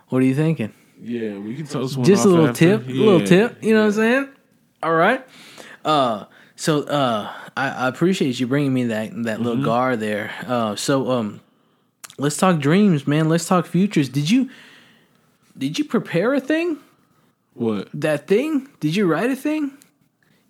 What 0.10 0.22
are 0.22 0.26
you 0.26 0.36
thinking? 0.36 0.74
Yeah, 1.02 1.38
we 1.40 1.56
can 1.56 1.68
toast 1.68 1.98
one. 1.98 2.06
Just 2.06 2.24
a 2.26 2.30
little 2.30 2.48
after. 2.50 2.78
tip, 2.78 2.88
a 2.88 2.92
little 2.92 3.26
tip. 3.28 3.62
You 3.62 3.74
know 3.74 3.82
what 3.82 3.86
I'm 3.88 3.92
saying? 3.94 4.30
All 4.82 4.94
right. 4.94 5.26
Uh, 5.84 6.26
so 6.56 6.84
uh, 6.84 7.32
I, 7.58 7.70
I 7.70 7.88
appreciate 7.88 8.40
you 8.40 8.48
bringing 8.48 8.74
me 8.74 8.86
that 8.86 9.12
that 9.24 9.40
little 9.42 9.56
Mm-hmm. 9.58 9.66
gar 9.66 9.96
there. 9.96 10.32
Uh, 10.48 10.76
so 10.76 11.12
um, 11.12 11.42
let's 12.18 12.38
talk 12.38 12.60
dreams, 12.60 13.08
man. 13.08 13.30
Let's 13.30 13.48
talk 13.48 13.66
futures. 13.66 14.10
Did 14.10 14.30
you 14.30 14.50
did 15.58 15.78
you 15.80 15.86
prepare 15.86 16.34
a 16.34 16.40
thing? 16.40 16.78
What? 17.54 17.90
That 17.94 18.28
thing? 18.28 18.70
Did 18.80 18.96
you 18.96 19.06
write 19.06 19.30
a 19.30 19.36
thing? 19.36 19.72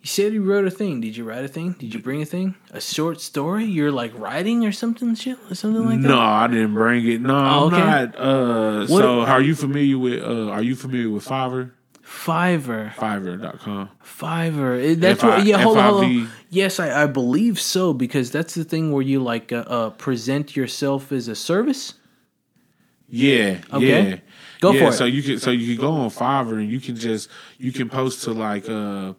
You 0.00 0.08
said 0.08 0.32
you 0.34 0.42
wrote 0.42 0.66
a 0.66 0.70
thing. 0.70 1.00
Did 1.00 1.16
you 1.16 1.24
write 1.24 1.44
a 1.44 1.48
thing? 1.48 1.72
Did 1.78 1.94
you 1.94 2.00
bring 2.00 2.20
a 2.20 2.26
thing? 2.26 2.54
A 2.72 2.80
short 2.80 3.20
story? 3.22 3.64
You're 3.64 3.90
like 3.92 4.12
writing 4.18 4.66
or 4.66 4.72
something 4.72 5.14
shit 5.14 5.38
or 5.50 5.54
something 5.54 5.82
like 5.84 6.02
that? 6.02 6.08
No, 6.08 6.18
I 6.20 6.46
didn't 6.46 6.74
bring 6.74 7.06
it. 7.08 7.22
No, 7.22 7.34
Oh, 7.34 7.38
I'm 7.38 7.62
okay. 7.74 7.76
not. 7.78 8.14
Uh, 8.16 8.86
so, 8.86 9.20
are 9.22 9.40
you 9.40 9.54
familiar 9.54 9.96
with? 9.98 10.22
Uh, 10.22 10.50
are 10.50 10.62
you 10.62 10.76
familiar 10.76 11.08
with 11.08 11.24
Fiverr? 11.26 11.70
Fiverr. 12.14 12.94
Fiverr.com. 12.94 13.90
Fiverr. 14.02 14.98
That's 14.98 15.22
F 15.22 15.24
I- 15.24 15.36
what. 15.38 15.46
Yeah, 15.46 15.58
hold 15.58 15.78
on, 15.78 15.92
hold 15.92 16.04
on. 16.04 16.30
Yes, 16.48 16.78
I, 16.78 17.02
I 17.02 17.06
believe 17.06 17.60
so 17.60 17.92
because 17.92 18.30
that's 18.30 18.54
the 18.54 18.64
thing 18.64 18.92
where 18.92 19.02
you 19.02 19.20
like 19.20 19.52
uh, 19.52 19.64
uh, 19.66 19.90
present 19.90 20.56
yourself 20.56 21.12
as 21.12 21.28
a 21.28 21.34
service. 21.34 21.94
Yeah. 23.08 23.58
Okay. 23.72 24.10
Yeah. 24.10 24.16
Go 24.60 24.72
yeah, 24.72 24.80
for 24.80 24.88
it. 24.88 24.92
So 24.94 25.04
you 25.04 25.22
can 25.22 25.38
so 25.38 25.50
you 25.50 25.74
can 25.74 25.84
go 25.84 25.92
on 25.92 26.10
Fiverr 26.10 26.54
and 26.54 26.70
you 26.70 26.80
can 26.80 26.96
just 26.96 27.28
you 27.58 27.72
can 27.72 27.90
post 27.90 28.24
to 28.24 28.32
like 28.32 28.68
uh 28.68 29.12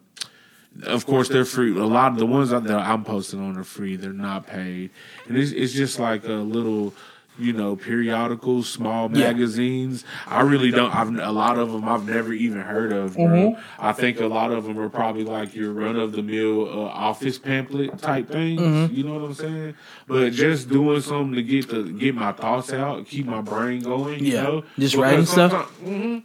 of 0.84 1.06
course 1.06 1.28
they're 1.28 1.44
free. 1.44 1.70
A 1.78 1.84
lot 1.84 2.12
of 2.12 2.18
the 2.18 2.26
ones 2.26 2.50
that 2.50 2.68
I'm 2.68 3.04
posting 3.04 3.40
on 3.40 3.56
are 3.56 3.64
free. 3.64 3.96
They're 3.96 4.12
not 4.12 4.46
paid. 4.46 4.90
And 5.28 5.36
it's 5.36 5.52
it's 5.52 5.72
just 5.72 6.00
like 6.00 6.24
a 6.24 6.32
little 6.32 6.94
you 7.38 7.52
know, 7.52 7.76
periodicals, 7.76 8.68
small 8.68 9.10
Yeah. 9.12 9.28
magazines. 9.32 10.04
I 10.26 10.40
really 10.42 10.70
don't. 10.70 10.94
I've 10.94 11.14
a 11.18 11.32
lot 11.32 11.58
of 11.58 11.72
them 11.72 11.88
I've 11.88 12.06
never 12.06 12.32
even 12.32 12.60
heard 12.60 12.92
of. 12.92 13.14
Bro. 13.14 13.24
Mm-hmm. 13.24 13.60
I 13.84 13.92
think 13.92 14.20
a 14.20 14.26
lot 14.26 14.52
of 14.52 14.64
them 14.64 14.78
are 14.78 14.88
probably 14.88 15.24
like 15.24 15.54
your 15.54 15.72
run 15.72 15.96
of 15.96 16.12
the 16.12 16.22
mill 16.22 16.68
uh, 16.68 16.86
office 16.88 17.38
pamphlet 17.38 17.98
type 17.98 18.28
things. 18.30 18.60
Mm-hmm. 18.60 18.94
You 18.94 19.04
know 19.04 19.14
what 19.14 19.22
I'm 19.24 19.34
saying? 19.34 19.74
But 20.06 20.32
just 20.32 20.68
doing 20.68 21.00
something 21.00 21.34
to 21.34 21.42
get 21.42 21.68
to 21.70 21.90
get 21.98 22.14
my 22.14 22.32
thoughts 22.32 22.72
out, 22.72 23.06
keep 23.06 23.26
my 23.26 23.40
brain 23.42 23.80
going. 23.82 24.24
You 24.24 24.32
Yeah. 24.32 24.42
know, 24.42 24.64
Just 24.78 24.94
Because 24.94 24.96
writing 24.96 25.26
stuff? 25.26 25.52
sometime- 25.84 26.22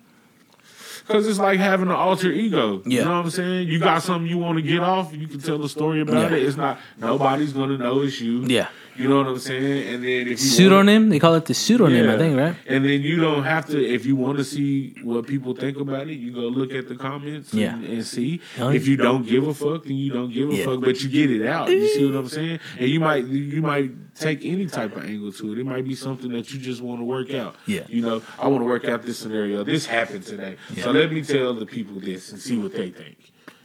Cause 1.08 1.28
it's 1.28 1.40
like 1.40 1.60
having 1.60 1.88
an 1.88 1.96
alter 1.96 2.32
ego. 2.32 2.82
Yeah. 2.86 3.00
You 3.00 3.06
know 3.06 3.12
what 3.18 3.26
I'm 3.26 3.30
saying? 3.32 3.68
You 3.68 3.80
got 3.80 4.02
something 4.04 4.30
you 4.30 4.38
want 4.38 4.58
to 4.58 4.62
get 4.62 4.80
off, 4.80 5.14
you 5.14 5.28
can 5.28 5.42
tell 5.42 5.62
a 5.64 5.68
story 5.68 6.00
about 6.00 6.32
Yeah. 6.32 6.38
it. 6.38 6.44
It's 6.44 6.56
not 6.56 6.80
nobody's 7.00 7.52
gonna 7.54 7.78
know 7.78 8.02
it's 8.02 8.22
you. 8.22 8.44
Yeah. 8.46 8.68
You 8.96 9.08
know 9.08 9.18
what 9.18 9.28
I'm 9.28 9.40
saying? 9.40 9.94
And 9.94 10.04
then 10.04 10.10
if 10.10 10.28
you 10.28 10.28
wanna- 10.30 10.38
Pseudonym. 10.38 11.10
They 11.10 11.20
call 11.20 11.36
it 11.36 11.46
the 11.46 11.54
pseudonym. 11.54 12.10
I 12.10 12.18
think 12.18 12.38
right. 12.38 12.56
And 12.68 12.84
then 12.86 13.02
you 13.02 13.18
don't 13.22 13.44
have 13.44 13.66
to 13.68 13.78
if 13.84 14.06
you 14.06 14.16
want 14.16 14.38
to 14.38 14.44
see 14.44 14.96
what 15.04 15.28
people 15.28 15.56
think 15.56 15.78
about 15.80 16.08
it, 16.08 16.16
you 16.16 16.32
go 16.32 16.42
look 16.42 16.74
at 16.74 16.88
the 16.88 16.96
comments 16.96 17.54
Yeah. 17.54 17.74
and, 17.76 17.86
and 17.86 18.06
see. 18.06 18.42
Oh, 18.56 18.58
Hell 18.60 18.70
If 18.70 18.88
you 18.88 18.98
don't 18.98 19.26
give 19.26 19.48
a 19.48 19.54
fuck, 19.54 19.84
then 19.86 19.96
you 19.96 20.12
don't 20.12 20.32
give 20.34 20.50
a 20.50 20.56
Yeah. 20.56 20.66
fuck, 20.66 20.82
but 20.82 21.02
you 21.02 21.10
get 21.10 21.32
it 21.32 21.46
out. 21.48 21.70
You 21.70 21.88
see 21.88 22.06
what 22.06 22.16
I'm 22.16 22.28
saying? 22.28 22.60
And 22.80 22.90
you 22.90 23.00
might 23.00 23.26
you 23.26 23.62
might 23.62 23.92
take 24.16 24.46
any 24.46 24.66
type 24.68 24.96
of 24.96 25.04
angle 25.06 25.32
to 25.32 25.54
it. 25.54 25.60
It 25.60 25.66
might 25.66 25.86
be 25.86 25.96
something 25.96 26.32
that 26.34 26.54
you 26.54 26.60
just 26.60 26.82
want 26.82 27.00
to 27.00 27.06
work 27.06 27.34
out. 27.34 27.56
Yeah. 27.66 27.82
You 27.88 28.02
know, 28.02 28.22
I 28.40 28.48
want 28.48 28.62
to 28.62 28.66
work 28.66 28.86
out 28.86 29.04
this 29.04 29.18
scenario. 29.18 29.64
This 29.64 29.86
happened 29.86 30.24
today. 30.26 30.58
Yeah. 30.76 30.84
So 30.84 30.92
let 30.92 31.12
me 31.12 31.22
tell 31.22 31.54
the 31.54 31.66
people 31.66 32.00
this 32.00 32.32
and 32.32 32.40
see 32.40 32.58
what 32.58 32.74
they 32.74 32.90
think. 32.90 33.18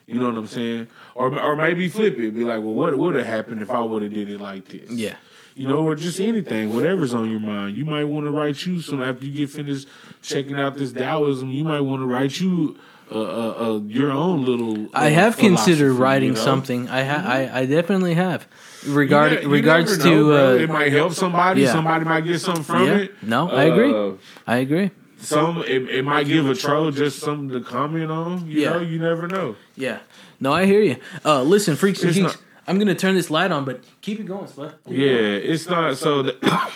You 0.06 0.20
know 0.20 0.26
what 0.28 0.38
I'm 0.38 0.46
saying? 0.46 0.88
Or 1.14 1.36
or 1.38 1.56
maybe 1.56 1.88
flip 1.88 2.18
it. 2.18 2.34
Be 2.34 2.44
like, 2.44 2.58
well, 2.62 2.74
what 2.74 2.96
would 2.96 3.16
have 3.16 3.26
happened 3.26 3.60
if 3.62 3.70
I 3.70 3.80
would 3.80 4.02
have 4.02 4.12
did 4.12 4.30
it 4.30 4.40
like 4.40 4.68
this? 4.68 4.90
Yeah. 4.90 5.16
You 5.54 5.66
know, 5.66 5.78
or 5.78 5.94
just 5.96 6.20
anything, 6.20 6.74
whatever's 6.74 7.14
on 7.14 7.30
your 7.30 7.40
mind. 7.40 7.76
You 7.78 7.86
might 7.86 8.04
want 8.04 8.26
to 8.26 8.30
write 8.30 8.64
you 8.66 8.80
some 8.82 9.02
after 9.02 9.24
you 9.24 9.32
get 9.32 9.50
finished 9.50 9.88
checking 10.22 10.54
out 10.60 10.76
this 10.76 10.92
Taoism. 10.92 11.50
You 11.50 11.64
might 11.64 11.80
want 11.80 12.02
to 12.02 12.06
write 12.06 12.38
you 12.38 12.78
uh, 13.10 13.18
uh, 13.18 13.54
uh, 13.76 13.78
your 13.86 14.10
own 14.10 14.44
little. 14.44 14.86
I 14.94 15.06
uh, 15.06 15.10
have 15.14 15.38
considered 15.38 15.94
writing 15.94 16.30
you 16.30 16.34
know? 16.34 16.40
something. 16.40 16.88
I 16.88 17.04
ha- 17.04 17.24
I, 17.26 17.60
I 17.60 17.66
definitely 17.66 18.14
have. 18.14 18.46
You 18.84 18.90
ne- 19.08 19.42
you 19.42 19.48
regards 19.48 19.98
know, 19.98 20.04
to 20.04 20.34
uh, 20.34 20.54
it 20.56 20.68
might 20.68 20.92
help 20.92 21.14
somebody. 21.14 21.62
yeah. 21.62 21.72
Somebody 21.72 22.04
might 22.04 22.24
get 22.24 22.40
something 22.40 22.62
from 22.64 22.86
Yeah. 22.86 22.96
it. 22.98 23.22
No, 23.22 23.48
I 23.50 23.64
agree. 23.64 23.92
Uh, 23.92 24.12
I 24.46 24.56
agree. 24.58 24.90
Some 25.26 25.58
it, 25.62 25.88
it 25.90 26.04
might 26.04 26.26
give 26.26 26.48
a 26.48 26.54
troll 26.54 26.90
just 26.90 27.18
something 27.20 27.48
to 27.50 27.60
comment 27.60 28.10
on. 28.10 28.46
You 28.48 28.60
Yeah. 28.62 28.70
know, 28.70 28.80
you 28.80 28.98
never 28.98 29.26
know. 29.28 29.56
Yeah. 29.76 29.98
No, 30.40 30.52
I 30.52 30.66
hear 30.66 30.80
you. 30.82 30.96
Uh, 31.24 31.42
listen, 31.42 31.76
freaks 31.76 32.02
and 32.02 32.12
geeks. 32.14 32.22
not- 32.34 32.36
I'm 32.68 32.78
gonna 32.78 32.94
turn 32.94 33.14
this 33.14 33.30
light 33.30 33.52
on, 33.52 33.64
but 33.64 33.80
keep 34.00 34.18
it 34.20 34.26
going, 34.26 34.46
Spud. 34.48 34.74
Yeah, 34.86 35.08
it's 35.10 35.68
not 35.68 35.96
so. 35.96 36.22
That, 36.22 36.72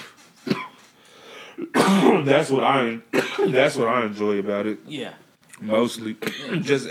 that's 2.24 2.50
what 2.50 2.62
I. 2.64 2.98
That's 3.48 3.74
what 3.76 3.88
I 3.88 4.04
enjoy 4.04 4.38
about 4.38 4.66
it. 4.66 4.78
Yeah. 4.86 5.14
mostly 5.60 6.14
just 6.60 6.88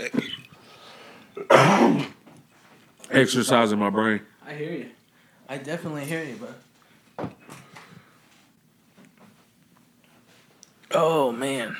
exercising 3.10 3.78
my 3.78 3.90
brain. 3.90 4.20
I 4.46 4.54
hear 4.54 4.72
you. 4.72 4.86
I 5.48 5.58
definitely 5.58 6.04
hear 6.04 6.22
you, 6.24 6.36
bud. 6.36 7.30
Oh 10.92 11.32
man. 11.32 11.76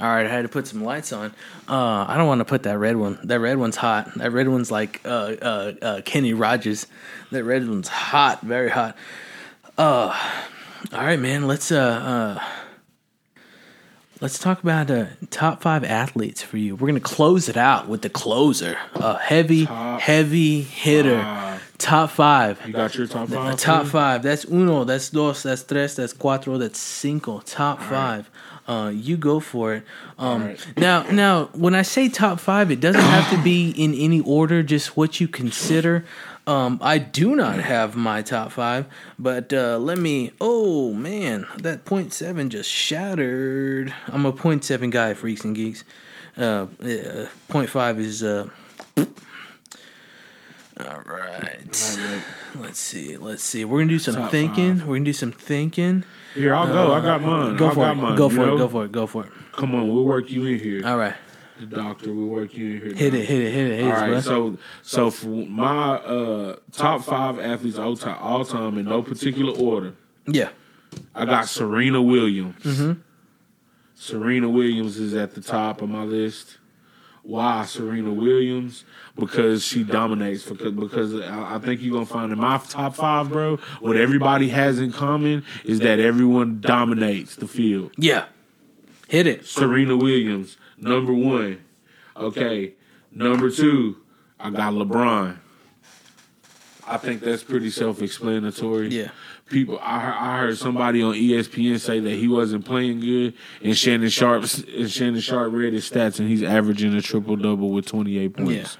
All 0.00 0.08
right, 0.08 0.26
I 0.26 0.28
had 0.28 0.42
to 0.42 0.48
put 0.48 0.66
some 0.66 0.82
lights 0.82 1.12
on. 1.12 1.32
Uh, 1.68 2.06
I 2.08 2.16
don't 2.16 2.26
want 2.26 2.40
to 2.40 2.44
put 2.44 2.64
that 2.64 2.76
red 2.78 2.96
one. 2.96 3.18
That 3.24 3.38
red 3.38 3.56
one's 3.58 3.76
hot. 3.76 4.12
That 4.16 4.32
red 4.32 4.48
one's 4.48 4.70
like 4.70 5.00
uh, 5.04 5.08
uh, 5.40 5.72
uh, 5.80 6.00
Kenny 6.04 6.32
Rogers. 6.34 6.86
That 7.30 7.44
red 7.44 7.68
one's 7.68 7.88
hot, 7.88 8.40
very 8.42 8.70
hot. 8.70 8.96
Uh, 9.78 10.18
all 10.92 11.00
right, 11.04 11.20
man. 11.20 11.46
Let's 11.46 11.70
uh, 11.70 12.38
uh, 12.38 13.40
let's 14.20 14.38
talk 14.40 14.62
about 14.62 14.90
uh, 14.90 15.06
top 15.30 15.62
five 15.62 15.84
athletes 15.84 16.42
for 16.42 16.56
you. 16.56 16.74
We're 16.74 16.88
gonna 16.88 16.98
close 17.00 17.48
it 17.48 17.56
out 17.56 17.86
with 17.86 18.02
the 18.02 18.10
closer, 18.10 18.76
a 18.94 19.18
heavy, 19.18 19.66
Top 19.66 20.00
heavy 20.00 20.62
hitter. 20.62 21.20
five. 21.22 21.41
Top 21.82 22.10
five. 22.10 22.64
You 22.64 22.72
got 22.72 22.94
your 22.94 23.08
top 23.08 23.28
five. 23.28 23.58
top 23.58 23.86
five. 23.86 24.22
That's 24.22 24.44
uno. 24.44 24.84
That's 24.84 25.10
dos. 25.10 25.42
That's 25.42 25.64
tres. 25.64 25.96
That's 25.96 26.14
cuatro. 26.14 26.56
That's 26.56 26.78
cinco. 26.78 27.40
Top 27.40 27.82
five. 27.82 28.30
Uh, 28.68 28.92
you 28.94 29.16
go 29.16 29.40
for 29.40 29.74
it. 29.74 29.84
Um, 30.16 30.44
right. 30.46 30.66
Now, 30.76 31.02
now, 31.10 31.46
when 31.46 31.74
I 31.74 31.82
say 31.82 32.08
top 32.08 32.38
five, 32.38 32.70
it 32.70 32.78
doesn't 32.78 33.00
have 33.00 33.28
to 33.30 33.42
be 33.42 33.70
in 33.70 33.94
any 33.94 34.20
order. 34.20 34.62
Just 34.62 34.96
what 34.96 35.20
you 35.20 35.26
consider. 35.26 36.04
Um, 36.46 36.78
I 36.80 36.98
do 36.98 37.34
not 37.34 37.58
have 37.58 37.96
my 37.96 38.22
top 38.22 38.52
five, 38.52 38.86
but 39.18 39.52
uh, 39.52 39.78
let 39.78 39.98
me. 39.98 40.30
Oh 40.40 40.92
man, 40.92 41.48
that 41.58 41.84
point 41.84 42.12
seven 42.12 42.48
just 42.48 42.70
shattered. 42.70 43.92
I'm 44.06 44.24
a 44.24 44.32
point 44.32 44.64
seven 44.64 44.90
guy, 44.90 45.14
freaks 45.14 45.44
and 45.44 45.56
geeks. 45.56 45.82
Uh, 46.38 46.66
uh, 46.80 47.26
point 47.48 47.70
five 47.70 47.98
is. 47.98 48.22
Uh, 48.22 48.48
all 50.86 51.02
right. 51.06 51.66
Let's 52.56 52.78
see. 52.78 53.16
Let's 53.16 53.42
see. 53.42 53.64
We're 53.64 53.80
gonna 53.80 53.88
do 53.90 53.98
some 53.98 54.14
Top 54.14 54.30
thinking. 54.30 54.78
five. 54.78 54.88
We're 54.88 54.96
gonna 54.96 55.04
do 55.04 55.12
some 55.12 55.32
thinking. 55.32 56.04
Here, 56.34 56.54
I'll 56.54 56.66
go. 56.66 56.92
I 56.92 57.00
got 57.00 57.22
mine. 57.22 57.56
Go 57.56 57.66
I 57.66 57.70
for 57.70 57.76
got 57.76 57.92
it. 57.92 58.00
Mine, 58.00 58.16
go 58.16 58.28
you 58.28 58.36
for 58.36 58.46
know? 58.46 58.54
it. 58.54 58.58
Go 58.58 58.68
for 58.68 58.84
it. 58.84 58.92
Go 58.92 59.06
for 59.06 59.26
it. 59.26 59.32
Come 59.52 59.74
on, 59.74 59.88
we'll 59.92 60.04
work 60.04 60.30
you 60.30 60.46
in 60.46 60.58
here. 60.58 60.86
All 60.86 60.96
right. 60.96 61.14
The 61.60 61.66
doctor, 61.66 62.12
we'll 62.12 62.26
work 62.26 62.54
you 62.54 62.66
in 62.66 62.80
here. 62.80 62.94
Hit 62.94 63.12
now. 63.12 63.18
it. 63.20 63.24
Hit 63.26 63.40
it. 63.42 63.52
Hit 63.52 63.70
it. 63.72 63.84
Hit 63.84 63.94
All 63.94 64.02
it, 64.04 64.08
bro. 64.08 64.20
so 64.20 64.58
so 64.82 65.10
for 65.10 65.28
my 65.28 65.96
uh, 65.96 66.56
top 66.72 67.04
five 67.04 67.38
athletes 67.38 67.78
all 67.78 67.96
time, 67.96 68.18
all 68.20 68.44
time 68.44 68.78
in 68.78 68.86
no 68.86 69.02
particular 69.02 69.52
order, 69.52 69.94
yeah. 70.26 70.50
I 71.14 71.24
got 71.24 71.48
Serena 71.48 72.02
Williams. 72.02 72.62
Mm-hmm. 72.62 73.00
Serena 73.94 74.48
Williams 74.48 74.98
is 74.98 75.14
at 75.14 75.34
the 75.34 75.40
top 75.40 75.80
of 75.82 75.88
my 75.88 76.02
list. 76.02 76.58
Why 77.22 77.64
Serena 77.66 78.12
Williams? 78.12 78.84
Because 79.14 79.64
she 79.64 79.84
dominates. 79.84 80.44
Because 80.44 80.72
because 80.72 81.14
I 81.20 81.54
I 81.54 81.58
think 81.58 81.80
you're 81.80 81.92
gonna 81.92 82.06
find 82.06 82.32
in 82.32 82.38
my 82.38 82.58
top 82.58 82.96
five, 82.96 83.28
bro. 83.28 83.58
What 83.80 83.96
everybody 83.96 84.48
has 84.48 84.80
in 84.80 84.92
common 84.92 85.44
is 85.64 85.78
that 85.80 86.00
everyone 86.00 86.60
dominates 86.60 87.36
the 87.36 87.46
field. 87.46 87.92
Yeah. 87.96 88.24
Hit 89.08 89.26
it. 89.26 89.46
Serena 89.46 89.96
Williams, 89.96 90.56
number 90.78 91.12
one. 91.12 91.60
Okay, 92.16 92.74
number 93.10 93.50
two, 93.50 93.98
I 94.40 94.50
got 94.50 94.72
LeBron. 94.72 95.36
I 96.86 96.96
think 96.96 97.20
that's 97.20 97.42
pretty 97.42 97.70
self-explanatory. 97.70 98.88
Yeah. 98.88 99.10
People, 99.52 99.78
I 99.82 100.00
heard, 100.00 100.14
I 100.14 100.38
heard 100.38 100.58
somebody 100.58 101.02
on 101.02 101.14
ESPN 101.14 101.78
say 101.78 102.00
that 102.00 102.14
he 102.14 102.26
wasn't 102.26 102.64
playing 102.64 103.00
good, 103.00 103.34
and 103.62 103.76
Shannon 103.76 104.08
Sharpe 104.08 104.44
and 104.74 104.90
Shannon 104.90 105.20
Sharpe 105.20 105.52
read 105.52 105.74
his 105.74 105.88
stats, 105.88 106.18
and 106.18 106.28
he's 106.28 106.42
averaging 106.42 106.94
a 106.94 107.02
triple 107.02 107.36
double 107.36 107.70
with 107.70 107.84
28 107.84 108.34
points. 108.34 108.78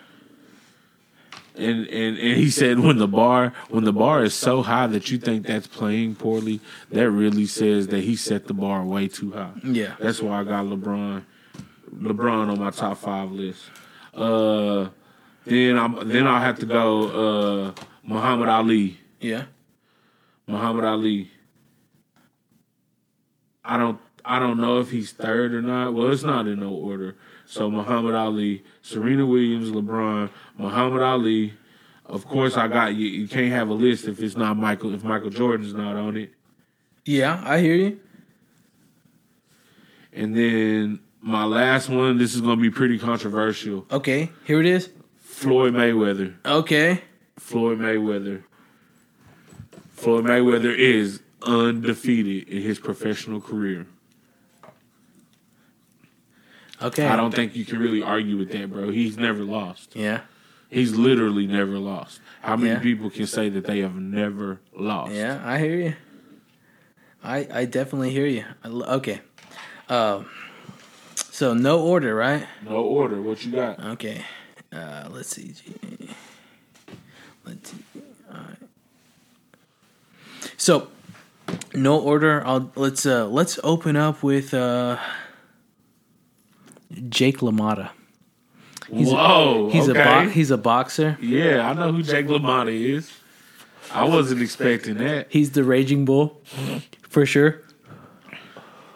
And, 1.54 1.86
and 1.88 2.16
and 2.16 2.36
he 2.38 2.50
said 2.50 2.78
when 2.78 2.96
the 2.96 3.06
bar 3.06 3.52
when 3.68 3.84
the 3.84 3.92
bar 3.92 4.24
is 4.24 4.32
so 4.32 4.62
high 4.62 4.86
that 4.86 5.10
you 5.10 5.18
think 5.18 5.46
that's 5.46 5.66
playing 5.66 6.14
poorly, 6.14 6.60
that 6.90 7.10
really 7.10 7.44
says 7.44 7.88
that 7.88 8.02
he 8.02 8.16
set 8.16 8.46
the 8.46 8.54
bar 8.54 8.82
way 8.82 9.08
too 9.08 9.32
high. 9.32 9.52
Yeah. 9.62 9.94
That's 10.00 10.22
why 10.22 10.40
I 10.40 10.44
got 10.44 10.64
LeBron, 10.64 11.22
LeBron 11.94 12.50
on 12.50 12.58
my 12.58 12.70
top 12.70 12.96
five 12.96 13.30
list. 13.30 13.64
Uh, 14.14 14.88
then 15.44 15.78
I'm 15.78 16.08
then 16.08 16.26
I'll 16.26 16.40
have 16.40 16.58
to 16.60 16.66
go 16.66 17.74
uh, 17.74 17.82
Muhammad 18.02 18.48
Ali. 18.48 18.98
Yeah. 19.20 19.44
Muhammad 20.52 20.84
Ali. 20.84 21.30
I 23.64 23.78
don't 23.78 23.98
I 24.24 24.38
don't 24.38 24.60
know 24.60 24.80
if 24.80 24.90
he's 24.90 25.10
third 25.12 25.54
or 25.54 25.62
not. 25.62 25.94
Well, 25.94 26.12
it's 26.12 26.22
not 26.22 26.46
in 26.46 26.60
no 26.60 26.70
order. 26.70 27.16
So 27.46 27.70
Muhammad 27.70 28.14
Ali, 28.14 28.62
Serena 28.82 29.24
Williams, 29.24 29.70
LeBron, 29.70 30.30
Muhammad 30.58 31.02
Ali. 31.02 31.54
Of 32.04 32.26
course, 32.26 32.56
I 32.56 32.68
got 32.68 32.94
you. 32.94 33.06
You 33.06 33.26
can't 33.26 33.50
have 33.50 33.70
a 33.70 33.72
list 33.72 34.06
if 34.06 34.20
it's 34.20 34.36
not 34.36 34.58
Michael. 34.58 34.94
If 34.94 35.02
Michael 35.02 35.30
Jordan's 35.30 35.72
not 35.72 35.96
on 35.96 36.16
it. 36.18 36.32
Yeah. 37.06 37.42
I 37.44 37.58
hear 37.60 37.74
you. 37.74 38.00
And 40.12 40.36
then 40.36 41.00
my 41.22 41.44
last 41.44 41.88
one. 41.88 42.18
This 42.18 42.34
is 42.34 42.42
gonna 42.42 42.60
be 42.60 42.70
pretty 42.70 42.98
controversial. 42.98 43.86
Okay. 43.90 44.30
Here 44.44 44.60
it 44.60 44.66
is. 44.66 44.90
Floyd 45.16 45.72
Mayweather. 45.72 46.34
Okay. 46.44 47.00
Floyd 47.38 47.78
Mayweather. 47.78 48.44
Floyd 50.02 50.24
Mayweather 50.24 50.76
is 50.76 51.22
undefeated 51.42 52.48
in 52.48 52.62
his 52.62 52.80
professional 52.80 53.40
career. 53.40 53.86
Okay. 56.82 57.06
I 57.06 57.14
don't 57.14 57.32
think 57.32 57.54
you 57.54 57.64
can 57.64 57.78
really 57.78 58.02
argue 58.02 58.36
with 58.36 58.50
that, 58.50 58.68
bro. 58.72 58.90
He's 58.90 59.16
never 59.16 59.44
lost. 59.44 59.94
Yeah. 59.94 60.22
He's 60.68 60.96
literally 60.96 61.46
never 61.46 61.78
lost. 61.78 62.20
How 62.40 62.56
many 62.56 62.70
Yeah. 62.70 62.78
people 62.80 63.10
can 63.10 63.28
say 63.28 63.48
that 63.50 63.64
they 63.64 63.78
have 63.78 63.94
never 63.94 64.58
lost? 64.76 65.12
Yeah, 65.12 65.40
I 65.44 65.58
hear 65.60 65.76
you. 65.76 65.94
I 67.22 67.46
I 67.52 67.64
definitely 67.66 68.10
hear 68.10 68.26
you. 68.26 68.44
Lo- 68.64 68.86
Okay. 68.96 69.20
Um. 69.88 70.26
so 71.30 71.54
no 71.54 71.80
order, 71.80 72.16
right? 72.16 72.46
No 72.64 72.76
order. 72.82 73.22
What 73.22 73.44
you 73.44 73.52
got? 73.52 73.78
Okay. 73.78 74.24
Uh, 74.72 75.08
let's 75.12 75.28
see. 75.28 75.52
G- 75.52 76.08
Let's 77.44 77.70
see. 77.70 77.78
All 78.32 78.38
right. 78.38 78.58
So, 80.62 80.86
no 81.74 81.98
order. 81.98 82.46
I'll 82.46 82.70
let's 82.76 83.04
uh 83.04 83.26
let's 83.26 83.58
open 83.64 83.96
up 83.96 84.22
with 84.22 84.54
uh 84.54 84.96
Jake 87.08 87.38
LaMotta. 87.38 87.90
He's 88.88 89.10
Whoa. 89.10 89.66
A, 89.66 89.72
he's 89.72 89.88
okay. 89.88 90.00
a 90.00 90.04
bo- 90.04 90.28
he's 90.28 90.52
a 90.52 90.56
boxer. 90.56 91.18
yeah, 91.20 91.68
I 91.68 91.72
know 91.72 91.90
who 91.90 92.04
Jake 92.04 92.26
LaMotta 92.28 92.72
is. 92.72 93.12
I 93.92 94.04
wasn't 94.04 94.40
expecting 94.40 94.98
that. 94.98 95.26
He's 95.30 95.50
the 95.50 95.64
Raging 95.64 96.04
Bull, 96.04 96.40
for 97.08 97.26
sure. 97.26 97.60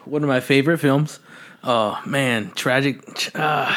One 0.05 0.23
of 0.23 0.29
my 0.29 0.39
favorite 0.39 0.79
films. 0.79 1.19
Oh 1.65 2.01
man, 2.07 2.53
tragic. 2.55 3.33
Uh, 3.35 3.75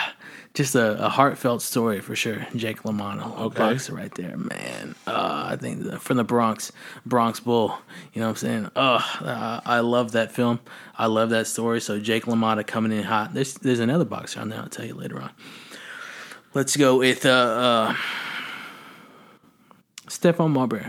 just 0.59 0.75
a, 0.75 1.05
a 1.05 1.07
heartfelt 1.07 1.61
story 1.61 2.01
for 2.01 2.17
sure. 2.17 2.45
Jake 2.53 2.83
LaMotta, 2.83 3.39
Okay. 3.39 3.59
boxer 3.59 3.95
right 3.95 4.13
there, 4.15 4.35
man. 4.35 4.93
Uh, 5.07 5.47
I 5.51 5.55
think 5.55 5.83
the, 5.83 5.97
from 5.97 6.17
the 6.17 6.25
Bronx, 6.25 6.73
Bronx 7.05 7.39
Bull. 7.39 7.77
You 8.13 8.19
know 8.19 8.27
what 8.27 8.31
I'm 8.31 8.35
saying? 8.35 8.71
Oh, 8.75 8.95
uh, 9.21 9.61
I 9.65 9.79
love 9.79 10.11
that 10.11 10.33
film. 10.33 10.59
I 10.97 11.05
love 11.05 11.29
that 11.29 11.47
story. 11.47 11.79
So 11.79 11.97
Jake 11.97 12.25
LaMotta 12.25 12.67
coming 12.67 12.91
in 12.91 13.03
hot. 13.03 13.33
There's 13.33 13.53
there's 13.53 13.79
another 13.79 14.03
boxer 14.03 14.41
on 14.41 14.49
there. 14.49 14.59
I'll 14.59 14.67
tell 14.67 14.85
you 14.85 14.95
later 14.95 15.21
on. 15.21 15.31
Let's 16.53 16.75
go 16.75 16.97
with 16.97 17.25
uh, 17.25 17.29
uh, 17.29 17.95
Stephon 20.07 20.51
Marbury. 20.51 20.87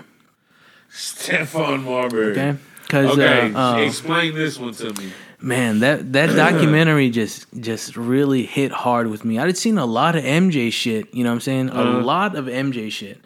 Stephon 0.92 1.84
Marbury. 1.84 2.32
Okay. 2.32 2.56
Because 2.82 3.12
Okay, 3.12 3.52
uh, 3.52 3.74
uh, 3.74 3.76
explain 3.78 4.34
this 4.34 4.58
one 4.58 4.72
to 4.74 4.92
me. 5.00 5.12
Man, 5.42 5.80
that 5.80 6.12
that 6.12 6.34
documentary 6.36 7.10
just 7.10 7.46
just 7.58 7.96
really 7.96 8.44
hit 8.46 8.72
hard 8.72 9.08
with 9.08 9.24
me. 9.24 9.38
I'd 9.38 9.56
seen 9.58 9.78
a 9.78 9.86
lot 9.86 10.16
of 10.16 10.24
MJ 10.24 10.72
shit, 10.72 11.14
you 11.14 11.24
know 11.24 11.30
what 11.30 11.34
I'm 11.34 11.40
saying? 11.40 11.68
A 11.70 11.72
Uh-huh. 11.74 12.02
lot 12.02 12.36
of 12.36 12.46
MJ 12.46 12.90
shit. 12.90 13.20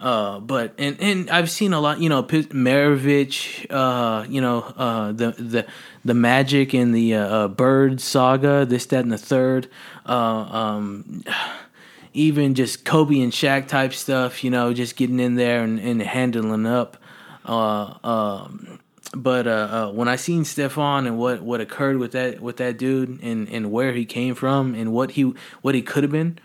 Uh, 0.00 0.40
but 0.40 0.72
and 0.78 0.96
and 0.98 1.28
I've 1.28 1.50
seen 1.50 1.74
a 1.74 1.80
lot, 1.80 2.00
you 2.00 2.08
know, 2.08 2.22
P- 2.22 2.44
Maravich, 2.44 3.66
uh, 3.70 4.24
you 4.28 4.40
know, 4.40 4.62
uh, 4.76 5.12
the 5.12 5.32
the 5.32 5.66
the 6.06 6.14
magic 6.14 6.72
and 6.72 6.94
the 6.94 7.14
uh, 7.16 7.26
uh, 7.26 7.48
bird 7.48 8.00
saga, 8.00 8.64
this, 8.64 8.86
that, 8.86 9.00
and 9.04 9.12
the 9.12 9.18
third. 9.18 9.68
Uh, 10.06 10.12
um, 10.12 11.22
even 12.14 12.54
just 12.54 12.84
Kobe 12.84 13.20
and 13.20 13.30
Shaq 13.32 13.68
type 13.68 13.92
stuff, 13.94 14.42
you 14.42 14.50
know, 14.50 14.72
just 14.74 14.96
getting 14.96 15.20
in 15.20 15.36
there 15.36 15.62
and, 15.62 15.78
and 15.78 16.02
handling 16.02 16.66
up. 16.66 16.96
Uh, 17.44 17.94
um, 18.02 18.79
but 19.14 19.46
uh, 19.46 19.50
uh, 19.50 19.92
when 19.92 20.08
I 20.08 20.16
seen 20.16 20.44
Stephon 20.44 21.06
and 21.06 21.18
what, 21.18 21.42
what 21.42 21.60
occurred 21.60 21.98
with 21.98 22.12
that 22.12 22.40
with 22.40 22.58
that 22.58 22.78
dude 22.78 23.20
and, 23.22 23.48
and 23.48 23.72
where 23.72 23.92
he 23.92 24.04
came 24.04 24.34
from 24.34 24.74
and 24.74 24.92
what 24.92 25.12
he 25.12 25.34
what 25.62 25.74
he 25.74 25.82
could 25.82 26.04
have 26.04 26.12
been, 26.12 26.38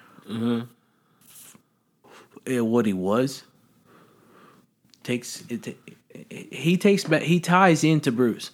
uh, 2.48 2.66
what 2.66 2.86
he 2.86 2.94
was, 2.94 3.44
takes 5.04 5.44
it. 5.50 5.78
He 6.32 6.78
takes 6.78 7.04
back. 7.04 7.24
He 7.24 7.40
ties 7.40 7.84
into 7.84 8.12
Bruce, 8.12 8.52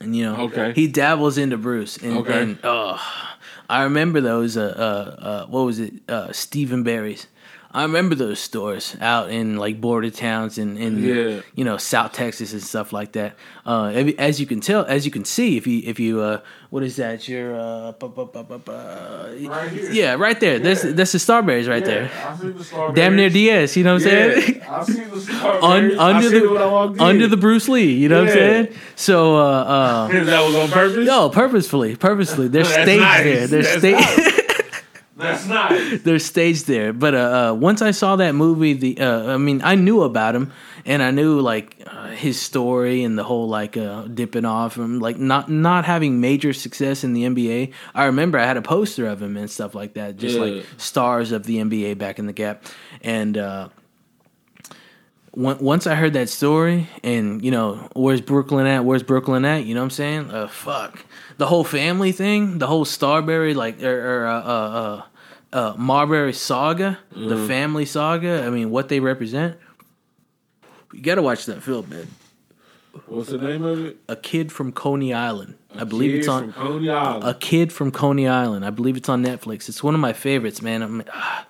and 0.00 0.14
you 0.16 0.24
know, 0.24 0.36
Okay. 0.46 0.72
he 0.74 0.86
dabbles 0.88 1.38
into 1.38 1.56
Bruce, 1.56 1.96
and, 1.98 2.18
Okay. 2.18 2.42
and 2.42 2.58
oh, 2.64 3.00
I 3.68 3.84
remember 3.84 4.20
those. 4.20 4.56
Uh, 4.56 4.74
uh, 4.76 5.22
uh, 5.24 5.46
what 5.46 5.62
was 5.62 5.78
it? 5.78 5.94
Uh, 6.08 6.32
Steve 6.32 6.74
& 6.82 6.84
Barry's. 6.84 7.26
I 7.74 7.82
remember 7.82 8.14
those 8.14 8.38
stores 8.38 8.96
out 9.00 9.30
in 9.30 9.56
like 9.56 9.80
border 9.80 10.08
towns 10.10 10.58
and 10.58 10.78
in, 10.78 11.02
Yeah. 11.02 11.40
you 11.56 11.64
know 11.64 11.76
South 11.76 12.12
Texas 12.12 12.52
and 12.52 12.62
stuff 12.62 12.92
like 12.92 13.12
that. 13.12 13.34
Uh, 13.66 13.86
as- 14.18 14.38
you 14.40 14.46
can 14.46 14.60
tell, 14.60 14.84
as 14.84 15.04
you 15.04 15.10
can 15.10 15.24
see, 15.24 15.56
if 15.56 15.66
you 15.66 15.82
if 15.84 15.98
you 15.98 16.20
uh, 16.20 16.38
what 16.70 16.82
is 16.84 16.96
that? 16.96 17.26
Your 17.28 17.58
uh, 17.58 17.92
bu- 17.92 18.08
bu- 18.08 18.26
bu- 18.26 18.60
Right 19.48 19.70
here. 19.70 19.90
yeah, 19.92 20.14
right 20.14 20.38
there. 20.38 20.58
That's 20.60 20.82
that's 20.82 21.12
the 21.12 21.18
Starburys 21.18 21.68
right 21.68 21.84
there. 21.84 22.10
I 22.26 22.36
see 22.36 22.50
the 22.50 22.62
strawberries. 22.64 22.94
Damn 22.96 23.16
near 23.16 23.30
DS. 23.30 23.76
You 23.76 23.84
know 23.84 23.94
what 23.94 24.02
I'm 24.02 24.08
saying? 24.08 24.54
Yeah, 24.58 24.76
I 24.80 24.84
see 24.84 25.04
the 25.04 25.20
strawberries. 25.20 25.62
Un, 25.98 25.98
under 25.98 26.28
seen 26.30 26.52
when 26.52 26.62
I 26.62 26.86
the 26.92 27.02
under 27.02 27.26
the 27.26 27.36
Bruce 27.36 27.68
Lee. 27.68 27.92
You 27.92 28.08
know 28.08 28.20
what 28.20 28.28
I'm 28.30 28.34
saying? 28.34 28.68
So 28.96 29.36
uh, 29.36 29.40
uh, 29.74 30.08
that 30.08 30.46
was 30.46 30.54
on 30.54 30.68
purpose. 30.70 31.06
no, 31.06 31.28
purposefully, 31.30 31.96
purposefully, 31.96 32.48
they're 32.48 32.62
That's 32.70 32.82
staged 32.82 33.00
nice. 33.02 33.24
there. 33.24 33.46
They're 33.48 33.78
staged. 33.78 33.98
nice. 34.18 34.33
That's 35.16 35.46
nice. 35.46 36.02
they're 36.04 36.18
staged 36.18 36.66
there. 36.66 36.92
But 36.92 37.14
uh, 37.14 37.18
uh, 37.50 37.54
once 37.54 37.82
I 37.82 37.92
saw 37.92 38.16
that 38.16 38.34
movie, 38.34 38.72
the 38.72 38.98
uh, 39.00 39.34
I 39.34 39.36
mean, 39.36 39.60
I 39.62 39.76
knew 39.76 40.02
about 40.02 40.34
him, 40.34 40.52
and 40.84 41.02
I 41.02 41.12
knew 41.12 41.40
like 41.40 41.80
uh, 41.86 42.08
his 42.08 42.40
story 42.40 43.04
and 43.04 43.16
the 43.16 43.22
whole 43.22 43.48
like 43.48 43.76
uh, 43.76 44.02
dipping 44.02 44.44
off 44.44 44.76
and 44.76 45.00
like 45.00 45.16
not 45.18 45.48
not 45.48 45.84
having 45.84 46.20
major 46.20 46.52
success 46.52 47.04
in 47.04 47.12
the 47.12 47.22
NBA. 47.24 47.72
I 47.94 48.06
remember 48.06 48.38
I 48.38 48.44
had 48.46 48.56
a 48.56 48.62
poster 48.62 49.06
of 49.06 49.22
him 49.22 49.36
and 49.36 49.48
stuff 49.48 49.74
like 49.74 49.94
that, 49.94 50.16
just 50.16 50.36
Yeah. 50.36 50.42
like 50.44 50.66
stars 50.78 51.30
of 51.30 51.44
the 51.44 51.58
NBA 51.58 51.96
back 51.98 52.18
in 52.18 52.26
the 52.26 52.32
gap, 52.32 52.64
and. 53.02 53.38
uh 53.38 53.68
on- 55.36 55.58
once 55.58 55.86
I 55.88 55.96
heard 55.96 56.12
that 56.12 56.28
story, 56.28 56.88
and 57.02 57.42
you 57.44 57.50
know, 57.50 57.88
where's 57.94 58.20
Brooklyn 58.20 58.66
at? 58.68 58.84
Where's 58.84 59.02
Brooklyn 59.02 59.44
at? 59.44 59.64
You 59.64 59.74
know 59.74 59.80
what 59.80 59.86
I'm 59.86 59.90
saying? 59.90 60.30
Uh, 60.30 60.46
fuck 60.46 61.04
the 61.36 61.46
whole 61.46 61.64
family 61.64 62.12
thing, 62.12 62.58
the 62.58 62.66
whole 62.66 62.84
Starbury 62.84 63.54
like 63.54 63.82
or, 63.82 64.22
or 64.22 64.26
uh, 64.26 64.42
uh, 64.42 65.02
uh, 65.52 65.56
uh, 65.56 65.74
Marbury 65.76 66.32
saga, 66.32 66.98
the 67.14 67.46
family 67.46 67.86
saga. 67.86 68.44
I 68.44 68.50
mean, 68.50 68.70
what 68.70 68.88
they 68.88 69.00
represent. 69.00 69.56
You 70.92 71.02
got 71.02 71.16
to 71.16 71.22
watch 71.22 71.46
that 71.46 71.62
film, 71.62 71.88
man. 71.88 72.06
What's 73.06 73.30
the 73.30 73.38
name 73.38 73.64
of 73.64 73.84
it? 73.84 73.96
A 74.08 74.14
kid 74.14 74.52
from 74.52 74.70
Coney 74.70 75.12
Island. 75.12 75.56
I 75.76 75.82
believe 75.82 76.12
Kid 76.12 76.18
it's 76.20 76.28
on. 76.28 76.52
from 76.52 76.62
Coney 76.62 76.88
Island. 76.90 77.24
A 77.24 77.34
kid 77.34 77.72
from 77.72 77.90
Coney 77.90 78.28
Island. 78.28 78.64
I 78.64 78.70
believe 78.70 78.96
it's 78.96 79.08
on 79.08 79.24
Netflix. 79.24 79.68
It's 79.68 79.82
one 79.82 79.94
of 79.94 80.00
my 80.00 80.12
favorites, 80.12 80.62
man. 80.62 80.82
I'm, 80.82 81.02
ah, 81.12 81.46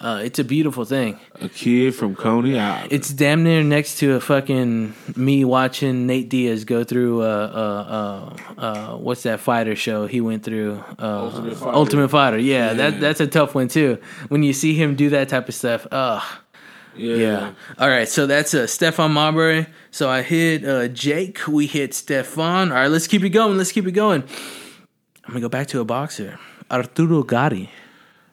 uh, 0.00 0.20
it's 0.24 0.38
a 0.38 0.44
beautiful 0.44 0.84
thing. 0.84 1.18
A 1.40 1.48
kid 1.48 1.94
from 1.94 2.14
Coney 2.14 2.58
Island. 2.58 2.92
It's 2.92 3.12
damn 3.12 3.42
near 3.42 3.62
next 3.64 3.98
to 3.98 4.14
a 4.14 4.20
fucking 4.20 4.94
me 5.16 5.44
watching 5.44 6.06
Nate 6.06 6.28
Diaz 6.28 6.64
go 6.64 6.84
through 6.84 7.22
uh 7.22 7.26
uh 7.26 8.58
uh, 8.58 8.60
uh 8.60 8.96
what's 8.96 9.22
that 9.24 9.40
fighter 9.40 9.74
show 9.76 10.06
he 10.06 10.20
went 10.20 10.42
through 10.44 10.82
uh 10.98 11.24
Ultimate 11.24 11.56
Fighter. 11.56 11.76
Ultimate 11.76 12.08
Fighter. 12.08 12.38
Yeah, 12.38 12.68
Yeah. 12.68 12.74
that 12.74 13.00
that's 13.00 13.20
a 13.20 13.26
tough 13.26 13.54
one 13.54 13.68
too. 13.68 13.98
When 14.28 14.42
you 14.42 14.52
see 14.52 14.74
him 14.74 14.94
do 14.94 15.10
that 15.10 15.28
type 15.28 15.48
of 15.48 15.54
stuff, 15.54 15.86
ugh. 15.90 16.22
yeah. 16.96 17.16
Yeah. 17.16 17.52
All 17.78 17.88
right, 17.88 18.08
so 18.08 18.26
that's 18.26 18.54
uh, 18.54 18.66
Stephon 18.66 19.10
Marbury. 19.10 19.66
So 19.90 20.08
I 20.10 20.22
hit 20.22 20.64
uh, 20.64 20.88
Jake. 20.88 21.46
We 21.48 21.66
hit 21.66 21.92
Stephon. 21.92 22.70
All 22.70 22.74
right, 22.76 22.88
let's 22.90 23.06
keep 23.06 23.22
it 23.24 23.30
going. 23.30 23.56
Let's 23.56 23.72
keep 23.72 23.86
it 23.86 23.92
going. 23.92 24.22
I'm 25.24 25.32
gonna 25.34 25.40
go 25.40 25.48
back 25.48 25.66
to 25.68 25.80
a 25.80 25.84
boxer, 25.84 26.38
Arturo 26.70 27.22
Gatti. 27.22 27.70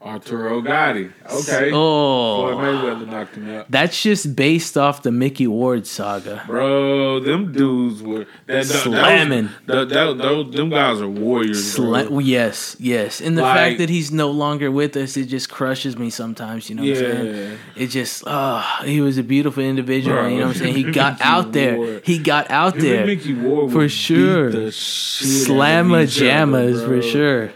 Arturo 0.05 0.61
Gatti. 0.61 1.09
Okay. 1.29 1.71
Floyd 1.71 1.73
Oh, 1.73 2.53
Mayweather 2.55 3.07
knocked 3.09 3.35
him 3.35 3.49
out. 3.49 3.71
that's 3.71 3.99
just 4.03 4.35
based 4.35 4.77
off 4.77 5.01
the 5.01 5.11
Micky 5.11 5.47
Ward 5.47 5.87
saga. 5.87 6.43
Bro, 6.45 7.21
them 7.21 7.51
dudes 7.51 8.03
were 8.03 8.27
that, 8.45 8.65
Slamming. 8.67 9.49
That, 9.65 9.89
that, 9.89 10.17
that, 10.19 10.51
them 10.51 10.69
guys 10.69 11.01
are 11.01 11.07
warriors. 11.09 11.75
bro. 11.75 12.19
Yes, 12.19 12.75
yes, 12.79 13.19
and 13.19 13.35
the 13.35 13.41
Like- 13.41 13.55
fact 13.57 13.77
that 13.79 13.89
he's 13.89 14.11
no 14.11 14.29
longer 14.29 14.69
with 14.69 14.95
us, 14.95 15.17
it 15.17 15.25
just 15.25 15.49
crushes 15.49 15.97
me 15.97 16.11
sometimes. 16.11 16.69
You 16.69 16.75
know 16.75 16.83
what 16.83 16.89
I'm 16.91 16.95
saying? 16.97 17.35
Yeah. 17.75 17.83
It 17.83 17.87
just, 17.87 18.23
ah, 18.27 18.83
he 18.85 19.01
was 19.01 19.17
a 19.17 19.23
beautiful 19.23 19.63
individual. 19.63 20.15
Bro, 20.17 20.27
you 20.27 20.39
know 20.39 20.47
what 20.47 20.55
I'm 20.57 20.61
saying? 20.61 20.75
He 20.75 20.83
got 20.91 21.19
out 21.21 21.51
there. 21.51 21.77
Ward. 21.77 22.01
He 22.05 22.19
got 22.19 22.51
out 22.51 22.75
there. 22.77 23.07
Micky 23.07 23.33
Ward 23.33 23.71
For 23.71 23.89
sure. 23.89 24.51
Beat 24.51 24.57
the 24.59 24.71
shit 24.71 25.47
Slamma 25.49 25.95
out 25.97 26.03
of 26.03 26.09
each 26.09 26.17
other, 26.21 26.29
jammas 26.29 26.85
for 26.85 27.01
sure. 27.01 27.51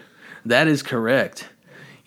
That 0.45 0.67
is 0.67 0.81
correct. 0.81 1.47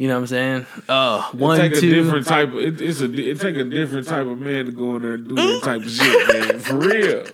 You 0.03 0.09
know 0.09 0.15
what 0.15 0.21
I'm 0.23 0.27
saying? 0.27 0.67
Oh, 0.89 1.31
It 1.33 1.39
one, 1.39 1.61
take 1.61 1.77
a 1.77 1.81
different 1.81 2.27
type. 2.27 2.49
Of, 2.49 2.57
it, 2.57 2.81
it's 2.81 3.01
a. 3.01 3.05
It 3.05 3.39
take 3.39 3.55
a 3.55 3.63
different 3.63 4.09
type 4.09 4.27
of 4.27 4.37
man 4.37 4.67
to 4.67 4.73
go 4.73 4.97
in 4.97 5.03
there 5.03 5.15
and 5.15 5.29
do 5.29 5.37
that 5.37 5.61
type 5.63 5.81
of 5.81 5.89
shit, 5.89 6.29
man. 6.49 6.59
For 6.59 6.77
real. 6.77 7.25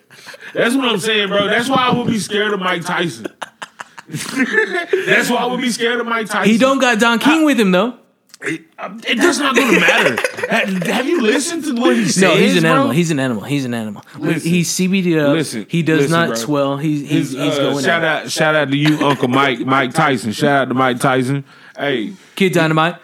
That's 0.53 0.75
what 0.77 0.85
I'm 0.87 0.99
saying, 0.99 1.29
bro. 1.29 1.47
That's 1.47 1.71
why 1.71 1.89
I 1.89 1.95
would 1.97 2.09
be 2.09 2.19
scared 2.19 2.53
of 2.53 2.61
Mike 2.61 2.85
Tyson. 2.85 3.27
That's 4.07 5.31
why 5.31 5.37
I 5.39 5.47
would 5.47 5.63
be 5.63 5.71
scared 5.71 5.99
of 5.99 6.07
Mike 6.09 6.27
Tyson. 6.27 6.53
He 6.53 6.59
don't 6.59 6.79
got 6.79 7.01
Don 7.01 7.19
King 7.19 7.47
with 7.47 7.59
him 7.59 7.71
though. 7.71 8.01
It, 8.41 8.67
it 9.09 9.17
does 9.17 9.41
not 9.41 9.57
going 9.57 9.75
to 9.75 9.81
matter. 9.81 10.17
have, 10.49 10.83
have 10.85 11.07
you 11.07 11.23
listened 11.23 11.65
to 11.65 11.75
what 11.75 11.97
he 11.97 12.05
says? 12.05 12.23
No, 12.23 12.37
he's 12.37 12.57
an 12.57 12.63
bro? 12.63 12.71
animal. 12.71 12.91
He's 12.93 13.11
an 13.11 13.19
animal. 13.19 13.43
He's 13.45 13.65
an 13.65 13.75
animal. 13.75 14.05
Listen. 14.17 14.51
he's 14.51 14.69
CBD 14.71 15.21
up. 15.21 15.33
Listen. 15.33 15.67
he 15.69 15.83
does 15.83 16.03
Listen, 16.03 16.13
not 16.13 16.27
bro. 16.29 16.37
swell. 16.37 16.77
He's 16.77 17.01
he's, 17.01 17.11
His, 17.11 17.33
he's 17.33 17.59
uh, 17.59 17.71
going 17.73 17.85
shout 17.85 18.05
out. 18.05 18.25
out, 18.27 18.31
shout 18.31 18.55
out 18.55 18.71
to 18.71 18.77
you, 18.77 19.01
Uncle 19.05 19.27
Mike, 19.27 19.61
Mike 19.61 19.93
Tyson. 19.93 20.31
Shout 20.33 20.63
out 20.63 20.69
to 20.69 20.75
Mike 20.75 21.01
Tyson. 21.01 21.45
Hey, 21.79 22.15
Kid 22.35 22.53
Dynamite. 22.55 22.97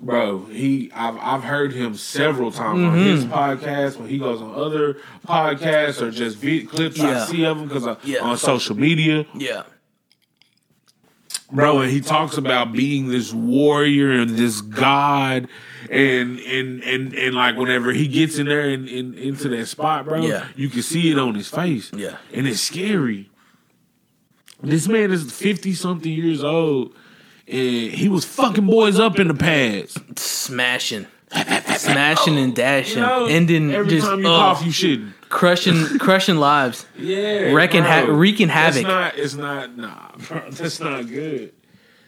bro, 0.00 0.44
he 0.46 0.90
I've 0.94 1.16
I've 1.16 1.44
heard 1.44 1.72
him 1.72 1.94
several 1.94 2.52
times 2.52 2.84
on 2.84 2.94
his 2.98 3.24
Mm-hmm. 3.24 3.32
podcast 3.32 3.96
when 3.96 4.08
he 4.08 4.18
goes 4.18 4.42
on 4.42 4.54
other 4.54 4.98
podcasts 5.26 6.02
or 6.02 6.10
just 6.10 6.36
vid- 6.36 6.68
clips 6.68 7.00
I 7.00 7.10
Yeah. 7.12 7.24
see 7.24 7.44
of 7.46 7.58
him 7.58 7.68
because 7.68 7.96
Yeah. 8.04 8.18
on 8.20 8.36
social 8.36 8.76
media, 8.76 9.24
Yeah. 9.34 9.62
bro, 11.50 11.80
and 11.80 11.90
he 11.90 12.00
talks 12.02 12.36
about 12.36 12.72
being 12.72 13.08
this 13.08 13.32
warrior 13.32 14.10
and 14.12 14.30
this 14.36 14.60
god. 14.60 15.48
And, 15.88 16.40
and 16.40 16.82
and 16.82 17.14
and 17.14 17.34
like 17.36 17.56
whenever 17.56 17.92
he 17.92 18.08
gets 18.08 18.38
in 18.38 18.46
there 18.46 18.68
and, 18.68 18.88
and 18.88 19.14
into 19.14 19.48
that 19.50 19.66
spot, 19.68 20.04
bro, 20.04 20.20
Yeah. 20.26 20.46
you 20.56 20.68
can 20.68 20.82
see 20.82 21.12
it 21.12 21.18
on 21.18 21.36
his 21.36 21.48
face. 21.48 21.92
Yeah. 21.96 22.16
and 22.34 22.48
it's 22.48 22.60
scary. 22.60 23.30
This 24.60 24.88
man 24.88 25.12
is 25.12 25.30
fifty 25.30 25.74
something 25.74 26.10
years 26.10 26.42
old, 26.42 26.92
and 27.48 27.92
he 27.92 28.08
was 28.08 28.24
fucking 28.24 28.66
boys 28.66 28.98
up 28.98 29.18
in 29.18 29.28
the 29.28 29.34
past. 29.34 30.18
Smashing. 30.18 31.06
Smashing 31.76 32.38
and 32.38 32.54
dashing. 32.54 32.98
You 32.98 33.02
know, 33.02 33.26
Ending 33.26 33.72
every 33.72 33.90
just 33.90 34.06
time 34.06 34.20
you 34.20 34.26
oh, 34.26 34.38
cough, 34.38 34.64
you 34.64 34.70
shouldn't. 34.72 35.20
crushing 35.28 35.98
crushing 35.98 36.36
lives. 36.36 36.86
Yeah, 36.96 37.52
Wrecking 37.52 37.82
ha- 37.82 38.06
wreaking 38.08 38.48
havoc. 38.48 38.82
Not. 38.84 39.18
It's 39.18 39.34
not. 39.34 39.76
Nah, 39.76 40.10
bro, 40.28 40.42
that's 40.50 40.80
not 40.80 41.06
good. 41.08 41.52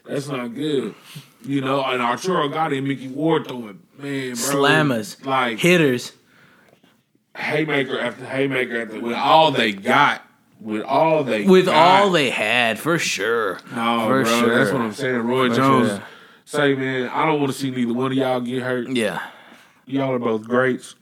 That's 0.05 0.27
not 0.27 0.55
good. 0.55 0.95
You 1.43 1.61
know, 1.61 1.83
and 1.83 2.01
Arturo 2.01 2.47
got 2.49 2.73
and 2.73 2.87
Micky 2.87 3.07
Ward 3.09 3.47
throwing 3.47 3.79
man, 3.97 4.29
bro, 4.35 4.35
Slammers. 4.35 5.25
like 5.25 5.59
Hitters. 5.59 6.13
haymaker 7.35 7.99
after 7.99 8.25
haymaker 8.25 8.81
after 8.81 8.99
with 8.99 9.15
all 9.15 9.51
they 9.51 9.71
got, 9.73 10.21
with 10.59 10.83
all 10.83 11.23
they 11.23 11.45
With 11.45 11.65
got. 11.65 12.01
all 12.03 12.11
they 12.11 12.29
had, 12.29 12.79
for 12.79 12.97
sure. 12.99 13.59
No, 13.73 14.05
for 14.07 14.23
bro, 14.23 14.39
sure. 14.39 14.57
that's 14.57 14.71
what 14.71 14.81
I'm 14.81 14.93
saying. 14.93 15.17
Roy 15.19 15.49
For 15.49 15.55
Jones 15.55 15.87
sure. 15.89 16.03
say, 16.45 16.75
man, 16.75 17.09
I 17.09 17.25
don't 17.25 17.39
want 17.39 17.51
to 17.51 17.57
see 17.57 17.71
neither 17.71 17.93
one 17.93 18.11
of 18.11 18.17
y'all 18.17 18.41
get 18.41 18.63
hurt. 18.63 18.89
Yeah. 18.89 19.21
Y'all 19.85 20.11
are 20.13 20.19
both 20.19 20.43
greats. 20.43 20.95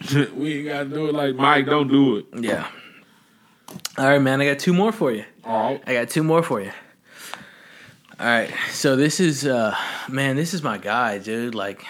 we 0.34 0.58
ain't 0.58 0.68
gotta 0.68 0.88
do 0.88 1.06
it 1.08 1.14
like 1.14 1.34
Mike. 1.34 1.66
Don't 1.66 1.88
do 1.88 2.16
it. 2.18 2.26
Yeah. 2.38 2.68
All 3.98 4.06
right, 4.06 4.18
man. 4.20 4.40
I 4.40 4.46
got 4.46 4.58
two 4.60 4.72
more 4.72 4.92
for 4.92 5.10
you. 5.12 5.24
All 5.44 5.72
right. 5.72 5.82
I 5.86 5.92
got 5.94 6.08
two 6.08 6.22
more 6.22 6.42
for 6.42 6.60
you. 6.60 6.70
All 8.20 8.26
right. 8.26 8.50
So 8.70 8.96
this 8.96 9.18
is 9.20 9.44
uh 9.46 9.76
man, 10.08 10.36
this 10.36 10.54
is 10.54 10.62
my 10.62 10.78
guy, 10.78 11.18
dude. 11.18 11.54
Like 11.54 11.84
n- 11.84 11.86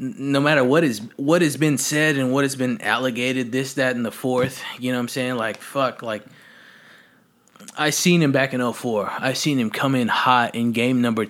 no 0.00 0.40
matter 0.40 0.64
what 0.64 0.82
is 0.82 1.02
what 1.16 1.42
has 1.42 1.58
been 1.58 1.76
said 1.76 2.16
and 2.16 2.32
what 2.32 2.44
has 2.44 2.56
been 2.56 2.80
allegated, 2.80 3.52
this, 3.52 3.74
that, 3.74 3.94
and 3.94 4.04
the 4.04 4.10
fourth, 4.10 4.62
you 4.78 4.90
know 4.90 4.98
what 4.98 5.02
I'm 5.02 5.08
saying? 5.08 5.36
Like 5.36 5.58
fuck, 5.58 6.02
like 6.02 6.24
I 7.76 7.90
seen 7.90 8.22
him 8.22 8.32
back 8.32 8.54
in 8.54 8.72
04. 8.72 9.12
I 9.18 9.34
seen 9.34 9.58
him 9.58 9.68
come 9.70 9.94
in 9.94 10.08
hot 10.08 10.54
in 10.54 10.72
game 10.72 11.02
number 11.02 11.26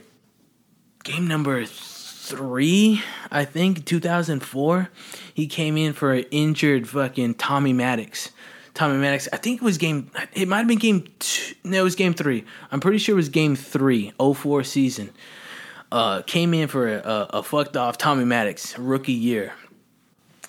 game 1.03 1.27
number 1.27 1.65
three, 1.67 3.03
I 3.31 3.45
think, 3.45 3.85
2004. 3.85 4.89
He 5.35 5.47
came 5.49 5.77
in 5.77 5.93
for 5.93 6.13
an 6.13 6.25
injured 6.31 6.89
fucking 6.89 7.35
Tommy 7.35 7.73
Maddox. 7.73 8.31
Tommy 8.73 8.99
Maddox, 8.99 9.29
I 9.33 9.37
think 9.37 9.61
it 9.61 9.65
was 9.65 9.79
game, 9.79 10.13
it 10.33 10.47
might 10.47 10.59
have 10.59 10.69
been 10.69 10.79
game 10.79 11.09
two. 11.19 11.55
No, 11.65 11.81
it 11.81 11.83
was 11.83 11.97
game 11.97 12.15
three. 12.15 12.45
I'm 12.71 12.79
pretty 12.79 12.99
sure 12.99 13.15
it 13.15 13.17
was 13.17 13.29
game 13.29 13.57
three, 13.57 14.13
04 14.19 14.63
season. 14.63 15.11
Uh, 15.93 16.23
came 16.23 16.55
in 16.55 16.69
for 16.69 16.89
a, 16.89 16.99
a, 16.99 17.31
a 17.39 17.43
fucked 17.43 17.77
off 17.77 17.99
Tommy 17.99 18.25
Maddox 18.25 18.79
rookie 18.79 19.13
year. 19.13 19.53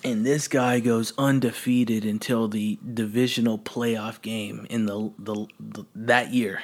And 0.04 0.26
this 0.26 0.48
guy 0.48 0.80
goes 0.80 1.14
undefeated 1.18 2.06
until 2.06 2.48
the 2.48 2.80
divisional 2.94 3.60
playoff 3.60 4.22
game 4.22 4.66
in 4.70 4.86
the, 4.86 5.12
the, 5.18 5.48
the 5.60 5.86
that 5.96 6.34
year. 6.34 6.62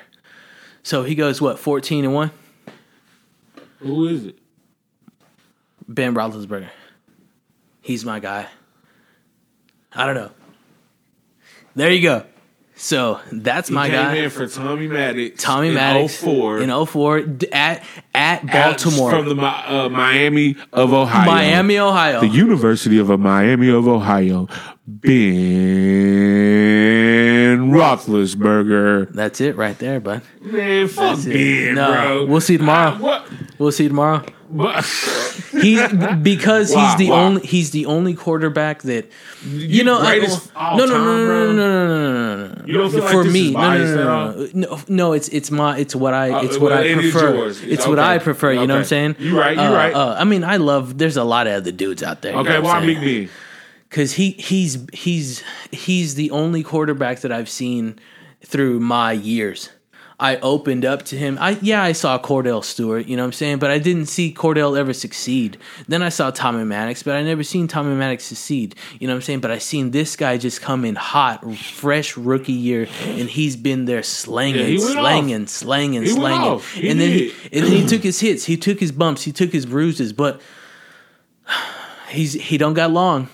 So 0.83 1.03
he 1.03 1.15
goes 1.15 1.41
what, 1.41 1.59
14 1.59 2.05
and 2.05 2.13
1? 2.13 2.31
Who 3.79 4.07
is 4.07 4.25
it? 4.25 4.39
Ben 5.87 6.15
Roethlisberger. 6.15 6.69
He's 7.81 8.03
my 8.03 8.19
guy. 8.19 8.47
I 9.93 10.05
don't 10.05 10.15
know. 10.15 10.31
There 11.75 11.91
you 11.91 12.01
go. 12.01 12.25
So 12.79 13.19
that's 13.31 13.69
He 13.69 13.75
my 13.75 13.89
guy. 13.89 14.15
in 14.17 14.29
for 14.29 14.45
Tommy 14.47 14.87
Maddox. 14.87 15.41
Tommy 15.43 15.69
in 15.69 15.73
Maddox 15.73 16.15
04. 16.17 16.59
in 16.59 16.85
04 16.85 17.23
at 17.51 17.83
at 18.13 18.45
Baltimore, 18.45 19.09
from 19.09 19.25
the 19.25 19.35
uh, 19.43 19.89
Miami 19.89 20.55
of 20.71 20.93
Ohio, 20.93 21.25
Miami, 21.29 21.77
Ohio. 21.79 22.19
the 22.21 22.27
University 22.27 22.99
of 22.99 23.09
uh, 23.11 23.17
Miami 23.17 23.69
of 23.69 23.87
Ohio. 23.87 24.47
Ben 26.67 27.71
Roethlisberger. 27.71 29.09
that's 29.11 29.41
it 29.41 29.55
right 29.57 29.77
there, 29.79 29.99
bud. 29.99 30.21
Man, 30.41 30.87
fuck. 30.87 31.23
Ben, 31.25 31.75
No, 31.75 31.91
bro. 31.91 32.25
we'll 32.27 32.41
see 32.41 32.57
tomorrow. 32.57 32.95
What? 32.97 33.27
We'll 33.57 33.71
see 33.71 33.87
tomorrow. 33.87 34.23
He's 35.61 35.81
because 36.21 36.73
he's 36.73 36.95
the 36.97 37.11
only 37.11 37.41
he's 37.45 37.71
the 37.71 37.85
only 37.85 38.13
quarterback 38.13 38.81
that 38.83 39.09
you 39.45 39.83
know. 39.83 39.99
I- 39.99 40.19
no, 40.19 40.85
no, 40.85 40.85
no, 40.85 41.03
no, 41.03 41.53
no, 41.53 41.53
no, 41.53 41.53
no, 41.53 41.87
no, 41.87 42.47
no, 42.47 42.47
no. 42.55 42.65
You 42.65 42.73
don't 42.73 42.91
feel 42.91 43.07
for 43.07 43.23
me, 43.23 43.51
no, 43.51 43.59
no, 43.77 43.77
no, 43.77 43.95
no, 43.95 44.31
no, 44.53 44.67
no, 44.75 44.79
no. 44.87 45.13
It's 45.13 45.29
it's 45.29 45.49
my 45.51 45.77
it's 45.77 45.95
what 45.95 46.13
I 46.13 46.31
Uh, 46.31 46.41
it's 46.43 46.57
what 46.57 46.71
well, 46.71 46.83
I 46.83 46.93
prefer. 46.93 47.35
yours. 47.35 47.61
It's 47.63 47.87
what 47.87 47.99
I 47.99 48.17
prefer. 48.19 48.51
You 48.53 48.67
know 48.67 48.75
what 48.75 48.79
I'm 48.81 48.85
saying? 48.85 49.15
You 49.19 49.39
right, 49.39 49.55
you 49.55 49.61
Uh, 49.61 49.73
right. 49.73 49.93
Uh, 49.93 50.15
I 50.17 50.23
mean, 50.23 50.43
I 50.43 50.57
love. 50.57 50.97
There's 50.97 51.17
a 51.17 51.23
lot 51.23 51.47
of 51.47 51.53
other 51.53 51.71
dudes 51.71 52.03
out 52.03 52.21
there. 52.21 52.33
you 52.33 52.39
Okay, 52.39 52.53
know 52.53 52.61
why 52.61 52.85
Big 52.85 52.99
saying? 52.99 53.29
Because 53.89 54.13
he 54.13 54.31
he's 54.31 54.85
he's 54.93 55.43
he's 55.71 56.15
the 56.15 56.29
only 56.31 56.61
quarterback 56.63 57.21
that 57.21 57.31
I've 57.31 57.49
seen 57.49 57.97
through 58.45 58.79
my 58.79 59.13
years. 59.13 59.69
I 60.19 60.37
opened 60.37 60.83
up 60.83 61.03
to 61.05 61.15
him. 61.15 61.37
I 61.39 61.59
yeah, 61.61 61.83
I 61.83 61.91
saw 61.91 62.17
Kordell 62.17 62.63
Stewart, 62.63 63.05
you 63.05 63.15
know 63.15 63.21
what 63.21 63.27
I'm 63.27 63.33
saying, 63.33 63.59
but 63.59 63.69
I 63.69 63.77
didn't 63.77 64.07
see 64.07 64.33
Kordell 64.33 64.75
ever 64.75 64.91
succeed. 64.91 65.57
Then 65.87 66.01
I 66.01 66.09
saw 66.09 66.31
Tommy 66.31 66.63
Maddox, 66.63 67.03
but 67.03 67.15
I 67.15 67.21
never 67.21 67.43
seen 67.43 67.67
Tommy 67.67 67.93
Maddox 67.93 68.23
succeed. 68.23 68.73
You 68.99 69.07
know 69.07 69.13
what 69.13 69.17
I'm 69.17 69.21
saying? 69.21 69.41
But 69.41 69.51
I 69.51 69.59
seen 69.59 69.91
this 69.91 70.15
guy 70.15 70.37
just 70.37 70.59
come 70.59 70.85
in 70.85 70.95
hot, 70.95 71.45
fresh 71.55 72.17
rookie 72.17 72.51
year, 72.53 72.87
and 73.05 73.29
he's 73.29 73.55
been 73.55 73.85
there 73.85 74.01
slanging, 74.01 74.61
Yeah, 74.61 74.67
he 74.67 74.77
went 74.79 74.91
slanging, 74.93 75.47
slanging, 75.47 76.01
He 76.01 76.07
slanging, 76.09 76.47
off. 76.47 76.75
And 76.77 76.99
then 76.99 77.11
he, 77.11 77.33
and 77.53 77.63
then 77.65 77.71
he 77.71 77.85
took 77.85 78.01
his 78.01 78.19
hits, 78.19 78.45
he 78.45 78.57
took 78.57 78.79
his 78.79 78.91
bumps, 78.91 79.21
he 79.21 79.31
took 79.31 79.51
his 79.51 79.67
bruises, 79.67 80.13
but 80.13 80.41
he's 82.09 82.33
he 82.33 82.57
don't 82.57 82.73
got 82.73 82.89
long 82.89 83.29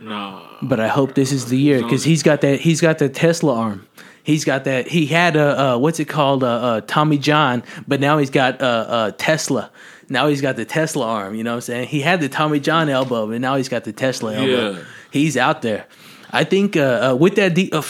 No. 0.00 0.46
but 0.62 0.78
I 0.78 0.86
hope 0.86 1.14
this 1.14 1.32
is 1.32 1.46
the 1.46 1.58
year 1.58 1.82
because 1.82 2.04
he's 2.04 2.22
got 2.22 2.40
that 2.42 2.60
he's 2.60 2.80
got 2.80 2.98
the 2.98 3.08
Tesla 3.08 3.52
arm. 3.52 3.87
He's 4.28 4.44
got 4.44 4.64
that. 4.64 4.88
He 4.88 5.06
had 5.06 5.36
a 5.36 5.58
uh, 5.58 5.78
what's 5.78 6.00
it 6.00 6.04
called? 6.04 6.44
Uh, 6.44 6.48
uh, 6.48 6.80
Tommy 6.82 7.16
John, 7.16 7.62
but 7.86 7.98
now 7.98 8.18
he's 8.18 8.28
got 8.28 8.60
uh, 8.60 9.12
Tesla. 9.16 9.70
Now 10.10 10.28
he's 10.28 10.42
got 10.42 10.56
the 10.56 10.66
Tesla 10.66 11.06
arm. 11.06 11.34
You 11.34 11.44
know 11.44 11.52
what 11.52 11.56
I'm 11.56 11.60
saying? 11.62 11.88
He 11.88 12.02
had 12.02 12.20
the 12.20 12.28
Tommy 12.28 12.60
John 12.60 12.90
elbow, 12.90 13.30
and 13.30 13.40
now 13.40 13.56
he's 13.56 13.70
got 13.70 13.84
the 13.84 13.92
Tesla 13.94 14.34
elbow. 14.34 14.72
Yeah. 14.72 14.84
He's 15.10 15.38
out 15.38 15.62
there. 15.62 15.86
I 16.30 16.44
think 16.44 16.76
uh, 16.76 17.12
uh, 17.12 17.16
with 17.16 17.36
that. 17.36 17.54
De- 17.54 17.72
uh, 17.72 17.82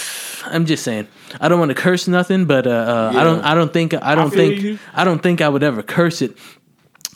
I'm 0.44 0.64
just 0.64 0.84
saying. 0.84 1.08
I 1.40 1.48
don't 1.48 1.58
want 1.58 1.70
to 1.70 1.74
curse 1.74 2.06
nothing, 2.06 2.44
but 2.44 2.68
uh, 2.68 2.70
uh, 2.70 3.12
I 3.16 3.24
don't. 3.24 3.40
I 3.40 3.54
don't 3.56 3.72
think. 3.72 3.94
I 3.94 4.14
don't 4.14 4.30
feel 4.30 4.50
think. 4.50 4.62
you. 4.62 4.78
I 4.94 5.02
don't 5.02 5.20
think 5.20 5.40
I 5.40 5.48
would 5.48 5.64
ever 5.64 5.82
curse 5.82 6.22
it. 6.22 6.38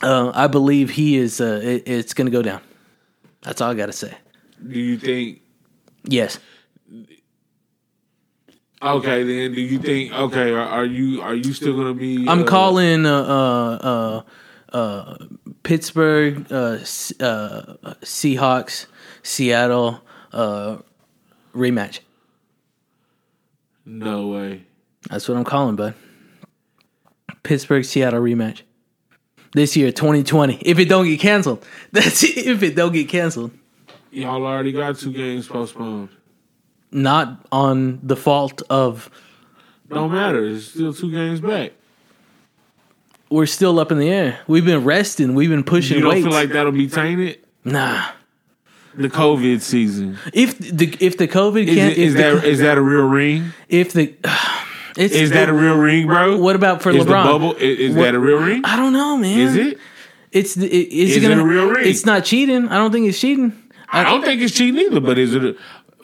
Uh, 0.01 0.33
I 0.35 0.47
believe 0.47 0.89
he 0.89 1.15
is. 1.15 1.39
Uh, 1.39 1.61
it, 1.63 1.83
it's 1.87 2.13
going 2.13 2.27
to 2.27 2.31
go 2.31 2.41
down. 2.41 2.59
That's 3.43 3.61
all 3.61 3.71
I 3.71 3.73
got 3.73 3.85
to 3.85 3.93
say. 3.93 4.13
Do 4.67 4.77
you 4.77 4.97
think? 4.97 5.39
Yes. 6.03 6.39
Okay, 8.83 9.23
then. 9.23 9.53
Do 9.53 9.61
you 9.61 9.79
think? 9.79 10.13
Okay, 10.13 10.51
are, 10.51 10.59
are 10.59 10.85
you 10.85 11.21
are 11.21 11.35
you 11.35 11.53
still 11.53 11.75
gonna 11.75 11.93
be? 11.93 12.27
I'm 12.27 12.41
uh, 12.41 12.45
calling 12.45 13.05
uh, 13.05 13.11
uh, 13.11 14.23
uh, 14.71 14.75
uh, 14.75 15.17
Pittsburgh, 15.63 16.45
uh, 16.51 16.55
uh, 16.55 16.77
Seahawks, 18.01 18.87
Seattle 19.21 20.01
uh, 20.33 20.77
rematch. 21.55 21.99
No 23.85 24.27
way. 24.27 24.65
That's 25.09 25.27
what 25.29 25.37
I'm 25.37 25.43
calling, 25.43 25.75
bud. 25.75 25.93
Pittsburgh, 27.43 27.85
Seattle 27.85 28.21
rematch. 28.21 28.61
This 29.53 29.77
year, 29.77 29.91
2020. 29.91 30.57
If 30.61 30.79
it 30.79 30.89
don't 30.89 31.05
get 31.05 31.19
canceled, 31.19 31.65
that's 31.91 32.23
it. 32.23 32.37
If 32.37 32.63
it 32.63 32.75
don't 32.75 32.91
get 32.93 33.07
canceled, 33.07 33.51
Y'all 34.11 34.45
already 34.45 34.71
got 34.71 34.97
two 34.97 35.11
games 35.11 35.47
postponed. 35.47 36.09
Not 36.93 37.45
on 37.51 37.99
the 38.03 38.15
fault 38.15 38.61
of 38.69 39.09
Don't 39.89 40.11
matter. 40.11 40.43
It's 40.45 40.65
still 40.67 40.93
two 40.93 41.11
games 41.11 41.41
back. 41.41 41.71
we're 43.29 43.45
still 43.47 43.79
up 43.79 43.91
in 43.91 43.97
the 43.99 44.09
air. 44.09 44.39
We've 44.47 44.65
been 44.65 44.83
resting. 44.83 45.33
We've 45.35 45.49
been 45.49 45.63
pushing 45.63 45.97
You 45.97 46.03
don't 46.03 46.13
weights. 46.13 46.25
feel 46.25 46.33
like 46.33 46.49
that'll 46.49 46.71
be 46.71 46.87
tainted? 46.87 47.39
nah. 47.63 48.09
The 48.95 49.09
COVID 49.09 49.61
season. 49.61 50.19
If 50.33 50.59
the 50.59 50.95
if 50.99 51.17
the 51.17 51.27
COVID 51.27 51.65
Is, 51.67 51.75
can't 51.75 51.91
it, 51.93 51.97
is 51.97 52.13
if 52.13 52.17
the, 52.17 52.35
that 52.39 52.43
is 52.47 52.59
that 52.59 52.77
a 52.77 52.81
real 52.81 53.07
ring? 53.07 53.51
if 53.67 53.91
the 53.91 54.13
it's 54.95 55.15
Is 55.15 55.31
that 55.31 55.49
a 55.49 55.53
real 55.53 55.77
ring, 55.77 56.05
bro? 56.05 56.37
What 56.37 56.55
about 56.55 56.83
for 56.83 56.91
is 56.91 56.97
LeBron? 56.97 57.05
The 57.05 57.31
bubble, 57.31 57.53
is, 57.55 57.79
is 57.89 57.95
that 57.95 58.13
a 58.13 58.19
real 58.19 58.37
ring? 58.37 58.61
I 58.63 58.75
don't 58.75 58.93
know, 58.93 59.17
man. 59.17 59.39
Is 59.39 59.55
it? 59.55 59.79
It's 60.31 60.55
it, 60.57 60.71
is, 60.71 61.09
Is 61.09 61.17
it 61.17 61.23
it 61.23 61.27
gonna 61.29 61.41
a 61.41 61.45
real 61.47 61.69
ring? 61.71 61.87
It's 61.87 62.05
not 62.05 62.23
cheating. 62.23 62.67
I 62.69 62.75
don't 62.77 62.91
think 62.91 63.07
it's 63.09 63.19
cheating. 63.19 63.53
I 63.91 64.03
don't 64.03 64.23
think 64.23 64.41
it's 64.43 64.53
cheating 64.53 64.79
either, 64.79 64.99
but 64.99 65.17
is 65.17 65.33
it? 65.33 65.43
A, 65.43 65.55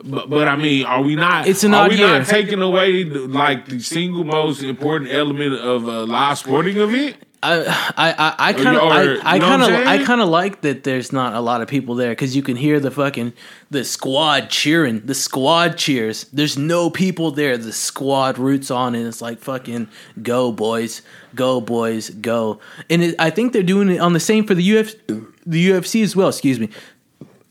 but, 0.04 0.30
but 0.30 0.48
I 0.48 0.56
mean, 0.56 0.86
are 0.86 1.02
we 1.02 1.16
not? 1.16 1.48
It's 1.48 1.64
an 1.64 1.74
are 1.74 1.90
we 1.90 1.96
year. 1.98 2.08
not 2.20 2.28
taking 2.28 2.62
away 2.62 3.04
the, 3.04 3.20
like 3.28 3.68
the 3.68 3.80
single 3.80 4.24
most 4.24 4.64
important 4.64 5.12
element 5.12 5.56
of 5.56 5.84
a 5.84 6.04
live 6.06 6.38
sporting 6.38 6.78
event? 6.78 7.18
I 7.42 7.60
I 7.96 8.12
I- 8.12 8.36
I 8.50 8.54
kind 8.54 8.76
of 8.78 8.84
I, 8.84 9.04
you 9.04 9.22
I 9.24 9.38
know 9.38 9.46
kind 9.46 9.62
of 9.62 9.70
I'm 9.70 9.88
I 9.88 10.04
kind 10.04 10.20
of 10.22 10.28
like 10.28 10.60
that. 10.62 10.84
There's 10.84 11.14
not 11.14 11.34
a 11.36 11.40
lot 11.40 11.62
of 11.62 11.70
people 11.70 11.96
there 11.96 12.10
because 12.12 12.36
you 12.36 12.44
can 12.44 12.58
hear 12.58 12.82
the 12.82 12.92
fucking 12.92 13.32
the 13.70 13.86
squad 13.86 14.50
cheering, 14.50 15.06
the 15.06 15.16
squad 15.16 15.78
cheers. 15.78 16.26
There's 16.34 16.58
no 16.58 16.90
people 16.90 17.32
there. 17.32 17.58
The 17.58 17.72
squad 17.72 18.38
roots 18.38 18.70
on, 18.70 18.94
and 18.94 19.08
it's 19.08 19.22
like 19.22 19.40
fucking 19.40 19.88
go 20.22 20.52
boys, 20.52 21.02
go 21.34 21.62
boys, 21.62 22.10
go. 22.10 22.60
And 22.90 23.04
it, 23.04 23.16
I 23.20 23.30
think 23.30 23.54
they're 23.54 23.64
doing 23.64 23.90
it 23.90 24.00
on 24.00 24.12
the 24.12 24.20
same 24.20 24.46
for 24.46 24.54
the 24.54 24.70
UFC, 24.70 25.26
the 25.46 25.70
UFC 25.70 26.04
as 26.04 26.18
well. 26.18 26.28
Excuse 26.28 26.60
me, 26.60 26.70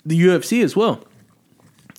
the 0.05 0.21
UFC 0.21 0.63
as 0.63 0.77
well. 0.77 1.03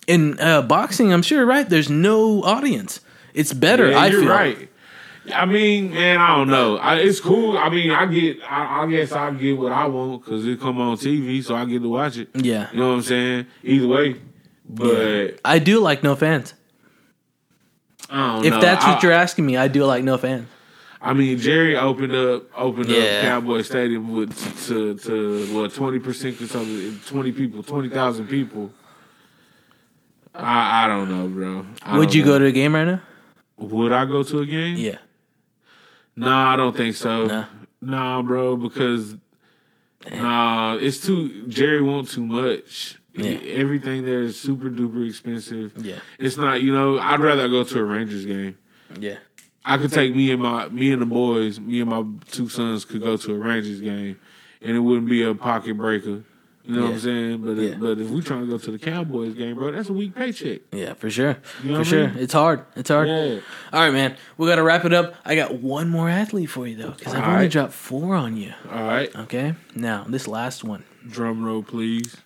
In 0.06 0.40
uh, 0.40 0.62
boxing, 0.62 1.12
I'm 1.12 1.22
sure 1.22 1.44
right. 1.46 1.68
There's 1.68 1.90
no 1.90 2.42
audience. 2.42 3.00
It's 3.34 3.52
better. 3.52 3.90
Yeah, 3.90 3.98
I 3.98 4.06
you're 4.08 4.20
feel 4.22 4.30
right. 4.30 4.68
I 5.34 5.44
mean, 5.44 5.92
man, 5.92 6.18
I 6.18 6.36
don't 6.36 6.48
know. 6.48 6.78
I, 6.78 6.96
it's 6.96 7.20
cool. 7.20 7.56
I 7.58 7.68
mean, 7.68 7.90
I 7.90 8.06
get. 8.06 8.38
I, 8.42 8.82
I 8.82 8.90
guess 8.90 9.12
I 9.12 9.30
get 9.32 9.56
what 9.58 9.70
I 9.70 9.86
want 9.86 10.24
because 10.24 10.46
it 10.46 10.58
come 10.60 10.80
on 10.80 10.96
TV, 10.96 11.44
so 11.44 11.54
I 11.54 11.64
get 11.66 11.82
to 11.82 11.88
watch 11.88 12.16
it. 12.16 12.28
Yeah, 12.34 12.68
You 12.72 12.78
know 12.80 12.88
what 12.88 12.94
I'm 12.94 13.02
saying? 13.02 13.46
Either 13.62 13.86
way, 13.86 14.16
but 14.68 15.38
I 15.44 15.58
do 15.58 15.78
like 15.80 16.02
no 16.02 16.16
fans. 16.16 16.54
I 18.08 18.34
don't 18.36 18.44
If 18.46 18.54
know. 18.54 18.60
that's 18.60 18.84
what 18.84 18.98
I, 18.98 19.02
you're 19.02 19.12
asking 19.12 19.46
me, 19.46 19.56
I 19.56 19.68
do 19.68 19.84
like 19.84 20.02
no 20.02 20.16
fans. 20.18 20.48
I 21.02 21.12
mean, 21.14 21.38
Jerry 21.38 21.76
opened 21.76 22.14
up 22.14 22.44
opened 22.58 22.88
Yeah. 22.88 22.98
up 23.02 23.22
Cowboy 23.22 23.62
Stadium 23.62 24.12
with 24.12 24.34
to 24.66 24.94
to 24.96 25.54
what 25.54 25.72
twenty 25.74 25.98
percent 25.98 26.40
or 26.40 26.46
something, 26.46 26.98
twenty 27.06 27.30
people, 27.32 27.62
twenty 27.62 27.88
thousand 27.88 28.26
people. 28.26 28.72
I 30.40 30.84
I 30.84 30.88
don't 30.88 31.08
know, 31.08 31.28
bro. 31.28 31.66
I 31.82 31.98
Would 31.98 32.14
you 32.14 32.22
know. 32.22 32.32
go 32.32 32.38
to 32.40 32.46
a 32.46 32.52
game 32.52 32.74
right 32.74 32.84
now? 32.84 33.02
Would 33.56 33.92
I 33.92 34.04
go 34.06 34.22
to 34.22 34.40
a 34.40 34.46
game? 34.46 34.76
Yeah. 34.76 34.98
Nah, 36.16 36.52
I 36.52 36.56
don't 36.56 36.76
think 36.76 36.96
so. 36.96 37.26
Nah. 37.26 37.44
Nah, 37.80 38.22
bro, 38.22 38.56
because 38.56 39.16
nah, 40.10 40.76
it's 40.76 41.00
too 41.04 41.46
Jerry 41.48 41.82
wants 41.82 42.14
too 42.14 42.26
much. 42.26 42.96
Yeah. 43.14 43.38
Everything 43.54 44.04
there 44.04 44.22
is 44.22 44.38
super 44.40 44.70
duper 44.70 45.08
expensive. 45.08 45.72
Yeah. 45.76 45.96
It's 46.18 46.36
not, 46.36 46.62
you 46.62 46.72
know, 46.72 46.98
I'd 46.98 47.20
rather 47.20 47.48
go 47.48 47.64
to 47.64 47.78
a 47.78 47.84
Rangers 47.84 48.24
game. 48.24 48.56
Yeah. 48.98 49.16
I 49.64 49.78
could 49.78 49.92
take 49.92 50.14
me 50.14 50.30
and 50.30 50.42
my 50.42 50.68
me 50.68 50.92
and 50.92 51.02
the 51.02 51.06
boys, 51.06 51.60
me 51.60 51.80
and 51.80 51.90
my 51.90 52.04
two 52.30 52.48
sons 52.48 52.84
could 52.84 53.02
go 53.02 53.16
to 53.16 53.34
a 53.34 53.38
Rangers 53.38 53.80
game 53.80 54.18
and 54.62 54.76
it 54.76 54.80
wouldn't 54.80 55.08
be 55.08 55.22
a 55.22 55.34
pocket 55.34 55.76
breaker. 55.76 56.24
You 56.70 56.76
know 56.76 56.82
what 56.84 56.92
I'm 56.92 56.98
saying? 57.00 57.38
But 57.38 57.56
Yeah. 57.56 57.74
but 57.78 57.98
if 57.98 58.08
we 58.10 58.20
trying 58.20 58.42
to 58.42 58.46
go 58.46 58.58
to 58.58 58.70
the 58.70 58.78
Cowboys 58.78 59.34
game, 59.34 59.56
bro, 59.56 59.72
that's 59.72 59.88
a 59.88 59.92
week 59.92 60.14
paycheck. 60.14 60.60
Yeah, 60.72 60.94
for 60.94 61.10
sure. 61.10 61.36
You 61.64 61.70
know 61.72 61.76
for 61.76 61.80
I 61.80 61.84
sure. 61.84 62.08
mean? 62.08 62.18
It's 62.18 62.32
hard. 62.32 62.64
It's 62.76 62.88
hard. 62.90 63.08
Yeah. 63.08 63.40
All 63.72 63.80
right, 63.80 63.92
man. 63.92 64.16
We 64.38 64.46
got 64.46 64.56
to 64.56 64.62
wrap 64.62 64.84
it 64.84 64.92
up. 64.92 65.14
I 65.24 65.34
got 65.34 65.54
one 65.54 65.88
more 65.88 66.08
athlete 66.08 66.48
for 66.48 66.66
you, 66.68 66.76
though, 66.76 66.90
because 66.92 67.12
I've 67.14 67.24
All 67.24 67.34
only 67.34 67.48
dropped 67.48 67.72
four 67.72 68.14
on 68.14 68.36
you. 68.36 68.52
All 68.70 68.84
right. 68.84 69.14
Okay? 69.16 69.54
Now, 69.74 70.04
this 70.08 70.28
last 70.28 70.62
one. 70.62 70.84
Drum 71.08 71.44
roll, 71.44 71.62
please. 71.64 72.16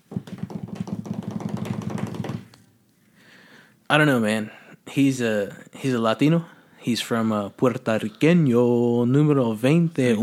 I 3.89 3.97
don't 3.99 4.07
know, 4.07 4.21
man. 4.21 4.51
He's 4.87 5.21
a 5.21 5.57
he's 5.75 5.95
a 5.95 5.99
Latino. 5.99 6.45
He's 6.85 7.01
from 7.01 7.33
uh, 7.33 7.49
Puertorriqueño, 7.49 9.07
número 9.09 9.57
21, 9.59 9.89
think 9.89 10.21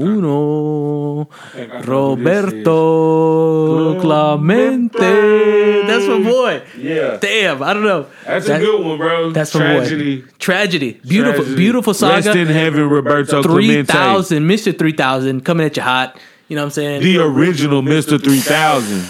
I 1.74 1.82
know 1.82 2.16
who 2.16 2.18
this 2.18 2.24
is. 2.46 2.68
Roberto 2.68 4.00
Clemente. 4.00 5.82
That's 5.88 6.06
my 6.08 6.20
boy. 6.22 6.62
Yeah. 6.78 7.18
Damn, 7.20 7.64
I 7.64 7.74
don't 7.74 7.82
know. 7.84 8.06
That's 8.28 8.46
That- 8.46 8.62
a 8.62 8.64
good 8.64 8.86
one, 8.86 8.98
bro. 9.00 9.32
That's 9.32 9.56
my 9.56 9.62
Tragedy. 9.62 10.18
boy. 10.22 10.28
Tragedy. 10.38 11.00
Beautiful, 11.08 11.44
Tragedy. 11.46 11.56
beautiful 11.58 11.94
Rest 11.94 12.28
in 12.28 12.48
heaven, 12.48 12.90
Roberto 12.90 13.42
Clemente. 13.42 13.92
3000, 13.92 14.44
Mr. 14.48 14.78
3000, 14.78 15.44
coming 15.44 15.66
at 15.66 15.76
you 15.76 15.82
hot. 15.82 16.20
You 16.48 16.58
know 16.58 16.62
what 16.62 16.66
I'm 16.68 16.74
saying? 16.74 17.02
The 17.02 17.18
original 17.24 17.82
Mr. 17.82 18.24
3000. 18.24 19.02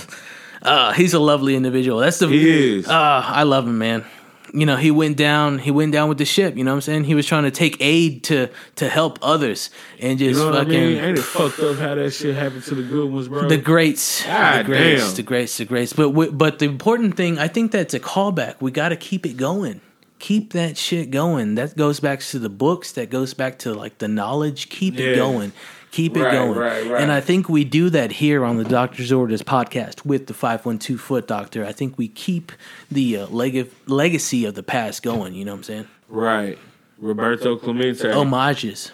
Uh, 0.64 0.94
he's 0.94 1.14
a 1.14 1.19
lovely 1.19 1.57
individual. 1.57 1.99
That's 1.99 2.19
the 2.19 2.28
He 2.28 2.78
is. 2.78 2.88
Uh, 2.88 2.94
I 3.26 3.44
love 3.44 3.68
him, 3.68 3.78
man. 3.78 4.06
You 4.53 4.65
know, 4.65 4.76
he 4.76 4.91
went 4.91 5.18
down. 5.18 5.60
He 5.60 5.72
went 5.72 5.94
down 5.94 6.10
with 6.10 6.18
the 6.18 6.26
ship. 6.26 6.57
You 6.57 6.64
know 6.64 6.72
what 6.72 6.76
I'm 6.76 6.82
saying? 6.82 7.03
He 7.06 7.15
was 7.15 7.26
trying 7.26 7.44
to 7.44 7.52
take 7.52 7.78
aid 7.80 8.23
to 8.26 8.49
to 8.76 8.90
help 8.90 9.19
others 9.22 9.69
and 9.99 10.19
You 10.19 10.30
just 10.30 10.40
know 10.40 10.48
what 10.48 10.56
I 10.56 10.64
fucking 10.64 10.80
mean? 10.80 10.98
Ain't 10.98 11.18
it 11.18 11.22
fucked 11.22 11.60
up 11.60 11.78
how 11.78 11.95
that 11.95 12.11
shit 12.11 12.36
happened 12.36 12.64
to 12.64 12.76
the 12.76 12.84
good 12.84 13.11
ones, 13.11 13.28
bro? 13.28 13.48
the 13.48 13.57
greats, 13.57 14.23
the 14.23 14.30
God 14.30 14.65
greats, 14.65 15.07
damn. 15.07 15.15
the 15.15 15.23
greats, 15.23 15.57
the 15.57 15.65
greats. 15.65 15.94
But 15.94 16.10
but 16.38 16.60
the 16.60 16.65
important 16.65 17.15
thing, 17.15 17.40
I 17.40 17.48
think 17.48 17.72
that's 17.72 17.94
a 17.94 17.99
callback. 17.99 18.56
We 18.60 18.72
got 18.72 18.90
to 18.90 18.98
keep 18.98 19.26
it 19.26 19.38
going. 19.38 19.82
Keep 20.22 20.53
that 20.53 20.77
shit 20.77 21.10
going. 21.10 21.56
That 21.56 21.76
goes 21.76 21.99
back 21.99 22.19
to 22.19 22.38
the 22.38 22.48
books. 22.49 22.91
That 22.91 23.10
goes 23.10 23.34
back 23.34 23.57
to 23.60 23.73
like 23.73 23.98
the 23.98 24.07
knowledge. 24.07 24.69
Keep 24.69 24.99
it 24.99 25.15
going. 25.15 25.52
Keep 25.89 26.15
it 26.15 26.23
Right, 26.23 26.31
going. 26.31 26.57
right, 26.57 26.85
right. 26.85 27.02
And 27.02 27.11
I 27.11 27.19
think 27.22 27.49
we 27.49 27.64
do 27.65 27.89
that 27.89 28.11
here 28.14 28.45
on 28.45 28.57
the 28.57 28.64
Doctor's 28.64 29.11
Orders 29.11 29.41
podcast 29.41 30.06
with 30.06 30.27
the 30.27 30.34
512 30.34 31.02
Foot 31.02 31.27
Doctor. 31.27 31.65
I 31.65 31.72
think 31.73 31.98
we 31.98 32.07
keep 32.07 32.52
the 32.89 33.18
uh, 33.18 33.27
leg- 33.27 33.69
legacy 33.88 34.45
of 34.45 34.53
the 34.53 34.61
past 34.64 35.02
going. 35.03 35.34
You 35.34 35.43
know 35.43 35.52
what 35.53 35.57
I'm 35.57 35.64
saying? 35.64 35.88
right. 36.07 36.57
Roberto 36.99 37.56
Clemente. 37.57 38.11
Homages. 38.11 38.91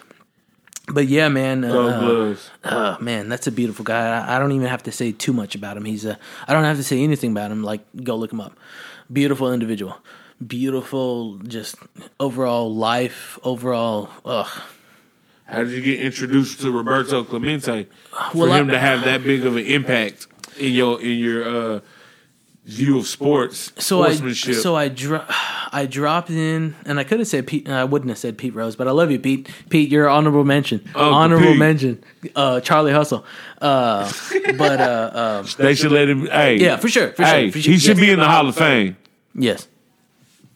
But 0.90 1.08
yeah, 1.08 1.28
man. 1.28 1.60
Go 1.60 1.88
Uh, 1.88 2.00
Blues. 2.00 2.50
Oh 2.64 2.96
man, 3.02 3.28
that's 3.28 3.46
a 3.46 3.52
beautiful 3.52 3.84
guy. 3.84 4.18
I, 4.18 4.36
I 4.36 4.38
don't 4.38 4.52
even 4.52 4.66
have 4.68 4.82
to 4.84 4.92
say 4.92 5.12
too 5.12 5.34
much 5.34 5.54
about 5.54 5.76
him. 5.76 5.84
He's 5.84 6.06
a. 6.06 6.18
I 6.48 6.54
don't 6.54 6.64
have 6.64 6.78
to 6.78 6.82
say 6.82 7.02
anything 7.04 7.32
about 7.32 7.50
him. 7.52 7.62
Like, 7.62 7.82
go 8.02 8.16
look 8.16 8.32
him 8.32 8.40
up. 8.40 8.58
Beautiful 9.12 9.52
individual. 9.52 9.98
Beautiful, 10.46 11.38
just 11.38 11.76
overall 12.20 12.72
life. 12.74 13.38
Overall, 13.42 14.08
ugh. 14.24 14.46
How 15.46 15.64
did 15.64 15.70
you 15.72 15.80
get 15.82 16.00
introduced 16.00 16.60
to 16.60 16.70
Roberto 16.70 17.24
Clemente 17.24 17.88
for 18.32 18.38
Well, 18.38 18.52
I- 18.52 18.60
him 18.60 18.68
to 18.68 18.78
have 18.78 19.04
that 19.04 19.24
big 19.24 19.44
of 19.44 19.56
an 19.56 19.64
impact 19.66 20.26
in 20.58 20.72
your 20.74 21.00
in 21.02 21.18
your 21.18 21.42
uh, 21.76 21.80
view 22.66 22.98
of 22.98 23.06
sports 23.08 23.72
So 23.78 24.02
I 24.02 24.08
sportsmanship? 24.10 24.54
so 24.56 24.76
I 24.76 24.88
dro- 24.88 25.24
I 25.72 25.86
dropped 25.86 26.30
in, 26.30 26.76
and 26.86 27.00
I 27.00 27.04
could 27.04 27.18
have 27.18 27.26
said 27.28 27.46
Pete. 27.48 27.68
I 27.68 27.82
wouldn't 27.84 28.10
have 28.10 28.18
said 28.18 28.38
Pete 28.38 28.54
Rose, 28.54 28.76
but 28.76 28.86
I 28.86 28.92
love 28.92 29.10
you, 29.10 29.18
Pete. 29.18 29.48
Pete, 29.70 29.90
you're 29.90 30.08
honorable 30.08 30.44
mention. 30.44 30.82
Uncle 30.94 31.14
honorable 31.14 31.46
Pete. 31.48 31.58
mention. 31.58 32.04
Uh, 32.36 32.60
Charlie 32.60 32.92
Hustle. 32.92 33.24
Uh, 33.60 34.08
but 34.56 34.80
uh, 34.80 35.40
um, 35.42 35.46
they 35.58 35.74
should 35.74 35.90
let 35.90 36.08
him. 36.08 36.26
Hey, 36.26 36.58
yeah, 36.58 36.76
for 36.76 36.88
sure, 36.88 37.10
for 37.12 37.24
hey, 37.24 37.46
sure, 37.46 37.52
for 37.52 37.58
sure. 37.60 37.72
he 37.72 37.78
should 37.80 37.96
Yes. 37.96 38.06
be 38.06 38.12
in 38.12 38.20
the 38.20 38.28
Hall 38.28 38.46
of 38.48 38.54
Fame. 38.56 38.96
yes. 39.34 39.66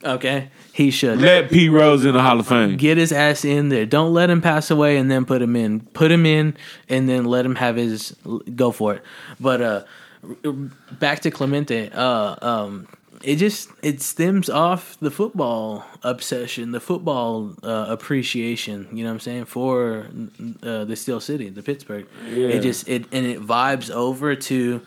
Okay, 0.04 0.48
he 0.72 0.90
should. 0.90 1.20
Let 1.20 1.50
Pete 1.50 1.70
Rose 1.70 2.04
in 2.04 2.12
the 2.12 2.22
Hall 2.22 2.40
of 2.40 2.46
Fame. 2.48 2.76
get 2.76 2.98
his 2.98 3.12
ass 3.12 3.44
in 3.44 3.68
there. 3.68 3.86
Don't 3.86 4.12
let 4.12 4.30
him 4.30 4.40
pass 4.40 4.70
away 4.70 4.96
and 4.96 5.10
then 5.10 5.24
put 5.24 5.40
him 5.40 5.54
in. 5.54 5.80
Put 5.80 6.10
him 6.10 6.26
in 6.26 6.56
and 6.88 7.08
then 7.08 7.24
let 7.24 7.46
him 7.46 7.54
have 7.56 7.76
his 7.76 8.16
go 8.56 8.72
for 8.72 8.94
it. 8.94 9.02
But 9.38 9.60
uh 9.60 9.84
back 10.92 11.20
to 11.20 11.30
Clemente. 11.30 11.90
Uh 11.92 12.36
um 12.42 12.88
it 13.22 13.36
just 13.36 13.70
it 13.82 14.00
stems 14.02 14.50
off 14.50 14.96
the 15.00 15.10
football 15.10 15.84
obsession, 16.02 16.72
the 16.72 16.80
football 16.80 17.54
uh, 17.62 17.86
appreciation, 17.88 18.88
you 18.92 19.04
know 19.04 19.10
what 19.10 19.14
I'm 19.14 19.20
saying, 19.20 19.44
for 19.44 20.06
uh, 20.62 20.84
the 20.84 20.96
Steel 20.96 21.20
City, 21.20 21.48
the 21.48 21.62
Pittsburgh. 21.62 22.06
Yeah. 22.28 22.48
It 22.48 22.62
just 22.62 22.88
it 22.88 23.06
and 23.12 23.24
it 23.24 23.40
vibes 23.40 23.90
over 23.90 24.34
to 24.34 24.82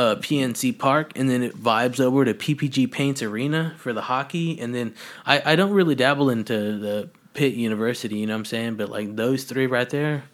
uh, 0.00 0.16
PNC 0.16 0.78
Park, 0.78 1.12
and 1.14 1.28
then 1.28 1.42
it 1.42 1.54
vibes 1.54 2.00
over 2.00 2.24
to 2.24 2.32
PPG 2.32 2.90
Paints 2.90 3.22
Arena 3.22 3.74
for 3.76 3.92
the 3.92 4.00
hockey, 4.00 4.58
and 4.58 4.74
then 4.74 4.94
I, 5.26 5.52
I 5.52 5.56
don't 5.56 5.72
really 5.72 5.94
dabble 5.94 6.30
into 6.30 6.78
the 6.78 7.10
Pitt 7.34 7.52
University, 7.52 8.16
you 8.16 8.26
know 8.26 8.32
what 8.32 8.38
I'm 8.38 8.44
saying? 8.46 8.74
But 8.76 8.88
like 8.88 9.14
those 9.16 9.44
three 9.44 9.66
right 9.66 9.90
there, 9.90 10.24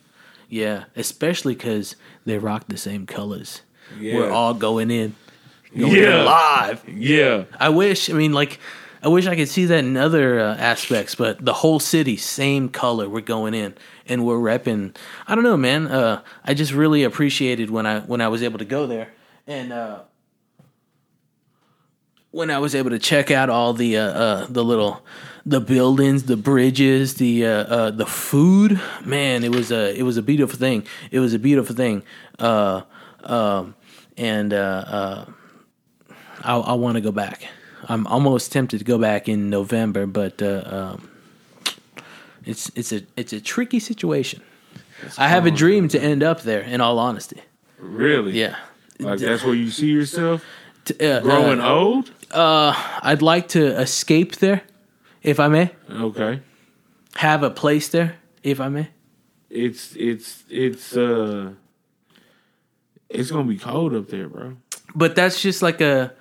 yeah, 0.48 0.84
especially 0.94 1.54
because 1.54 1.96
they 2.24 2.38
rock 2.38 2.66
the 2.68 2.76
same 2.76 3.06
colors. 3.06 3.62
We're 4.00 4.30
all 4.30 4.54
going 4.54 4.90
in, 4.92 5.16
going 5.76 5.92
Yeah. 5.94 6.20
in 6.20 6.24
live. 6.26 6.88
Yeah, 6.88 7.44
I 7.58 7.68
wish. 7.70 8.08
I 8.08 8.12
mean, 8.12 8.32
like, 8.32 8.60
I 9.02 9.08
wish 9.08 9.26
I 9.26 9.34
could 9.34 9.48
see 9.48 9.64
that 9.66 9.80
in 9.84 9.96
other 9.96 10.38
uh, 10.38 10.56
aspects, 10.56 11.16
but 11.16 11.44
the 11.44 11.52
whole 11.54 11.80
city, 11.80 12.16
same 12.16 12.68
color. 12.68 13.08
We're 13.08 13.20
going 13.20 13.54
in 13.54 13.74
and 14.08 14.24
we're 14.24 14.38
repping. 14.38 14.96
I 15.26 15.34
don't 15.34 15.44
know, 15.44 15.56
man. 15.56 15.88
Uh, 15.88 16.22
I 16.44 16.54
just 16.54 16.72
really 16.72 17.02
appreciated 17.02 17.68
when 17.70 17.84
I 17.84 18.00
when 18.00 18.20
I 18.20 18.28
was 18.28 18.42
able 18.44 18.58
to 18.58 18.64
go 18.64 18.86
there 18.86 19.08
and 19.46 19.72
uh, 19.72 20.00
when 22.30 22.50
I 22.50 22.58
was 22.58 22.74
able 22.74 22.90
to 22.90 22.98
check 22.98 23.30
out 23.30 23.48
all 23.48 23.72
the 23.72 23.96
uh, 23.96 24.02
uh, 24.02 24.46
the 24.48 24.64
little 24.64 25.04
the 25.46 25.60
buildings, 25.60 26.24
the 26.24 26.36
bridges, 26.36 27.14
the 27.14 27.46
uh, 27.46 27.50
uh, 27.50 27.90
the 27.90 28.04
food. 28.04 28.80
Man, 29.04 29.44
it 29.44 29.54
was 29.54 29.70
a 29.70 29.96
it 29.96 30.02
was 30.02 30.16
a 30.16 30.22
beautiful 30.22 30.58
thing. 30.58 30.86
It 31.10 31.20
was 31.20 31.32
a 31.32 31.38
beautiful 31.38 31.74
thing. 31.74 32.02
Uh, 32.38 32.82
um, 33.22 33.74
and 34.16 34.52
uh, 34.52 34.56
uh, 34.56 35.24
I, 36.42 36.56
I 36.56 36.72
want 36.74 36.96
to 36.96 37.00
go 37.00 37.12
back. 37.12 37.46
I'm 37.88 38.06
almost 38.06 38.50
tempted 38.52 38.78
to 38.78 38.84
go 38.84 38.98
back 38.98 39.28
in 39.28 39.48
November, 39.48 40.06
but 40.06 40.42
uh, 40.42 40.62
um, 40.66 41.10
it's 42.44 42.70
it's 42.74 42.92
a 42.92 43.02
it's 43.16 43.32
a 43.32 43.40
tricky 43.40 43.78
situation. 43.78 44.42
I 45.16 45.28
have 45.28 45.46
a 45.46 45.50
dream 45.50 45.88
to 45.88 46.00
end 46.00 46.22
up 46.22 46.40
there. 46.42 46.62
In 46.62 46.80
all 46.80 46.98
honesty, 46.98 47.42
really. 47.78 48.32
yeah. 48.32 48.56
Like 49.00 49.18
that's 49.18 49.42
where 49.44 49.54
you 49.54 49.70
see 49.70 49.88
yourself 49.90 50.42
T- 50.84 50.94
uh, 51.06 51.20
growing 51.20 51.60
uh, 51.60 51.68
old. 51.68 52.10
I'd 52.32 53.22
like 53.22 53.48
to 53.48 53.64
escape 53.80 54.36
there, 54.36 54.62
if 55.22 55.38
I 55.40 55.48
may. 55.48 55.70
Okay, 55.90 56.40
Have 57.16 57.42
a 57.42 57.50
place 57.50 57.88
there, 57.88 58.16
if 58.42 58.60
I 58.60 58.68
may. 58.68 58.88
it's 59.50 59.94
it's 59.96 60.44
it's 60.50 60.96
uh 60.96 61.52
it's 63.08 63.30
gonna 63.30 63.44
be 63.48 63.58
cold 63.58 63.94
up 63.94 64.08
there, 64.08 64.28
bro. 64.28 64.56
But 64.94 65.14
that's 65.14 65.40
just 65.42 65.62
like 65.62 65.80
a 65.80 66.12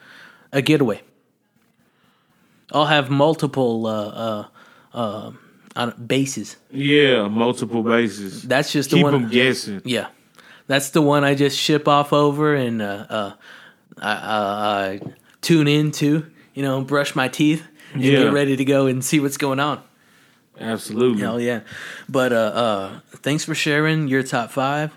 a 0.52 0.62
getaway. 0.62 1.02
I'll 2.72 2.86
have 2.88 3.10
multiple 3.10 3.86
uh, 3.86 4.48
uh, 4.94 5.32
uh, 5.76 5.92
bases. 5.92 6.56
Yeah, 6.72 7.28
multiple 7.28 7.84
bases. 7.84 8.42
That's 8.44 8.72
just 8.72 8.90
the 8.90 8.98
Keep 8.98 9.04
one. 9.04 9.14
them 9.14 9.30
guessing. 9.30 9.82
Yeah, 9.86 10.08
that's 10.68 10.90
the 10.92 11.02
one 11.02 11.24
I 11.24 11.36
just 11.36 11.58
ship 11.60 11.88
off 11.88 12.12
over 12.14 12.56
and 12.56 12.82
uh, 12.82 13.06
uh, 13.10 13.34
I, 14.00 14.12
I, 14.12 14.86
I 14.94 15.02
tune 15.42 15.68
into. 15.68 16.26
You 16.54 16.64
know, 16.64 16.80
brush 16.82 17.16
my 17.16 17.28
teeth 17.28 17.64
and 17.94 18.02
Yeah. 18.02 18.24
get 18.24 18.34
ready 18.34 18.56
to 18.56 18.64
go 18.64 18.86
and 18.88 19.04
see 19.04 19.20
what's 19.20 19.36
going 19.36 19.60
on. 19.60 19.82
Absolutely. 20.58 21.22
Hell 21.22 21.42
yeah! 21.42 21.62
But 22.08 22.32
uh, 22.32 22.36
uh, 22.36 23.00
thanks 23.18 23.44
for 23.44 23.54
sharing 23.54 24.08
your 24.08 24.24
top 24.24 24.52
five. 24.52 24.92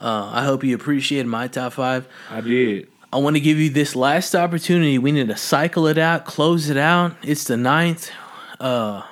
Uh, 0.00 0.28
I 0.32 0.44
hope 0.44 0.64
you 0.64 0.74
appreciated 0.74 1.26
my 1.28 1.46
top 1.46 1.74
five. 1.74 2.08
I 2.28 2.40
did. 2.40 2.88
I 3.12 3.18
want 3.18 3.36
to 3.36 3.40
give 3.40 3.58
you 3.58 3.70
this 3.70 3.94
last 3.94 4.34
opportunity. 4.34 4.98
We 4.98 5.12
need 5.12 5.28
to 5.28 5.36
cycle 5.36 5.86
it 5.86 5.98
out, 5.98 6.24
close 6.24 6.68
it 6.68 6.76
out. 6.76 7.14
It's 7.22 7.44
the 7.44 7.56
ninth. 7.56 8.10
Uh, 8.58 9.02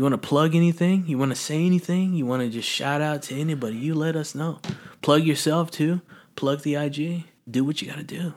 you 0.00 0.04
want 0.04 0.14
to 0.14 0.28
plug 0.28 0.54
anything? 0.54 1.04
You 1.06 1.18
want 1.18 1.30
to 1.30 1.36
say 1.36 1.66
anything? 1.66 2.14
You 2.14 2.24
want 2.24 2.40
to 2.40 2.48
just 2.48 2.66
shout 2.66 3.02
out 3.02 3.20
to 3.24 3.38
anybody? 3.38 3.76
You 3.76 3.94
let 3.94 4.16
us 4.16 4.34
know. 4.34 4.58
Plug 5.02 5.22
yourself 5.24 5.70
too. 5.70 6.00
Plug 6.36 6.62
the 6.62 6.76
IG. 6.76 7.24
Do 7.50 7.66
what 7.66 7.82
you 7.82 7.88
got 7.88 7.98
to 7.98 8.02
do. 8.02 8.32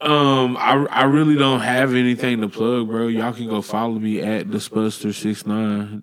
Um, 0.00 0.56
I 0.56 0.86
I 0.90 1.02
really 1.04 1.34
don't 1.36 1.60
have 1.60 1.94
anything 1.94 2.40
to 2.40 2.48
plug, 2.48 2.88
bro. 2.88 3.08
Y'all 3.08 3.34
can 3.34 3.46
go 3.46 3.60
follow 3.60 3.98
me 3.98 4.22
at 4.22 4.50
the 4.50 4.56
Spudster 4.56 5.12
six 5.12 5.44
nine, 5.44 6.02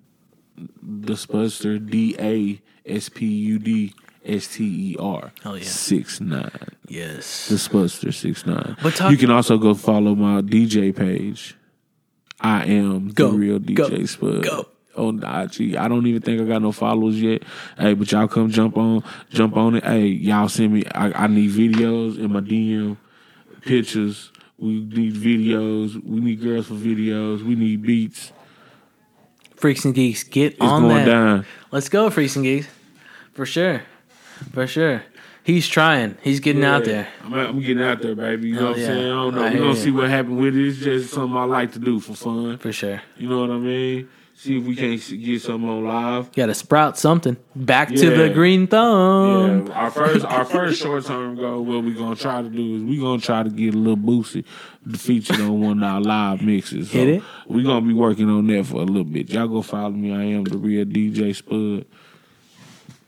the 0.56 1.14
Spudster 1.14 1.84
D 1.84 2.16
A 2.20 2.62
S 2.86 3.10
P 3.10 3.26
U 3.26 3.58
D 3.58 3.96
S 4.24 4.46
T 4.58 4.92
E 4.92 4.96
R. 5.00 5.32
Oh, 5.44 5.56
yeah. 5.56 5.64
six 5.64 6.22
nine. 6.22 6.52
The 6.86 6.94
Yes. 6.94 7.26
Spudster 7.52 8.14
six 8.14 8.46
nine. 8.46 8.78
But 8.84 8.94
talk- 8.94 9.10
you 9.12 9.18
can 9.18 9.32
also 9.32 9.58
go 9.58 9.74
follow 9.74 10.14
my 10.14 10.42
DJ 10.44 10.96
page. 10.96 11.56
I 12.40 12.66
am 12.66 13.10
Go, 13.10 13.32
the 13.32 13.38
real 13.40 13.58
go, 13.60 13.90
DJ 13.90 14.08
Spud. 14.08 14.44
go. 14.44 14.68
Oh, 15.00 15.08
on 15.08 15.18
IG, 15.24 15.76
I 15.76 15.88
don't 15.88 16.06
even 16.06 16.22
think 16.22 16.42
I 16.42 16.44
got 16.44 16.62
no 16.62 16.74
followers 16.74 17.22
yet. 17.22 17.44
Hey, 17.78 17.94
but 17.94 18.12
y'all 18.12 18.28
come 18.28 18.50
jump 18.50 18.76
on, 18.76 19.04
jump 19.30 19.56
on 19.56 19.76
it. 19.76 19.84
Hey, 19.86 20.08
y'all 20.08 20.50
send 20.50 20.74
me. 20.74 20.84
I, 20.94 21.24
I 21.24 21.28
need 21.28 21.52
videos 21.52 22.20
in 22.20 22.34
my 22.34 22.42
DM, 22.42 22.98
pictures. 23.62 24.32
We 24.58 24.82
need 24.82 25.14
videos. 25.14 26.04
We 26.04 26.20
need 26.20 26.42
girls 26.42 26.68
for 26.68 26.74
videos. 26.74 27.42
We 27.44 27.56
need 27.56 27.82
beats. 27.82 28.34
Freaks 29.56 29.86
and 29.86 29.96
geeks, 29.96 30.24
get 30.24 30.54
It's 30.54 30.62
on 30.62 30.82
going 30.84 30.96
that. 30.98 31.06
down. 31.06 31.46
Let's 31.72 31.88
go, 31.88 32.10
freaks 32.10 32.36
and 32.36 32.44
geeks. 32.44 32.68
For 33.34 33.46
sure. 33.46 33.84
For 34.52 34.68
sure. 34.68 35.04
He's 35.44 35.68
trying. 35.68 36.18
He's 36.22 36.42
getting 36.42 36.64
out 36.66 36.84
there. 36.84 37.08
I'm, 37.24 37.34
I'm 37.34 37.60
getting 37.62 37.82
out 37.84 38.02
there, 38.02 38.16
baby. 38.16 38.50
You 38.50 38.60
oh, 38.60 38.62
know 38.62 38.74
Hell 38.74 38.74
what 38.74 38.76
I'm 38.76 38.82
yeah. 38.82 38.88
saying? 38.88 39.06
I 39.06 39.10
don't 39.10 39.36
know. 39.36 39.42
We're 39.42 39.50
hear 39.50 39.60
gonna 39.60 39.76
see 39.76 39.92
what 39.92 40.10
happens 40.10 40.42
with 40.42 40.56
it. 40.56 40.68
It's 40.68 40.78
just 40.80 41.14
something 41.14 41.38
I 41.38 41.46
like 41.46 41.72
to 41.74 41.80
do 41.80 42.00
for 42.02 42.14
fun. 42.16 42.58
For 42.58 42.74
sure. 42.74 43.02
You 43.18 43.30
know 43.30 43.42
what 43.42 43.52
I 43.52 43.58
mean? 43.58 44.10
See 44.40 44.58
if 44.58 44.64
we 44.64 44.74
can't 44.74 45.22
get 45.22 45.42
something 45.42 45.70
on 45.70 45.84
live. 45.84 46.32
Got 46.32 46.46
to 46.46 46.54
sprout 46.54 46.98
something. 46.98 47.36
Back 47.58 47.90
to 47.90 48.10
the 48.10 48.30
green 48.30 48.68
thumb. 48.68 49.68
Yeah, 49.68 49.74
our 49.74 49.92
first 49.92 50.24
our 50.24 50.46
first 50.46 50.82
short 50.82 51.06
term 51.06 51.36
goal, 51.36 51.66
what 51.66 51.84
we 51.84 51.94
gonna 51.94 52.16
try 52.16 52.42
to 52.42 52.48
do 52.48 52.78
is 52.78 52.84
we 52.84 53.02
gonna 53.02 53.20
try 53.20 53.44
to 53.44 53.50
get 53.50 53.74
a 53.74 53.78
little 53.78 53.98
boosted 53.98 54.46
featured 54.96 55.42
on 55.42 55.60
one 55.60 55.84
of 55.84 55.90
our 55.92 56.00
live 56.00 56.42
mixes. 56.42 56.90
So 56.90 57.00
Hit 57.00 57.08
it. 57.10 57.24
We 57.48 57.64
gonna 57.64 57.86
be 57.86 57.92
working 57.92 58.30
on 58.30 58.48
that 58.48 58.66
for 58.66 58.78
a 58.78 58.86
little 58.86 59.04
bit. 59.04 59.30
Y'all 59.30 59.50
go 59.50 59.62
follow 59.62 59.90
me. 59.90 60.14
I 60.14 60.24
am 60.24 60.46
the 60.46 60.58
real 60.58 60.86
DJ 60.86 61.36
Spud. 61.36 61.86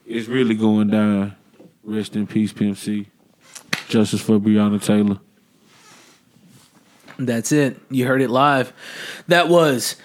It's 0.04 0.28
really 0.28 0.54
going 0.54 0.90
down. 0.90 1.34
Rest 1.82 2.14
in 2.14 2.26
peace, 2.26 2.52
Pimp 2.52 2.76
C. 2.76 3.06
Justice 3.88 4.20
for 4.20 4.38
Breonna 4.38 4.84
Taylor. 4.84 5.18
That's 7.18 7.52
it. 7.52 7.80
You 7.88 8.06
heard 8.06 8.20
it 8.20 8.28
live. 8.28 8.74
That 9.28 9.48
was 9.48 9.96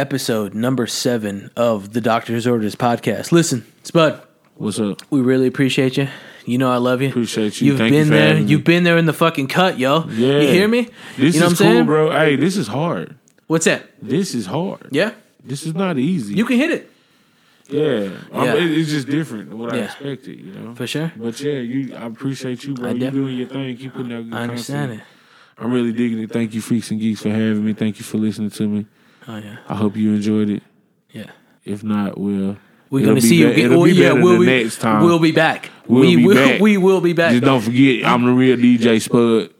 episode 0.00 0.54
number 0.54 0.86
seven 0.86 1.50
of 1.56 1.92
the 1.92 2.00
Doctor's 2.00 2.46
Orders 2.46 2.74
podcast. 2.74 3.32
Listen, 3.32 3.66
Spud, 3.82 4.22
What's 4.54 4.80
up? 4.80 5.00
we 5.10 5.20
really 5.20 5.46
appreciate 5.46 5.96
you. 5.98 6.08
You 6.46 6.56
know 6.56 6.70
I 6.72 6.78
love 6.78 7.02
you. 7.02 7.10
Appreciate 7.10 7.60
you. 7.60 7.68
You've 7.68 7.78
Thank 7.78 7.92
you 7.92 7.98
been 8.00 8.08
for 8.08 8.14
there. 8.14 8.38
You've 8.38 8.64
been 8.64 8.82
there 8.84 8.96
in 8.96 9.04
the 9.04 9.12
fucking 9.12 9.48
cut, 9.48 9.78
yo. 9.78 10.06
Yeah. 10.08 10.40
You 10.40 10.48
hear 10.48 10.66
me? 10.68 10.88
This 11.18 11.34
you 11.34 11.40
know 11.42 11.48
is 11.48 11.52
what 11.60 11.60
I'm 11.60 11.66
cool, 11.66 11.74
saying? 11.74 11.86
bro. 11.86 12.10
Hey, 12.10 12.36
this 12.36 12.56
is 12.56 12.66
hard. 12.68 13.14
What's 13.46 13.66
that? 13.66 13.84
This 14.00 14.34
is 14.34 14.46
hard. 14.46 14.88
Yeah? 14.90 15.12
This 15.44 15.64
is 15.66 15.74
not 15.74 15.98
easy. 15.98 16.34
You 16.34 16.46
can 16.46 16.56
hit 16.56 16.70
it. 16.70 16.90
Yeah, 17.68 18.08
Yeah. 18.32 18.54
it- 18.54 18.70
it's 18.78 18.90
just 18.90 19.06
different 19.06 19.50
than 19.50 19.58
what 19.58 19.72
I 19.74 19.76
Yeah. 19.76 19.84
expected, 19.84 20.40
you 20.40 20.52
know. 20.52 20.74
For 20.74 20.86
sure. 20.86 21.12
But 21.16 21.38
yeah, 21.40 21.58
you, 21.58 21.94
I 21.94 22.06
appreciate 22.06 22.64
you, 22.64 22.74
bro. 22.74 22.88
I 22.88 22.92
You 22.94 23.10
doing 23.10 23.36
your 23.36 23.48
thing. 23.48 23.76
Keep 23.76 23.92
putting 23.94 24.12
out 24.12 24.24
good 24.24 24.34
I 24.34 24.42
understand 24.44 24.90
content. 24.92 25.00
it. 25.58 25.62
I'm 25.62 25.72
really 25.72 25.92
digging 25.92 26.18
it. 26.20 26.30
Thank 26.32 26.54
you, 26.54 26.62
freaks 26.62 26.90
and 26.90 26.98
geeks, 26.98 27.20
for 27.20 27.28
having 27.28 27.64
me. 27.64 27.74
Thank 27.74 27.98
you 27.98 28.04
for 28.04 28.16
listening 28.16 28.50
to 28.50 28.66
me. 28.66 28.86
Oh, 29.28 29.36
yeah. 29.36 29.58
I 29.68 29.74
hope 29.74 29.96
you 29.96 30.14
enjoyed 30.14 30.50
it. 30.50 30.62
Yeah. 31.10 31.30
If 31.64 31.84
not, 31.84 32.18
we'll. 32.18 32.56
We're 32.90 33.04
gonna 33.04 33.14
be 33.16 33.20
see 33.20 33.36
you. 33.36 33.54
be- 33.54 33.62
it'll 33.62 33.82
oh, 33.82 33.84
be 33.84 33.92
yeah, 33.92 34.12
we'll 34.12 34.40
be, 34.40 34.46
next 34.46 34.78
time. 34.78 35.04
We'll 35.04 35.20
be 35.20 35.30
back. 35.30 35.70
We'll 35.86 36.00
we 36.00 36.16
be 36.16 36.26
will. 36.26 36.34
back. 36.34 36.60
We 36.60 36.76
will 36.76 37.00
be 37.00 37.12
back. 37.12 37.30
Just 37.32 37.44
don't 37.44 37.60
forget, 37.60 38.04
I'm 38.04 38.24
the 38.24 38.32
real 38.32 38.56
DJ 38.56 39.00
Spud. 39.00 39.54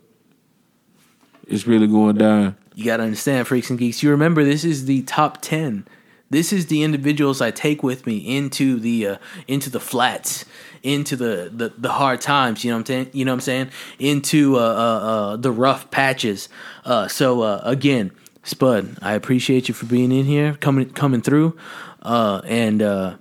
It's 1.46 1.66
really 1.66 1.86
going 1.86 2.16
down. 2.16 2.56
You 2.74 2.84
got 2.84 2.96
to 2.98 3.04
understand, 3.04 3.46
freaks 3.46 3.70
and 3.70 3.78
geeks. 3.78 4.02
You 4.02 4.10
remember 4.10 4.42
this 4.42 4.64
is 4.64 4.86
the 4.86 5.02
top 5.02 5.40
ten. 5.42 5.86
This 6.30 6.52
is 6.52 6.66
the 6.66 6.82
individuals 6.82 7.40
I 7.40 7.50
take 7.50 7.82
with 7.82 8.06
me 8.06 8.18
into 8.18 8.78
the 8.78 9.06
uh, 9.06 9.16
into 9.46 9.68
the 9.68 9.80
flats, 9.80 10.44
into 10.82 11.16
the, 11.16 11.50
the 11.52 11.72
the 11.76 11.90
hard 11.90 12.20
times. 12.20 12.64
You 12.64 12.70
know 12.70 12.76
what 12.76 12.80
I'm 12.80 12.86
saying? 12.86 13.10
You 13.12 13.24
know 13.24 13.32
what 13.32 13.36
I'm 13.36 13.40
saying? 13.40 13.70
Into 13.98 14.56
uh, 14.56 14.60
uh, 14.60 14.62
uh, 14.62 15.36
the 15.36 15.52
rough 15.52 15.90
patches. 15.90 16.48
Uh, 16.84 17.08
so 17.08 17.42
uh, 17.42 17.60
again, 17.64 18.12
Spud, 18.42 18.98
I 19.02 19.14
appreciate 19.14 19.68
you 19.68 19.74
for 19.74 19.86
being 19.86 20.12
in 20.12 20.24
here, 20.24 20.54
coming 20.54 20.90
coming 20.90 21.20
through, 21.20 21.56
uh, 22.02 22.40
and 22.44 22.80
uh, 22.80 23.16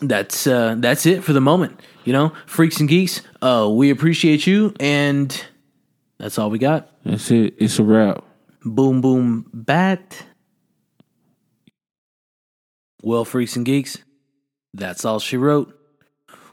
that's 0.00 0.46
uh, 0.46 0.76
that's 0.78 1.06
it 1.06 1.24
for 1.24 1.32
the 1.32 1.40
moment. 1.40 1.80
You 2.04 2.12
know, 2.12 2.32
freaks 2.46 2.78
and 2.80 2.88
geeks. 2.88 3.22
Uh, 3.40 3.68
we 3.70 3.90
appreciate 3.90 4.46
you, 4.46 4.74
and 4.78 5.44
that's 6.18 6.38
all 6.38 6.50
we 6.50 6.58
got. 6.58 6.90
That's 7.04 7.30
it. 7.30 7.54
It's 7.58 7.78
a 7.78 7.84
wrap. 7.84 8.24
Boom 8.64 9.00
Boom 9.00 9.46
Bat. 9.52 10.24
Well, 13.02 13.24
freaks 13.24 13.56
and 13.56 13.66
geeks, 13.66 13.98
that's 14.74 15.04
all 15.04 15.18
she 15.18 15.36
wrote. 15.36 15.76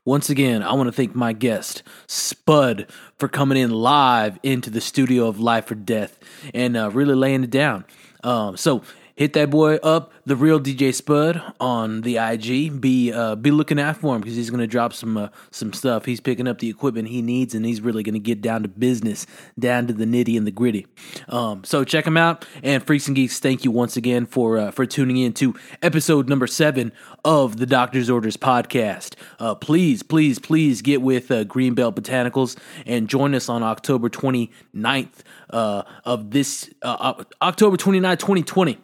Once 0.09 0.27
again, 0.27 0.63
I 0.63 0.73
want 0.73 0.87
to 0.87 0.91
thank 0.91 1.13
my 1.13 1.33
guest, 1.33 1.83
Spud, 2.07 2.87
for 3.19 3.27
coming 3.27 3.59
in 3.59 3.69
live 3.69 4.39
into 4.41 4.71
the 4.71 4.81
studio 4.81 5.27
of 5.27 5.39
Life 5.39 5.69
or 5.69 5.75
Death 5.75 6.17
and 6.51 6.75
uh, 6.75 6.89
really 6.89 7.13
laying 7.13 7.43
it 7.43 7.51
down. 7.51 7.85
Um, 8.23 8.57
so 8.57 8.81
hit 9.19 9.33
that 9.33 9.49
boy 9.49 9.75
up, 9.83 10.13
the 10.25 10.35
real 10.37 10.61
DJ 10.61 10.95
Spud, 10.95 11.41
on 11.59 12.01
the 12.01 12.15
IG. 12.15 12.79
Be 12.79 13.11
uh, 13.11 13.35
be 13.35 13.51
looking 13.51 13.77
out 13.77 13.97
for 13.97 14.15
him 14.15 14.21
because 14.21 14.37
he's 14.37 14.49
gonna 14.49 14.65
drop 14.65 14.93
some 14.93 15.17
uh, 15.17 15.27
some 15.51 15.73
stuff. 15.73 16.05
He's 16.05 16.21
picking 16.21 16.47
up 16.47 16.59
the 16.59 16.69
equipment 16.69 17.09
he 17.09 17.21
needs, 17.21 17.53
and 17.53 17.65
he's 17.65 17.81
really 17.81 18.01
gonna 18.01 18.17
get 18.17 18.41
down 18.41 18.63
to 18.63 18.69
business, 18.69 19.27
down 19.59 19.87
to 19.87 19.93
the 19.93 20.05
nitty 20.05 20.37
and 20.37 20.47
the 20.47 20.51
gritty. 20.51 20.87
Um, 21.27 21.65
so 21.65 21.83
check 21.83 22.07
him 22.07 22.15
out. 22.15 22.45
And 22.63 22.81
Freaks 22.81 23.07
and 23.07 23.15
Geeks, 23.15 23.39
thank 23.39 23.65
you 23.65 23.71
once 23.71 23.97
again 23.97 24.25
for 24.25 24.57
uh, 24.57 24.71
for 24.71 24.85
tuning 24.85 25.17
in 25.17 25.33
to 25.33 25.53
episode 25.81 26.29
number 26.29 26.47
seven 26.47 26.93
of 27.25 27.57
the 27.57 27.65
Doctor's 27.65 28.09
Orders 28.09 28.37
podcast. 28.37 29.15
Uh, 29.37 29.53
please, 29.53 30.01
please, 30.01 30.39
please 30.39 30.81
get 30.81 31.01
with 31.01 31.29
uh, 31.29 31.43
Greenbelt 31.43 31.93
Botanicals 31.93 32.57
and 32.85 33.09
join 33.09 33.35
us 33.35 33.49
on 33.49 33.63
October 33.63 34.09
29th 34.09 35.23
uh, 35.49 35.83
of 36.05 36.31
this 36.31 36.69
uh, 36.81 37.23
October 37.41 37.77
29, 37.77 38.17
2020 38.17 38.77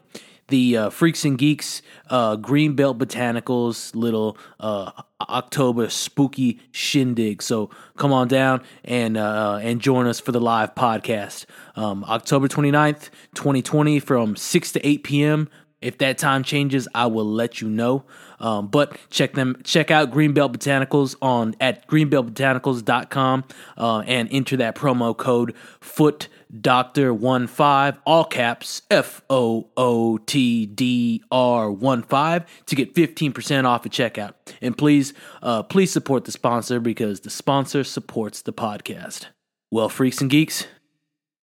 the 0.47 0.77
uh, 0.77 0.89
Freaks 0.89 1.25
and 1.25 1.37
Geeks 1.37 1.81
uh, 2.09 2.37
Greenbelt 2.37 2.97
Botanicals 2.97 3.95
little 3.95 4.37
uh, 4.59 4.91
October 5.21 5.89
spooky 5.89 6.59
shindig. 6.71 7.41
So 7.41 7.69
come 7.97 8.13
on 8.13 8.27
down 8.27 8.61
and 8.83 9.17
uh, 9.17 9.59
and 9.61 9.81
join 9.81 10.07
us 10.07 10.19
for 10.19 10.31
the 10.31 10.41
live 10.41 10.75
podcast. 10.75 11.45
Um, 11.75 12.03
October 12.05 12.47
29th, 12.47 13.09
2020 13.33 13.99
from 13.99 14.35
6 14.35 14.71
to 14.73 14.87
8 14.87 15.03
p.m. 15.03 15.49
If 15.81 15.97
that 15.99 16.17
time 16.17 16.43
changes, 16.43 16.87
I 16.95 17.07
will 17.07 17.25
let 17.25 17.61
you 17.61 17.69
know. 17.69 18.05
Um, 18.39 18.67
but 18.67 18.97
check 19.09 19.33
them 19.33 19.61
check 19.63 19.91
out 19.91 20.11
Greenbelt 20.11 20.55
Botanicals 20.55 21.15
on 21.21 21.55
at 21.61 21.87
greenbeltbotanicals.com 21.87 23.43
uh, 23.77 23.99
and 23.99 24.29
enter 24.31 24.57
that 24.57 24.75
promo 24.75 25.15
code 25.15 25.53
foot 25.79 26.27
doctor 26.61 27.13
one 27.13 27.47
five 27.47 27.99
all 28.05 28.23
caps 28.23 28.81
F 28.89 29.21
O 29.29 29.69
O 29.75 30.17
T 30.17 30.65
D 30.65 31.23
R 31.31 31.71
one 31.71 32.03
five 32.03 32.45
to 32.65 32.75
get 32.75 32.95
fifteen 32.95 33.31
percent 33.31 33.67
off 33.67 33.85
at 33.85 33.91
checkout. 33.91 34.33
And 34.61 34.77
please, 34.77 35.13
uh, 35.41 35.63
please 35.63 35.91
support 35.91 36.25
the 36.25 36.31
sponsor 36.31 36.79
because 36.79 37.21
the 37.21 37.29
sponsor 37.29 37.83
supports 37.83 38.41
the 38.41 38.53
podcast. 38.53 39.27
Well, 39.71 39.89
freaks 39.89 40.21
and 40.21 40.29
geeks, 40.29 40.67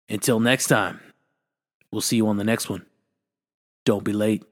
until 0.08 0.40
next 0.40 0.66
time, 0.66 1.00
we'll 1.90 2.00
see 2.00 2.16
you 2.16 2.26
on 2.28 2.36
the 2.36 2.44
next 2.44 2.68
one. 2.68 2.84
Don't 3.84 4.04
be 4.04 4.12
late. 4.12 4.44